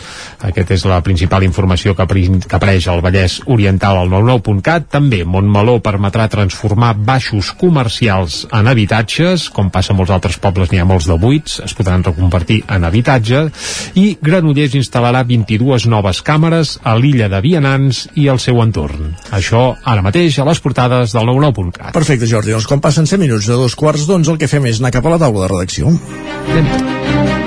[0.47, 4.89] Aquesta és la principal informació que, que apareix al Vallès Oriental al 99.cat.
[4.95, 10.83] També Montmeló permetrà transformar baixos comercials en habitatges, com passa a molts altres pobles, n'hi
[10.83, 13.45] ha molts de buits, es podran reconvertir en habitatge,
[13.99, 19.15] i Granollers instal·larà 22 noves càmeres a l'illa de Vianants i al seu entorn.
[19.35, 21.93] Això ara mateix a les portades del 99.cat.
[21.97, 22.55] Perfecte, Jordi.
[22.55, 25.07] Doncs quan passen 100 minuts de dos quarts d'onze, el que fem és anar cap
[25.07, 25.93] a la taula de redacció.
[26.49, 27.38] Anem.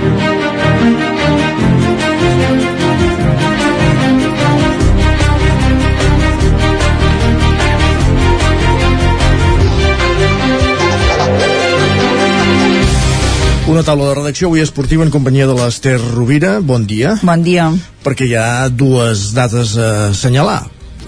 [13.71, 16.57] Una taula de redacció avui esportiva en companyia de l'Ester Rovira.
[16.59, 17.13] Bon dia.
[17.23, 17.69] Bon dia.
[18.03, 20.65] Perquè hi ha dues dates a assenyalar.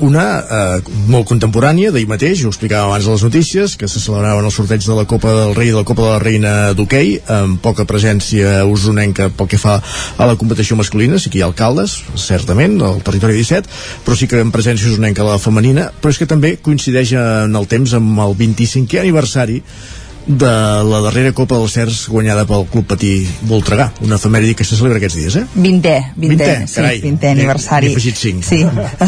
[0.07, 4.47] Una eh, molt contemporània, d'ahir mateix, ho explicàvem abans de les notícies, que se celebraven
[4.47, 7.11] el sorteig de la Copa del Rei i de la Copa de la Reina d'hoquei,
[7.35, 11.49] amb poca presència usonenca pel que fa a la competició masculina, sí que hi ha
[11.51, 13.75] alcaldes, certament, al territori 17,
[14.07, 17.59] però sí que amb presència usonenca a la femenina, però és que també coincideix en
[17.59, 19.59] el temps amb el 25è aniversari
[20.25, 20.51] de
[20.87, 23.11] la darrera Copa dels Cers guanyada pel Club Patí
[23.49, 25.43] Voltregà, una efemèride que se celebra aquests dies, eh?
[25.55, 27.87] 20è, 20è, 20è sí, carai, 20è aniversari.
[27.89, 28.43] N'he afegit 5.
[28.47, 28.61] Sí,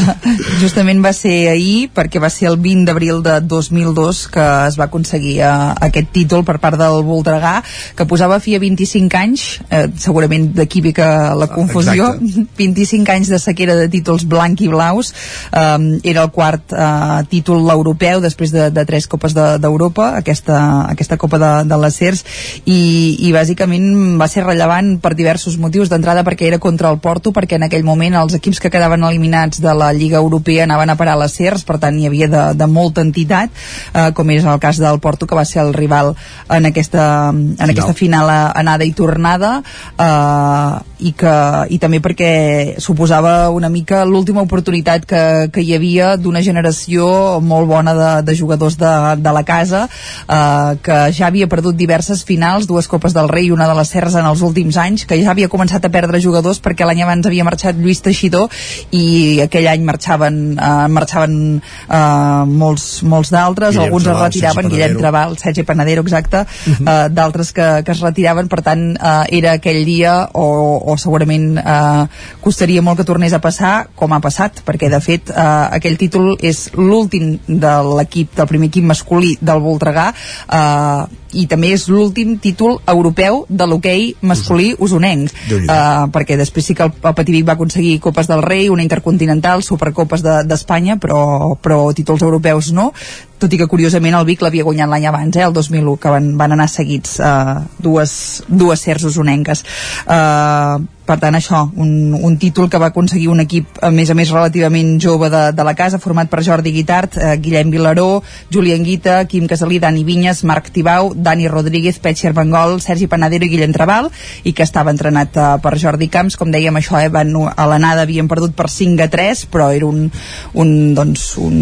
[0.64, 4.88] justament va ser ahir perquè va ser el 20 d'abril de 2002 que es va
[4.90, 7.60] aconseguir uh, aquest títol per part del Voltregà,
[7.96, 11.06] que posava fi a 25 anys, eh, segurament d'aquí ve que
[11.40, 12.48] la confusió, Exacte.
[12.64, 15.14] 25 anys de sequera de títols blanc i blaus,
[15.52, 20.60] um, era el quart uh, títol europeu després de, de tres copes d'Europa, de, aquesta,
[20.92, 22.24] aquesta aquesta Copa de, de les Cers
[22.66, 22.80] i,
[23.28, 27.60] i bàsicament va ser rellevant per diversos motius d'entrada perquè era contra el Porto perquè
[27.60, 31.16] en aquell moment els equips que quedaven eliminats de la Lliga Europea anaven a parar
[31.16, 33.54] a les Cers per tant hi havia de, de molta entitat
[33.94, 36.16] eh, com és el cas del Porto que va ser el rival
[36.50, 37.70] en aquesta, en final.
[37.70, 41.34] aquesta final anada i tornada eh, i, que,
[41.70, 45.24] i també perquè suposava una mica l'última oportunitat que,
[45.54, 50.72] que hi havia d'una generació molt bona de, de jugadors de, de la casa eh,
[50.86, 54.18] que ja havia perdut diverses finals, dues Copes del Rei i una de les Serres
[54.18, 57.46] en els últims anys, que ja havia començat a perdre jugadors perquè l'any abans havia
[57.46, 58.50] marxat Lluís Teixidor
[58.96, 65.38] i aquell any marxaven, uh, marxaven uh, molts, molts d'altres, alguns es retiraven, Guillem Trabal,
[65.42, 66.82] Sergi Panadero, exacte, uh -huh.
[66.82, 71.60] uh, d'altres que, que es retiraven, per tant uh, era aquell dia o, o segurament
[71.60, 72.06] uh,
[72.44, 76.34] costaria molt que tornés a passar com ha passat, perquè de fet uh, aquell títol
[76.40, 80.12] és l'últim de l'equip, del primer equip masculí del Voltregà.
[80.48, 85.34] Uh, i també és l'últim títol europeu de l'hoquei masculí usonenc.
[85.52, 89.64] Uh, perquè després sí que el, el Pativic va aconseguir Copes del Rei, una Intercontinental
[89.64, 91.22] Supercopes d'Espanya, de, però,
[91.62, 92.92] però títols europeus no,
[93.40, 96.32] tot i que curiosament el Vic l'havia guanyat l'any abans, eh, el 2001, que van,
[96.40, 98.16] van anar seguits eh, dues,
[98.48, 99.66] dues sers usonenques.
[100.08, 104.16] Eh, per tant això, un, un títol que va aconseguir un equip a més a
[104.18, 108.84] més relativament jove de, de la casa, format per Jordi Guitart, eh, Guillem Vilaró, Julián
[108.84, 113.76] Guita, Quim Casalí, Dani Vinyes, Marc Tibau, Dani Rodríguez, Petxer Bengol, Sergi Panadero i Guillem
[113.76, 114.10] Trabal,
[114.44, 118.08] i que estava entrenat eh, per Jordi Camps, com dèiem això, eh, van, a l'anada
[118.08, 120.10] havien perdut per 5 a 3, però era un,
[120.58, 121.62] un, doncs, un,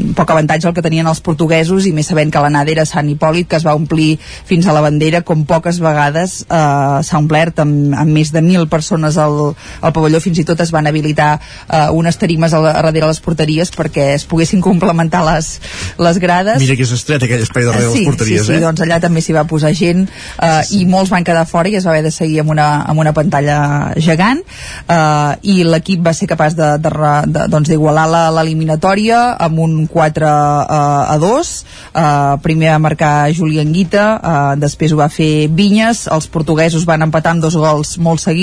[0.00, 3.12] un poc avantatge el que tenien els portuguesos i més sabent que l'anada era Sant
[3.12, 4.14] Hipòlit, que es va omplir
[4.48, 8.70] fins a la bandera, com poques vegades eh, s'ha omplert amb, amb més de 1.000
[8.72, 12.82] persones al, al pavelló, fins i tot es van habilitar uh, unes tarimes a, a
[12.86, 15.56] darrere les porteries perquè es poguessin complementar les,
[15.98, 16.60] les grades.
[16.62, 18.62] Mira que és estret aquell espai darrere sí, les porteries, sí, sí, eh?
[18.64, 20.82] doncs allà també s'hi va posar gent uh, sí, sí.
[20.82, 23.12] i molts van quedar fora i es va haver de seguir amb una, amb una
[23.16, 23.58] pantalla
[24.02, 26.92] gegant uh, i l'equip va ser capaç de, de,
[27.32, 28.06] de, doncs d'igualar
[28.36, 34.94] l'eliminatòria amb un 4 uh, a 2 uh, primer a marcar Julián Guita uh, després
[34.94, 38.35] ho va fer Vinyes els portuguesos van empatar amb dos gols molt seguits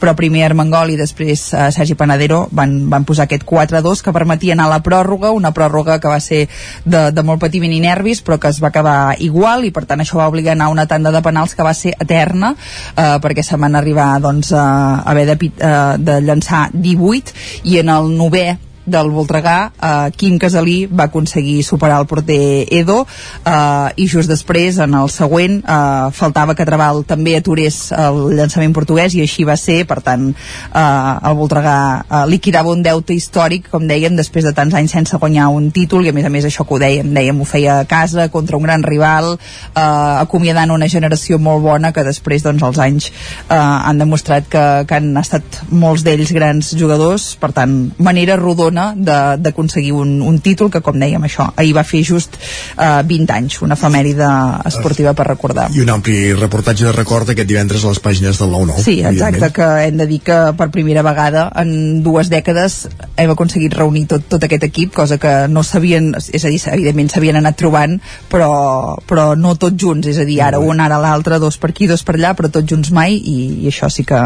[0.00, 4.56] però primer Armengol i després eh, Sergi Panadero van, van posar aquest 4-2 que permetia
[4.56, 6.44] anar a la pròrroga, una pròrroga que va ser
[6.84, 10.04] de, de molt patiment i nervis però que es va acabar igual i per tant
[10.04, 13.16] això va obligar a anar a una tanda de penals que va ser eterna eh,
[13.22, 18.16] perquè se van arribar doncs, a haver de, eh, de llançar 18 i en el
[18.18, 18.48] novè
[18.88, 23.02] del Voltregà, eh, Quim Casalí va aconseguir superar el porter Edo
[23.44, 28.74] eh, i just després, en el següent, eh, faltava que Trabal també aturés el llançament
[28.76, 33.68] portuguès i així va ser, per tant, eh, el Voltregà eh, liquidava un deute històric,
[33.72, 36.48] com dèiem, després de tants anys sense guanyar un títol i a més a més
[36.48, 39.80] això que ho dèiem, dèiem, ho feia a casa contra un gran rival, eh,
[40.24, 44.98] acomiadant una generació molt bona que després, doncs, els anys eh, han demostrat que, que
[44.98, 50.70] han estat molts d'ells grans jugadors, per tant, manera rodona bona d'aconseguir un, un títol
[50.70, 54.28] que, com dèiem, això, ahir va fer just eh, 20 anys, una efemèride
[54.68, 55.68] esportiva per recordar.
[55.74, 58.84] I un ampli reportatge de record aquest divendres a les pàgines del 9-9.
[58.84, 62.80] Sí, exacte, que hem de dir que per primera vegada en dues dècades
[63.18, 67.12] hem aconseguit reunir tot, tot aquest equip, cosa que no sabien, és a dir, evidentment
[67.12, 67.98] s'havien anat trobant,
[68.30, 68.52] però,
[69.08, 72.04] però no tots junts, és a dir, ara un, ara l'altre, dos per aquí, dos
[72.06, 74.20] per allà, però tots junts mai, i, i això sí que,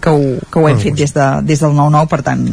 [0.00, 2.46] que, ho, que ho hem fet des, de, des del 9-9, per tant,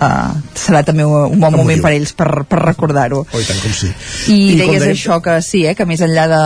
[0.00, 3.24] uh, serà també un bon moment per ells per, per recordar-ho.
[3.24, 3.90] Oh, i tant com sí.
[4.32, 6.42] I, I deies deia, això que sí, eh, que més enllà de...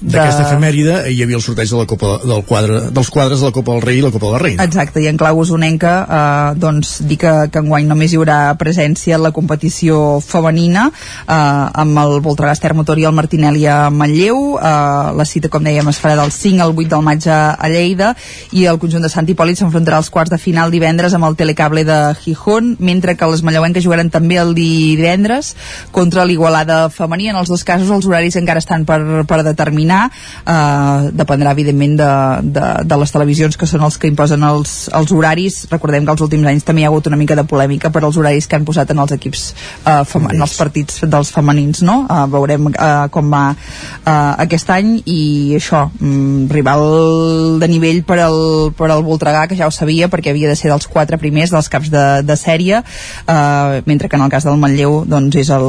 [0.00, 0.14] de...
[0.16, 3.56] D'aquesta efemèride hi havia el sorteig de la Copa del quadre, dels quadres de la
[3.56, 4.68] Copa del Rei i la Copa de la Reina.
[4.68, 9.18] Exacte, i en clau usonenca eh, doncs dir que, que enguany només hi haurà presència
[9.18, 15.12] en la competició femenina eh, amb el Voltregà Motor i el Martinelli a Manlleu eh,
[15.16, 17.40] la cita com dèiem es farà del 5 al 8 del maig a,
[17.70, 18.14] Lleida
[18.56, 21.84] i el conjunt de Sant Hipòlit s'enfrontarà als quarts de final divendres amb el telecable
[21.86, 25.54] de Gijón mentre que les manlleuenques jugaran també el divendres
[25.92, 27.30] contra l'Igualada femení.
[27.30, 30.10] En els dos casos els horaris encara estan per, per determinar.
[30.44, 32.10] Eh, dependrà, evidentment, de,
[32.50, 35.66] de, de les televisions que són els que imposen els, els horaris.
[35.70, 38.18] Recordem que els últims anys també hi ha hagut una mica de polèmica per als
[38.18, 39.46] horaris que han posat en els equips
[39.86, 42.04] eh, fem, en els partits dels femenins, no?
[42.08, 45.20] Eh, veurem eh, com va eh, aquest any i
[45.58, 48.40] això, mm, rival de nivell per al,
[48.76, 51.68] per al Voltregà, que ja ho sabia perquè havia de ser dels quatre primers dels
[51.70, 53.49] caps de, de sèrie eh,
[53.86, 55.68] mentre que en el cas del Manlleu doncs és el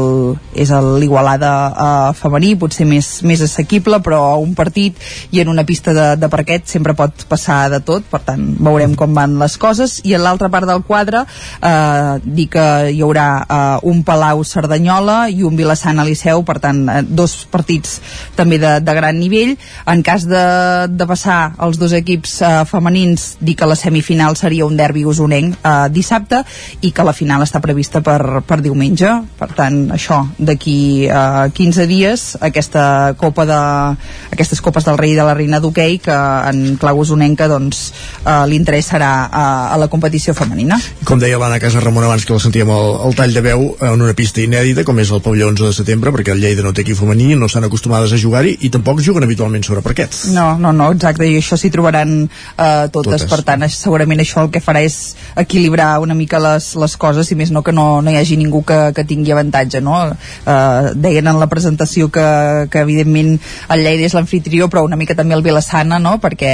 [0.53, 0.71] és
[1.01, 4.97] l'Igualada eh, femení, potser més, més assequible però un partit
[5.31, 8.95] i en una pista de, de parquet sempre pot passar de tot, per tant veurem
[8.99, 9.99] com van les coses.
[10.07, 15.25] I en l'altra part del quadre eh, dir que hi haurà eh, un Palau Cerdanyola
[15.31, 17.99] i un Vilassant Liceu, per tant eh, dos partits
[18.37, 19.55] també de, de gran nivell.
[19.89, 20.45] En cas de,
[20.89, 25.59] de passar els dos equips eh, femenins dir que la semifinal seria un derbi usonenc
[25.61, 26.43] eh, dissabte
[26.81, 29.11] i que la final està prevista per, per diumenge.
[29.37, 33.59] Per tant això, d'aquí uh, 15 dies aquesta copa de
[34.31, 36.17] aquestes copes del rei i de la reina d'hoquei que
[36.49, 37.91] en clau usonenca doncs
[38.25, 40.79] uh, l'interessarà a, a la competició femenina.
[41.05, 44.01] Com deia l'Anna Casa Ramon abans que la sentíem el, el tall de veu en
[44.01, 46.85] una pista inèdita com és el pavelló 11 de setembre perquè el Lleida no té
[46.85, 50.27] equip femení, no estan acostumades a jugar-hi i tampoc juguen habitualment sobre parquets.
[50.35, 54.45] No, no, no, exacte, i això s'hi trobaran uh, totes, totes, per tant segurament això
[54.45, 58.01] el que farà és equilibrar una mica les, les coses, si més no que no,
[58.01, 59.97] no hi hagi ningú que, que tingui avantatge, no?
[60.11, 62.25] Eh, deien en la presentació que,
[62.71, 63.37] que evidentment
[63.73, 66.17] el Lleida és l'anfitrió, però una mica també el Vilassana, no?
[66.23, 66.53] Perquè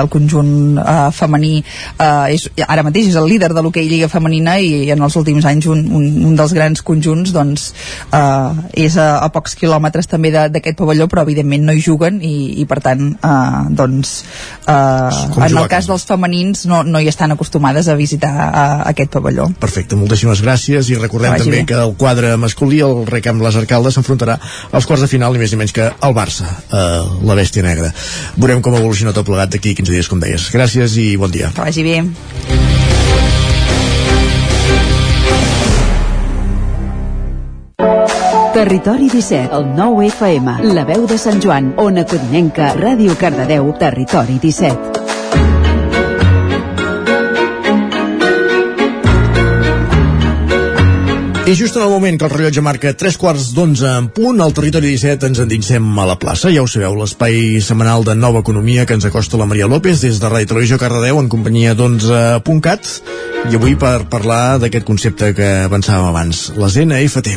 [0.00, 4.58] el conjunt eh, femení eh, és, ara mateix és el líder de l'hoquei Lliga Femenina
[4.60, 7.70] i en els últims anys un, un, un dels grans conjunts doncs
[8.12, 12.34] eh, és a, a pocs quilòmetres també d'aquest pavelló, però evidentment no hi juguen i,
[12.62, 14.14] i per tant eh, doncs
[14.66, 18.66] eh, en el cas dels femenins no, no hi estan acostumades a visitar a, a
[18.92, 19.48] aquest pavelló.
[19.60, 21.66] Perfecte, moltíssimes gràcies i recordem que també bé.
[21.70, 24.38] que el quadre masculí, el Recamp Les Arcaldes, s'enfrontarà
[24.72, 27.92] als quarts de final i més ni menys que el Barça, eh, la bèstia negra.
[28.36, 30.50] Veurem com evoluciona tot plegat d'aquí 15 dies, com deies.
[30.54, 31.52] Gràcies i bon dia.
[31.54, 32.02] Que vagi bé.
[38.58, 44.40] Territori 17, el 9 FM, la veu de Sant Joan, Ona Codinenca, Ràdio Cardedeu, Territori
[44.42, 45.07] 17.
[51.48, 54.52] I just en el moment que el rellotge marca 3 quarts d'onze en punt, al
[54.52, 56.50] territori 17 ens endinsem a la plaça.
[56.52, 60.20] Ja ho sabeu, l'espai setmanal de nova economia que ens acosta la Maria López des
[60.20, 62.92] de Ràdio Televisió Cardedeu en companyia d'11.cat
[63.48, 67.32] i avui per parlar d'aquest concepte que avançàvem abans, les NFT.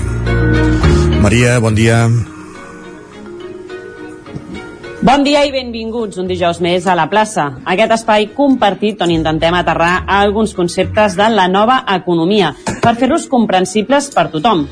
[1.24, 2.04] Maria, bon dia.
[5.02, 9.56] Bon dia i benvinguts un dijous més a la plaça, aquest espai compartit on intentem
[9.58, 12.52] aterrar alguns conceptes de la nova economia
[12.84, 14.68] per fer-los comprensibles per tothom.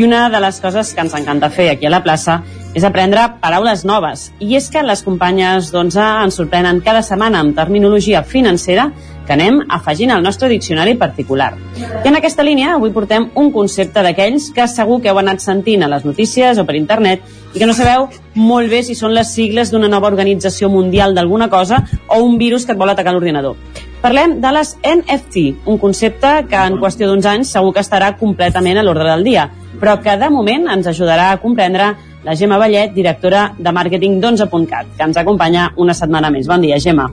[0.00, 2.38] I una de les coses que ens encanta fer aquí a la plaça
[2.72, 4.30] és aprendre paraules noves.
[4.40, 8.88] I és que les companyes d'11 ens sorprenen cada setmana amb terminologia financera
[9.26, 11.54] que anem afegint al nostre diccionari particular.
[11.76, 15.82] I en aquesta línia avui portem un concepte d'aquells que segur que heu anat sentint
[15.82, 17.24] a les notícies o per internet
[17.54, 21.48] i que no sabeu molt bé si són les sigles d'una nova organització mundial d'alguna
[21.48, 23.56] cosa o un virus que et vol atacar l'ordinador.
[24.04, 28.76] Parlem de les NFT, un concepte que en qüestió d'uns anys segur que estarà completament
[28.76, 29.46] a l'ordre del dia,
[29.80, 31.94] però que de moment ens ajudarà a comprendre
[32.24, 36.48] la Gemma Vallet, directora de màrqueting d'11.cat, que ens acompanya una setmana més.
[36.48, 37.06] Bon dia, Gemma.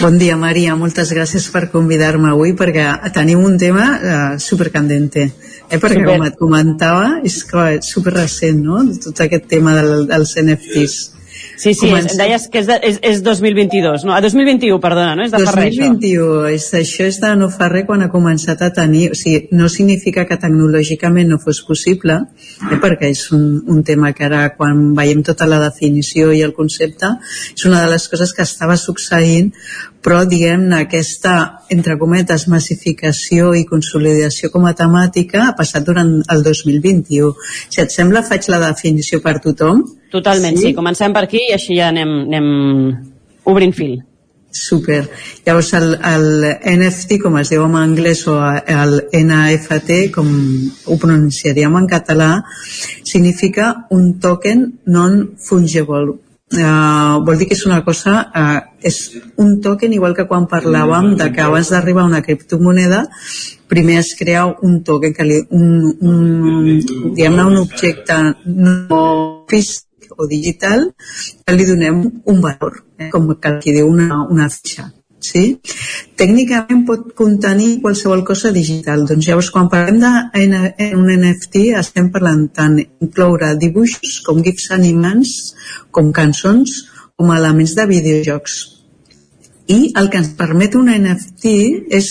[0.00, 0.76] Bon dia, Maria.
[0.76, 5.30] Moltes gràcies per convidar-me avui perquè tenim un tema uh, supercandente.
[5.70, 6.16] Eh, perquè, Super.
[6.18, 7.40] com et comentava, és
[7.86, 11.19] super recent, no?, tot aquest tema del, dels NFTs.
[11.60, 12.16] Sí, sí, Comencem...
[12.16, 14.14] deies que és, de, és, és 2022, no?
[14.16, 15.26] A 2021, perdona, no?
[15.26, 15.88] És de 2021, fa res, això.
[15.90, 19.10] 2021, és, això és de no fa res quan ha començat a tenir...
[19.12, 22.16] O sigui, no significa que tecnològicament no fos possible,
[22.64, 26.56] eh, perquè és un, un tema que ara, quan veiem tota la definició i el
[26.56, 27.12] concepte,
[27.52, 29.52] és una de les coses que estava succeint,
[30.04, 31.34] però diguem-ne aquesta,
[31.72, 37.32] entre cometes, massificació i consolidació com a temàtica ha passat durant el 2021.
[37.68, 39.84] Si et sembla, faig la definició per tothom.
[40.12, 40.70] Totalment, sí.
[40.70, 40.76] sí.
[40.76, 42.48] Comencem per aquí i així ja anem, anem
[43.50, 43.98] obrint fil.
[44.50, 45.04] Super.
[45.46, 46.24] Llavors el, el
[46.72, 50.32] NFT, com es diu en anglès, o el NFT, com
[50.90, 52.32] ho pronunciaríem en català,
[53.06, 56.18] significa un token non-fungible
[56.50, 58.96] Uh, vol dir que és una cosa, uh, és
[59.38, 63.04] un token igual que quan parlàvem de que abans d'arribar a una criptomoneda
[63.70, 65.68] primer es crea un token que li, un,
[66.02, 66.80] un,
[67.14, 68.18] diguem-ne un objecte
[68.50, 69.02] no
[69.46, 70.88] físic o digital
[71.46, 74.90] que li donem un valor, eh, com que aquí diu una, una fitxa
[75.24, 75.44] sí?
[76.18, 79.04] Tècnicament pot contenir qualsevol cosa digital.
[79.08, 85.36] Doncs llavors, quan parlem d'un NFT, estem parlant tant incloure dibuixos com gifs animants,
[85.90, 86.82] com cançons,
[87.16, 88.58] com elements de videojocs.
[89.70, 91.54] I el que ens permet un NFT
[91.94, 92.10] és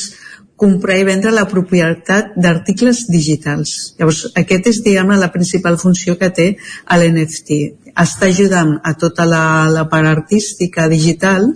[0.60, 3.76] comprar i vendre la propietat d'articles digitals.
[4.00, 6.50] Llavors, aquest és, diguem la principal funció que té
[6.96, 7.60] l'NFT.
[8.00, 11.48] Està ajudant a tota la, la part artística digital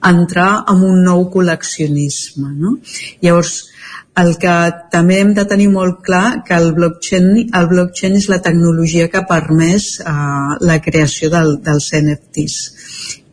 [0.00, 2.54] a entrar en un nou col·leccionisme.
[2.62, 2.78] No?
[3.22, 3.71] Llavors,
[4.20, 4.54] el que
[4.92, 9.22] també hem de tenir molt clar que el blockchain, el blockchain és la tecnologia que
[9.22, 12.58] ha permès uh, la creació del, dels NFTs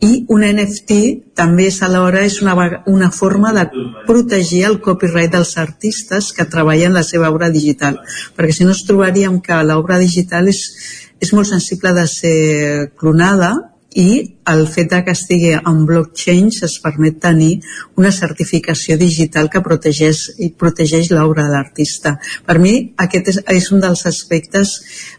[0.00, 0.96] i un NFT
[1.36, 2.54] també és alhora és una,
[2.88, 3.66] una forma de
[4.06, 7.98] protegir el copyright dels artistes que treballen la seva obra digital.
[8.36, 10.62] Perquè si no ens trobaríem que l'obra digital és,
[11.20, 12.38] és molt sensible de ser
[12.96, 13.52] clonada
[13.94, 17.60] i el fet de que estigui en blockchain es permet tenir
[17.98, 22.16] una certificació digital que protegeix, i protegeix l'obra de l'artista.
[22.46, 24.76] Per mi aquest és, és un dels aspectes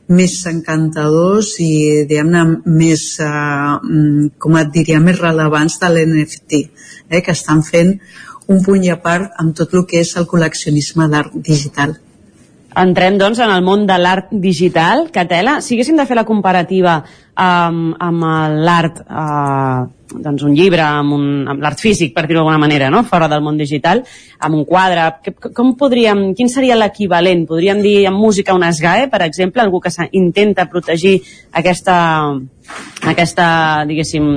[0.07, 6.61] més encantadors i diguem-ne més, eh, com et diria, més rellevants de l'NFT,
[7.09, 7.97] eh, que estan fent
[8.47, 11.99] un punt i a part amb tot el que és el col·leccionisme d'art digital.
[12.79, 15.09] Entrem, doncs, en el món de l'art digital.
[15.11, 17.01] Catela, si haguéssim de fer la comparativa
[17.35, 18.27] amb, amb
[18.63, 23.03] l'art uh, doncs un llibre amb, un, amb l'art físic, per dir-ho d'alguna manera, no?
[23.07, 24.03] fora del món digital,
[24.39, 27.45] amb un quadre, que, com podríem, quin seria l'equivalent?
[27.49, 31.19] Podríem dir en música un SGAE, per exemple, algú que intenta protegir
[31.57, 31.97] aquesta,
[33.07, 33.47] aquesta,
[33.87, 34.29] diguéssim,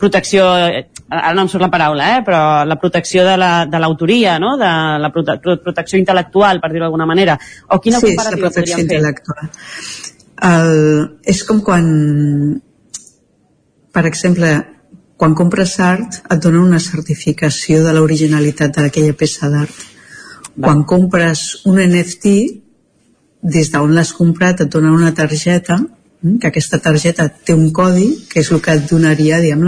[0.00, 4.54] protecció, ara no em surt la paraula, eh, però la protecció de l'autoria, la, no?
[4.60, 7.38] de la prote protecció intel·lectual, per dir-ho d'alguna manera.
[7.70, 9.02] O quina sí, comparativa podríem fer?
[10.46, 10.72] El,
[11.24, 11.86] és com quan
[13.96, 14.50] per exemple
[15.16, 19.76] quan compres art et donen una certificació de l'originalitat d'aquella peça d'art.
[20.56, 22.34] Quan compres un NFT,
[23.42, 28.08] des d'on l'has comprat et donen una targeta mm, que aquesta targeta té un codi
[28.30, 29.66] que és el que et donaria diguem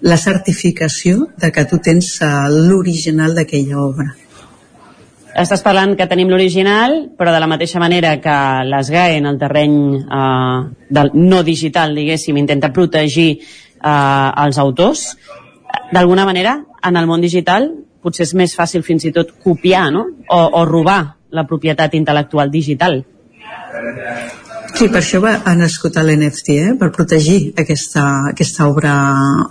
[0.00, 2.32] la certificació de que tu tens eh,
[2.68, 4.12] l'original d'aquella obra
[5.30, 8.36] estàs parlant que tenim l'original, però de la mateixa manera que
[8.66, 10.58] l'ESGAE en el terreny eh,
[10.90, 13.38] del no digital, diguéssim, intenta protegir
[13.82, 15.06] eh, els autors,
[15.92, 17.70] d'alguna manera, en el món digital,
[18.00, 20.06] potser és més fàcil fins i tot copiar no?
[20.28, 21.00] o, o robar
[21.30, 23.02] la propietat intel·lectual digital.
[24.80, 26.74] Sí, per això va, ha nascut l'NFT, eh?
[26.80, 28.92] per protegir aquesta, aquesta obra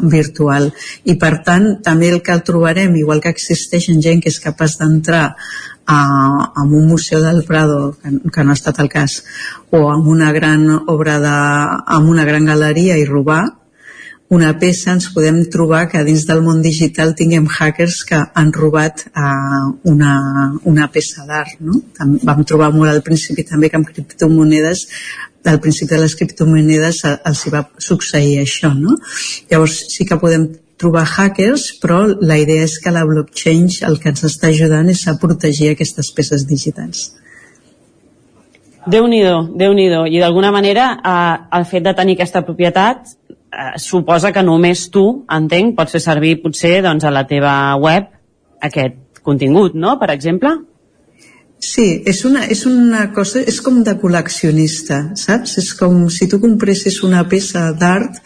[0.02, 0.70] virtual.
[1.06, 4.80] I per tant, també el que trobarem, igual que existeix en gent que és capaç
[4.80, 9.20] d'entrar a, a un museu del Prado, que, que no ha estat el cas,
[9.70, 11.38] o amb una gran obra de,
[12.00, 13.44] amb una gran galeria i robar,
[14.30, 19.08] una peça ens podem trobar que dins del món digital tinguem hackers que han robat
[19.10, 20.14] uh, una,
[20.70, 21.58] una peça d'art.
[21.66, 21.82] No?
[21.98, 24.86] Vam trobar molt al principi també que amb criptomonedes
[25.50, 28.74] al principi de les criptomonedes els hi va succeir això.
[28.76, 28.98] No?
[29.50, 30.50] Llavors sí que podem
[30.80, 35.06] trobar hackers, però la idea és que la blockchain el que ens està ajudant és
[35.08, 37.10] a protegir aquestes peces digitals.
[38.90, 39.24] Déu nhi
[39.60, 39.74] déu
[40.08, 43.19] I d'alguna manera eh, el fet de tenir aquesta propietat
[43.52, 48.10] eh, suposa que només tu, entenc, pots fer servir potser doncs, a la teva web
[48.62, 50.56] aquest contingut, no?, per exemple?
[51.60, 55.58] Sí, és una, és una cosa, és com de col·leccionista, saps?
[55.60, 58.22] És com si tu compressis una peça d'art,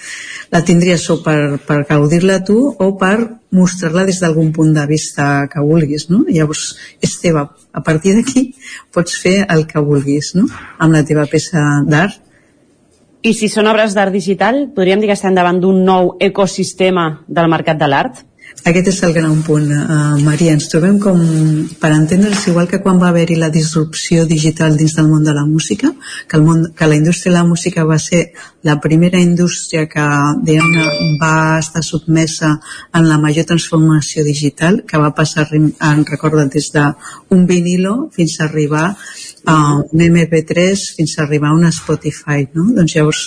[0.53, 3.15] la tindries o per, per gaudir-la tu o per
[3.57, 6.21] mostrar-la des d'algun punt de vista que vulguis, no?
[6.29, 7.47] Llavors, és teva.
[7.73, 8.51] A partir d'aquí
[8.93, 10.45] pots fer el que vulguis, no?
[10.77, 12.21] Amb la teva peça d'art
[13.23, 17.49] i si són obres d'art digital, podríem dir que estem davant d'un nou ecosistema del
[17.51, 18.23] mercat de l'art?
[18.63, 20.53] Aquest és el gran punt, uh, Maria.
[20.55, 21.19] Ens trobem com,
[21.81, 25.43] per entendre's, igual que quan va haver-hi la disrupció digital dins del món de la
[25.43, 25.89] música,
[26.29, 28.21] que, el món, que la indústria de la música va ser
[28.63, 30.05] la primera indústria que
[30.47, 32.53] diguem va estar sotmesa
[32.93, 38.45] en la major transformació digital, que va passar, en recorda, des d'un vinilo fins a
[38.45, 38.93] arribar
[39.45, 42.69] a un MP3 fins a arribar a una Spotify, no?
[42.75, 43.23] Doncs llavors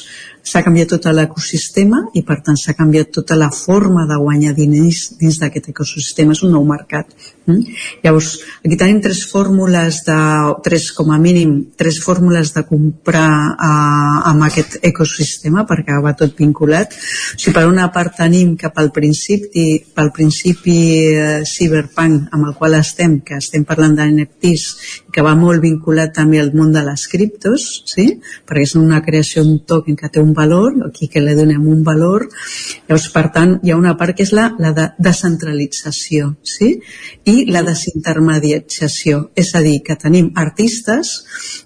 [0.46, 5.16] s'ha canviat tot l'ecosistema i per tant s'ha canviat tota la forma de guanyar diners
[5.18, 7.10] dins d'aquest ecosistema, és un nou mercat.
[7.46, 7.74] Mm?
[8.04, 8.32] Llavors,
[8.62, 10.18] aquí tenim tres fórmules de,
[10.66, 16.38] tres com a mínim, tres fórmules de comprar eh, amb aquest ecosistema perquè va tot
[16.38, 16.94] vinculat.
[16.94, 20.78] O sigui, per una part tenim que pel principi, pel principi
[21.10, 24.66] eh, cyberpunk amb el qual estem, que estem parlant d'NFTs,
[25.10, 28.08] que va molt vinculat també al món de les criptos, sí?
[28.46, 31.82] perquè és una creació d'un token que té un valor, aquí que li donem un
[31.86, 32.26] valor,
[32.86, 36.74] llavors per tant hi ha una part que és la, la de descentralització sí?
[37.24, 41.16] i la desintermediatzació, és a dir, que tenim artistes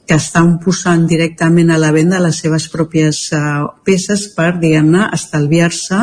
[0.06, 6.00] que estan posant directament a la venda les seves pròpies uh, peces per, diguem-ne, estalviar-se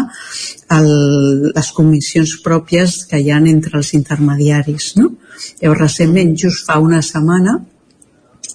[0.67, 4.93] les comissions pròpies que hi ha entre els intermediaris.
[4.99, 5.13] No?
[5.61, 7.57] Llavors, recentment, just fa una setmana,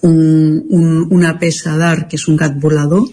[0.03, 3.07] un, un, una peça d'art que és un gat volador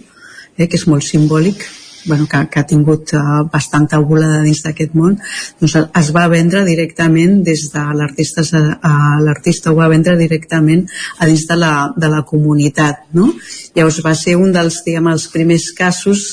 [0.61, 1.65] eh, que és molt simbòlic
[2.07, 5.19] bueno, que, que ha tingut uh, bastanta volada dins d'aquest món,
[5.61, 10.87] doncs es va vendre directament des de l'artista uh, l'artista ho va vendre directament
[11.19, 13.31] a dins de la, de la comunitat no?
[13.77, 16.25] llavors va ser un dels diguem, els primers casos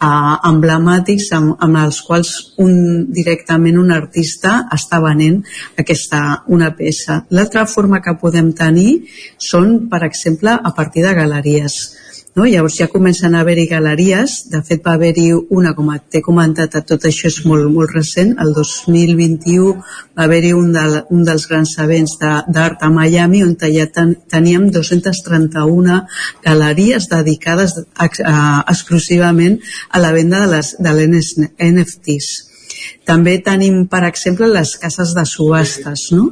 [0.00, 2.32] uh, emblemàtics amb, amb els quals
[2.62, 5.42] un, directament un artista està venent
[5.80, 7.22] aquesta, una peça.
[7.30, 9.06] L'altra forma que podem tenir
[9.38, 11.80] són, per exemple, a partir de galeries
[12.36, 12.46] no?
[12.46, 17.06] Llavors ja comencen a haver-hi galeries, de fet va haver-hi una, com t'he comentat, tot
[17.08, 19.72] això és molt, molt recent, el 2021
[20.16, 24.70] va haver-hi un, de, un dels grans events d'art a Miami on ja ten, teníem
[24.70, 26.02] 231
[26.44, 28.36] galeries dedicades a, a,
[28.68, 29.58] exclusivament
[29.90, 30.96] a la venda de les de
[31.58, 32.45] NFTs
[33.06, 36.30] també tenim, per exemple, les cases de subhastes, no?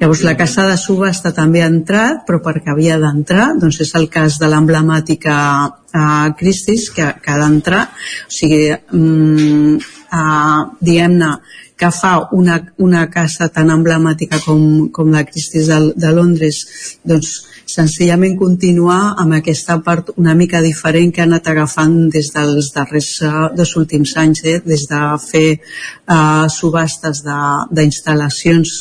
[0.00, 4.08] Llavors, la casa de subhasta també ha entrat, però perquè havia d'entrar, doncs és el
[4.12, 5.36] cas de l'emblemàtica
[5.68, 7.86] uh, Christie's, que, que ha d'entrar.
[8.28, 8.62] O sigui,
[8.96, 9.76] um,
[10.14, 11.34] eh, diguem-ne,
[11.76, 16.60] que fa una, una casa tan emblemàtica com, com la Christie's de, de Londres,
[17.02, 17.32] doncs
[17.74, 23.10] senzillament continuar amb aquesta part una mica diferent que ha anat agafant des dels darrers
[23.26, 24.60] uh, dos últims anys, eh?
[24.62, 28.76] des de fer uh, subhastes d'instal·lacions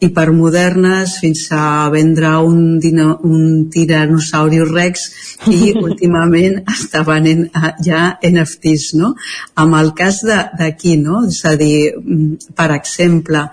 [0.00, 5.04] hipermodernes fins a vendre un, dino, un tiranosauri rex
[5.52, 9.12] i últimament està venent eh, ja NFTs, no?
[9.60, 11.24] Amb el cas d'aquí, no?
[11.28, 13.44] És a dir, mm, per exemple,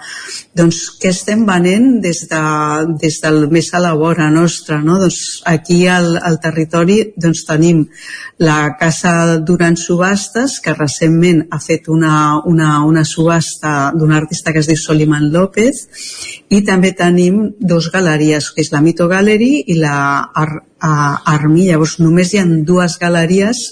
[0.58, 2.44] doncs què estem venent des, de,
[3.04, 4.98] des del més a la vora nostra, no?
[5.04, 7.86] Doncs aquí al, al territori doncs tenim
[8.40, 14.62] la Casa Durant Subhastes, que recentment ha fet una, una, una subhasta d'un artista que
[14.62, 15.88] es diu Soliman López,
[16.50, 19.98] i també tenim dos galeries, que és la Mito Gallery i la
[20.36, 20.50] Ar
[20.80, 21.68] Armi.
[21.68, 23.64] Llavors, només hi ha dues galeries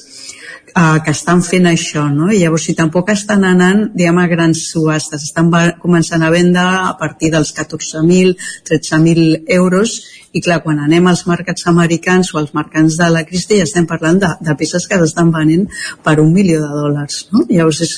[0.75, 2.27] eh, que estan fent això, no?
[2.31, 5.51] I llavors, si tampoc estan anant, diguem, a grans subhastes, estan
[5.81, 8.35] començant a vendre a partir dels 14.000,
[8.69, 9.95] 13.000 euros,
[10.35, 13.87] i clar, quan anem als mercats americans o als mercats de la Cristi ja estem
[13.87, 15.69] parlant de, de peces que s'estan venent
[16.03, 17.45] per un milió de dòlars, no?
[17.49, 17.93] Llavors, és,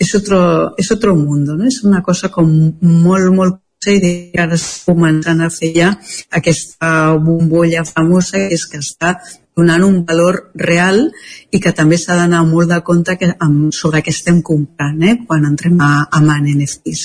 [0.00, 0.40] és, otro,
[0.80, 1.68] és otro mundo, no?
[1.68, 2.48] És una cosa com
[2.80, 5.88] molt, molt i ara està començant a fer ja
[6.30, 9.16] aquesta bombolla famosa que és que està
[9.56, 11.10] donant un valor real
[11.50, 15.16] i que també s'ha d'anar molt de compte que, amb, sobre què estem comprant eh,
[15.26, 17.02] quan entrem a, a en NFTs.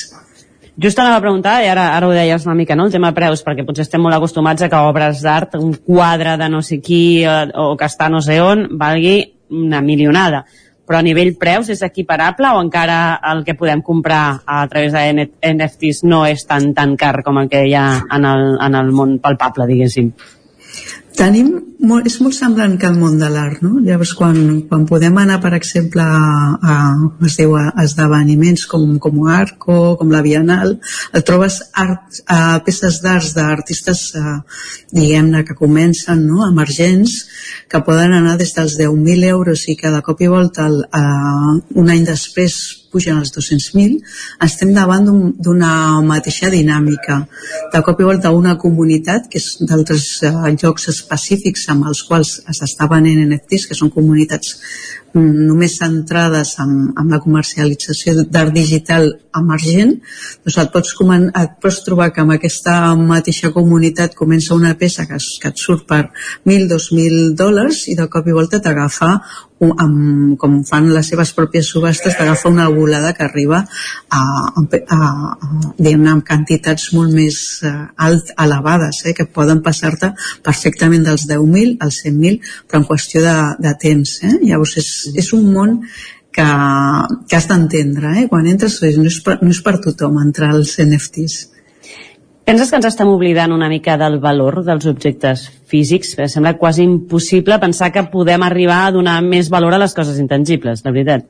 [0.78, 2.86] Just anava a preguntar, i ara, ara ho deies una mica, no?
[2.86, 6.50] el tema preus, perquè potser estem molt acostumats a que obres d'art, un quadre de
[6.54, 9.18] no sé qui o, o que està no sé on, valgui
[9.50, 10.46] una milionada
[10.88, 15.28] però a nivell preus és equiparable o encara el que podem comprar a través de
[15.52, 18.94] NFTs no és tan tan car com el que hi ha en el, en el
[18.96, 20.14] món palpable, diguéssim?
[21.18, 21.48] Tenim,
[21.90, 23.80] molt, és molt semblant que el món de l'art, no?
[23.82, 24.38] Llavors, quan,
[24.70, 26.76] quan podem anar, per exemple, a, a,
[27.26, 30.76] es diu, a esdeveniments com, com Arco, com la Bienal,
[31.18, 34.04] et trobes art, a, peces d'arts d'artistes,
[34.94, 37.18] diguem-ne, que comencen, no?, emergents,
[37.72, 41.94] que poden anar des dels 10.000 euros i cada cop i volta, el, a, un
[41.96, 42.62] any després,
[42.98, 44.02] pugen als 200.000,
[44.42, 47.22] estem davant d'una un, mateixa dinàmica.
[47.74, 52.40] De cop i volta una comunitat, que és d'altres uh, llocs específics amb els quals
[52.50, 54.58] s'està venent NFTs, que són comunitats
[55.14, 59.96] només centrades en, en la comercialització d'art digital emergent,
[60.46, 60.94] doncs et pots,
[61.42, 65.88] et pots trobar que amb aquesta mateixa comunitat comença una peça que, que et surt
[65.90, 66.04] per
[66.46, 69.14] 1.000, 2.000 dòlars i de cop i volta t'agafa
[69.60, 73.64] amb, com fan les seves pròpies subhastes, t'agafa una volada que arriba
[74.10, 74.64] a, a,
[74.96, 75.00] a,
[75.78, 80.12] diguem amb quantitats molt més uh, alt, elevades, eh, que poden passar-te
[80.46, 84.18] perfectament dels 10.000 als 100.000, però en qüestió de, de temps.
[84.28, 84.36] Eh?
[84.44, 85.78] Llavors és, és un món
[86.32, 86.48] que,
[87.28, 88.14] que has d'entendre.
[88.22, 88.26] Eh?
[88.32, 91.38] Quan entres no és, per, no és per tothom entrar als NFTs.
[92.48, 96.14] Penses que ens estem oblidant una mica del valor dels objectes físics?
[96.16, 100.22] Em sembla quasi impossible pensar que podem arribar a donar més valor a les coses
[100.24, 101.26] intangibles, la veritat.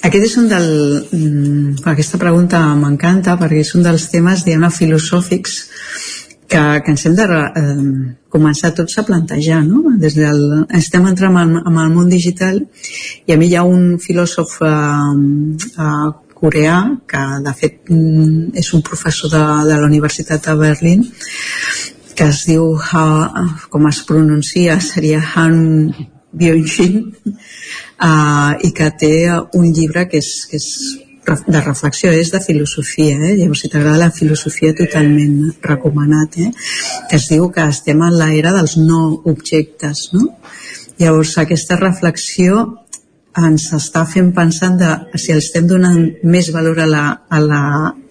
[0.00, 0.66] Aquest és un del...
[1.12, 5.60] Mm, aquesta pregunta m'encanta perquè és un dels temes, diguem filosòfics
[6.50, 7.74] que, que ens hem de eh,
[8.34, 9.94] començar tots a plantejar, no?
[10.02, 10.42] Des del,
[10.78, 12.58] estem entrant en, en el món digital
[13.26, 14.74] i a mi hi ha un filòsof eh,
[15.86, 16.10] eh,
[16.40, 21.04] coreà, que de fet mm, és un professor de, de la Universitat de Berlín,
[22.16, 25.60] que es diu, uh, com es pronuncia, seria Han
[26.40, 26.96] Byung-shin,
[28.00, 29.12] uh, i que té
[29.56, 30.70] un llibre que és, que és
[31.46, 33.36] de reflexió, és de filosofia, eh?
[33.38, 36.50] llavors si t'agrada la filosofia totalment recomanat, eh?
[37.10, 39.00] que es diu que estem en l'era dels no
[39.30, 40.28] objectes, no?
[41.00, 42.66] Llavors aquesta reflexió
[43.40, 47.62] ens està fent pensar de si estem donant més valor a la, a la,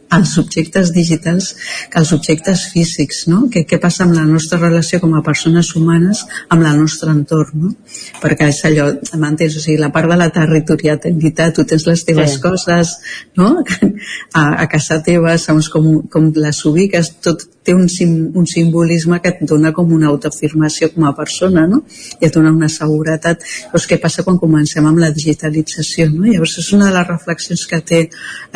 [0.09, 1.51] als objectes digitals
[1.89, 3.43] que als objectes físics, no?
[3.53, 7.65] Què, què passa amb la nostra relació com a persones humanes amb el nostre entorn,
[7.65, 7.73] no?
[8.21, 8.89] Perquè és allò,
[9.21, 9.59] m'entens?
[9.59, 12.41] O sigui, la part de la territorialitat, tu tens les teves sí.
[12.45, 12.97] coses,
[13.37, 13.55] no?
[14.39, 19.19] A, a casa teva, segons com, com les ubiques, tot té un, sim, un simbolisme
[19.21, 21.83] que et dona com una autoafirmació com a persona, no?
[22.17, 23.45] I et dona una seguretat.
[23.67, 26.25] Llavors, què passa quan comencem amb la digitalització, no?
[26.25, 28.01] Llavors, és una de les reflexions que té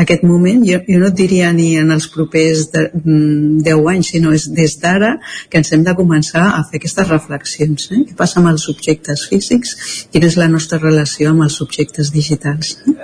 [0.01, 0.63] aquest moment.
[0.65, 4.47] Jo, jo no et diria ni en els propers de, 10 mm, anys, sinó és
[4.57, 5.13] des d'ara
[5.49, 7.91] que ens hem de començar a fer aquestes reflexions.
[7.93, 8.01] Eh?
[8.09, 9.77] Què passa amb els objectes físics?
[10.09, 12.79] Quina és la nostra relació amb els objectes digitals?
[12.89, 12.97] Eh?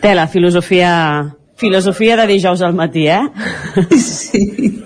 [0.00, 0.92] Té la filosofia,
[1.56, 3.22] filosofia de dijous al matí, eh?
[3.96, 4.82] Sí.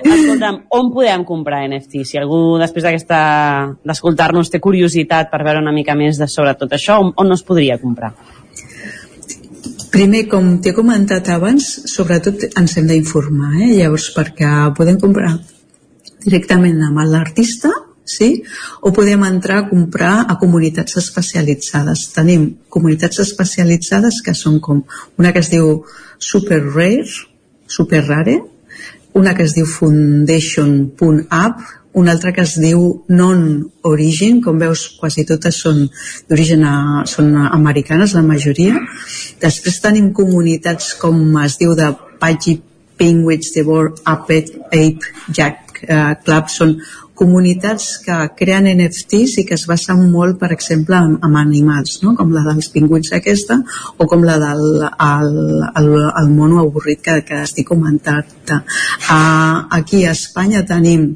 [0.00, 2.04] Escolta'm, on podem comprar NFT?
[2.08, 6.96] Si algú després d'escoltar-nos té curiositat per veure una mica més de sobre tot això,
[7.02, 8.14] on, on no es podria comprar?
[9.90, 13.70] Primer, com t'he comentat abans, sobretot ens hem d'informar, eh?
[13.82, 15.34] llavors perquè podem comprar
[16.24, 17.72] directament amb l'artista
[18.10, 18.42] sí?
[18.80, 22.08] o podem entrar a comprar a comunitats especialitzades.
[22.14, 24.84] Tenim comunitats especialitzades que són com
[25.18, 25.84] una que es diu
[26.20, 27.08] Super Rare,
[27.66, 28.38] Super Rare,
[29.18, 31.60] una que es diu Foundation.app,
[31.98, 35.88] una altra que es diu Non-Origin, com veus quasi totes són
[36.30, 36.62] d'origen
[37.10, 38.76] són americanes, la majoria.
[39.42, 41.90] Després tenim comunitats com es diu de
[42.22, 42.60] Pagi
[43.00, 46.76] Penguins, Devor, Ape, Ape, Jack Club, són
[47.20, 52.14] comunitats que creen NFTs i que es basen molt, per exemple, en, en animals, no?
[52.16, 53.58] com la dels pingüins aquesta
[54.00, 55.34] o com la del el,
[55.82, 55.90] el,
[56.22, 58.32] el mono avorrit que, que estic comentant.
[58.48, 61.10] Uh, aquí a Espanya tenim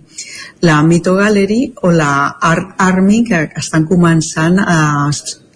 [0.64, 2.12] la Mito Gallery o la
[2.52, 5.08] Art Army que estan començant a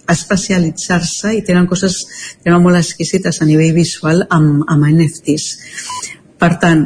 [0.09, 1.99] especialitzar-se i tenen coses
[2.45, 6.85] tenen molt exquisites a nivell visual amb, amb NFTs per tant,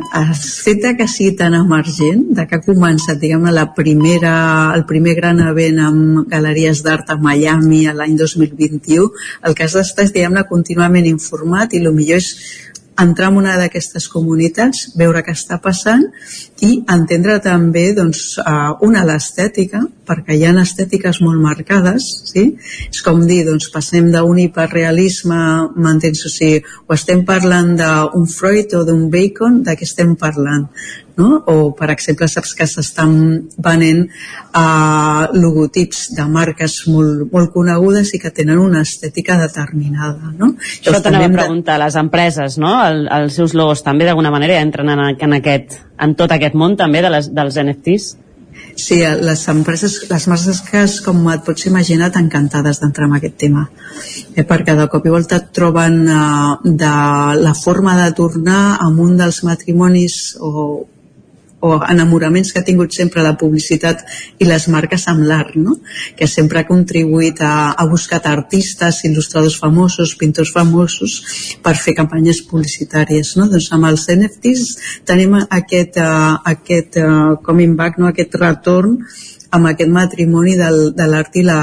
[0.83, 4.35] de que sigui tan emergent, de que ha començat, diguem la primera,
[4.77, 9.11] el primer gran event amb galeries d'art a Miami l'any 2021,
[9.45, 12.33] el que has d'estar és, diguem-ne, contínuament informat i el millor és
[13.01, 16.05] entrar en una d'aquestes comunitats, veure què està passant
[16.63, 22.45] i entendre també doncs, uh, una l'estètica, perquè hi ha estètiques molt marcades, sí?
[22.89, 25.41] és com dir, doncs, passem d'un hiperrealisme,
[25.77, 26.25] m'entens?
[26.27, 30.69] O sigui, o estem parlant d'un Freud o d'un Bacon, de què estem parlant?
[31.19, 31.43] No?
[31.47, 33.15] o per exemple saps que s'estan
[33.63, 40.55] venent uh, logotips de marques molt, molt conegudes i que tenen una estètica determinada no?
[40.79, 42.75] Això t'anava a preguntar, les empreses no?
[42.87, 46.77] El, els seus logos també d'alguna manera entren en, en, aquest, en tot aquest món
[46.81, 48.13] també de les, dels NFTs?
[48.75, 53.67] Sí, les empreses, les marques, com et pots imaginar, encantades d'entrar en aquest tema.
[54.35, 56.93] Eh, perquè de cop i volta et troben eh, de
[57.43, 60.87] la forma de tornar amb un dels matrimonis o
[61.63, 64.03] o enamoraments que ha tingut sempre la publicitat
[64.43, 65.79] i les marques amb l'art, no?
[66.19, 71.19] que sempre ha contribuït a, a buscar artistes, il·lustradors famosos, pintors famosos
[71.63, 73.37] per fer campanyes publicitàries.
[73.39, 73.47] No?
[73.53, 78.11] Doncs amb els NFTs tenim aquest, uh, aquest uh, coming back, no?
[78.11, 78.99] aquest retorn
[79.53, 81.61] amb aquest matrimoni del, de l'art i, la,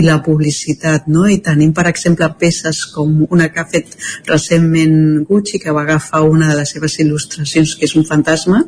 [0.00, 1.26] i la publicitat, no?
[1.28, 3.92] I tenim, per exemple, peces com una que ha fet
[4.28, 8.62] recentment Gucci, que va agafar una de les seves il·lustracions, que és un fantasma,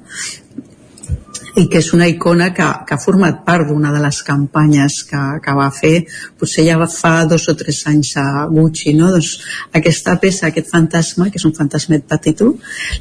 [1.58, 5.20] i que és una icona que, que ha format part d'una de les campanyes que,
[5.44, 5.94] que va fer,
[6.40, 9.10] potser ja fa dos o tres anys a Gucci, no?
[9.12, 9.32] Doncs
[9.80, 12.54] aquesta peça, aquest fantasma, que és un fantasmet petitó,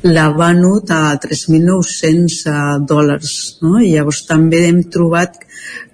[0.03, 2.57] l'ha venut a 3.900 eh,
[2.91, 3.77] dòlars, no?
[3.79, 5.39] I llavors també hem trobat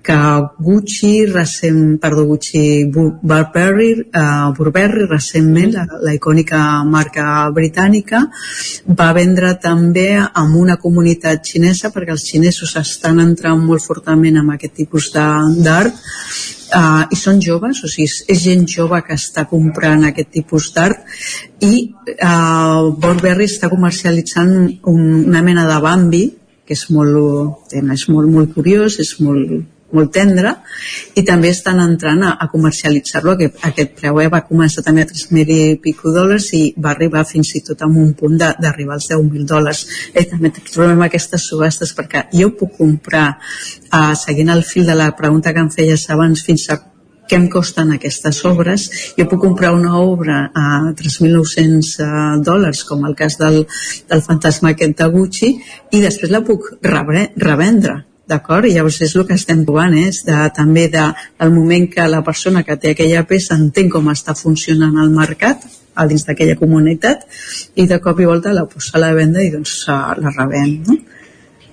[0.07, 8.21] que Gucci, recent, perdó, Gucci Burberry, uh, Burberry recentment, la, la icònica marca britànica,
[8.87, 14.55] va vendre també amb una comunitat xinesa, perquè els xinesos estan entrant molt fortament en
[14.55, 19.43] aquest tipus d'art, uh, i són joves, o sigui, és, és gent jove que està
[19.51, 21.03] comprant aquest tipus d'art
[21.67, 21.73] i
[22.15, 26.27] uh, Burberry està comercialitzant un, una mena de Bambi
[26.67, 29.51] que és molt, és molt, molt curiós, és molt,
[29.95, 30.53] molt tendre
[31.15, 34.27] i també estan entrant a, a comercialitzar-lo aquest, aquest preu eh?
[34.33, 37.87] va començar també a 3.000 i pico dòlars i va arribar fins i tot a
[37.87, 43.29] un punt d'arribar als 10.000 dòlars eh, també trobem aquestes subhastes perquè jo puc comprar
[43.37, 46.81] eh, seguint el fil de la pregunta que em feies abans fins a
[47.27, 48.85] què em costen aquestes obres.
[49.17, 52.11] Jo puc comprar una obra a 3.900 eh,
[52.47, 53.65] dòlars, com el cas del,
[54.07, 55.49] del fantasma aquest de Gucci,
[55.91, 58.67] i després la puc revendre d'acord?
[58.67, 61.07] Llavors és el que estem provant, és de, també de,
[61.39, 65.67] del moment que la persona que té aquella peça entén com està funcionant el mercat
[65.97, 67.25] a dins d'aquella comunitat
[67.75, 70.97] i de cop i volta la posa a la venda i doncs la revèn, no?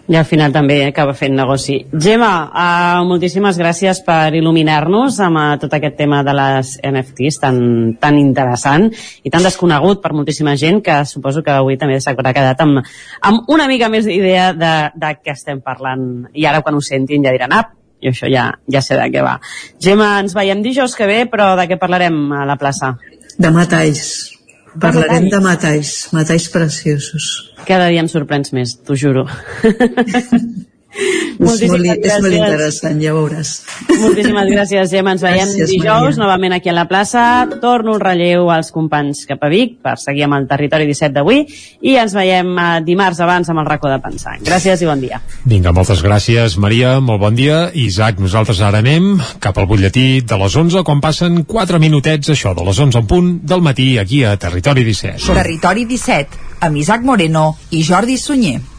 [0.08, 1.78] I al final també acaba fent negoci.
[1.92, 7.60] Gemma, uh, moltíssimes gràcies per il·luminar-nos amb uh, tot aquest tema de les NFTs tan,
[8.00, 8.90] tan interessant
[9.24, 12.82] i tan desconegut per moltíssima gent que suposo que avui també s'haurà quedat amb,
[13.24, 17.24] amb una mica més d'idea de, de què estem parlant i ara quan ho sentin
[17.24, 17.64] ja diran ah,
[18.04, 19.38] i això ja, ja sé de què va.
[19.80, 22.98] Gemma, ens veiem dijous que ve, però de què parlarem a la plaça?
[23.40, 24.33] De metalls.
[24.80, 27.30] Parlarem de metalls, metalls preciosos.
[27.64, 29.26] Cada dia em sorprens més, t'ho juro.
[30.94, 32.36] És molt, és molt gràcies.
[32.38, 33.50] interessant, ja veuràs.
[34.00, 35.14] Moltíssimes gràcies, Gemma.
[35.14, 36.22] Ens veiem Gràcies, dijous, Maria.
[36.22, 37.48] novament aquí a la plaça.
[37.60, 41.44] Torno un relleu als companys cap a Vic per seguir amb el territori 17 d'avui
[41.82, 44.36] i ens veiem eh, dimarts abans amb el racó de pensar.
[44.44, 45.20] Gràcies i bon dia.
[45.44, 47.70] Vinga, moltes gràcies, Maria, molt bon dia.
[47.74, 52.54] Isaac, nosaltres ara anem cap al butlletí de les 11, quan passen 4 minutets, això,
[52.54, 55.34] de les 11 en punt del matí, aquí a Territori 17.
[55.34, 58.73] Territori 17, amb Isaac Moreno i Jordi Sunyer.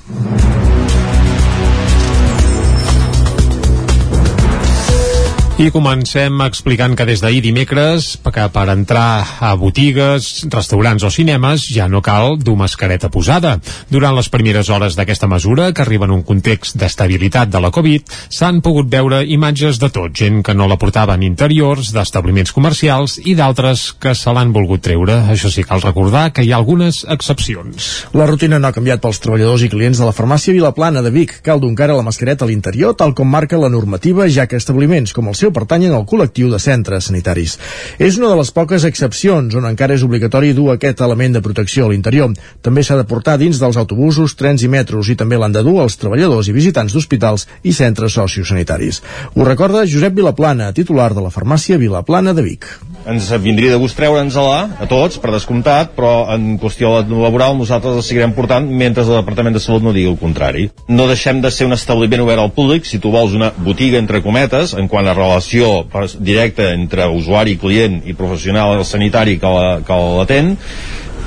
[5.56, 11.69] I comencem explicant que des d'ahir dimecres, que per entrar a botigues, restaurants o cinemes
[11.72, 13.53] ja no cal dur mascareta posada.
[13.88, 18.03] Durant les primeres hores d'aquesta mesura, que arriba en un context d'estabilitat de la Covid,
[18.27, 23.15] s'han pogut veure imatges de tot, gent que no la portava en interiors, d'establiments comercials
[23.23, 25.22] i d'altres que se l'han volgut treure.
[25.32, 28.10] Això sí, cal recordar que hi ha algunes excepcions.
[28.11, 31.40] La rutina no ha canviat pels treballadors i clients de la farmàcia Vilaplana de Vic.
[31.48, 35.15] Cal dur encara la mascareta a l'interior, tal com marca la normativa, ja que establiments
[35.15, 37.57] com el seu pertanyen al col·lectiu de centres sanitaris.
[37.99, 41.85] És una de les poques excepcions on encara és obligatori dur aquest element de protecció
[41.85, 42.34] a l'interior.
[42.61, 45.81] També s'ha de portar dins dels autobusos, trens i metros i també l'han de dur
[45.84, 49.01] els treballadors i visitants d'hospitals i centres sociosanitaris.
[49.35, 52.65] Ho recorda Josep Vilaplana, titular de la farmàcia Vilaplana de Vic.
[53.05, 58.01] ens vindria de gust treure'ns-la a tots, per descomptat, però en qüestió laboral nosaltres la
[58.05, 60.69] seguirem portant mentre el Departament de Salut no digui el contrari.
[60.88, 64.23] No deixem de ser un establiment obert al públic, si tu vols una botiga entre
[64.26, 65.86] cometes, en quant a relació
[66.20, 70.57] directa entre usuari, client i professional sanitari que la- que l'atén,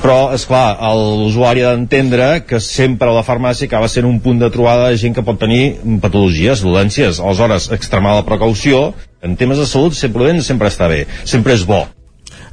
[0.02, 4.51] però, és clar, l'usuari ha d'entendre que sempre la farmàcia acaba sent un punt de
[4.51, 7.20] trobada de gent que pot tenir patologies, dolències.
[7.20, 10.10] Aleshores, extremar la precaució, en temes de salut, ser
[10.43, 11.97] sempre està bé, sempre és bo.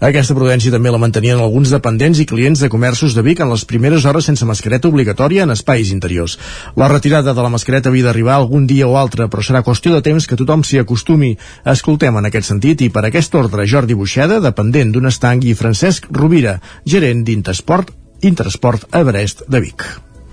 [0.03, 3.63] Aquesta prudència també la mantenien alguns dependents i clients de comerços de Vic en les
[3.65, 6.37] primeres hores sense mascareta obligatòria en espais interiors.
[6.75, 10.03] La retirada de la mascareta havia d'arribar algun dia o altre, però serà qüestió de
[10.03, 11.35] temps que tothom s'hi acostumi.
[11.63, 16.09] Escoltem en aquest sentit i per aquest ordre Jordi Buixeda, dependent d'un estanc, i Francesc
[16.11, 19.83] Rovira, gerent d'Intersport, Intersport Everest de Vic.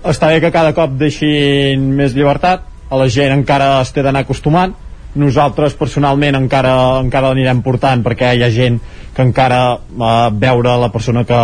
[0.03, 4.25] està bé que cada cop deixin més llibertat, a la gent encara es té d'anar
[4.25, 4.73] acostumant,
[5.19, 8.79] nosaltres personalment encara, encara l'anirem portant perquè hi ha gent
[9.13, 11.41] que encara eh, veure la persona que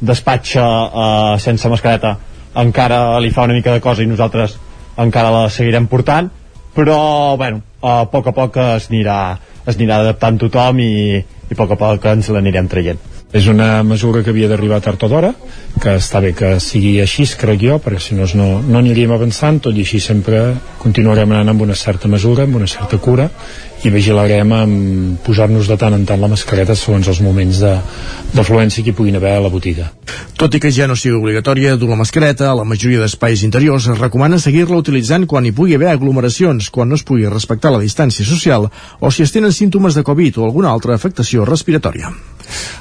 [0.00, 2.16] despatxa eh, sense mascareta
[2.60, 4.56] encara li fa una mica de cosa i nosaltres
[5.00, 6.30] encara la seguirem portant
[6.74, 9.36] però bueno, a poc a poc es anirà,
[9.66, 13.82] es anirà adaptant tothom i, i a poc a poc ens l'anirem traient és una
[13.86, 15.30] mesura que havia d'arribar tard o d'hora
[15.80, 19.60] que està bé que sigui així crec jo, perquè si no no, no aniríem avançant
[19.62, 23.28] tot i així sempre continuarem anant amb una certa mesura, amb una certa cura
[23.84, 28.92] i vigilarem amb posar-nos de tant en tant la mascareta segons els moments d'afluència que
[28.92, 29.88] hi puguin haver a la botiga.
[30.36, 33.88] Tot i que ja no sigui obligatòria dur la mascareta, a la majoria d'espais interiors
[33.88, 37.80] es recomana seguir-la utilitzant quan hi pugui haver aglomeracions, quan no es pugui respectar la
[37.80, 38.68] distància social
[39.00, 42.12] o si es tenen símptomes de Covid o alguna altra afectació respiratòria.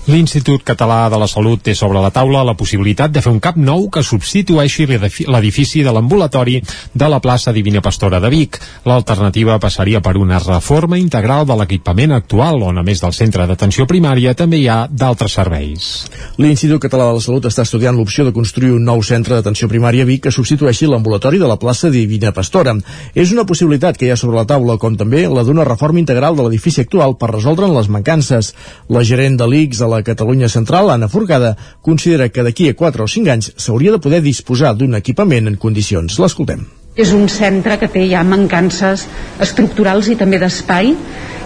[0.07, 3.57] L'Institut Català de la Salut té sobre la taula la possibilitat de fer un cap
[3.57, 6.61] nou que substitueixi l'edifi- l'edifici de l'ambulatori
[6.93, 8.59] de la plaça Divina Pastora de Vic.
[8.85, 13.85] L'alternativa passaria per una reforma integral de l'equipament actual, on a més del centre d'atenció
[13.87, 16.07] primària també hi ha d'altres serveis.
[16.37, 20.03] L'Institut Català de la Salut està estudiant l'opció de construir un nou centre d'atenció primària
[20.03, 22.75] a Vic que substitueixi l'ambulatori de la plaça Divina Pastora.
[23.15, 26.35] És una possibilitat que hi ha sobre la taula, com també la d'una reforma integral
[26.35, 28.53] de l'edifici actual per resoldre'n les mancances.
[28.89, 33.03] La gerent de l'ICS a la Catalunya Central, Anna Forcada, considera que d'aquí a 4
[33.03, 36.19] o 5 anys s'hauria de poder disposar d'un equipament en condicions.
[36.19, 36.63] L'escoltem.
[36.99, 39.05] És un centre que té ja mancances
[39.39, 40.95] estructurals i també d'espai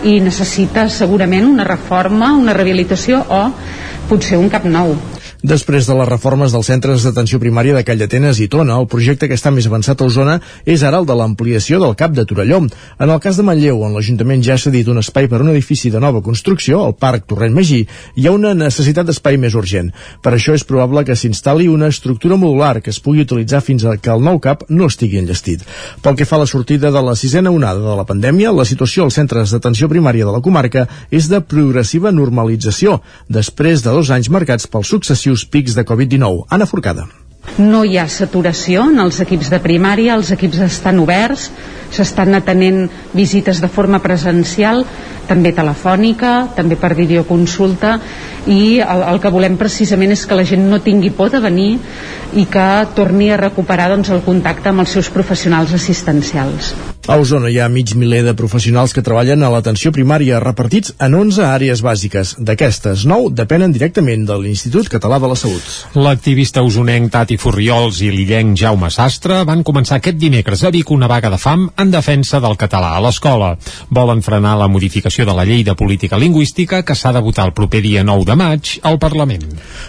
[0.03, 3.43] i necessita segurament una reforma, una rehabilitació o
[4.09, 4.95] potser un cap nou.
[5.43, 9.35] Després de les reformes dels centres d'atenció primària de Callatenes i Tona, el projecte que
[9.35, 12.61] està més avançat a Osona és ara el de l'ampliació del CAP de Torelló.
[12.63, 15.91] En el cas de Manlleu, on l'Ajuntament ja ha cedit un espai per un edifici
[15.91, 17.81] de nova construcció, el Parc Torrent Magí,
[18.15, 19.89] hi ha una necessitat d'espai més urgent.
[20.23, 23.97] Per això és probable que s'instal·li una estructura modular que es pugui utilitzar fins a
[23.99, 25.67] que el nou CAP no estigui enllestit.
[26.07, 29.03] Pel que fa a la sortida de la sisena onada de la pandèmia, la situació
[29.09, 34.31] als centres d'atenció primària de la comarca és de progressiva normalització, després de dos anys
[34.31, 34.95] marcats pels
[35.41, 36.45] pics de Covid-19.
[36.49, 37.09] Anna Forcada.
[37.57, 41.49] No hi ha saturació en els equips de primària, els equips estan oberts,
[41.93, 44.81] s'estan atenent visites de forma presencial,
[45.27, 47.97] també telefònica, també per videoconsulta
[48.49, 51.77] i el, el que volem precisament és que la gent no tingui por de venir
[52.35, 52.65] i que
[52.97, 56.73] torni a recuperar doncs, el contacte amb els seus professionals assistencials.
[57.03, 61.17] A Osona hi ha mig miler de professionals que treballen a l'atenció primària repartits en
[61.19, 62.37] 11 àrees bàsiques.
[62.39, 65.67] D'aquestes, 9 depenen directament de l'Institut Català de la Salut.
[65.99, 71.07] L'activista usonenc Tati Furriols i l'illenc Jaume Sastre van començar aquest dimecres a Vic una
[71.11, 73.53] vaga de fam en defensa del català a l'escola.
[73.89, 77.53] Volen frenar la modificació de la llei de política lingüística que s'ha de votar el
[77.53, 79.45] proper dia 9 de maig al Parlament.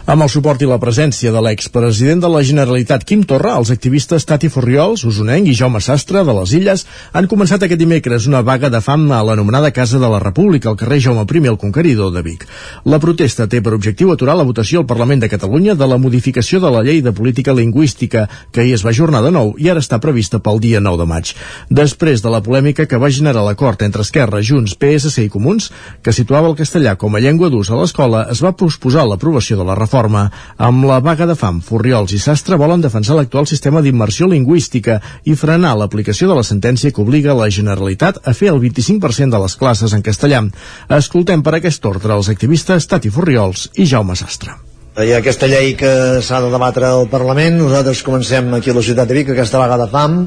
[0.06, 4.24] Amb el suport i la presència de l'expresident de la Generalitat Quim Torra, els activistes
[4.24, 8.72] Tati Furriols, usonenc i Jaume Sastre de les Illes han començat aquest dimecres una vaga
[8.72, 12.22] de fam a l'anomenada Casa de la República, al carrer Jaume I el Conqueridor de
[12.22, 12.46] Vic.
[12.84, 16.60] La protesta té per objectiu aturar la votació al Parlament de Catalunya de la modificació
[16.60, 19.82] de la llei de política lingüística, que ahir es va ajornar de nou i ara
[19.82, 21.32] està prevista pel dia 9 de maig.
[21.68, 26.14] Després de la polèmica que va generar l'acord entre Esquerra, Junts, PSC i Comuns, que
[26.14, 29.74] situava el castellà com a llengua d'ús a l'escola, es va posposar l'aprovació de la
[29.74, 30.30] reforma.
[30.56, 35.34] Amb la vaga de fam, Furriols i Sastre volen defensar l'actual sistema d'immersió lingüística i
[35.34, 39.58] frenar l'aplicació de la sentència que obliga la Generalitat a fer el 25% de les
[39.58, 40.44] classes en castellà.
[40.88, 44.63] Escoltem per aquest ordre els activistes Tati Furriols i Jaume Sastre.
[44.94, 45.88] Hi ha aquesta llei que
[46.22, 49.88] s'ha de debatre al Parlament, nosaltres comencem aquí a la ciutat de Vic aquesta vegada
[49.90, 50.20] fam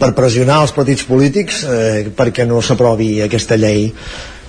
[0.00, 3.84] per pressionar els partits polítics eh, perquè no s'aprovi aquesta llei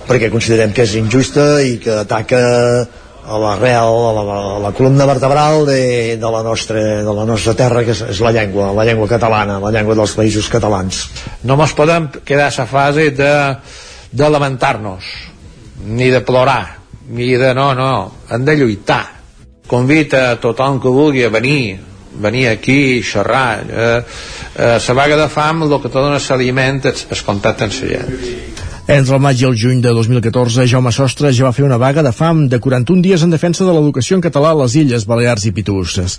[0.08, 5.06] perquè considerem que és injusta i que ataca a l'arrel, a, la, a la columna
[5.06, 5.78] vertebral de,
[6.18, 9.62] de, la nostra, de la nostra terra, que és, és la llengua, la llengua catalana,
[9.62, 11.04] la llengua dels països catalans.
[11.46, 13.32] No ens podem quedar a la fase de,
[14.10, 15.16] de lamentar-nos,
[15.86, 16.80] ni de plorar,
[17.14, 17.92] ni de no, no,
[18.26, 19.21] hem de lluitar.
[19.72, 21.78] Convita a tothom que vulgui a venir,
[22.20, 23.64] venir aquí, xerrar.
[23.64, 24.02] Eh,
[24.56, 27.94] eh, la vaga de fam, el que te dona s'aliment és, és contacte amb la
[27.94, 28.51] gent.
[28.92, 32.02] Entre el maig i el juny de 2014, Jaume Sostre ja va fer una vaga
[32.04, 35.46] de fam de 41 dies en defensa de l'educació en català a les Illes Balears
[35.48, 36.18] i Pitusses.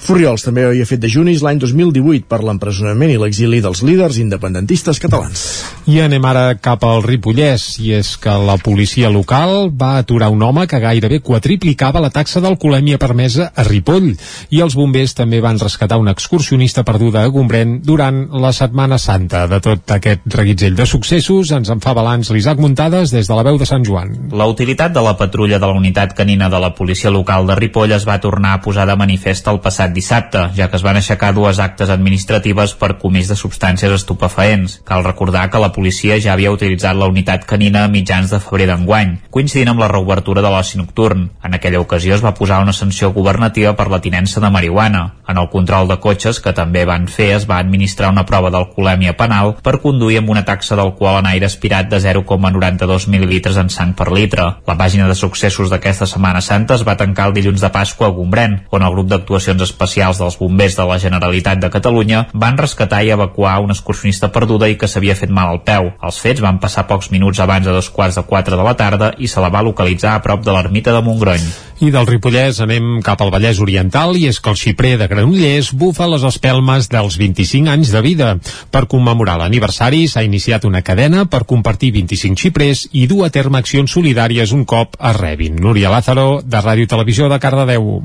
[0.00, 5.02] Furriols també havia fet de junis l'any 2018 per l'empresonament i l'exili dels líders independentistes
[5.04, 5.42] catalans.
[5.84, 10.40] I anem ara cap al Ripollès, i és que la policia local va aturar un
[10.48, 14.14] home que gairebé quadriplicava la taxa d'alcoholèmia permesa a Ripoll,
[14.48, 19.44] i els bombers també van rescatar una excursionista perduda a Gombrèn durant la Setmana Santa.
[19.44, 23.42] De tot aquest reguitzell de successos ens en fa balanç l'Isaac Muntades des de la
[23.42, 24.12] veu de Sant Joan.
[24.30, 27.92] La utilitat de la patrulla de la unitat canina de la policia local de Ripoll
[27.96, 31.32] es va tornar a posar de manifest el passat dissabte, ja que es van aixecar
[31.34, 34.78] dues actes administratives per comís de substàncies estupefaents.
[34.84, 38.68] Cal recordar que la policia ja havia utilitzat la unitat canina a mitjans de febrer
[38.70, 41.30] d'enguany, coincidint amb la reobertura de l'oci nocturn.
[41.42, 45.04] En aquella ocasió es va posar una sanció governativa per la tinença de marihuana.
[45.26, 49.16] En el control de cotxes que també van fer es va administrar una prova d'alcoholèmia
[49.16, 53.94] penal per conduir amb una taxa d'alcohol en aire aspirat de 0,92 mil·lilitres en sang
[53.94, 54.48] per litre.
[54.66, 58.14] La pàgina de successos d'aquesta Setmana Santa es va tancar el dilluns de Pasqua a
[58.16, 63.04] Gombrèn, on el grup d'actuacions especials dels bombers de la Generalitat de Catalunya van rescatar
[63.04, 65.92] i evacuar una excursionista perduda i que s'havia fet mal al peu.
[66.02, 69.12] Els fets van passar pocs minuts abans de dos quarts de quatre de la tarda
[69.18, 71.46] i se la va localitzar a prop de l'ermita de Montgrony.
[71.84, 75.72] I del Ripollès anem cap al Vallès Oriental i és que el xiprer de Granollers
[75.74, 78.28] bufa les espelmes dels 25 anys de vida.
[78.70, 83.60] Per commemorar l'aniversari s'ha iniciat una cadena per compartir 25 xiprers i dur a terme
[83.60, 85.56] accions solidàries un cop es rebin.
[85.60, 88.04] Núria Lázaro, de Ràdio Televisió de Cardedeu.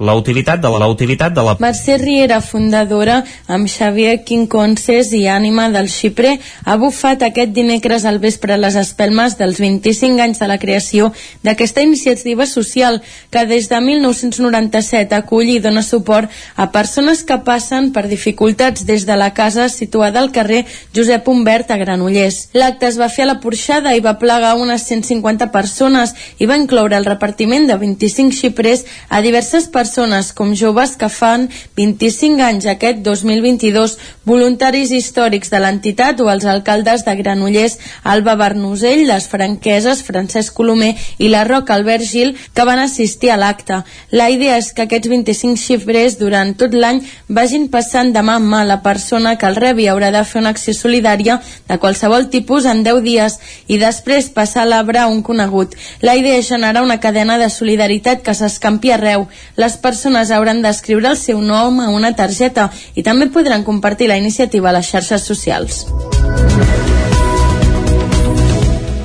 [0.00, 1.52] La utilitat de la, la utilitat de la...
[1.60, 3.18] Mercè Riera, fundadora,
[3.52, 9.36] amb Xavier Quinconces i ànima del Xipre, ha bufat aquest dimecres al vespre les espelmes
[9.36, 11.10] dels 25 anys de la creació
[11.44, 17.92] d'aquesta iniciativa social que des de 1997 acull i dona suport a persones que passen
[17.92, 20.62] per dificultats des de la casa situada al carrer
[20.96, 22.46] Josep Humbert a Granollers.
[22.56, 26.56] L'acte es va fer a la Porxada i va plegar unes 150 persones i va
[26.56, 32.42] incloure el repartiment de 25 xiprers a diverses persones persones com joves que fan 25
[32.44, 33.96] anys aquest 2022,
[34.28, 40.92] voluntaris històrics de l'entitat o els alcaldes de Granollers, Alba Bernusell, les franqueses, Francesc Colomer
[41.18, 43.80] i la Roca Albert Gil, que van assistir a l'acte.
[44.14, 48.46] La idea és que aquests 25 xifres durant tot l'any vagin passant de mà en
[48.46, 52.68] mà la persona que el rebi haurà de fer una acció solidària de qualsevol tipus
[52.70, 55.74] en 10 dies i després passar l'arbre a un conegut.
[56.00, 59.26] La idea és generar una cadena de solidaritat que s'escampi arreu.
[59.56, 64.20] Les persones hauran d'escriure el seu nom a una targeta i també podran compartir la
[64.20, 65.84] iniciativa a les xarxes socials.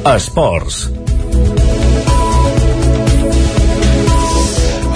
[0.06, 1.05] Esports.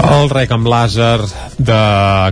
[0.00, 1.20] El rec amb làser
[1.60, 1.78] de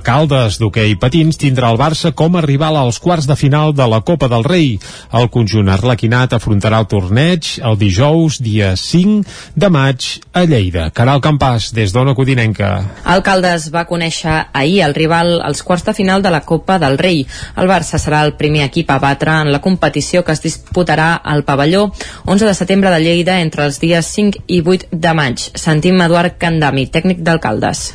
[0.07, 4.01] Caldes d'hoquei patins tindrà el Barça com a rival als quarts de final de la
[4.01, 4.79] Copa del Rei.
[5.13, 10.89] El conjunt arlequinat afrontarà el torneig el dijous, dia 5 de maig, a Lleida.
[10.97, 12.71] Caral Campàs, des d'Ona Codinenca.
[13.05, 17.27] Alcaldes va conèixer ahir el rival als quarts de final de la Copa del Rei.
[17.57, 21.45] El Barça serà el primer equip a batre en la competició que es disputarà al
[21.45, 21.91] pavelló
[22.25, 25.51] 11 de setembre de Lleida entre els dies 5 i 8 de maig.
[25.55, 27.21] Sentim Eduard Candami, tècnic
[27.59, 27.95] d'alcaldes.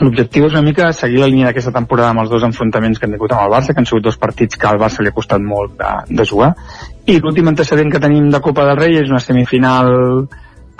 [0.00, 3.12] L'objectiu és una mica seguir la línia d'aquesta temporada amb els dos enfrontaments que hem
[3.12, 5.42] tingut amb el Barça, que han sigut dos partits que al Barça li ha costat
[5.44, 6.54] molt de, de jugar.
[7.06, 9.92] I l'últim antecedent que tenim de Copa del Rei és una semifinal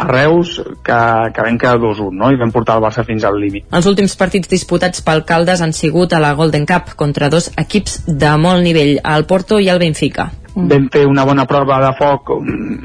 [0.01, 0.99] a Reus que,
[1.37, 2.33] que vam quedar 2-1 no?
[2.33, 3.69] i vam portar el Barça fins al límit.
[3.71, 8.07] Els últims partits disputats pel Caldes han sigut a la Golden Cup contra dos equips
[8.09, 10.31] de molt nivell, el Porto i el Benfica.
[10.53, 10.69] Mm.
[10.69, 12.29] Vam fer una bona prova de foc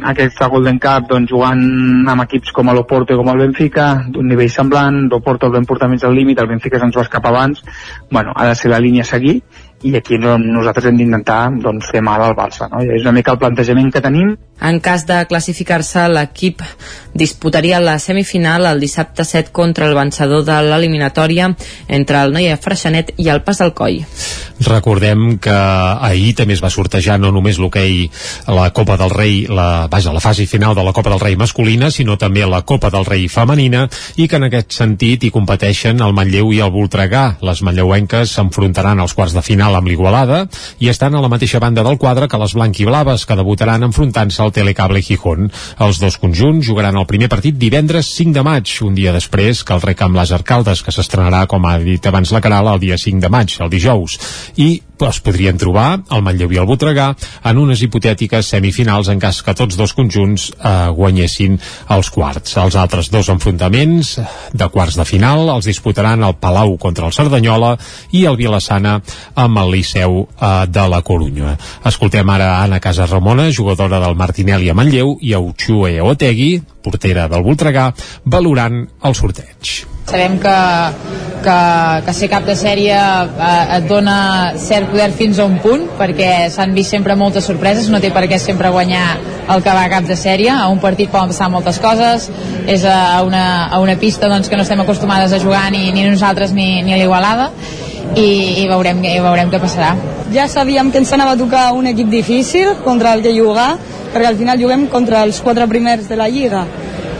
[0.07, 1.63] aquesta Golden Cup doncs, jugant
[2.07, 5.89] amb equips com l'Oporto i com el Benfica, d'un nivell semblant, l'Oporto el vam portar
[5.91, 7.63] més al límit, el Benfica se'ns va escapar abans,
[8.11, 9.41] bueno, ha de ser la línia a seguir
[9.83, 12.69] i aquí nosaltres hem d'intentar doncs, fer mal al Barça.
[12.71, 12.81] No?
[12.81, 14.33] És una mica el plantejament que tenim.
[14.63, 16.63] En cas de classificar-se, l'equip
[17.17, 21.49] disputaria la semifinal el dissabte 7 contra el vencedor de l'eliminatòria
[21.87, 24.03] entre el Noia Freixenet i el Pas del Coll.
[24.63, 28.07] Recordem que ahir també es va sortejar no només l'hoquei
[28.47, 31.91] la Copa del Rei, la, vaja, la fase final de la Copa del Rei masculina,
[31.91, 36.13] sinó també la Copa del Rei femenina i que en aquest sentit hi competeixen el
[36.17, 37.37] Manlleu i el Voltregà.
[37.45, 40.45] Les manlleuenques s'enfrontaran als quarts de final amb l'Igualada
[40.79, 44.53] i estan a la mateixa banda del quadre que les blanquiblaves que debutaran enfrontant-se al
[44.53, 45.51] Telecable Gijón.
[45.79, 49.73] Els dos conjunts jugaran el primer partit divendres 5 de maig, un dia després que
[49.75, 53.23] el Recamp Les Arcaldes, que s'estrenarà, com ha dit abans la Caral, el dia 5
[53.23, 54.19] de maig, el dijous.
[54.59, 54.69] I
[55.05, 57.11] es podrien trobar el Manlleu i el Botregà
[57.45, 61.57] en unes hipotètiques semifinals en cas que tots dos conjunts eh, guanyessin
[61.93, 62.57] els quarts.
[62.57, 64.15] Els altres dos enfrontaments
[64.53, 67.75] de quarts de final els disputaran el Palau contra el Cerdanyola
[68.17, 68.97] i el Vilassana
[69.35, 71.57] amb el Liceu eh, de la Corunya.
[71.85, 77.27] Escoltem ara Anna Casa Ramona, jugadora del Martinelli a Manlleu, i a Uchue Otegui, portera
[77.31, 77.91] del Voltregà,
[78.25, 79.96] valorant el sorteig.
[80.07, 80.57] Sabem que,
[81.43, 85.83] que, que ser cap de sèrie eh, et dona cert poder fins a un punt,
[85.99, 89.03] perquè s'han vist sempre moltes sorpreses, no té per què sempre guanyar
[89.51, 92.29] el que va a cap de sèrie, a un partit poden passar moltes coses,
[92.71, 96.07] és a una, a una pista doncs, que no estem acostumades a jugar ni, ni
[96.07, 97.51] nosaltres ni, ni l'Igualada,
[98.15, 99.91] i, i, veurem, i veurem què passarà.
[100.31, 103.73] Ja sabíem que ens anava a tocar un equip difícil contra el que jugar,
[104.15, 106.63] perquè al final juguem contra els quatre primers de la Lliga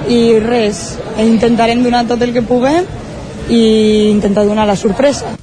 [0.10, 2.88] i res, intentarem donar tot el que puguem
[3.50, 3.62] i
[4.12, 5.36] intentar donar la sorpresa.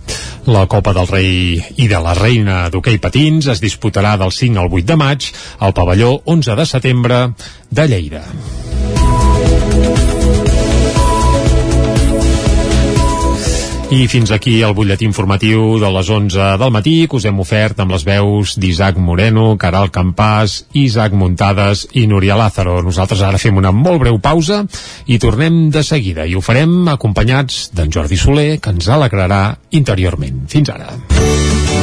[0.45, 4.69] La Copa del Rei i de la Reina d'hoquei patins es disputarà del 5 al
[4.69, 7.25] 8 de maig al pavelló 11 de setembre
[7.71, 8.25] de Lleida.
[13.93, 17.83] I fins aquí el butlletí informatiu de les 11 del matí que us hem ofert
[17.83, 22.81] amb les veus d'Isaac Moreno, Caral Campàs, Isaac Muntades i Núria Lázaro.
[22.83, 24.63] Nosaltres ara fem una molt breu pausa
[25.07, 29.45] i tornem de seguida i ho farem acompanyats d'en Jordi Soler que ens alegrarà
[29.77, 30.47] interiorment.
[30.49, 31.54] Fins ara.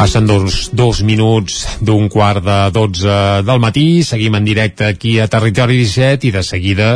[0.00, 5.26] Passen dos, dos minuts d'un quart de 12 del matí, seguim en directe aquí a
[5.28, 6.86] Territori 17 i de seguida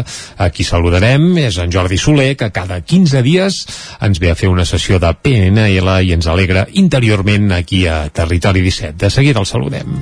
[0.41, 3.59] aquí saludarem, és en Jordi Soler, que cada 15 dies
[4.01, 8.65] ens ve a fer una sessió de PNL i ens alegra interiorment aquí a Territori
[8.65, 8.97] 17.
[9.05, 10.01] De seguida el saludem.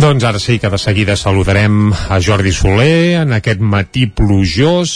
[0.00, 4.94] Doncs ara sí que de seguida saludarem a Jordi Soler en aquest matí plujós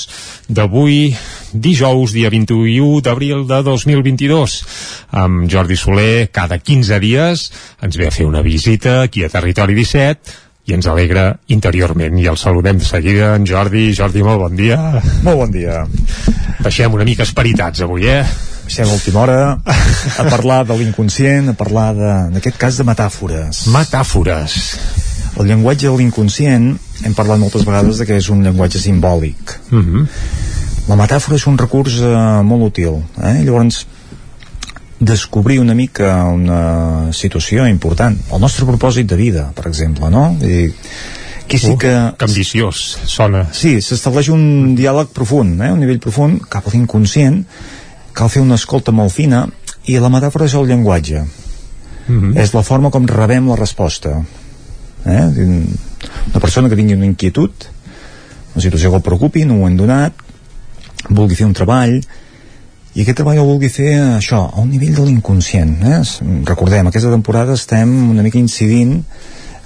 [0.49, 1.13] d'avui
[1.53, 4.55] dijous, dia 21 d'abril de 2022.
[5.13, 7.45] Amb Jordi Soler, cada 15 dies
[7.85, 10.41] ens ve a fer una visita aquí a Territori 17
[10.73, 14.81] i ens alegra interiorment i el saludem de seguida en Jordi Jordi, molt bon dia
[15.27, 15.85] molt bon dia
[16.65, 18.54] baixem una mica esperitats avui, eh?
[18.65, 19.39] Baixem a última hora
[20.19, 24.59] a parlar de l'inconscient a parlar de, en aquest cas de metàfores metàfores
[25.39, 26.71] el llenguatge de l'inconscient
[27.05, 30.07] hem parlat moltes vegades de que és un llenguatge simbòlic mm -hmm.
[30.89, 33.43] la metàfora és un recurs eh, molt útil eh?
[33.45, 33.87] llavors
[34.99, 40.37] descobrir una mica una situació important el nostre propòsit de vida, per exemple no?
[40.41, 40.73] Dir,
[41.45, 41.93] aquí sí que...
[41.93, 43.47] Uh, que ambiciós, sona.
[43.53, 45.71] Sí, s'estableix un diàleg profund, eh?
[45.73, 47.43] un nivell profund cap a l'inconscient,
[48.15, 49.45] cal fer una escolta molt fina
[49.91, 51.25] i la metàfora és el llenguatge.
[52.07, 52.39] Mm -hmm.
[52.41, 54.23] És la forma com rebem la resposta.
[55.07, 55.25] Eh?
[56.33, 57.51] Una persona que tingui una inquietud,
[58.55, 60.13] una situació que el preocupi, no ho hem donat,
[61.09, 62.01] vulgui fer un treball,
[62.95, 66.01] i aquest treball ho vulgui fer això, a un nivell de l'inconscient eh?
[66.47, 69.01] recordem, aquesta temporada estem una mica incidint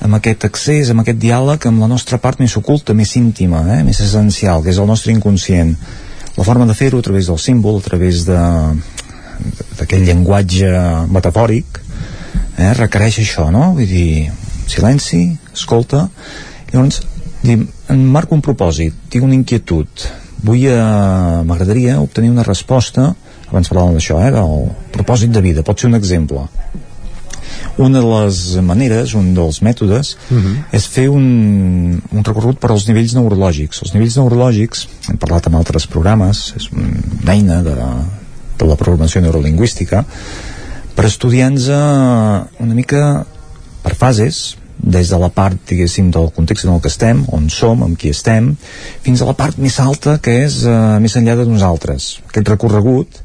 [0.00, 3.82] amb aquest accés, amb aquest diàleg amb la nostra part més oculta, més íntima eh?
[3.84, 5.74] més essencial, que és el nostre inconscient
[6.38, 8.38] la forma de fer-ho a través del símbol a través de
[9.78, 10.70] d'aquest llenguatge
[11.14, 11.80] metafòric
[12.58, 12.72] eh?
[12.78, 13.72] requereix això, no?
[13.74, 14.30] vull dir,
[14.70, 15.22] silenci,
[15.54, 16.06] escolta
[16.72, 17.02] llavors,
[17.42, 17.58] dir,
[17.90, 20.06] em marco un propòsit, tinc una inquietud
[20.46, 20.78] vull eh,
[21.46, 23.12] m'agradaria obtenir una resposta
[23.48, 26.46] abans parlàvem d'això, eh, del propòsit de vida pot ser un exemple
[27.78, 30.56] una de les maneres, un dels mètodes uh -huh.
[30.72, 35.54] és fer un, un recorregut per als nivells neurològics els nivells neurològics, hem parlat en
[35.54, 37.74] altres programes és una eina de,
[38.58, 40.04] de la programació neurolingüística
[40.94, 41.68] per estudiar-nos
[42.58, 43.24] una mica
[43.82, 47.82] per fases des de la part, diguéssim, del context en el que estem, on som,
[47.82, 48.52] amb qui estem,
[49.02, 52.18] fins a la part més alta, que és uh, més enllà de nosaltres.
[52.30, 53.20] Aquest recorregut,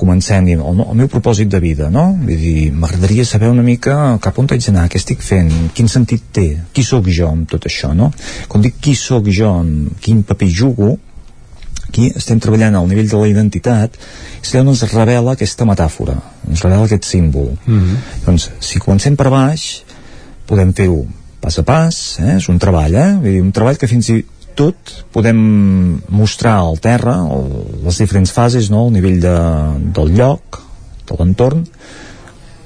[0.00, 2.06] comencem dient, el, el meu propòsit de vida, no?
[2.22, 6.30] Vull dir, m'agradaria saber una mica cap on haig d'anar, què estic fent, quin sentit
[6.32, 8.10] té, qui sóc jo amb tot això, no?
[8.48, 10.96] Quan dic qui sóc jo, amb quin paper jugo,
[11.90, 13.96] aquí estem treballant al nivell de la identitat
[14.40, 16.14] i on ens revela aquesta metàfora
[16.46, 17.96] ens revela aquest símbol mm -hmm.
[18.26, 19.82] doncs si comencem per baix
[20.46, 21.06] podem fer-ho
[21.40, 22.36] pas a pas, eh?
[22.36, 23.12] és un treball, eh?
[23.16, 24.18] Vull dir, un treball que fins i
[24.60, 25.40] tot podem
[26.12, 27.48] mostrar al terra el,
[27.86, 28.86] les diferents fases, no?
[28.88, 29.36] el nivell de,
[29.96, 30.60] del lloc,
[31.08, 31.64] de l'entorn,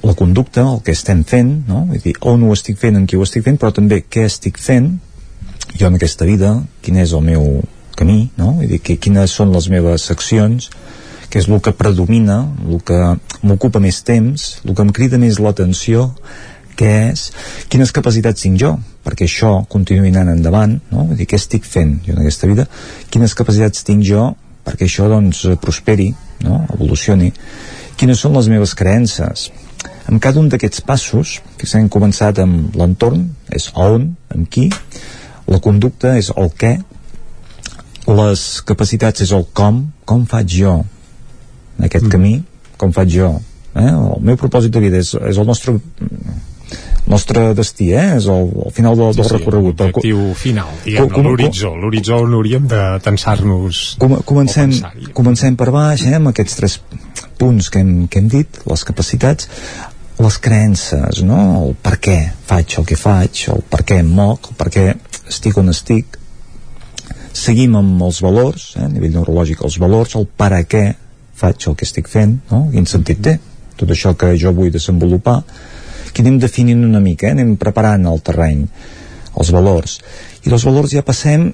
[0.05, 1.87] la conducta, el que estem fent, no?
[1.89, 4.61] Vull dir, on ho estic fent, en qui ho estic fent, però també què estic
[4.61, 4.91] fent
[5.79, 7.47] jo en aquesta vida, quin és el meu
[7.97, 8.53] camí, no?
[8.59, 10.69] Vull dir, que, quines són les meves accions,
[11.31, 12.99] que és el que predomina, el que
[13.43, 16.11] m'ocupa més temps, el que em crida més l'atenció,
[16.79, 17.29] què és,
[17.73, 21.07] quines capacitats tinc jo perquè això continuï anant endavant no?
[21.09, 22.67] Vull dir, què estic fent jo en aquesta vida
[23.13, 24.31] quines capacitats tinc jo
[24.65, 26.09] perquè això doncs prosperi,
[26.47, 26.65] no?
[26.75, 27.33] evolucioni
[27.99, 29.51] quines són les meves creences
[30.11, 34.69] en cada un d'aquests passos que s'han començat amb l'entorn és on, amb qui
[35.49, 36.77] la conducta és el què
[38.09, 40.79] les capacitats és el com com faig jo
[41.79, 42.13] en aquest mm.
[42.13, 42.35] camí
[42.81, 43.31] com faig jo
[43.75, 43.91] eh?
[43.91, 45.77] el meu propòsit de vida és, és el nostre
[47.11, 48.17] nostre destí, eh?
[48.17, 49.81] és el, el final del, del sí, recorregut.
[49.81, 54.73] L'objectiu final, diguem l'horitzó, l'horitzó on hauríem de tensar-nos com, comencem,
[55.17, 56.17] comencem per baix, eh?
[56.19, 56.79] amb aquests tres
[57.41, 59.51] punts que hem, que hem dit, les capacitats,
[60.25, 61.41] les creences, no?
[61.61, 62.19] el per què
[62.49, 64.87] faig el que faig, el per què em moc, el per què
[65.29, 66.19] estic on estic,
[67.35, 68.87] seguim amb els valors, eh?
[68.87, 70.87] a nivell neurològic, els valors, el per a què
[71.35, 72.65] faig el que estic fent, no?
[72.73, 73.39] quin sentit té,
[73.77, 75.41] tot això que jo vull desenvolupar,
[76.15, 77.35] que anem definint una mica, eh?
[77.35, 78.63] anem preparant el terreny,
[79.35, 79.99] els valors.
[80.47, 81.49] I dels valors ja passem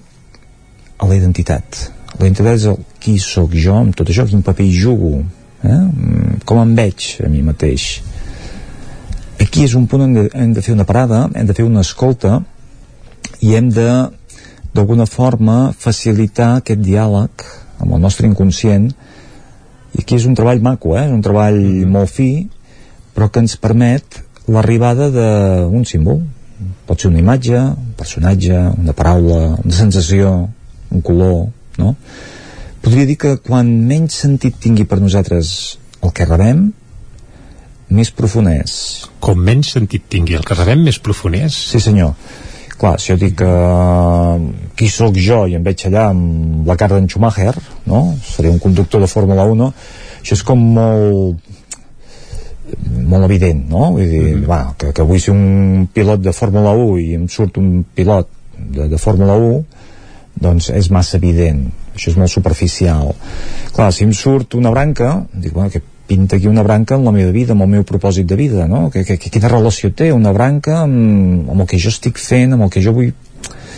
[1.00, 1.86] a la identitat.
[2.18, 5.14] La identitat és el qui sóc jo amb tot això, quin paper hi jugo,
[5.64, 5.72] eh?
[5.72, 7.88] Mm, com em veig a mi mateix.
[9.40, 11.64] Aquí és un punt on hem de, hem de fer una parada, hem de fer
[11.64, 12.42] una escolta
[13.40, 13.88] i hem de
[14.76, 17.46] d'alguna forma facilitar aquest diàleg
[17.80, 18.90] amb el nostre inconscient
[19.96, 21.06] i aquí és un treball maco, eh?
[21.08, 21.58] és un treball
[21.90, 22.30] molt fi
[23.16, 26.22] però que ens permet l'arribada d'un símbol
[26.86, 30.48] pot ser una imatge, un personatge una paraula, una sensació
[30.90, 31.94] un color, no?
[32.82, 36.70] podria dir que quan menys sentit tingui per nosaltres el que rebem
[37.90, 38.74] més profund és
[39.22, 41.56] com menys sentit tingui el que rebem més profund és?
[41.72, 42.14] sí senyor
[42.80, 44.40] clar, si jo dic que uh,
[44.76, 47.52] qui sóc jo i em veig allà amb la cara d'en Schumacher
[47.90, 48.06] no?
[48.24, 49.68] seré un conductor de Fórmula 1
[50.22, 51.50] això és com molt
[53.10, 53.92] molt evident, no?
[53.92, 54.48] Vull dir, mm -hmm.
[54.48, 58.28] va, que, que vull ser un pilot de Fórmula 1 i em surt un pilot
[58.56, 59.64] de, de Fórmula 1
[60.40, 63.14] doncs és massa evident això és molt superficial
[63.72, 67.12] clar, si em surt una branca dic, bueno, que pinta aquí una branca en la
[67.12, 68.90] meva vida, amb el meu propòsit de vida, no?
[68.90, 72.56] Que, que, que quina relació té una branca amb, amb el que jo estic fent,
[72.56, 73.12] amb el que jo vull...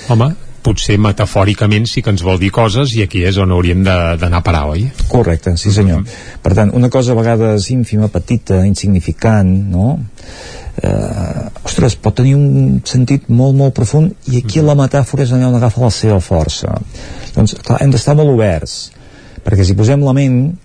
[0.09, 0.31] Home,
[0.63, 4.45] potser metafòricament sí que ens vol dir coses i aquí és on hauríem d'anar a
[4.47, 4.87] parar, oi?
[5.11, 6.01] Correcte, sí senyor.
[6.01, 6.41] Mm -hmm.
[6.43, 9.99] Per tant, una cosa a vegades ínfima, petita, insignificant, no?
[10.83, 14.67] Eh, ostres, pot tenir un sentit molt, molt profund i aquí mm -hmm.
[14.67, 16.81] la metàfora és allà on agafa la seva força.
[17.35, 18.93] Doncs, clar, hem d'estar molt oberts,
[19.45, 20.59] perquè si posem la ment,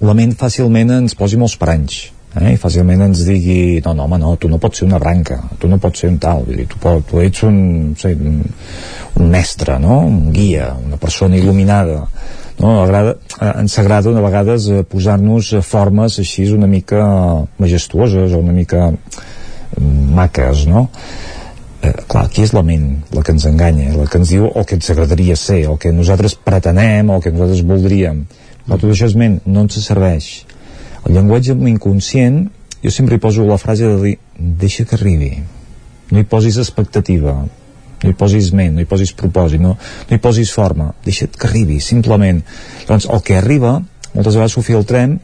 [0.00, 2.54] la ment fàcilment ens posi molts paranys eh?
[2.54, 5.70] i fàcilment ens digui no, no, home, no, tu no pots ser una branca tu
[5.70, 7.58] no pots ser un tal, dir, tu, tu ets un,
[7.98, 8.40] sé, un,
[9.20, 10.00] un mestre no?
[10.08, 12.00] un guia, una persona il·luminada
[12.60, 12.74] no?
[12.82, 17.04] Agrada, eh, ens agrada una vegades eh, posar-nos formes així una mica
[17.62, 20.88] majestuoses o una mica mm, maques no?
[21.82, 24.66] eh, clar, aquí és la ment la que ens enganya, la que ens diu el
[24.66, 28.24] que ens agradaria ser, el que nosaltres pretenem o el que nosaltres voldríem
[28.64, 30.32] però tot això és ment, no ens serveix
[31.04, 32.44] el llenguatge amb l'inconscient
[32.84, 35.34] jo sempre hi poso la frase de dir deixa que arribi.
[36.10, 37.38] No hi posis expectativa
[38.04, 41.48] no hi posis ment, no hi posis propòsit no, no hi posis forma, deixa't que
[41.48, 42.42] arribi simplement,
[42.88, 43.78] doncs el que arriba
[44.12, 45.16] moltes vegades ho filtrem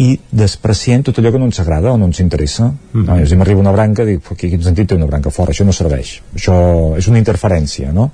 [0.00, 2.70] i despreciem tot allò que no ens agrada o no ens interessa.
[2.70, 3.20] Mm -hmm.
[3.20, 5.52] no, si m'arriba una branca, dic, aquí quin sentit té una branca fora?
[5.52, 6.22] Això no serveix.
[6.34, 8.10] Això és una interferència, no?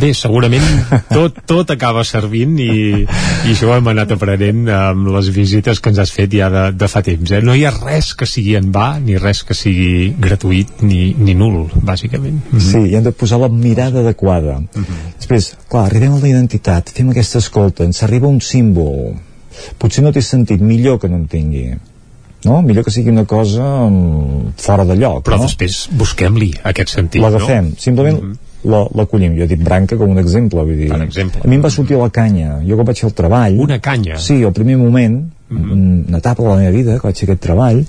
[0.00, 0.64] Bé, segurament
[1.18, 3.06] tot, tot acaba servint i,
[3.46, 6.72] i això ho hem anat aprenent amb les visites que ens has fet ja de,
[6.72, 7.30] de fa temps.
[7.30, 7.40] Eh?
[7.42, 11.34] No hi ha res que sigui en va, ni res que sigui gratuït ni, ni
[11.34, 12.42] nul, bàsicament.
[12.50, 12.70] Mm -hmm.
[12.70, 14.58] Sí, i hem de posar la mirada adequada.
[14.58, 15.14] Mm -hmm.
[15.18, 19.14] Després, clar, arribem a la identitat, fem aquesta escolta, ens arriba un símbol,
[19.78, 21.70] potser no té sentit, millor que no en tingui
[22.44, 22.60] no?
[22.62, 25.48] millor que sigui una cosa um, fora de lloc però no?
[25.48, 27.82] després busquem-li aquest sentit l'agafem, no?
[27.88, 30.90] simplement mm -hmm l'acollim, jo he dit branca com un exemple, vull dir.
[30.92, 31.42] exemple.
[31.44, 34.18] a mi em va sortir la canya, jo quan vaig fer el treball una canya?
[34.18, 35.37] sí, el primer moment mm.
[35.50, 37.84] Una etapa de la meva vida, que vaig fer aquest treball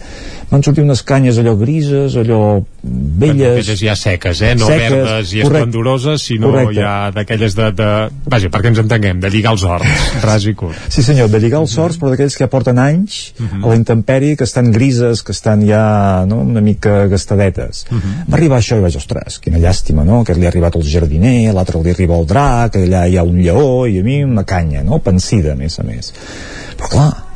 [0.49, 4.53] van sortir unes canyes allò grises allò velles aquelles ja seques, eh?
[4.57, 6.79] no seques, verdes i esplendoroses sinó correcte.
[6.79, 7.89] ja d'aquelles de, de
[8.31, 10.79] vaja, perquè ens entenguem, de lligar els horts ras i curt.
[10.89, 13.65] Sí senyor, de lligar els horts però d'aquells que ja porten anys mm -hmm.
[13.65, 16.41] a la intempèrie, que estan grises que estan ja no?
[16.41, 18.31] una mica gastadetes mm -hmm.
[18.31, 20.21] va arribar això i vaig, ostres, quina llàstima, no?
[20.21, 23.38] Aquest li ha arribat el jardiner, l'altre li arriba el drac allà hi ha un
[23.38, 24.99] lleó i a mi una canya no?
[24.99, 26.13] pensida a més a més
[26.77, 27.28] però clar,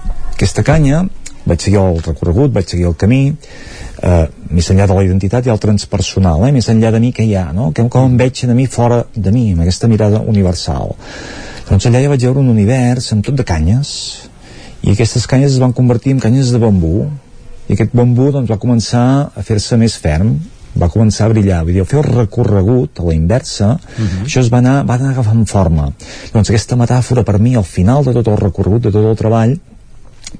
[0.43, 1.05] aquesta canya
[1.47, 5.51] vaig seguir el recorregut, vaig seguir el camí eh, més enllà de la identitat i
[5.53, 6.51] el transpersonal, eh?
[6.55, 7.71] més enllà de mi que hi ha no?
[7.75, 10.95] que com em veig a mi fora de mi amb aquesta mirada universal
[11.69, 13.93] doncs allà ja vaig veure un univers amb tot de canyes
[14.83, 17.05] i aquestes canyes es van convertir en canyes de bambú
[17.69, 20.35] i aquest bambú doncs, va començar a fer-se més ferm
[20.73, 24.07] va començar a brillar, vull dir, fer el recorregut a la inversa, uh mhm.
[24.07, 24.25] -huh.
[24.25, 25.91] això es va anar, va anar agafant forma.
[26.33, 29.59] Doncs aquesta metàfora per mi, al final de tot el recorregut, de tot el treball,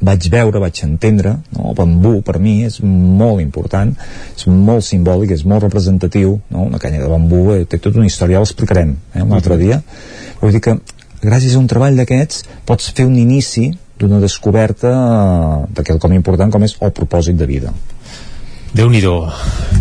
[0.01, 1.69] vaig veure, vaig entendre no?
[1.69, 3.93] el bambú per mi és molt important
[4.35, 6.67] és molt simbòlic, és molt representatiu no?
[6.67, 9.81] una canya de bambú eh, té tota una història, l'explicarem eh, un altre dia
[10.41, 10.77] vull dir que
[11.23, 16.51] gràcies a un treball d'aquests pots fer un inici d'una descoberta eh, de quelcom important
[16.53, 17.73] com és el propòsit de vida
[18.73, 19.01] déu nhi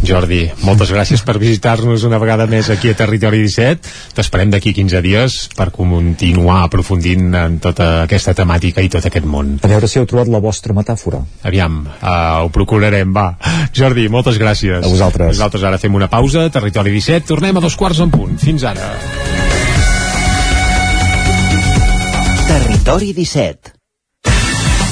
[0.03, 5.03] Jordi, moltes gràcies per visitar-nos una vegada més aquí a Territori 17 t'esperem d'aquí 15
[5.05, 9.55] dies per continuar aprofundint en tota aquesta temàtica i tot aquest món.
[9.63, 11.23] A veure si heu trobat la vostra metàfora.
[11.47, 13.29] Aviam, uh, ho procurarem, va.
[13.73, 14.83] Jordi, moltes gràcies.
[14.83, 15.37] A vosaltres.
[15.37, 18.91] Nosaltres ara fem una pausa, Territori 17 tornem a dos quarts en punt, fins ara.
[22.51, 23.82] Territori 17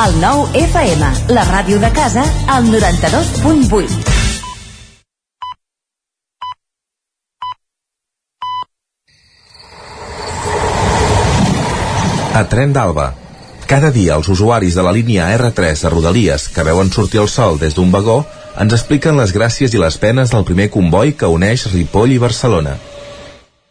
[0.00, 3.98] El 9 FM, la ràdio de casa, al 92.8.
[12.32, 13.10] A Tren d'Alba.
[13.68, 17.60] Cada dia els usuaris de la línia R3 a Rodalies que veuen sortir el sol
[17.60, 18.22] des d'un vagó
[18.56, 22.78] ens expliquen les gràcies i les penes del primer comboi que uneix Ripoll i Barcelona.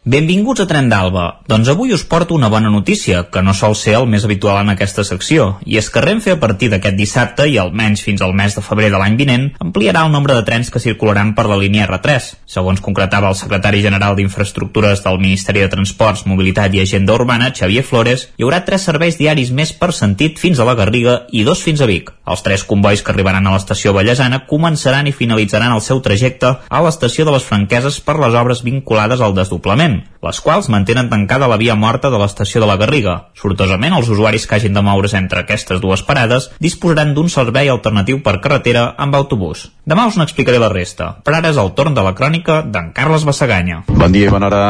[0.05, 1.41] Benvinguts a Tren d'Alba.
[1.51, 4.71] Doncs avui us porto una bona notícia, que no sol ser el més habitual en
[4.71, 8.55] aquesta secció, i és que Renfe a partir d'aquest dissabte i almenys fins al mes
[8.55, 11.83] de febrer de l'any vinent ampliarà el nombre de trens que circularan per la línia
[11.83, 12.29] R3.
[12.47, 17.83] Segons concretava el secretari general d'Infraestructures del Ministeri de Transports, Mobilitat i Agenda Urbana, Xavier
[17.83, 21.59] Flores, hi haurà tres serveis diaris més per sentit fins a la Garriga i dos
[21.59, 22.13] fins a Vic.
[22.23, 26.83] Els tres convois que arribaran a l'estació Vallesana començaran i finalitzaran el seu trajecte a
[26.87, 29.88] l'estació de les Franqueses per les obres vinculades al desdoblament
[30.25, 33.15] les quals mantenen tancada la via morta de l'estació de la Garriga.
[33.39, 38.21] Sortosament, els usuaris que hagin de moure's entre aquestes dues parades disposaran d'un servei alternatiu
[38.25, 39.69] per carretera amb autobús.
[39.89, 43.25] Demà us n'explicaré la resta, però ara és el torn de la crònica d'en Carles
[43.27, 43.83] Bassaganya.
[43.89, 44.63] Bon dia i bona hora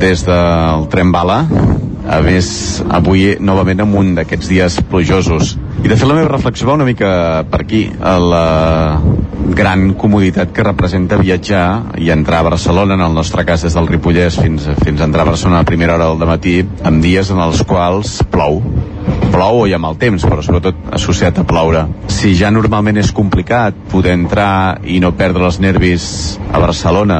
[0.00, 1.44] des del tren bala
[2.10, 6.68] a més avui novament amb un d'aquests dies plujosos i de fet la meva reflexió
[6.68, 7.10] va una mica
[7.50, 8.46] per aquí a la
[9.56, 13.88] gran comoditat que representa viatjar i entrar a Barcelona, en el nostre cas des del
[13.88, 17.40] Ripollès fins, fins a entrar a Barcelona a primera hora del matí, amb dies en
[17.42, 18.60] els quals plou
[19.30, 21.84] plou o hi ha mal temps, però sobretot associat a ploure.
[22.12, 26.04] Si ja normalment és complicat poder entrar i no perdre els nervis
[26.50, 27.18] a Barcelona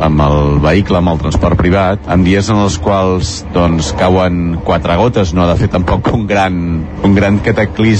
[0.00, 4.96] amb el vehicle, amb el transport privat, en dies en els quals doncs, cauen quatre
[4.98, 6.56] gotes, no ha de fer tampoc un gran,
[7.06, 7.99] un gran cataclisme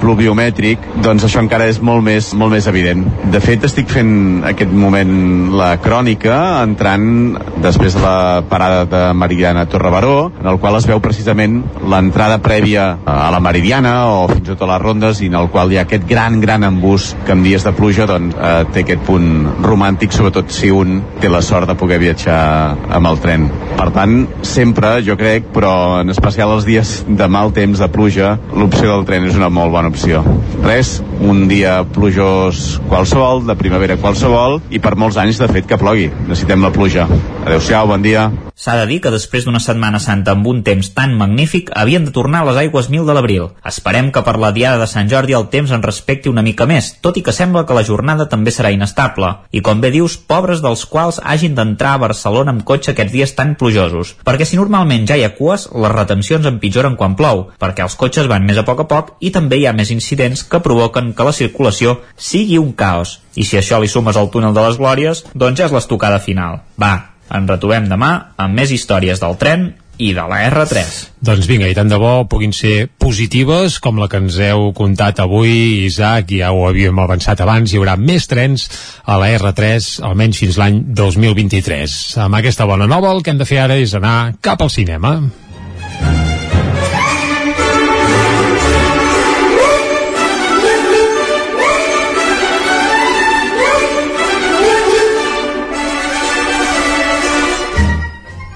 [0.00, 3.04] pluviomètric, doncs això encara és molt més, molt més evident.
[3.32, 7.06] De fet, estic fent aquest moment la crònica entrant
[7.62, 12.86] després de la parada de Meridiana Torrebaró, en el qual es veu precisament l'entrada prèvia
[13.06, 15.80] a la Meridiana o fins i tot a les rondes i en el qual hi
[15.80, 19.28] ha aquest gran, gran embús que en dies de pluja doncs, eh, té aquest punt
[19.62, 22.40] romàntic, sobretot si un té la sort de poder viatjar
[22.90, 23.48] amb el tren.
[23.76, 24.16] Per tant,
[24.46, 29.01] sempre, jo crec, però en especial els dies de mal temps, de pluja, l'opció del
[29.08, 30.22] tren és una molt bona opció.
[30.62, 35.80] Res, un dia plujós qualsevol, de primavera qualsevol, i per molts anys, de fet, que
[35.80, 36.08] plogui.
[36.28, 37.08] Necessitem la pluja.
[37.42, 38.30] Adéu-siau, bon dia.
[38.62, 42.12] S'ha de dir que després d'una setmana santa amb un temps tan magnífic havien de
[42.14, 43.48] tornar a les aigües mil de l'abril.
[43.66, 46.92] Esperem que per la diada de Sant Jordi el temps en respecti una mica més,
[47.02, 49.32] tot i que sembla que la jornada també serà inestable.
[49.50, 53.34] I com bé dius, pobres dels quals hagin d'entrar a Barcelona amb cotxe aquests dies
[53.34, 54.14] tan plujosos.
[54.22, 58.30] Perquè si normalment ja hi ha cues, les retencions empitjoren quan plou, perquè els cotxes
[58.30, 61.26] van més a poc a poc i també hi ha més incidents que provoquen que
[61.28, 63.20] la circulació sigui un caos.
[63.36, 66.60] I si això li sumes al túnel de les Glòries, doncs ja és l'estocada final.
[66.80, 66.94] Va,
[67.32, 69.72] ens retrobem demà amb més històries del tren
[70.02, 70.94] i de la R3.
[71.22, 75.20] Doncs vinga, i tant de bo puguin ser positives com la que ens heu contat
[75.22, 78.66] avui, Isaac, ja ho havíem avançat abans, hi haurà més trens
[79.04, 82.00] a la R3, almenys fins l'any 2023.
[82.24, 85.16] Amb aquesta bona nova el que hem de fer ara és anar cap al cinema.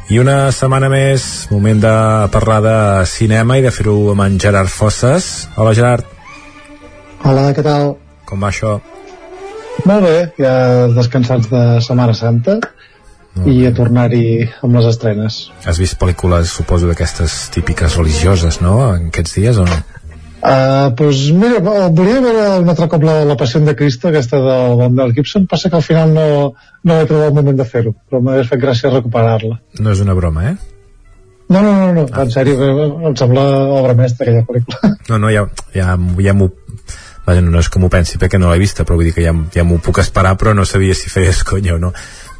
[0.07, 1.93] I una setmana més, moment de
[2.31, 2.75] parlar de
[3.11, 5.49] cinema i de fer-ho amb en Gerard Fosses.
[5.59, 6.07] Hola, Gerard.
[7.27, 7.97] Hola, què tal?
[8.29, 8.77] Com va això?
[9.83, 10.53] Molt bé, ja
[10.95, 12.61] descansats de Setmana Santa
[13.51, 15.41] i a tornar-hi amb les estrenes.
[15.67, 19.83] Has vist pel·lícules, suposo, d'aquestes típiques religioses, no?, en aquests dies o no?
[20.47, 21.59] Uh, pues mira,
[21.91, 25.49] volia veure un altre cop la, la Passió de Cristo, aquesta del, del Mel Gibson,
[25.51, 26.27] passa que al final no,
[26.87, 29.57] no he trobat el moment de fer-ho, però m'ha fet gràcia recuperar-la.
[29.83, 30.55] No és una broma, eh?
[31.49, 32.05] No, no, no, no.
[32.13, 32.23] Ah.
[32.23, 32.55] en sèrio,
[33.09, 33.43] em sembla
[33.81, 34.93] obra mestra aquella pel·lícula.
[35.11, 36.53] No, no, ja, ja, ja m'ho
[37.27, 39.33] Vaja, no, és que m'ho pensi perquè no l'he vista, però vull dir que ja,
[39.51, 41.91] ja m'ho puc esperar, però no sabia si feies conya o no.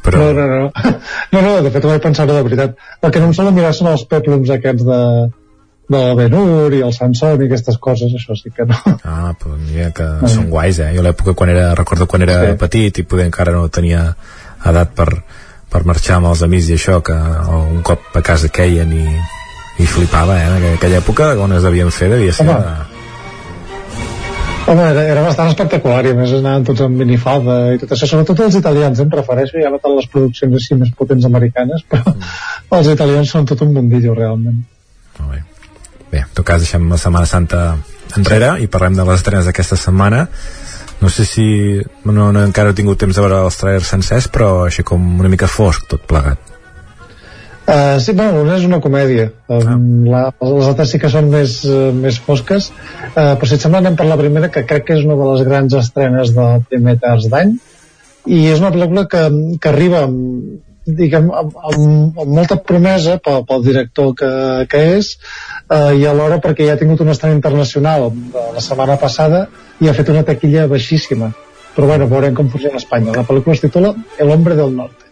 [0.05, 0.21] Però...
[0.21, 0.93] No, no, no.
[1.33, 2.79] No, no, de fet ho vaig pensar de veritat.
[3.03, 5.01] El que no em sembla mirar són els peplums aquests de,
[5.87, 8.75] de Ben-Hur i el Samson i aquestes coses, això sí que no.
[9.07, 10.31] Ah, però mira que ah.
[10.31, 10.91] són guais, eh?
[10.97, 12.57] Jo l'època quan era, recordo quan era sí.
[12.59, 14.09] petit i poder encara no tenia
[14.67, 15.07] edat per,
[15.71, 17.15] per marxar amb els amics i això, que
[17.61, 19.07] un cop a casa queien i,
[19.79, 20.51] i flipava, eh?
[20.59, 22.49] En aquella època on es devien fer devia ser...
[22.51, 22.93] Home,
[24.67, 28.09] Home, era, era bastant espectacular i a més anaven tots amb minifalda i tot això,
[28.11, 32.11] sobretot els italians, em prefereixo ja no tant les produccions així més potents americanes però
[32.11, 32.33] mm.
[32.75, 34.65] els italians són tot un mundillo realment
[35.21, 35.39] Molt bé.
[36.11, 37.61] Bé, en tot cas deixem la Setmana Santa
[38.17, 40.27] enrere i parlem de les estrenes d'aquesta setmana
[41.01, 41.47] no sé si
[42.05, 45.29] no, no, encara he tingut temps de veure els trailers sencers però així com una
[45.29, 46.55] mica fosc tot plegat
[47.67, 49.25] Uh, sí, bueno, una és una comèdia.
[49.51, 52.69] Um, la, les altres sí que són més, uh, més fosques.
[53.09, 55.27] Uh, però si et sembla anem per la primera, que crec que és una de
[55.33, 57.51] les grans estrenes del primer terç d'any.
[58.23, 59.25] I és una pel·lícula que,
[59.59, 64.31] que arriba amb, diguem, amb, amb, amb molta promesa pel, pel director que,
[64.71, 65.13] que és
[65.67, 69.47] uh, i alhora perquè ja ha tingut una estrena internacional la setmana passada
[69.83, 71.33] i ha fet una taquilla baixíssima
[71.75, 75.05] però bueno, veurem com funciona a Espanya la pel·lícula es titula El hombre del norte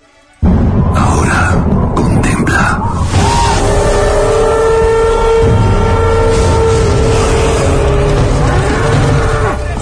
[0.95, 1.65] Ahora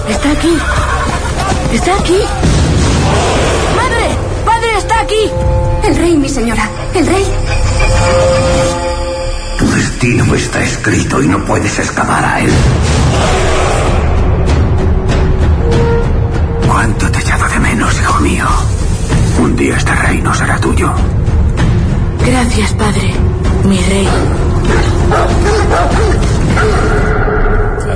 [0.08, 0.58] Está aquí.
[1.72, 2.20] Está aquí.
[3.76, 4.16] ¡Madre!
[4.44, 5.53] ¡Padre, está aquí!
[5.94, 6.68] El rey, mi señora.
[6.92, 7.24] El rey.
[9.58, 12.50] Tu destino está escrito y no puedes escapar a él.
[16.66, 18.46] ¿Cuánto te he echado de menos, hijo mío?
[19.38, 20.92] Un día este reino será tuyo.
[22.26, 23.14] Gracias, padre.
[23.64, 24.08] Mi rei.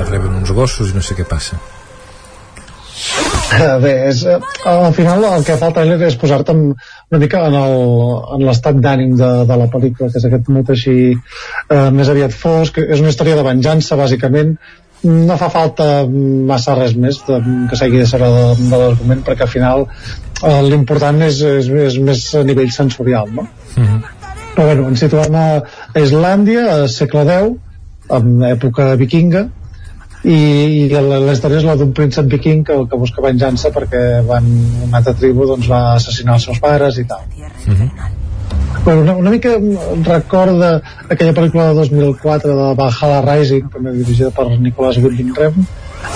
[0.09, 1.59] Reben uns gossos i no sé què passa.
[3.83, 8.43] Bé, és, eh, al final el que fa el trailer és posar-te una mica en
[8.45, 12.77] l'estat d'ànim de, de la pel·lícula, que és aquest mot així eh, més aviat fosc,
[12.83, 14.55] és una història de venjança, bàsicament,
[15.07, 17.39] no fa falta massa res més de,
[17.71, 21.99] que s'hagi de saber de, de l'argument perquè al final eh, l'important és, és, és
[22.03, 23.47] més a nivell sensorial no?
[23.75, 24.15] Mm -hmm
[24.59, 25.45] però bueno, ens situem a
[25.95, 27.53] Islàndia, a segle X,
[28.17, 29.45] en època vikinga,
[30.23, 34.47] i, i història és la d'un príncep viking que, que busca venjança perquè van,
[34.87, 37.21] una altra tribu doncs, va assassinar els seus pares i tal.
[37.65, 38.17] Mm -hmm.
[38.83, 39.49] Bueno, una, una mica
[40.03, 45.65] recorda aquella pel·lícula de 2004 de Valhalla Rising, també dirigida per Nicolas Winding Refn.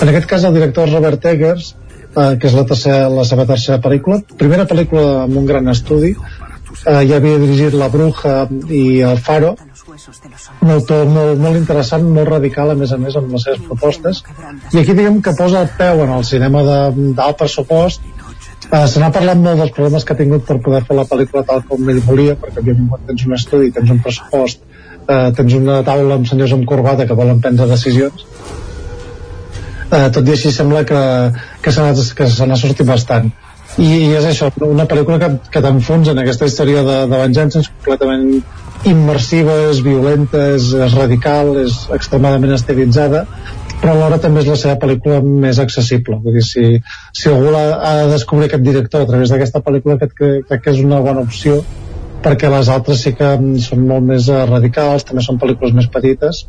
[0.00, 1.74] En aquest cas el director Robert Eggers,
[2.16, 6.14] eh, que és la, tercera, la seva tercera pel·lícula, primera pel·lícula amb un gran estudi,
[6.82, 8.34] eh, ja havia dirigit La Bruja
[8.68, 9.54] i El Faro.
[10.64, 14.24] Un autor molt, molt interessant, molt radical a més a més amb les seves propostes.
[14.72, 18.04] I aquí diguem que posa el peu en el cinema d'alt pressupost.
[18.64, 21.44] Eh, se n'ha parlat molt dels problemes que ha tingut per poder fer la pel·lícula
[21.46, 24.62] tal com ell volia perquè òbviament tens un estudi, tens un pressupost
[25.08, 28.24] eh, tens una taula amb senyors amb corbata que volen prendre decisions.
[29.90, 31.00] Eh, tot i així sembla que,
[31.62, 33.30] que se n'ha sortit bastant
[33.74, 38.42] i, és això, una pel·lícula que, que t'enfonsa en aquesta història de, de venjances completament
[38.86, 43.24] immersiva, és violenta, és, és radical, és extremadament estilitzada,
[43.80, 46.20] però alhora també és la seva pel·lícula més accessible.
[46.22, 46.66] Vull dir, si,
[47.16, 50.62] si algú ha, ha de descobrir aquest director a través d'aquesta pel·lícula, crec que, crec
[50.66, 51.58] que és una bona opció,
[52.24, 56.44] perquè les altres sí que són molt més uh, radicals, també són pel·lícules més petites,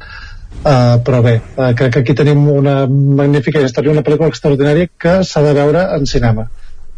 [0.61, 5.17] uh, però bé, uh, crec que aquí tenim una magnífica història, una pel·lícula extraordinària que
[5.25, 6.45] s'ha de veure en cinema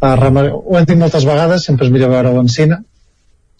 [0.00, 2.82] uh, ho hem dit moltes vegades sempre és millor veure-ho en cine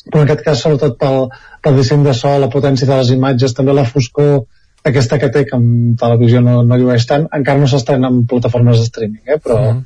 [0.09, 1.27] però en aquest cas sobretot pel,
[1.65, 4.47] pel disseny de so, la potència de les imatges, també la foscor
[4.89, 8.79] aquesta que té, que en televisió no, no llueix tant, encara no s'estrena en plataformes
[8.79, 9.39] de streaming, eh?
[9.43, 9.81] però mm.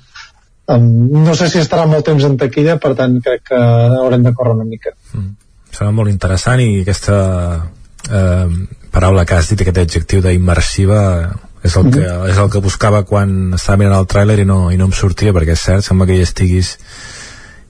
[0.75, 0.91] um,
[1.27, 3.63] no sé si estarà molt temps en taquilla, per tant crec que
[4.03, 4.95] haurem de córrer una mica.
[5.17, 5.33] Mm.
[5.73, 7.17] Serà molt interessant i aquesta
[8.13, 8.49] eh,
[8.93, 11.01] paraula que has dit, aquest adjectiu d'immersiva
[11.63, 12.31] és el, que, mm.
[12.33, 15.35] és el que buscava quan estava mirant el tràiler i, no, i no em sortia
[15.35, 16.77] perquè és cert, sembla que hi estiguis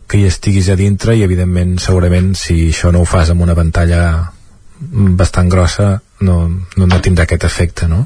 [0.09, 3.57] que hi estiguis a dintre i evidentment segurament si això no ho fas amb una
[3.57, 4.03] pantalla
[5.21, 6.39] bastant grossa no,
[6.77, 8.05] no, no tindrà aquest efecte, no?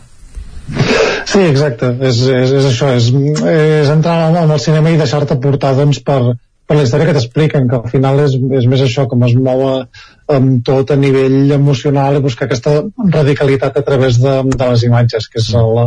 [1.26, 3.08] Sí, exacte, és, és, és això, és,
[3.50, 6.18] és entrar en el cinema i deixar-te portar doncs, per,
[6.66, 9.66] per la història que t'expliquen, que al final és, és més això, com es mou
[10.34, 15.28] amb tot a nivell emocional i buscar aquesta radicalitat a través de, de les imatges,
[15.30, 15.82] que és el,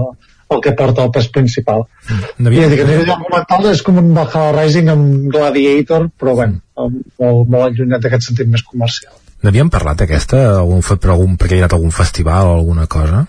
[0.50, 1.86] el que porta el pes principal.
[2.08, 2.52] Mm.
[2.56, 7.66] I a nivell documental és com un Valhalla Rising amb Gladiator, però bueno, molt, molt
[7.68, 9.14] allunyat d'aquest sentit més comercial.
[9.44, 10.40] N'havíem parlat aquesta?
[10.60, 13.26] Algun, per algun, perquè hi ha anat algun festival o alguna cosa?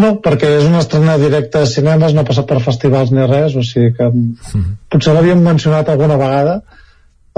[0.00, 3.56] No, perquè és una estrena directa a cinemes, no ha passat per festivals ni res,
[3.56, 4.78] o sigui que mm.
[4.92, 6.62] potser l'havíem mencionat alguna vegada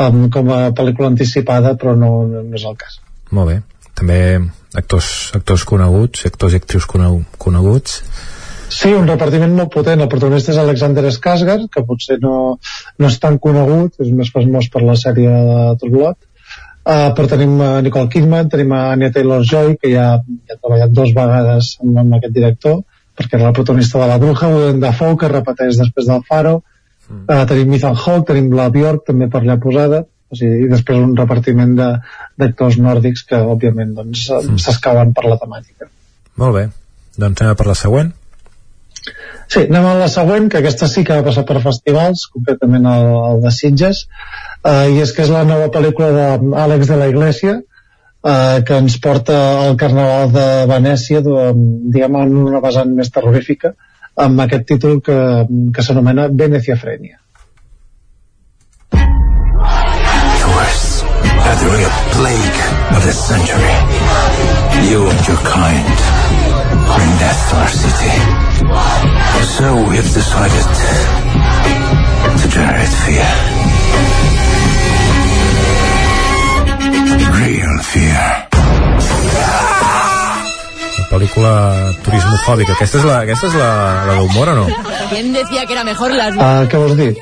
[0.01, 3.01] um, com a pel·lícula anticipada, però no, no és el cas.
[3.35, 3.59] Molt bé.
[3.95, 4.21] També
[4.75, 5.09] actors,
[5.39, 8.01] actors coneguts, actors i actrius coneguts.
[8.75, 10.03] Sí, un repartiment molt potent.
[10.03, 12.37] El protagonista és Alexander Skarsgård, que potser no,
[12.99, 16.19] no és tan conegut, és més famós per la sèrie de True Blood,
[16.85, 20.91] Uh, però tenim uh, Nicole Kidman, tenim a Anya Taylor-Joy, que ja, ja ha treballat
[20.93, 22.83] dos vegades amb, amb aquest director,
[23.17, 26.59] perquè era la protagonista de La Bruja, Willem Dafoe, que repeteix després del Faro,
[27.09, 27.27] mm.
[27.29, 31.01] uh, tenim Ethan Hawke, tenim la Bjork, també per allà posada, o sigui, i després
[31.03, 34.61] un repartiment d'actors nòrdics que, òbviament, doncs, mm.
[34.65, 35.91] s'escaven per la temàtica.
[36.43, 36.69] Molt bé.
[37.21, 38.13] Doncs anem per la següent.
[39.45, 43.11] Sí, anem a la següent, que aquesta sí que va passar per festivals, concretament el,
[43.29, 44.07] el de Sitges,
[44.65, 48.97] uh, i és que és la nova pel·lícula d'Àlex de la Iglesia, uh, que ens
[49.05, 53.75] porta al Carnaval de Venècia, diguem, en una vessant més terrorífica,
[54.17, 55.19] amb aquest títol que,
[55.75, 57.19] que s'anomena Venecia Frenia.
[61.45, 62.61] are the real plague
[62.97, 63.75] of the century.
[64.89, 65.97] You and your kind
[66.89, 68.15] bring death to our city.
[69.57, 70.67] So we have decided
[72.41, 73.29] to generate fear.
[77.39, 78.54] Real Fear.
[81.15, 81.51] La pel·lícula
[82.03, 82.75] turismofòbica.
[82.75, 83.69] Aquesta és la, aquesta és la,
[84.09, 84.65] la d'humor o no?
[85.11, 86.35] ¿Quién decía que era mejor las...
[86.35, 87.13] Uh, què vols dir?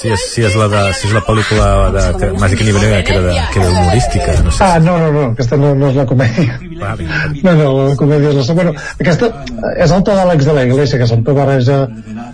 [0.00, 2.98] Si és, si és, la, de, si és la pel·lícula de, que, Màgic i Nivellera
[3.06, 4.64] que era, de, que era humorística no sé.
[4.66, 7.06] ah, no, no, no, aquesta no, no és la comèdia vale.
[7.42, 9.30] no, no, la comèdia és la bueno, aquesta
[9.74, 11.80] és el to d'Àlex de la Iglesia que sempre barreja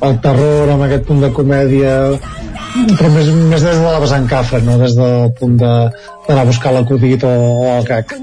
[0.09, 1.94] el terror amb aquest punt de comèdia
[2.74, 5.72] però més, més des de la vessant cafra, no des del punt de
[6.26, 8.14] d'anar a buscar l'acudit o, o el cac.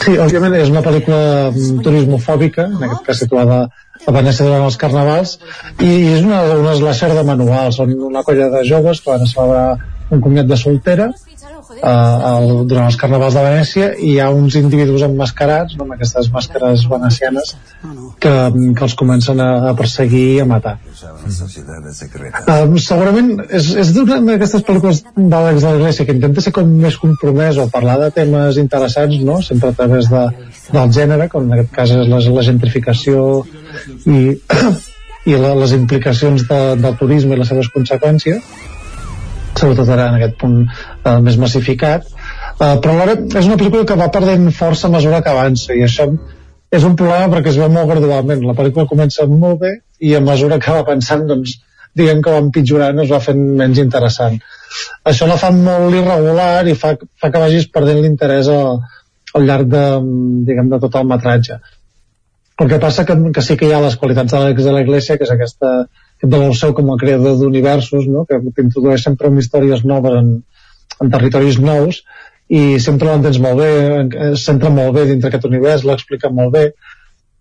[0.00, 1.18] Sí, òbviament és una pel·lícula
[1.50, 3.58] mm, turismofòbica, en aquest cas situada
[4.04, 5.36] a Venècia durant els carnavals,
[5.84, 9.30] i és una, una slasher de manual, són una colla de joves que van a
[9.30, 9.68] celebrar
[10.14, 11.12] un comiat de soltera
[11.72, 15.96] eh, el, durant els carnavals de Venècia i hi ha uns individus emmascarats no, amb
[15.96, 17.54] aquestes màscares venecianes
[18.22, 18.32] que,
[18.78, 20.76] que els comencen a, a perseguir i a matar.
[22.44, 26.98] Uh, segurament és, és d'una d'aquestes pel·lícules d'Àlex de l'Iglésia que intenta ser com més
[27.00, 29.40] compromès o parlar de temes interessants no?
[29.42, 30.24] sempre a través de,
[30.72, 33.24] del gènere com en aquest cas és la, la gentrificació
[34.06, 34.20] i,
[35.30, 38.72] i la, les implicacions de, del turisme i les seves conseqüències
[39.60, 42.06] sobretot ara en aquest punt eh, més massificat.
[42.54, 45.84] Eh, però alhora és una pel·lícula que va perdent força a mesura que avança i
[45.86, 46.08] això
[46.74, 48.42] és un problema perquè es veu molt gradualment.
[48.48, 51.58] La pel·lícula comença molt bé i a mesura que va pensant doncs
[51.94, 54.40] diguem que va empitjorant es va fent menys interessant.
[55.10, 58.80] Això la fa molt irregular i fa, fa que vagis perdent l'interès al,
[59.38, 59.84] al llarg de,
[60.48, 61.60] diguem, de tot el metratge.
[62.62, 65.18] El que passa que, que sí que hi ha les qualitats de l'Àlex de l'Iglésia
[65.18, 65.70] que és aquesta
[66.22, 68.24] de seu com a creador d'universos, no?
[68.28, 70.30] que introdueix sempre amb històries noves en,
[71.02, 72.02] en territoris nous
[72.48, 73.70] i sempre l'entens molt bé,
[74.30, 76.64] es centra molt bé dintre aquest univers, l'explica molt bé,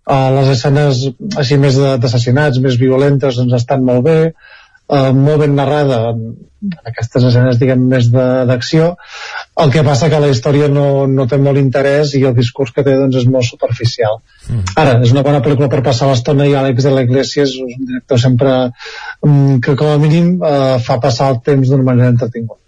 [0.08, 1.04] uh, les escenes
[1.40, 6.24] així més d'assassinats, més violentes, doncs estan molt bé, uh, molt ben narrada en,
[6.72, 8.94] en aquestes escenes diguem més d'acció
[9.62, 12.84] el que passa que la història no, no té molt interès i el discurs que
[12.86, 14.18] té doncs, és molt superficial.
[14.50, 14.64] Mm.
[14.82, 18.22] Ara, és una bona pel·lícula per passar l'estona i Àlex de l'Iglésia és un director
[18.22, 18.56] sempre
[19.22, 22.60] um, que com a mínim uh, fa passar el temps d'una manera entretinguda.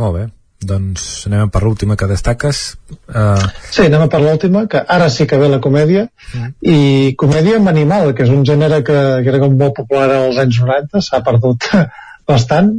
[0.00, 0.26] Molt bé.
[0.60, 2.60] Doncs anem per l'última que destaques.
[3.08, 3.40] Uh...
[3.72, 6.52] Sí, anem per l'última, que ara sí que ve la comèdia, mm.
[6.60, 10.44] i comèdia amb animal, que és un gènere que, que era com molt popular als
[10.44, 11.70] anys 90, s'ha perdut
[12.30, 12.74] bastant,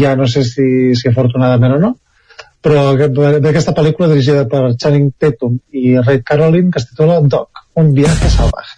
[0.00, 1.94] ja no sé si, si afortunadament o no,
[2.66, 2.96] però
[3.38, 8.30] d'aquesta pel·lícula dirigida per Channing Tatum i Ray Caroline que es titula Doc, un viaje
[8.32, 8.74] salvaje.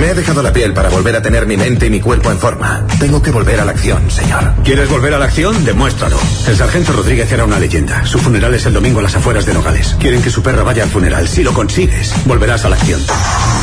[0.00, 2.38] Me he dejado la piel para volver a tener mi mente y mi cuerpo en
[2.38, 2.86] forma.
[2.98, 4.54] Tengo que volver a la acción, señor.
[4.64, 5.62] ¿Quieres volver a la acción?
[5.62, 6.16] Demuéstralo.
[6.48, 8.06] El sargento Rodríguez era una leyenda.
[8.06, 9.94] Su funeral es el domingo a las afueras de Nogales.
[10.00, 11.28] Quieren que su perra vaya al funeral.
[11.28, 12.98] Si lo consigues, volverás a la acción.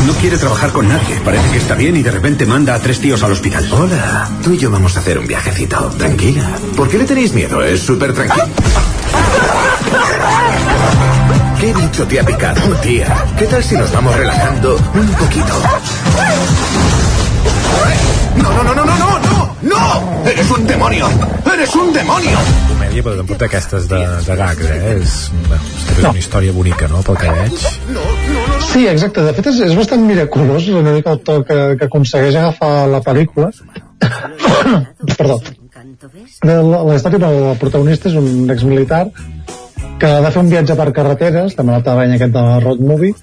[0.05, 1.19] No quiere trabajar con nadie.
[1.25, 3.67] Parece que está bien y de repente manda a tres tíos al hospital.
[3.73, 5.89] Hola, tú y yo vamos a hacer un viajecito.
[5.97, 6.47] Tranquila.
[6.75, 7.63] ¿Por qué le tenéis miedo?
[7.63, 8.45] Es súper tranquilo.
[11.59, 13.25] ¿Qué bicho te ha picado, tía?
[13.39, 15.53] ¿Qué tal si nos vamos relajando un poquito?
[18.41, 20.29] No, no, no, no, no, no, no, no!
[20.29, 21.07] Eres un demonio!
[21.53, 22.39] Eres un demonio!
[22.69, 24.93] Comèdia, però tampoc d'aquestes de, de gags, eh?
[24.95, 25.15] És,
[25.47, 26.11] bueno, és no.
[26.11, 27.67] una història bonica, no?, pel que veig.
[28.67, 29.23] Sí, exacte.
[29.25, 33.01] De fet, és, és bastant miraculós una mica el to que, que aconsegueix agafar la
[33.05, 33.51] pel·lícula.
[35.17, 35.39] Perdó.
[36.45, 39.05] La, la història del protagonista és un exmilitar
[39.97, 42.81] que ha de fer un viatge per carreteres, també la tabany aquest de la road
[42.83, 43.15] movie,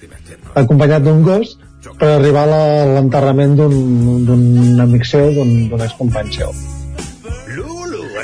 [0.55, 1.55] acompanyat d'un gos,
[1.99, 2.63] per arribar a
[2.95, 6.55] l'enterrament d'un amic seu, d'un excompany seu.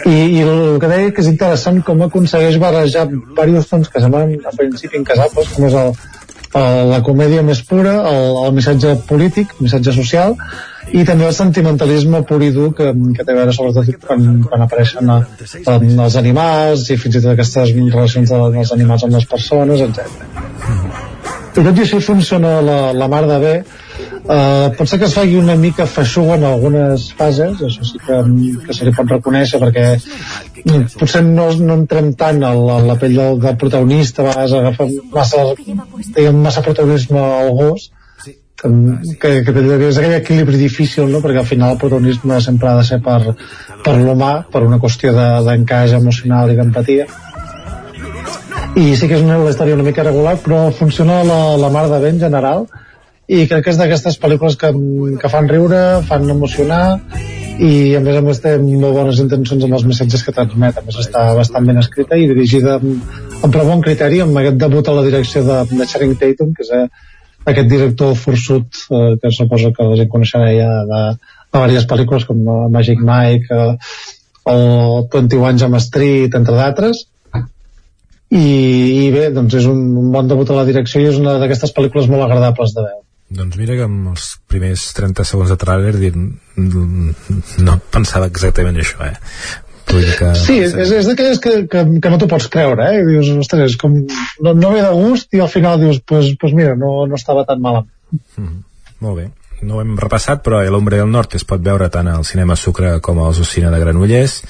[0.06, 4.40] I, I el que deia que és interessant com aconsegueix barrejar diversos tons que semblen
[4.50, 5.93] a principi incasables, com és el,
[6.58, 10.35] el, la comèdia més pura, el, el missatge polític, el missatge social,
[10.90, 14.66] i també el sentimentalisme pur i dur que, que té a veure sobretot quan, quan
[14.66, 19.30] apareixen a, a, els animals i fins i tot aquestes relacions dels animals amb les
[19.38, 21.10] persones, etc.
[21.51, 23.55] Tot i així funciona la, la mar de bé
[24.21, 28.19] Uh, pot ser que es faci una mica feixuga en algunes fases, això sí que,
[28.67, 32.85] que se li pot reconèixer perquè mm, potser no, no entrem tant a la, a
[32.85, 37.89] la pell del, del protagonista, a vegades massa, diguem, massa protagonisme al gos,
[38.61, 41.23] que, que, que és aquell equilibri difícil, no?
[41.25, 43.35] perquè al final el protagonisme sempre ha de ser per,
[43.81, 47.09] per l'humà, per una qüestió d'encaix de, emocional i d'empatia
[48.80, 52.00] i sí que és una, història una mica regular però funciona la, la mar de
[52.00, 52.66] bé en general.
[53.27, 54.72] I crec que és d'aquestes pel·lícules que,
[55.19, 56.98] que fan riure, fan emocionar
[57.61, 60.80] i a més a més té molt bones intencions amb els missatges que transmet.
[60.80, 64.59] A més està bastant ben escrita i dirigida amb, amb prou bon criteri amb aquest
[64.64, 66.88] debut a la direcció de, de Channing Tatum que és eh,
[67.51, 72.27] aquest director forçut eh, que suposo que la gent coneixerà ja de, de diverses pel·lícules
[72.30, 73.75] com uh, Magic Mike uh,
[74.48, 77.10] o 21 Jump Street entre d'altres
[78.32, 78.43] i,
[79.06, 81.74] i bé, doncs és un, un bon debut a la direcció i és una d'aquestes
[81.76, 86.11] pel·lícules molt agradables de veure doncs mira que amb els primers 30 segons de tràiler
[86.11, 89.16] no pensava exactament això, eh?
[89.92, 90.32] que...
[90.40, 93.01] Sí, és, és d'aquelles que, que, que no t'ho pots creure, eh?
[93.01, 93.98] I dius, ostres, com,
[94.43, 97.43] no, no ve de gust i al final dius, pues, pues mira, no, no estava
[97.48, 97.92] tan malament.
[98.11, 98.60] Mm -hmm.
[99.01, 99.30] Molt bé.
[99.61, 103.00] No ho hem repassat, però l'Hombre del Nord es pot veure tant al cinema Sucre
[103.00, 104.42] com als Ocina de Granollers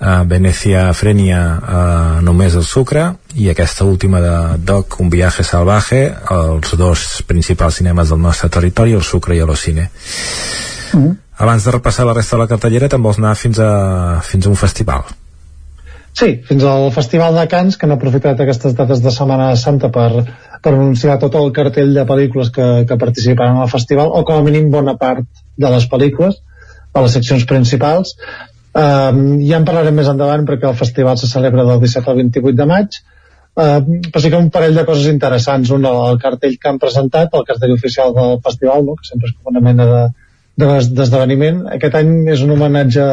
[0.00, 3.06] uh, Venecia Frenia uh, només el sucre
[3.36, 8.96] i aquesta última de Doc, Un viaje salvaje els dos principals cinemes del nostre territori
[8.96, 9.88] el sucre i l'Ocine
[10.92, 11.16] mm -hmm.
[11.38, 14.48] abans de repassar la resta de la cartellera te'n vols anar fins a, fins a
[14.48, 15.02] un festival
[16.12, 20.24] Sí, fins al Festival de Cants, que han aprofitat aquestes dates de Setmana Santa per,
[20.62, 24.46] per anunciar tot el cartell de pel·lícules que, que participaran al festival, o com a
[24.46, 26.40] mínim bona part de les pel·lícules,
[26.92, 28.16] a les seccions principals.
[28.70, 32.56] Um, ja en parlarem més endavant perquè el festival se celebra del 17 al 28
[32.60, 33.00] de maig.
[33.58, 35.72] Uh, però sí que un parell de coses interessants.
[35.74, 38.96] Un el cartell que han presentat el cartell oficial del festival no?
[38.98, 39.88] que sempre és com una mena
[40.60, 43.06] d'esdeveniment de, aquest any és un homenatge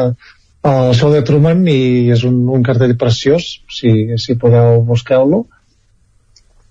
[0.68, 5.44] al show de Truman i és un, un cartell preciós si, si podeu busqueu-lo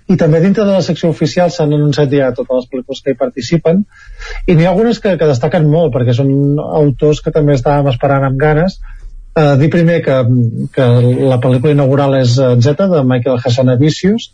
[0.08, 3.20] i també dintre de la secció oficial s'han anunciat ja totes les pel·lícules que hi
[3.20, 3.82] participen.
[4.48, 8.24] I n'hi ha algunes que, que destaquen molt perquè són autors que també estàvem esperant
[8.28, 8.80] amb ganes.
[9.38, 10.16] Eh, dir primer que,
[10.74, 10.88] que
[11.28, 14.32] la pel·lícula inaugural és eh, Z de Michael Hassanavicius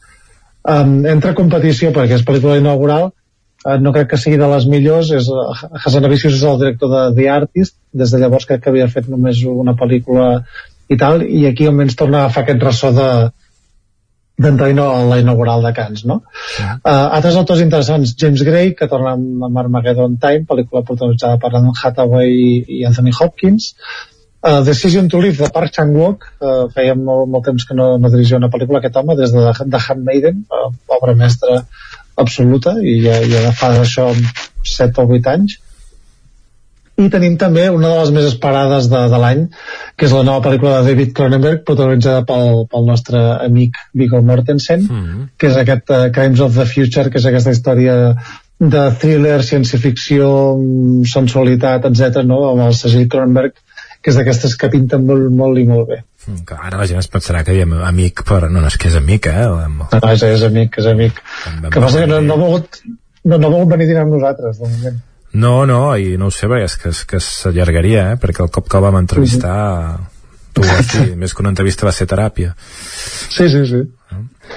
[0.64, 3.10] um, entra a competició perquè és pel·lícula inaugural.
[3.66, 5.10] Eh, no crec que sigui de les millors.
[5.18, 5.30] És,
[5.82, 7.80] Hassanavicius és el director de The Artist.
[7.94, 10.30] Des de llavors crec que havia fet només una pel·lícula
[10.92, 11.26] i tal.
[11.26, 13.10] I aquí almenys torna a agafar aquest ressò de,
[14.38, 16.22] d'entrar a la inaugural de Cans, no?
[16.56, 16.64] Sí.
[16.64, 21.74] Uh, altres autors interessants, James Gray, que torna amb Armageddon Time, pel·lícula protagonitzada per Anne
[21.78, 23.74] Hathaway i, i Anthony Hopkins,
[24.42, 28.14] uh, Decision to Live, de Park Chan-wook, uh, feia molt, molt temps que no, no
[28.14, 31.62] dirigia una pel·lícula aquest home, des de The Handmaiden, uh, obra mestra
[32.18, 34.10] absoluta, i ja, ja fa això
[34.74, 35.60] 7 o 8 anys,
[37.02, 39.44] i tenim també una de les més esperades de, de l'any
[39.98, 44.86] que és la nova pel·lícula de David Cronenberg protagonitzada pel, pel nostre amic Viggo Mortensen
[44.86, 45.28] mm -hmm.
[45.38, 48.16] que és aquest uh, Crimes of the Future que és aquesta història
[48.60, 50.30] de thriller, ciència-ficció
[51.14, 52.50] sensualitat, etc no?
[52.52, 53.54] amb el segell Cronenberg
[54.02, 57.10] que és d'aquestes que pinten molt, molt i molt bé Mm, ara la gent es
[57.12, 59.48] pensarà que diem amic, però no, no és que és amic, eh?
[59.66, 59.82] Amb...
[59.92, 61.20] No, és, és amic, és amic.
[61.70, 62.80] Que passa que no, no, ha volgut,
[63.26, 65.02] no, no ha volgut venir a dinar amb nosaltres, de moment.
[65.34, 68.18] No, no, i no ho sé, perquè és que, que s'allargaria, eh?
[68.22, 69.60] Perquè el cop que el vam entrevistar...
[69.60, 70.10] Mm -hmm.
[70.54, 72.54] Tu, aquí, més que una entrevista va ser teràpia.
[73.30, 73.82] Sí, sí, sí.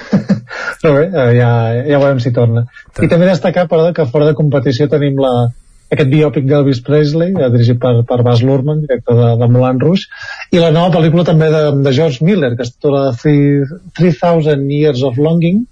[0.81, 1.49] Però bé, eh, ja,
[1.89, 2.67] ja veurem si torna.
[3.01, 5.49] I també destacar, però, que fora de competició tenim la,
[5.93, 10.07] aquest biòpic d'Elvis Presley, eh, dirigit per, per Baz Luhrmann, director de, de Moulin Rouge,
[10.51, 15.17] i la nova pel·lícula també de, de George Miller, que es titula 3000 Years of
[15.17, 15.63] Longing,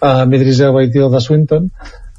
[0.00, 1.68] eh, amb Idris Elba i Tilda Swinton,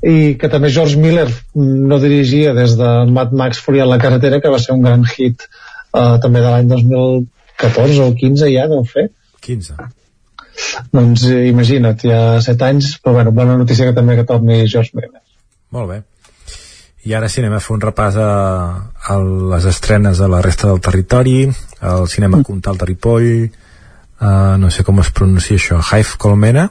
[0.02, 4.42] i que també George Miller no dirigia des de Mad Max Fury a la carretera,
[4.42, 8.86] que va ser un gran hit eh, també de l'any 2014 o 15 ja, deu
[8.90, 9.10] fer.
[9.46, 9.92] 15
[10.92, 14.92] doncs eh, imagina't, ha 7 anys, però bueno, bona notícia que també que torni George
[14.98, 15.22] Miller.
[15.72, 16.02] Molt bé.
[17.08, 18.32] I ara sí, anem a fer un repàs a,
[19.10, 19.18] a
[19.56, 21.48] les estrenes de la resta del territori,
[21.82, 22.46] al cinema mm.
[22.46, 23.32] Comtal de Ripoll,
[24.22, 26.68] uh, no sé com es pronuncia això, Hive Colmena?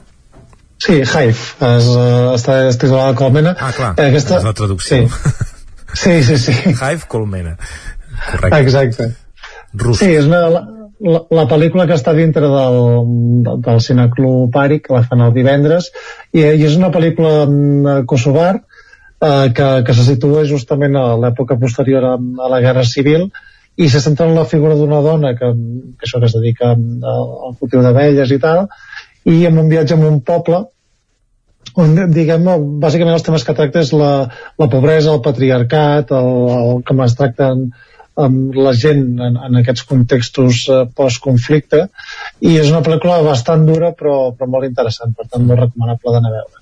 [0.81, 3.53] Sí, Hive, es, uh, està titulada Colmena.
[3.53, 4.39] Ah, clar, eh, aquesta...
[4.39, 5.03] és la traducció.
[5.05, 5.41] Sí.
[5.93, 6.55] sí, sí, sí.
[6.73, 7.57] Hive Colmena.
[8.31, 8.61] Correcte.
[8.65, 9.09] Exacte.
[9.77, 9.99] Rus.
[10.01, 12.79] Sí, és una, la, la pel·lícula que està dintre del,
[13.45, 15.91] del, del Cineclub Ari, que la fan el divendres,
[16.33, 21.59] i, i és una pel·lícula mm, kosovar eh, que, que se situa justament a l'època
[21.61, 23.29] posterior a, a la Guerra Civil
[23.77, 25.53] i se centra en la figura d'una dona que,
[25.97, 28.65] que això que es dedica al cultiu d'abelles i tal,
[29.29, 30.63] i en un viatge en un poble
[31.79, 32.47] on, diguem,
[32.81, 34.11] bàsicament els temes que tracta és la,
[34.59, 37.69] la pobresa, el patriarcat, el, el com es tracten
[38.21, 41.85] amb la gent en, en aquests contextos eh, post-conflicte
[42.43, 46.33] i és una pel·lícula bastant dura però, però molt interessant, per tant molt recomanable d'anar
[46.33, 46.59] a veure.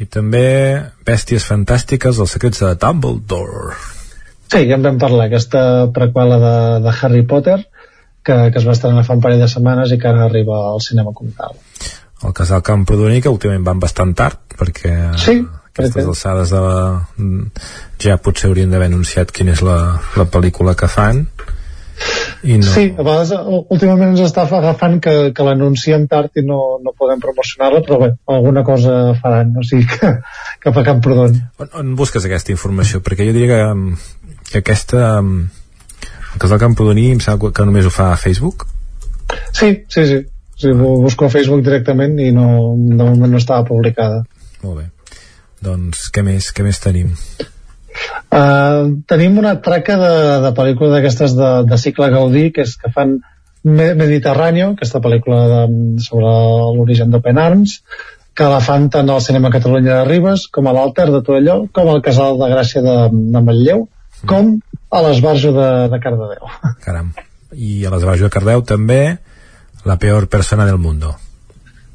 [0.00, 0.46] I també
[1.06, 3.74] Bèsties Fantàstiques, els secrets de Dumbledore.
[4.52, 7.58] Sí, ja en vam parlar, aquesta prequela de, de Harry Potter
[8.24, 10.82] que, que es va estrenar fa un parell de setmanes i que ara arriba al
[10.84, 11.58] cinema com tal.
[12.22, 15.40] El casal Camprodoní, que últimament van bastant tard, perquè sí,
[15.72, 16.76] aquestes alçades de la...
[18.02, 19.78] ja potser haurien d'haver anunciat quina és la,
[20.18, 21.24] la pel·lícula que fan
[22.42, 22.66] i no...
[22.66, 23.30] Sí, a vegades
[23.70, 28.10] últimament ens està agafant que, que l'anuncien tard i no, no podem promocionar-la, però bé,
[28.34, 30.10] alguna cosa faran, o sigui que
[30.64, 31.38] cap a Camprodon.
[31.62, 33.02] On, on busques aquesta informació?
[33.04, 35.20] Perquè jo diria que, que aquesta
[36.34, 38.66] el cas del Camprodoní em sembla que només ho fa a Facebook?
[39.52, 40.18] Sí, sí, sí,
[40.58, 44.22] sí busco a Facebook directament i no, de moment no estava publicada.
[44.62, 44.86] Molt bé.
[45.62, 47.12] Doncs què més, què més tenim?
[48.32, 50.14] Uh, tenim una traca de,
[50.46, 53.18] de pel·lícules d'aquestes de, de cicle Gaudí que és que fan
[53.62, 55.60] Mediterráneo, aquesta pel·lícula de,
[56.02, 56.30] sobre
[56.78, 57.76] l'origen d'Open Arms
[58.34, 61.90] que la fan tant al Cinema Catalunya de Ribes com a l'Alter de Toelló com
[61.92, 63.84] al Casal de Gràcia de, de Manlleu
[64.28, 64.54] com
[64.92, 66.48] a l'Esbarjo de, de Cardedeu.
[66.84, 67.12] Caram,
[67.52, 69.02] i a l'Esbarjo de Cardedeu també
[69.82, 71.16] La peor persona del mundo.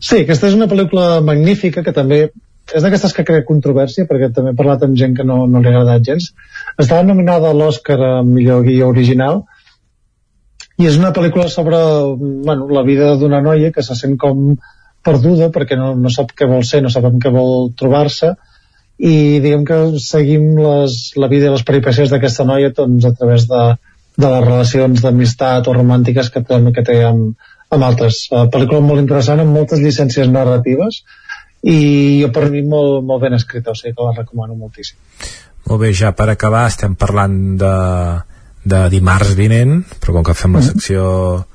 [0.04, 4.52] Sí, aquesta és una pel·lícula magnífica que també és d'aquestes que crea controvèrsia perquè també
[4.52, 6.34] he parlat amb gent que no, no li ha agradat gens.
[6.76, 9.46] Estava nominada a l'Oscar a millor guia original
[10.78, 11.80] i és una pel·lícula sobre
[12.20, 14.58] bueno, la vida d'una noia que se sent com
[15.08, 18.36] perduda perquè no, no sap què vol ser, no sap amb què vol trobar-se
[18.98, 23.46] i diguem que seguim les, la vida i les peripècies d'aquesta noia doncs, a través
[23.50, 23.64] de,
[24.18, 27.36] de les relacions d'amistat o romàntiques que, que té amb,
[27.70, 28.24] amb altres.
[28.32, 31.04] Uh, pel·lícula molt interessant amb moltes llicències narratives
[31.68, 34.98] i jo per mi molt, molt ben escrita, o sigui que la recomano moltíssim.
[35.68, 37.76] Molt bé, ja per acabar estem parlant de,
[38.66, 40.74] de dimarts vinent, però com que fem la mm-hmm.
[40.74, 41.46] secció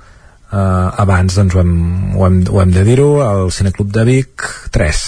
[0.53, 1.75] eh, abans doncs ho hem,
[2.19, 5.05] ho hem, ho hem de dir-ho, el Cineclub de Vic 3.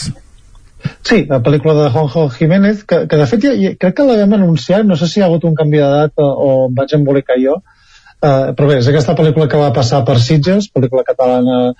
[1.04, 4.36] Sí, la pel·lícula de Juanjo Jiménez, que, que de fet ja, ja, crec que l'havíem
[4.38, 7.36] anunciat, no sé si hi ha hagut un canvi d'edat o, o em vaig embolicar
[7.40, 11.74] jo, uh, però bé, és aquesta pel·lícula que va passar per Sitges, pel·lícula catalana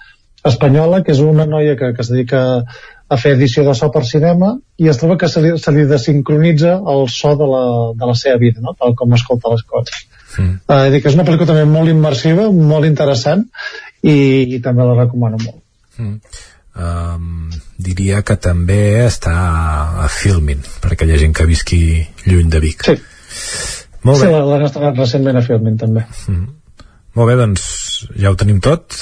[0.45, 2.43] espanyola, que és una noia que, que es dedica
[3.09, 5.85] a fer edició de so per cinema i es troba que se li, se li
[5.89, 7.65] desincronitza el so de la,
[7.97, 8.75] de la seva vida, no?
[8.81, 10.07] tal com escolta les coses.
[10.37, 10.57] Mm.
[10.69, 13.47] Uh, dir que és una pel·lícula també molt immersiva, molt interessant
[14.03, 14.17] i,
[14.57, 15.63] i també la recomano molt.
[15.97, 16.19] Mm.
[16.75, 19.35] Um, diria que també està
[20.03, 21.81] a Filmin per aquella gent que visqui
[22.27, 22.89] lluny de Vic.
[22.89, 22.97] Sí.
[24.05, 24.27] Molt bé.
[24.27, 26.03] Sí, l'han estrenat recentment a Filmin també.
[26.27, 26.49] Mm.
[27.15, 27.69] Molt bé, doncs
[28.19, 28.97] ja ho tenim tot.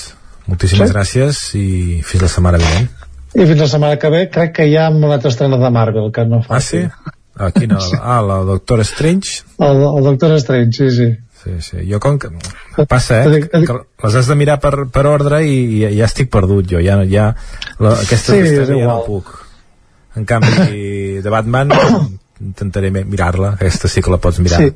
[0.50, 0.92] Moltíssimes sí?
[0.92, 1.66] gràcies i
[2.04, 2.90] fins la setmana vinent.
[3.32, 6.12] I fins la setmana que ve crec que hi ha una altra estrena de Marvel
[6.12, 6.58] que no fa.
[6.58, 6.84] Ah, sí?
[7.32, 7.80] Ah, quina?
[7.98, 9.46] Ah, la Doctor Strange?
[9.58, 11.08] El, el Doctor Strange, sí, sí.
[11.42, 11.82] Sí, sí.
[11.90, 12.30] Jo com que...
[12.88, 13.42] Passa, eh?
[13.50, 16.82] Que, que les has de mirar per, per ordre i, i ja estic perdut, jo.
[16.84, 17.32] Ja, ja,
[17.82, 19.32] la, aquesta sí, ja no puc.
[20.16, 21.72] En canvi, de Batman
[22.52, 23.56] intentaré mirar-la.
[23.58, 24.62] Aquesta sí que la pots mirar.
[24.62, 24.74] Sí.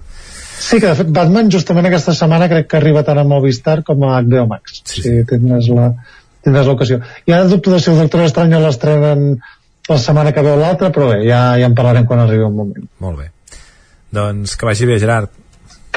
[0.56, 4.06] Sí, que de fet Batman justament aquesta setmana crec que arriba tant a Movistar com
[4.08, 4.80] a HBO Max.
[4.88, 5.90] Sí, sí tindràs la
[6.46, 7.02] tindràs l'ocasió.
[7.28, 9.26] I ara dubto de si el Doctor Estrany l'estrenen
[9.86, 12.88] la setmana que veu l'altra, però bé, ja, ja en parlarem quan arribi un moment.
[13.04, 13.28] Molt bé.
[14.16, 15.30] Doncs que vagi bé, Gerard.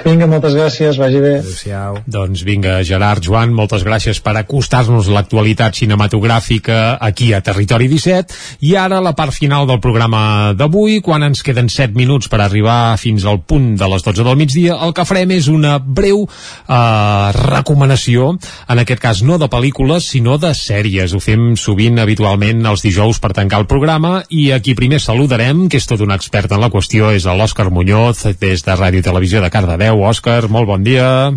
[0.05, 1.33] Vinga, moltes gràcies, vagi bé.
[1.41, 1.97] Adéu-siau.
[2.07, 8.37] Doncs vinga, Gerard, Joan, moltes gràcies per acostar-nos l'actualitat cinematogràfica aquí a Territori 17.
[8.65, 12.95] I ara la part final del programa d'avui, quan ens queden 7 minuts per arribar
[13.01, 17.31] fins al punt de les 12 del migdia, el que farem és una breu eh,
[17.35, 18.31] recomanació,
[18.69, 21.13] en aquest cas no de pel·lícules, sinó de sèries.
[21.13, 25.81] Ho fem sovint, habitualment, els dijous per tancar el programa, i aquí primer saludarem, que
[25.81, 29.43] és tot un expert en la qüestió, és l'Òscar Muñoz, des de Ràdio i Televisió
[29.43, 30.05] de Cardedeu, veu.
[30.09, 31.31] Òscar, molt bon dia.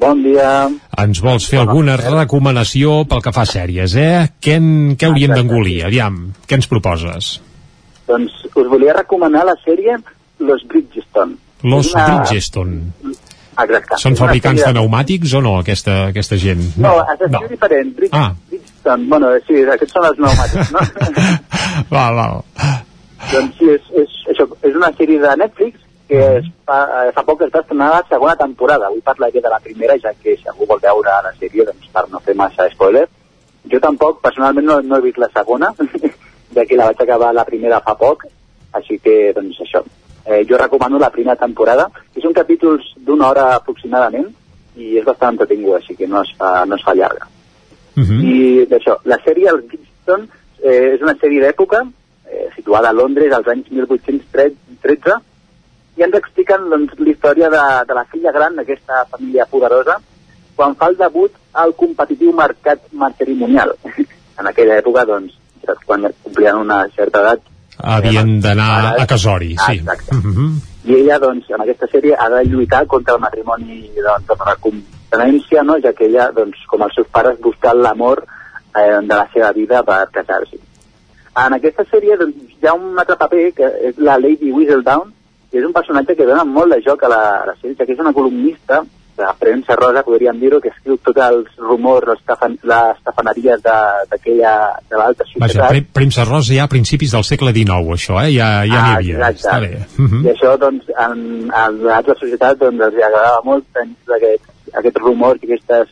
[0.00, 0.68] Bon dia.
[1.00, 4.28] Ens vols fer alguna recomanació pel que fa a sèries, eh?
[4.40, 5.82] Què, en, què hauríem d'engolir?
[5.88, 7.34] Aviam, què ens proposes?
[8.08, 9.98] Doncs us volia recomanar la sèrie
[10.40, 11.36] Los Bridgestone.
[11.62, 12.06] Los una...
[12.06, 13.12] Bridgestone.
[13.60, 13.98] Exacte.
[14.00, 16.62] Són fabricants de pneumàtics o no, aquesta, aquesta gent?
[16.80, 17.42] No, no es no.
[17.50, 17.92] diferent.
[17.98, 18.32] Bridge, ah.
[18.48, 21.36] Bridgestone, bueno, sí, aquests són els pneumàtics, no?
[21.94, 22.40] val, val.
[23.34, 27.22] Doncs sí, és, és, això, és una sèrie de Netflix que es fa, eh, fa
[27.22, 28.88] poc es va estrenar la segona temporada.
[28.88, 32.02] Avui parlaré de la primera, ja que si algú vol veure la sèrie, doncs per
[32.10, 33.06] no fer massa spoiler.
[33.70, 35.70] Jo tampoc, personalment, no, no he vist la segona,
[36.56, 38.26] ja que la vaig acabar la primera fa poc,
[38.80, 39.84] així que, doncs, això.
[40.26, 44.26] Eh, jo recomano la primera temporada, que són capítols d'una hora aproximadament,
[44.80, 47.30] i és bastant entretinguda, així que no es fa, no es fa llarga.
[47.96, 48.20] Uh -huh.
[48.34, 51.86] I d'això, la sèrie, el Kingston, eh, és una sèrie d'època,
[52.26, 55.29] eh, situada a Londres als anys 1813,
[56.00, 59.98] i ens expliquen doncs, la història de, de la filla gran d'aquesta família poderosa
[60.56, 63.74] quan fa el debut al competitiu mercat matrimonial.
[64.40, 65.36] en aquella època, doncs,
[65.86, 67.44] quan complien una certa edat...
[67.80, 69.78] Havien d'anar a casori, sí.
[69.78, 70.16] Exacte.
[70.16, 70.50] Uh -huh.
[70.84, 74.56] I ella, doncs, en aquesta sèrie ha de lluitar contra el matrimoni doncs, de la
[74.56, 75.78] competència, no?
[75.84, 78.24] ja que ella, doncs, com els seus pares, busca l'amor
[78.76, 80.56] eh, de la seva vida per casar-se.
[81.36, 85.12] En aquesta sèrie doncs, hi ha un altre paper, que és la Lady Whistledown,
[85.52, 88.02] és un personatge que dona molt de joc a la, a la sèrie, que és
[88.02, 88.84] una columnista
[89.20, 93.62] de la premsa rosa, podríem dir-ho, que escriu tots els rumors, les, tafan, les tafaneries
[93.62, 95.60] d'aquella, de, de l'alta societat.
[95.60, 98.30] Vaja, premsa rosa ja a principis del segle XIX, això, eh?
[98.36, 99.30] Ja, ja ah, n'hi havia.
[99.30, 99.42] Exacte.
[99.44, 99.72] Està bé.
[99.98, 100.22] Uh -huh.
[100.24, 101.16] I això, doncs, en,
[101.64, 105.88] en l'altra societat, doncs, els agradava molt tenir aquest, aquest rumor i aquestes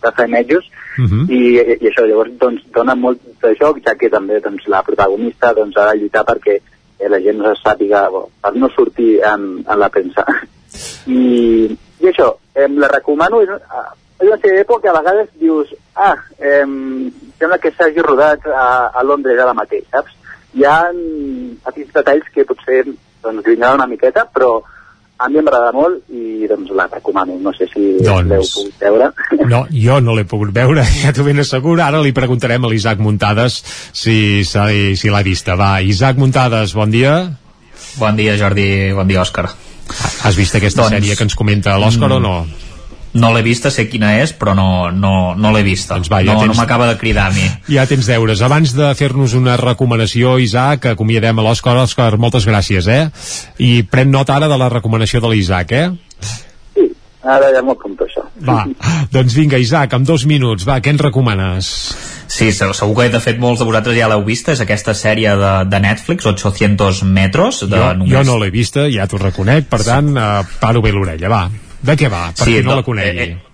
[0.00, 0.64] tafanejos,
[0.98, 1.24] uh -huh.
[1.30, 1.40] i,
[1.84, 5.76] i això, llavors, doncs, dona molt de joc, ja que també, doncs, la protagonista, doncs,
[5.76, 6.60] ha de lluitar perquè
[6.98, 8.06] eh, la gent no sàpiga,
[8.42, 10.26] per no sortir en, en la premsa.
[11.06, 11.22] I,
[12.00, 13.50] i això, eh, la recomano, és,
[14.18, 16.64] és una sèrie d'època que a vegades dius, ah, eh,
[17.38, 20.16] sembla que s'hagi rodat a, a Londres ara mateix, saps?
[20.56, 20.78] Hi ha
[21.66, 24.58] petits detalls que potser doncs, grinyaven una miqueta, però
[25.18, 29.10] a mi m'agrada molt i doncs la recomano, no sé si doncs, l'heu pogut veure.
[29.50, 31.82] No, jo no l'he pogut veure, ja t'ho ben asseguro.
[31.84, 33.60] Ara li preguntarem a l'Isaac Muntades
[33.92, 35.58] si, si, si l'ha vista.
[35.58, 37.18] Va, Isaac Muntades, bon dia.
[37.98, 39.48] Bon dia, Jordi, bon dia, Òscar.
[40.22, 42.67] Has vist aquesta doncs, sèrie que ens comenta l'Òscar mm, o no?
[43.14, 45.96] No l'he vista, sé quina és, però no, no, no l'he vista.
[45.96, 46.52] Doncs va, ja no, tens...
[46.52, 47.46] no m'acaba de cridar a mi.
[47.72, 48.42] Ja tens deures.
[48.44, 51.78] Abans de fer-nos una recomanació, Isaac, acomiadem a l'Òscar.
[51.84, 53.06] Òscar, moltes gràcies, eh?
[53.64, 55.88] I pren nota ara de la recomanació de l'Isaac, eh?
[56.74, 56.88] Sí,
[57.22, 58.26] ara ja m'ho apunto, això.
[58.44, 58.64] Va,
[59.14, 61.70] doncs vinga, Isaac, amb dos minuts, va, què ens recomanes?
[62.28, 65.54] Sí, segur que de fet molts de vosaltres ja l'heu vista, és aquesta sèrie de,
[65.70, 67.64] de Netflix, 800 metros.
[67.64, 68.12] De jo, només...
[68.12, 71.46] jo no l'he vista, ja t'ho reconec, per tant, uh, paro bé l'orella, va.
[71.80, 72.24] De què va?
[72.34, 73.28] Per sí, qui no la conegui.
[73.28, 73.47] Eh, eh,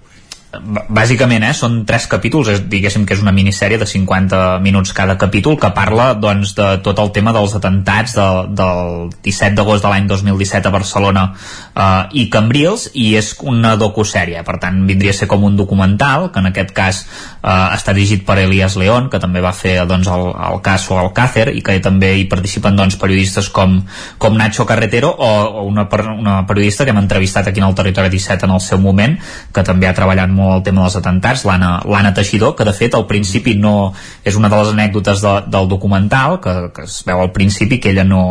[0.62, 5.16] bàsicament eh, són tres capítols és, diguéssim que és una minissèrie de 50 minuts cada
[5.20, 9.92] capítol que parla doncs, de tot el tema dels atentats de, del 17 d'agost de
[9.92, 14.42] l'any 2017 a Barcelona eh, i Cambrils i és una docusèrie.
[14.46, 18.26] Per tant vindria a ser com un documental que en aquest cas eh, està dirigit
[18.26, 21.62] per Elias León que també va fer doncs, el, el cas o el Càcer i
[21.64, 23.80] que també hi participen doncs, periodistes com,
[24.18, 28.12] com Nacho Carretero o, o una, una periodista que hem entrevistat aquí en el Territori
[28.12, 29.16] 17 en el seu moment
[29.54, 32.94] que també ha treballat molt molt el tema dels atentats, l'Anna Teixidor, que de fet
[32.94, 33.92] al principi no
[34.24, 37.94] és una de les anècdotes de, del documental, que, que es veu al principi que
[37.94, 38.22] ella no...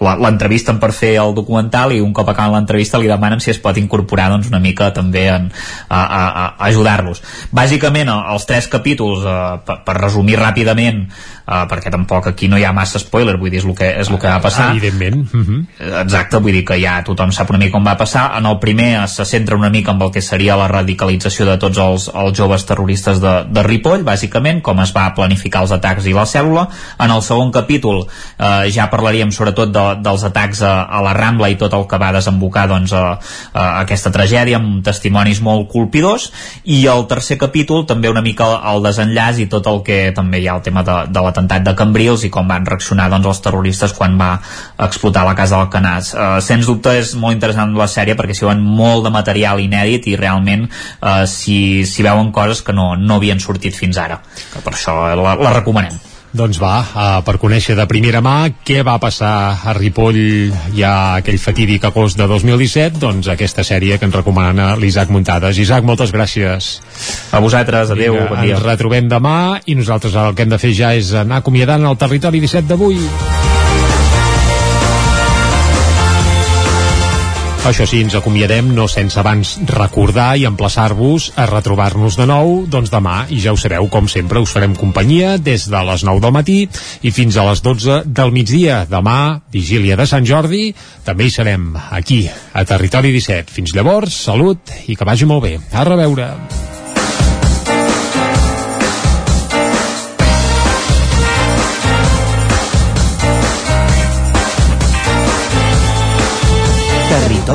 [0.00, 3.78] l'entrevisten per fer el documental i un cop acaben l'entrevista li demanen si es pot
[3.78, 5.50] incorporar doncs, una mica també en,
[5.88, 7.22] a, a, a ajudar-los.
[7.54, 11.04] Bàsicament, els tres capítols, eh, per, per resumir ràpidament,
[11.50, 14.10] uh, perquè tampoc aquí no hi ha massa spoiler, vull dir, és el que, és
[14.10, 14.70] el que va passar.
[14.76, 15.22] Evidentment.
[15.34, 15.40] Uh.
[15.40, 15.60] -huh.
[16.02, 18.30] Exacte, vull dir que ja tothom sap una mica com va passar.
[18.38, 21.78] En el primer se centra una mica amb el que seria la radicalització de tots
[21.80, 26.16] els, els joves terroristes de, de Ripoll, bàsicament, com es va planificar els atacs i
[26.16, 26.66] la cèl·lula.
[27.00, 31.50] En el segon capítol eh, ja parlaríem sobretot de, dels atacs a, a la Rambla
[31.52, 33.18] i tot el que va desembocar doncs, a,
[33.52, 36.30] a aquesta tragèdia amb testimonis molt colpidors
[36.64, 40.48] i el tercer capítol també una mica el desenllaç i tot el que també hi
[40.48, 43.94] ha el tema de, de l'atemptat de Cambrils i com van reaccionar doncs, els terroristes
[43.96, 44.32] quan va
[44.80, 46.12] explotar la casa del Canàs.
[46.14, 50.10] Eh, sens dubte és molt interessant la sèrie perquè s'hi veuen molt de material inèdit
[50.10, 54.20] i realment eh, s'hi si veuen coses que no, no havien sortit fins ara.
[54.52, 55.98] Que per això la, la recomanem.
[56.30, 59.32] Doncs va, uh, per conèixer de primera mà què va passar
[59.66, 60.20] a Ripoll
[60.76, 65.58] ja aquell fatídic agost de 2017, doncs aquesta sèrie que ens recomana l'Isaac Muntades.
[65.58, 66.72] Isaac, moltes gràcies.
[67.34, 68.58] A vosaltres, adeu, Vinga, bon dia.
[68.60, 71.98] Ens retrobem demà i nosaltres el que hem de fer ja és anar acomiadant el
[71.98, 73.02] territori 17 d'avui.
[77.60, 82.88] Això sí, ens acomiadem no sense abans recordar i emplaçar-vos a retrobar-nos de nou doncs
[82.88, 86.32] demà, i ja ho sabeu, com sempre us farem companyia des de les 9 del
[86.32, 86.58] matí
[87.04, 88.86] i fins a les 12 del migdia.
[88.88, 90.70] Demà, vigília de Sant Jordi,
[91.04, 93.52] també hi serem aquí, a Territori 17.
[93.52, 95.58] Fins llavors, salut i que vagi molt bé.
[95.76, 96.32] A reveure.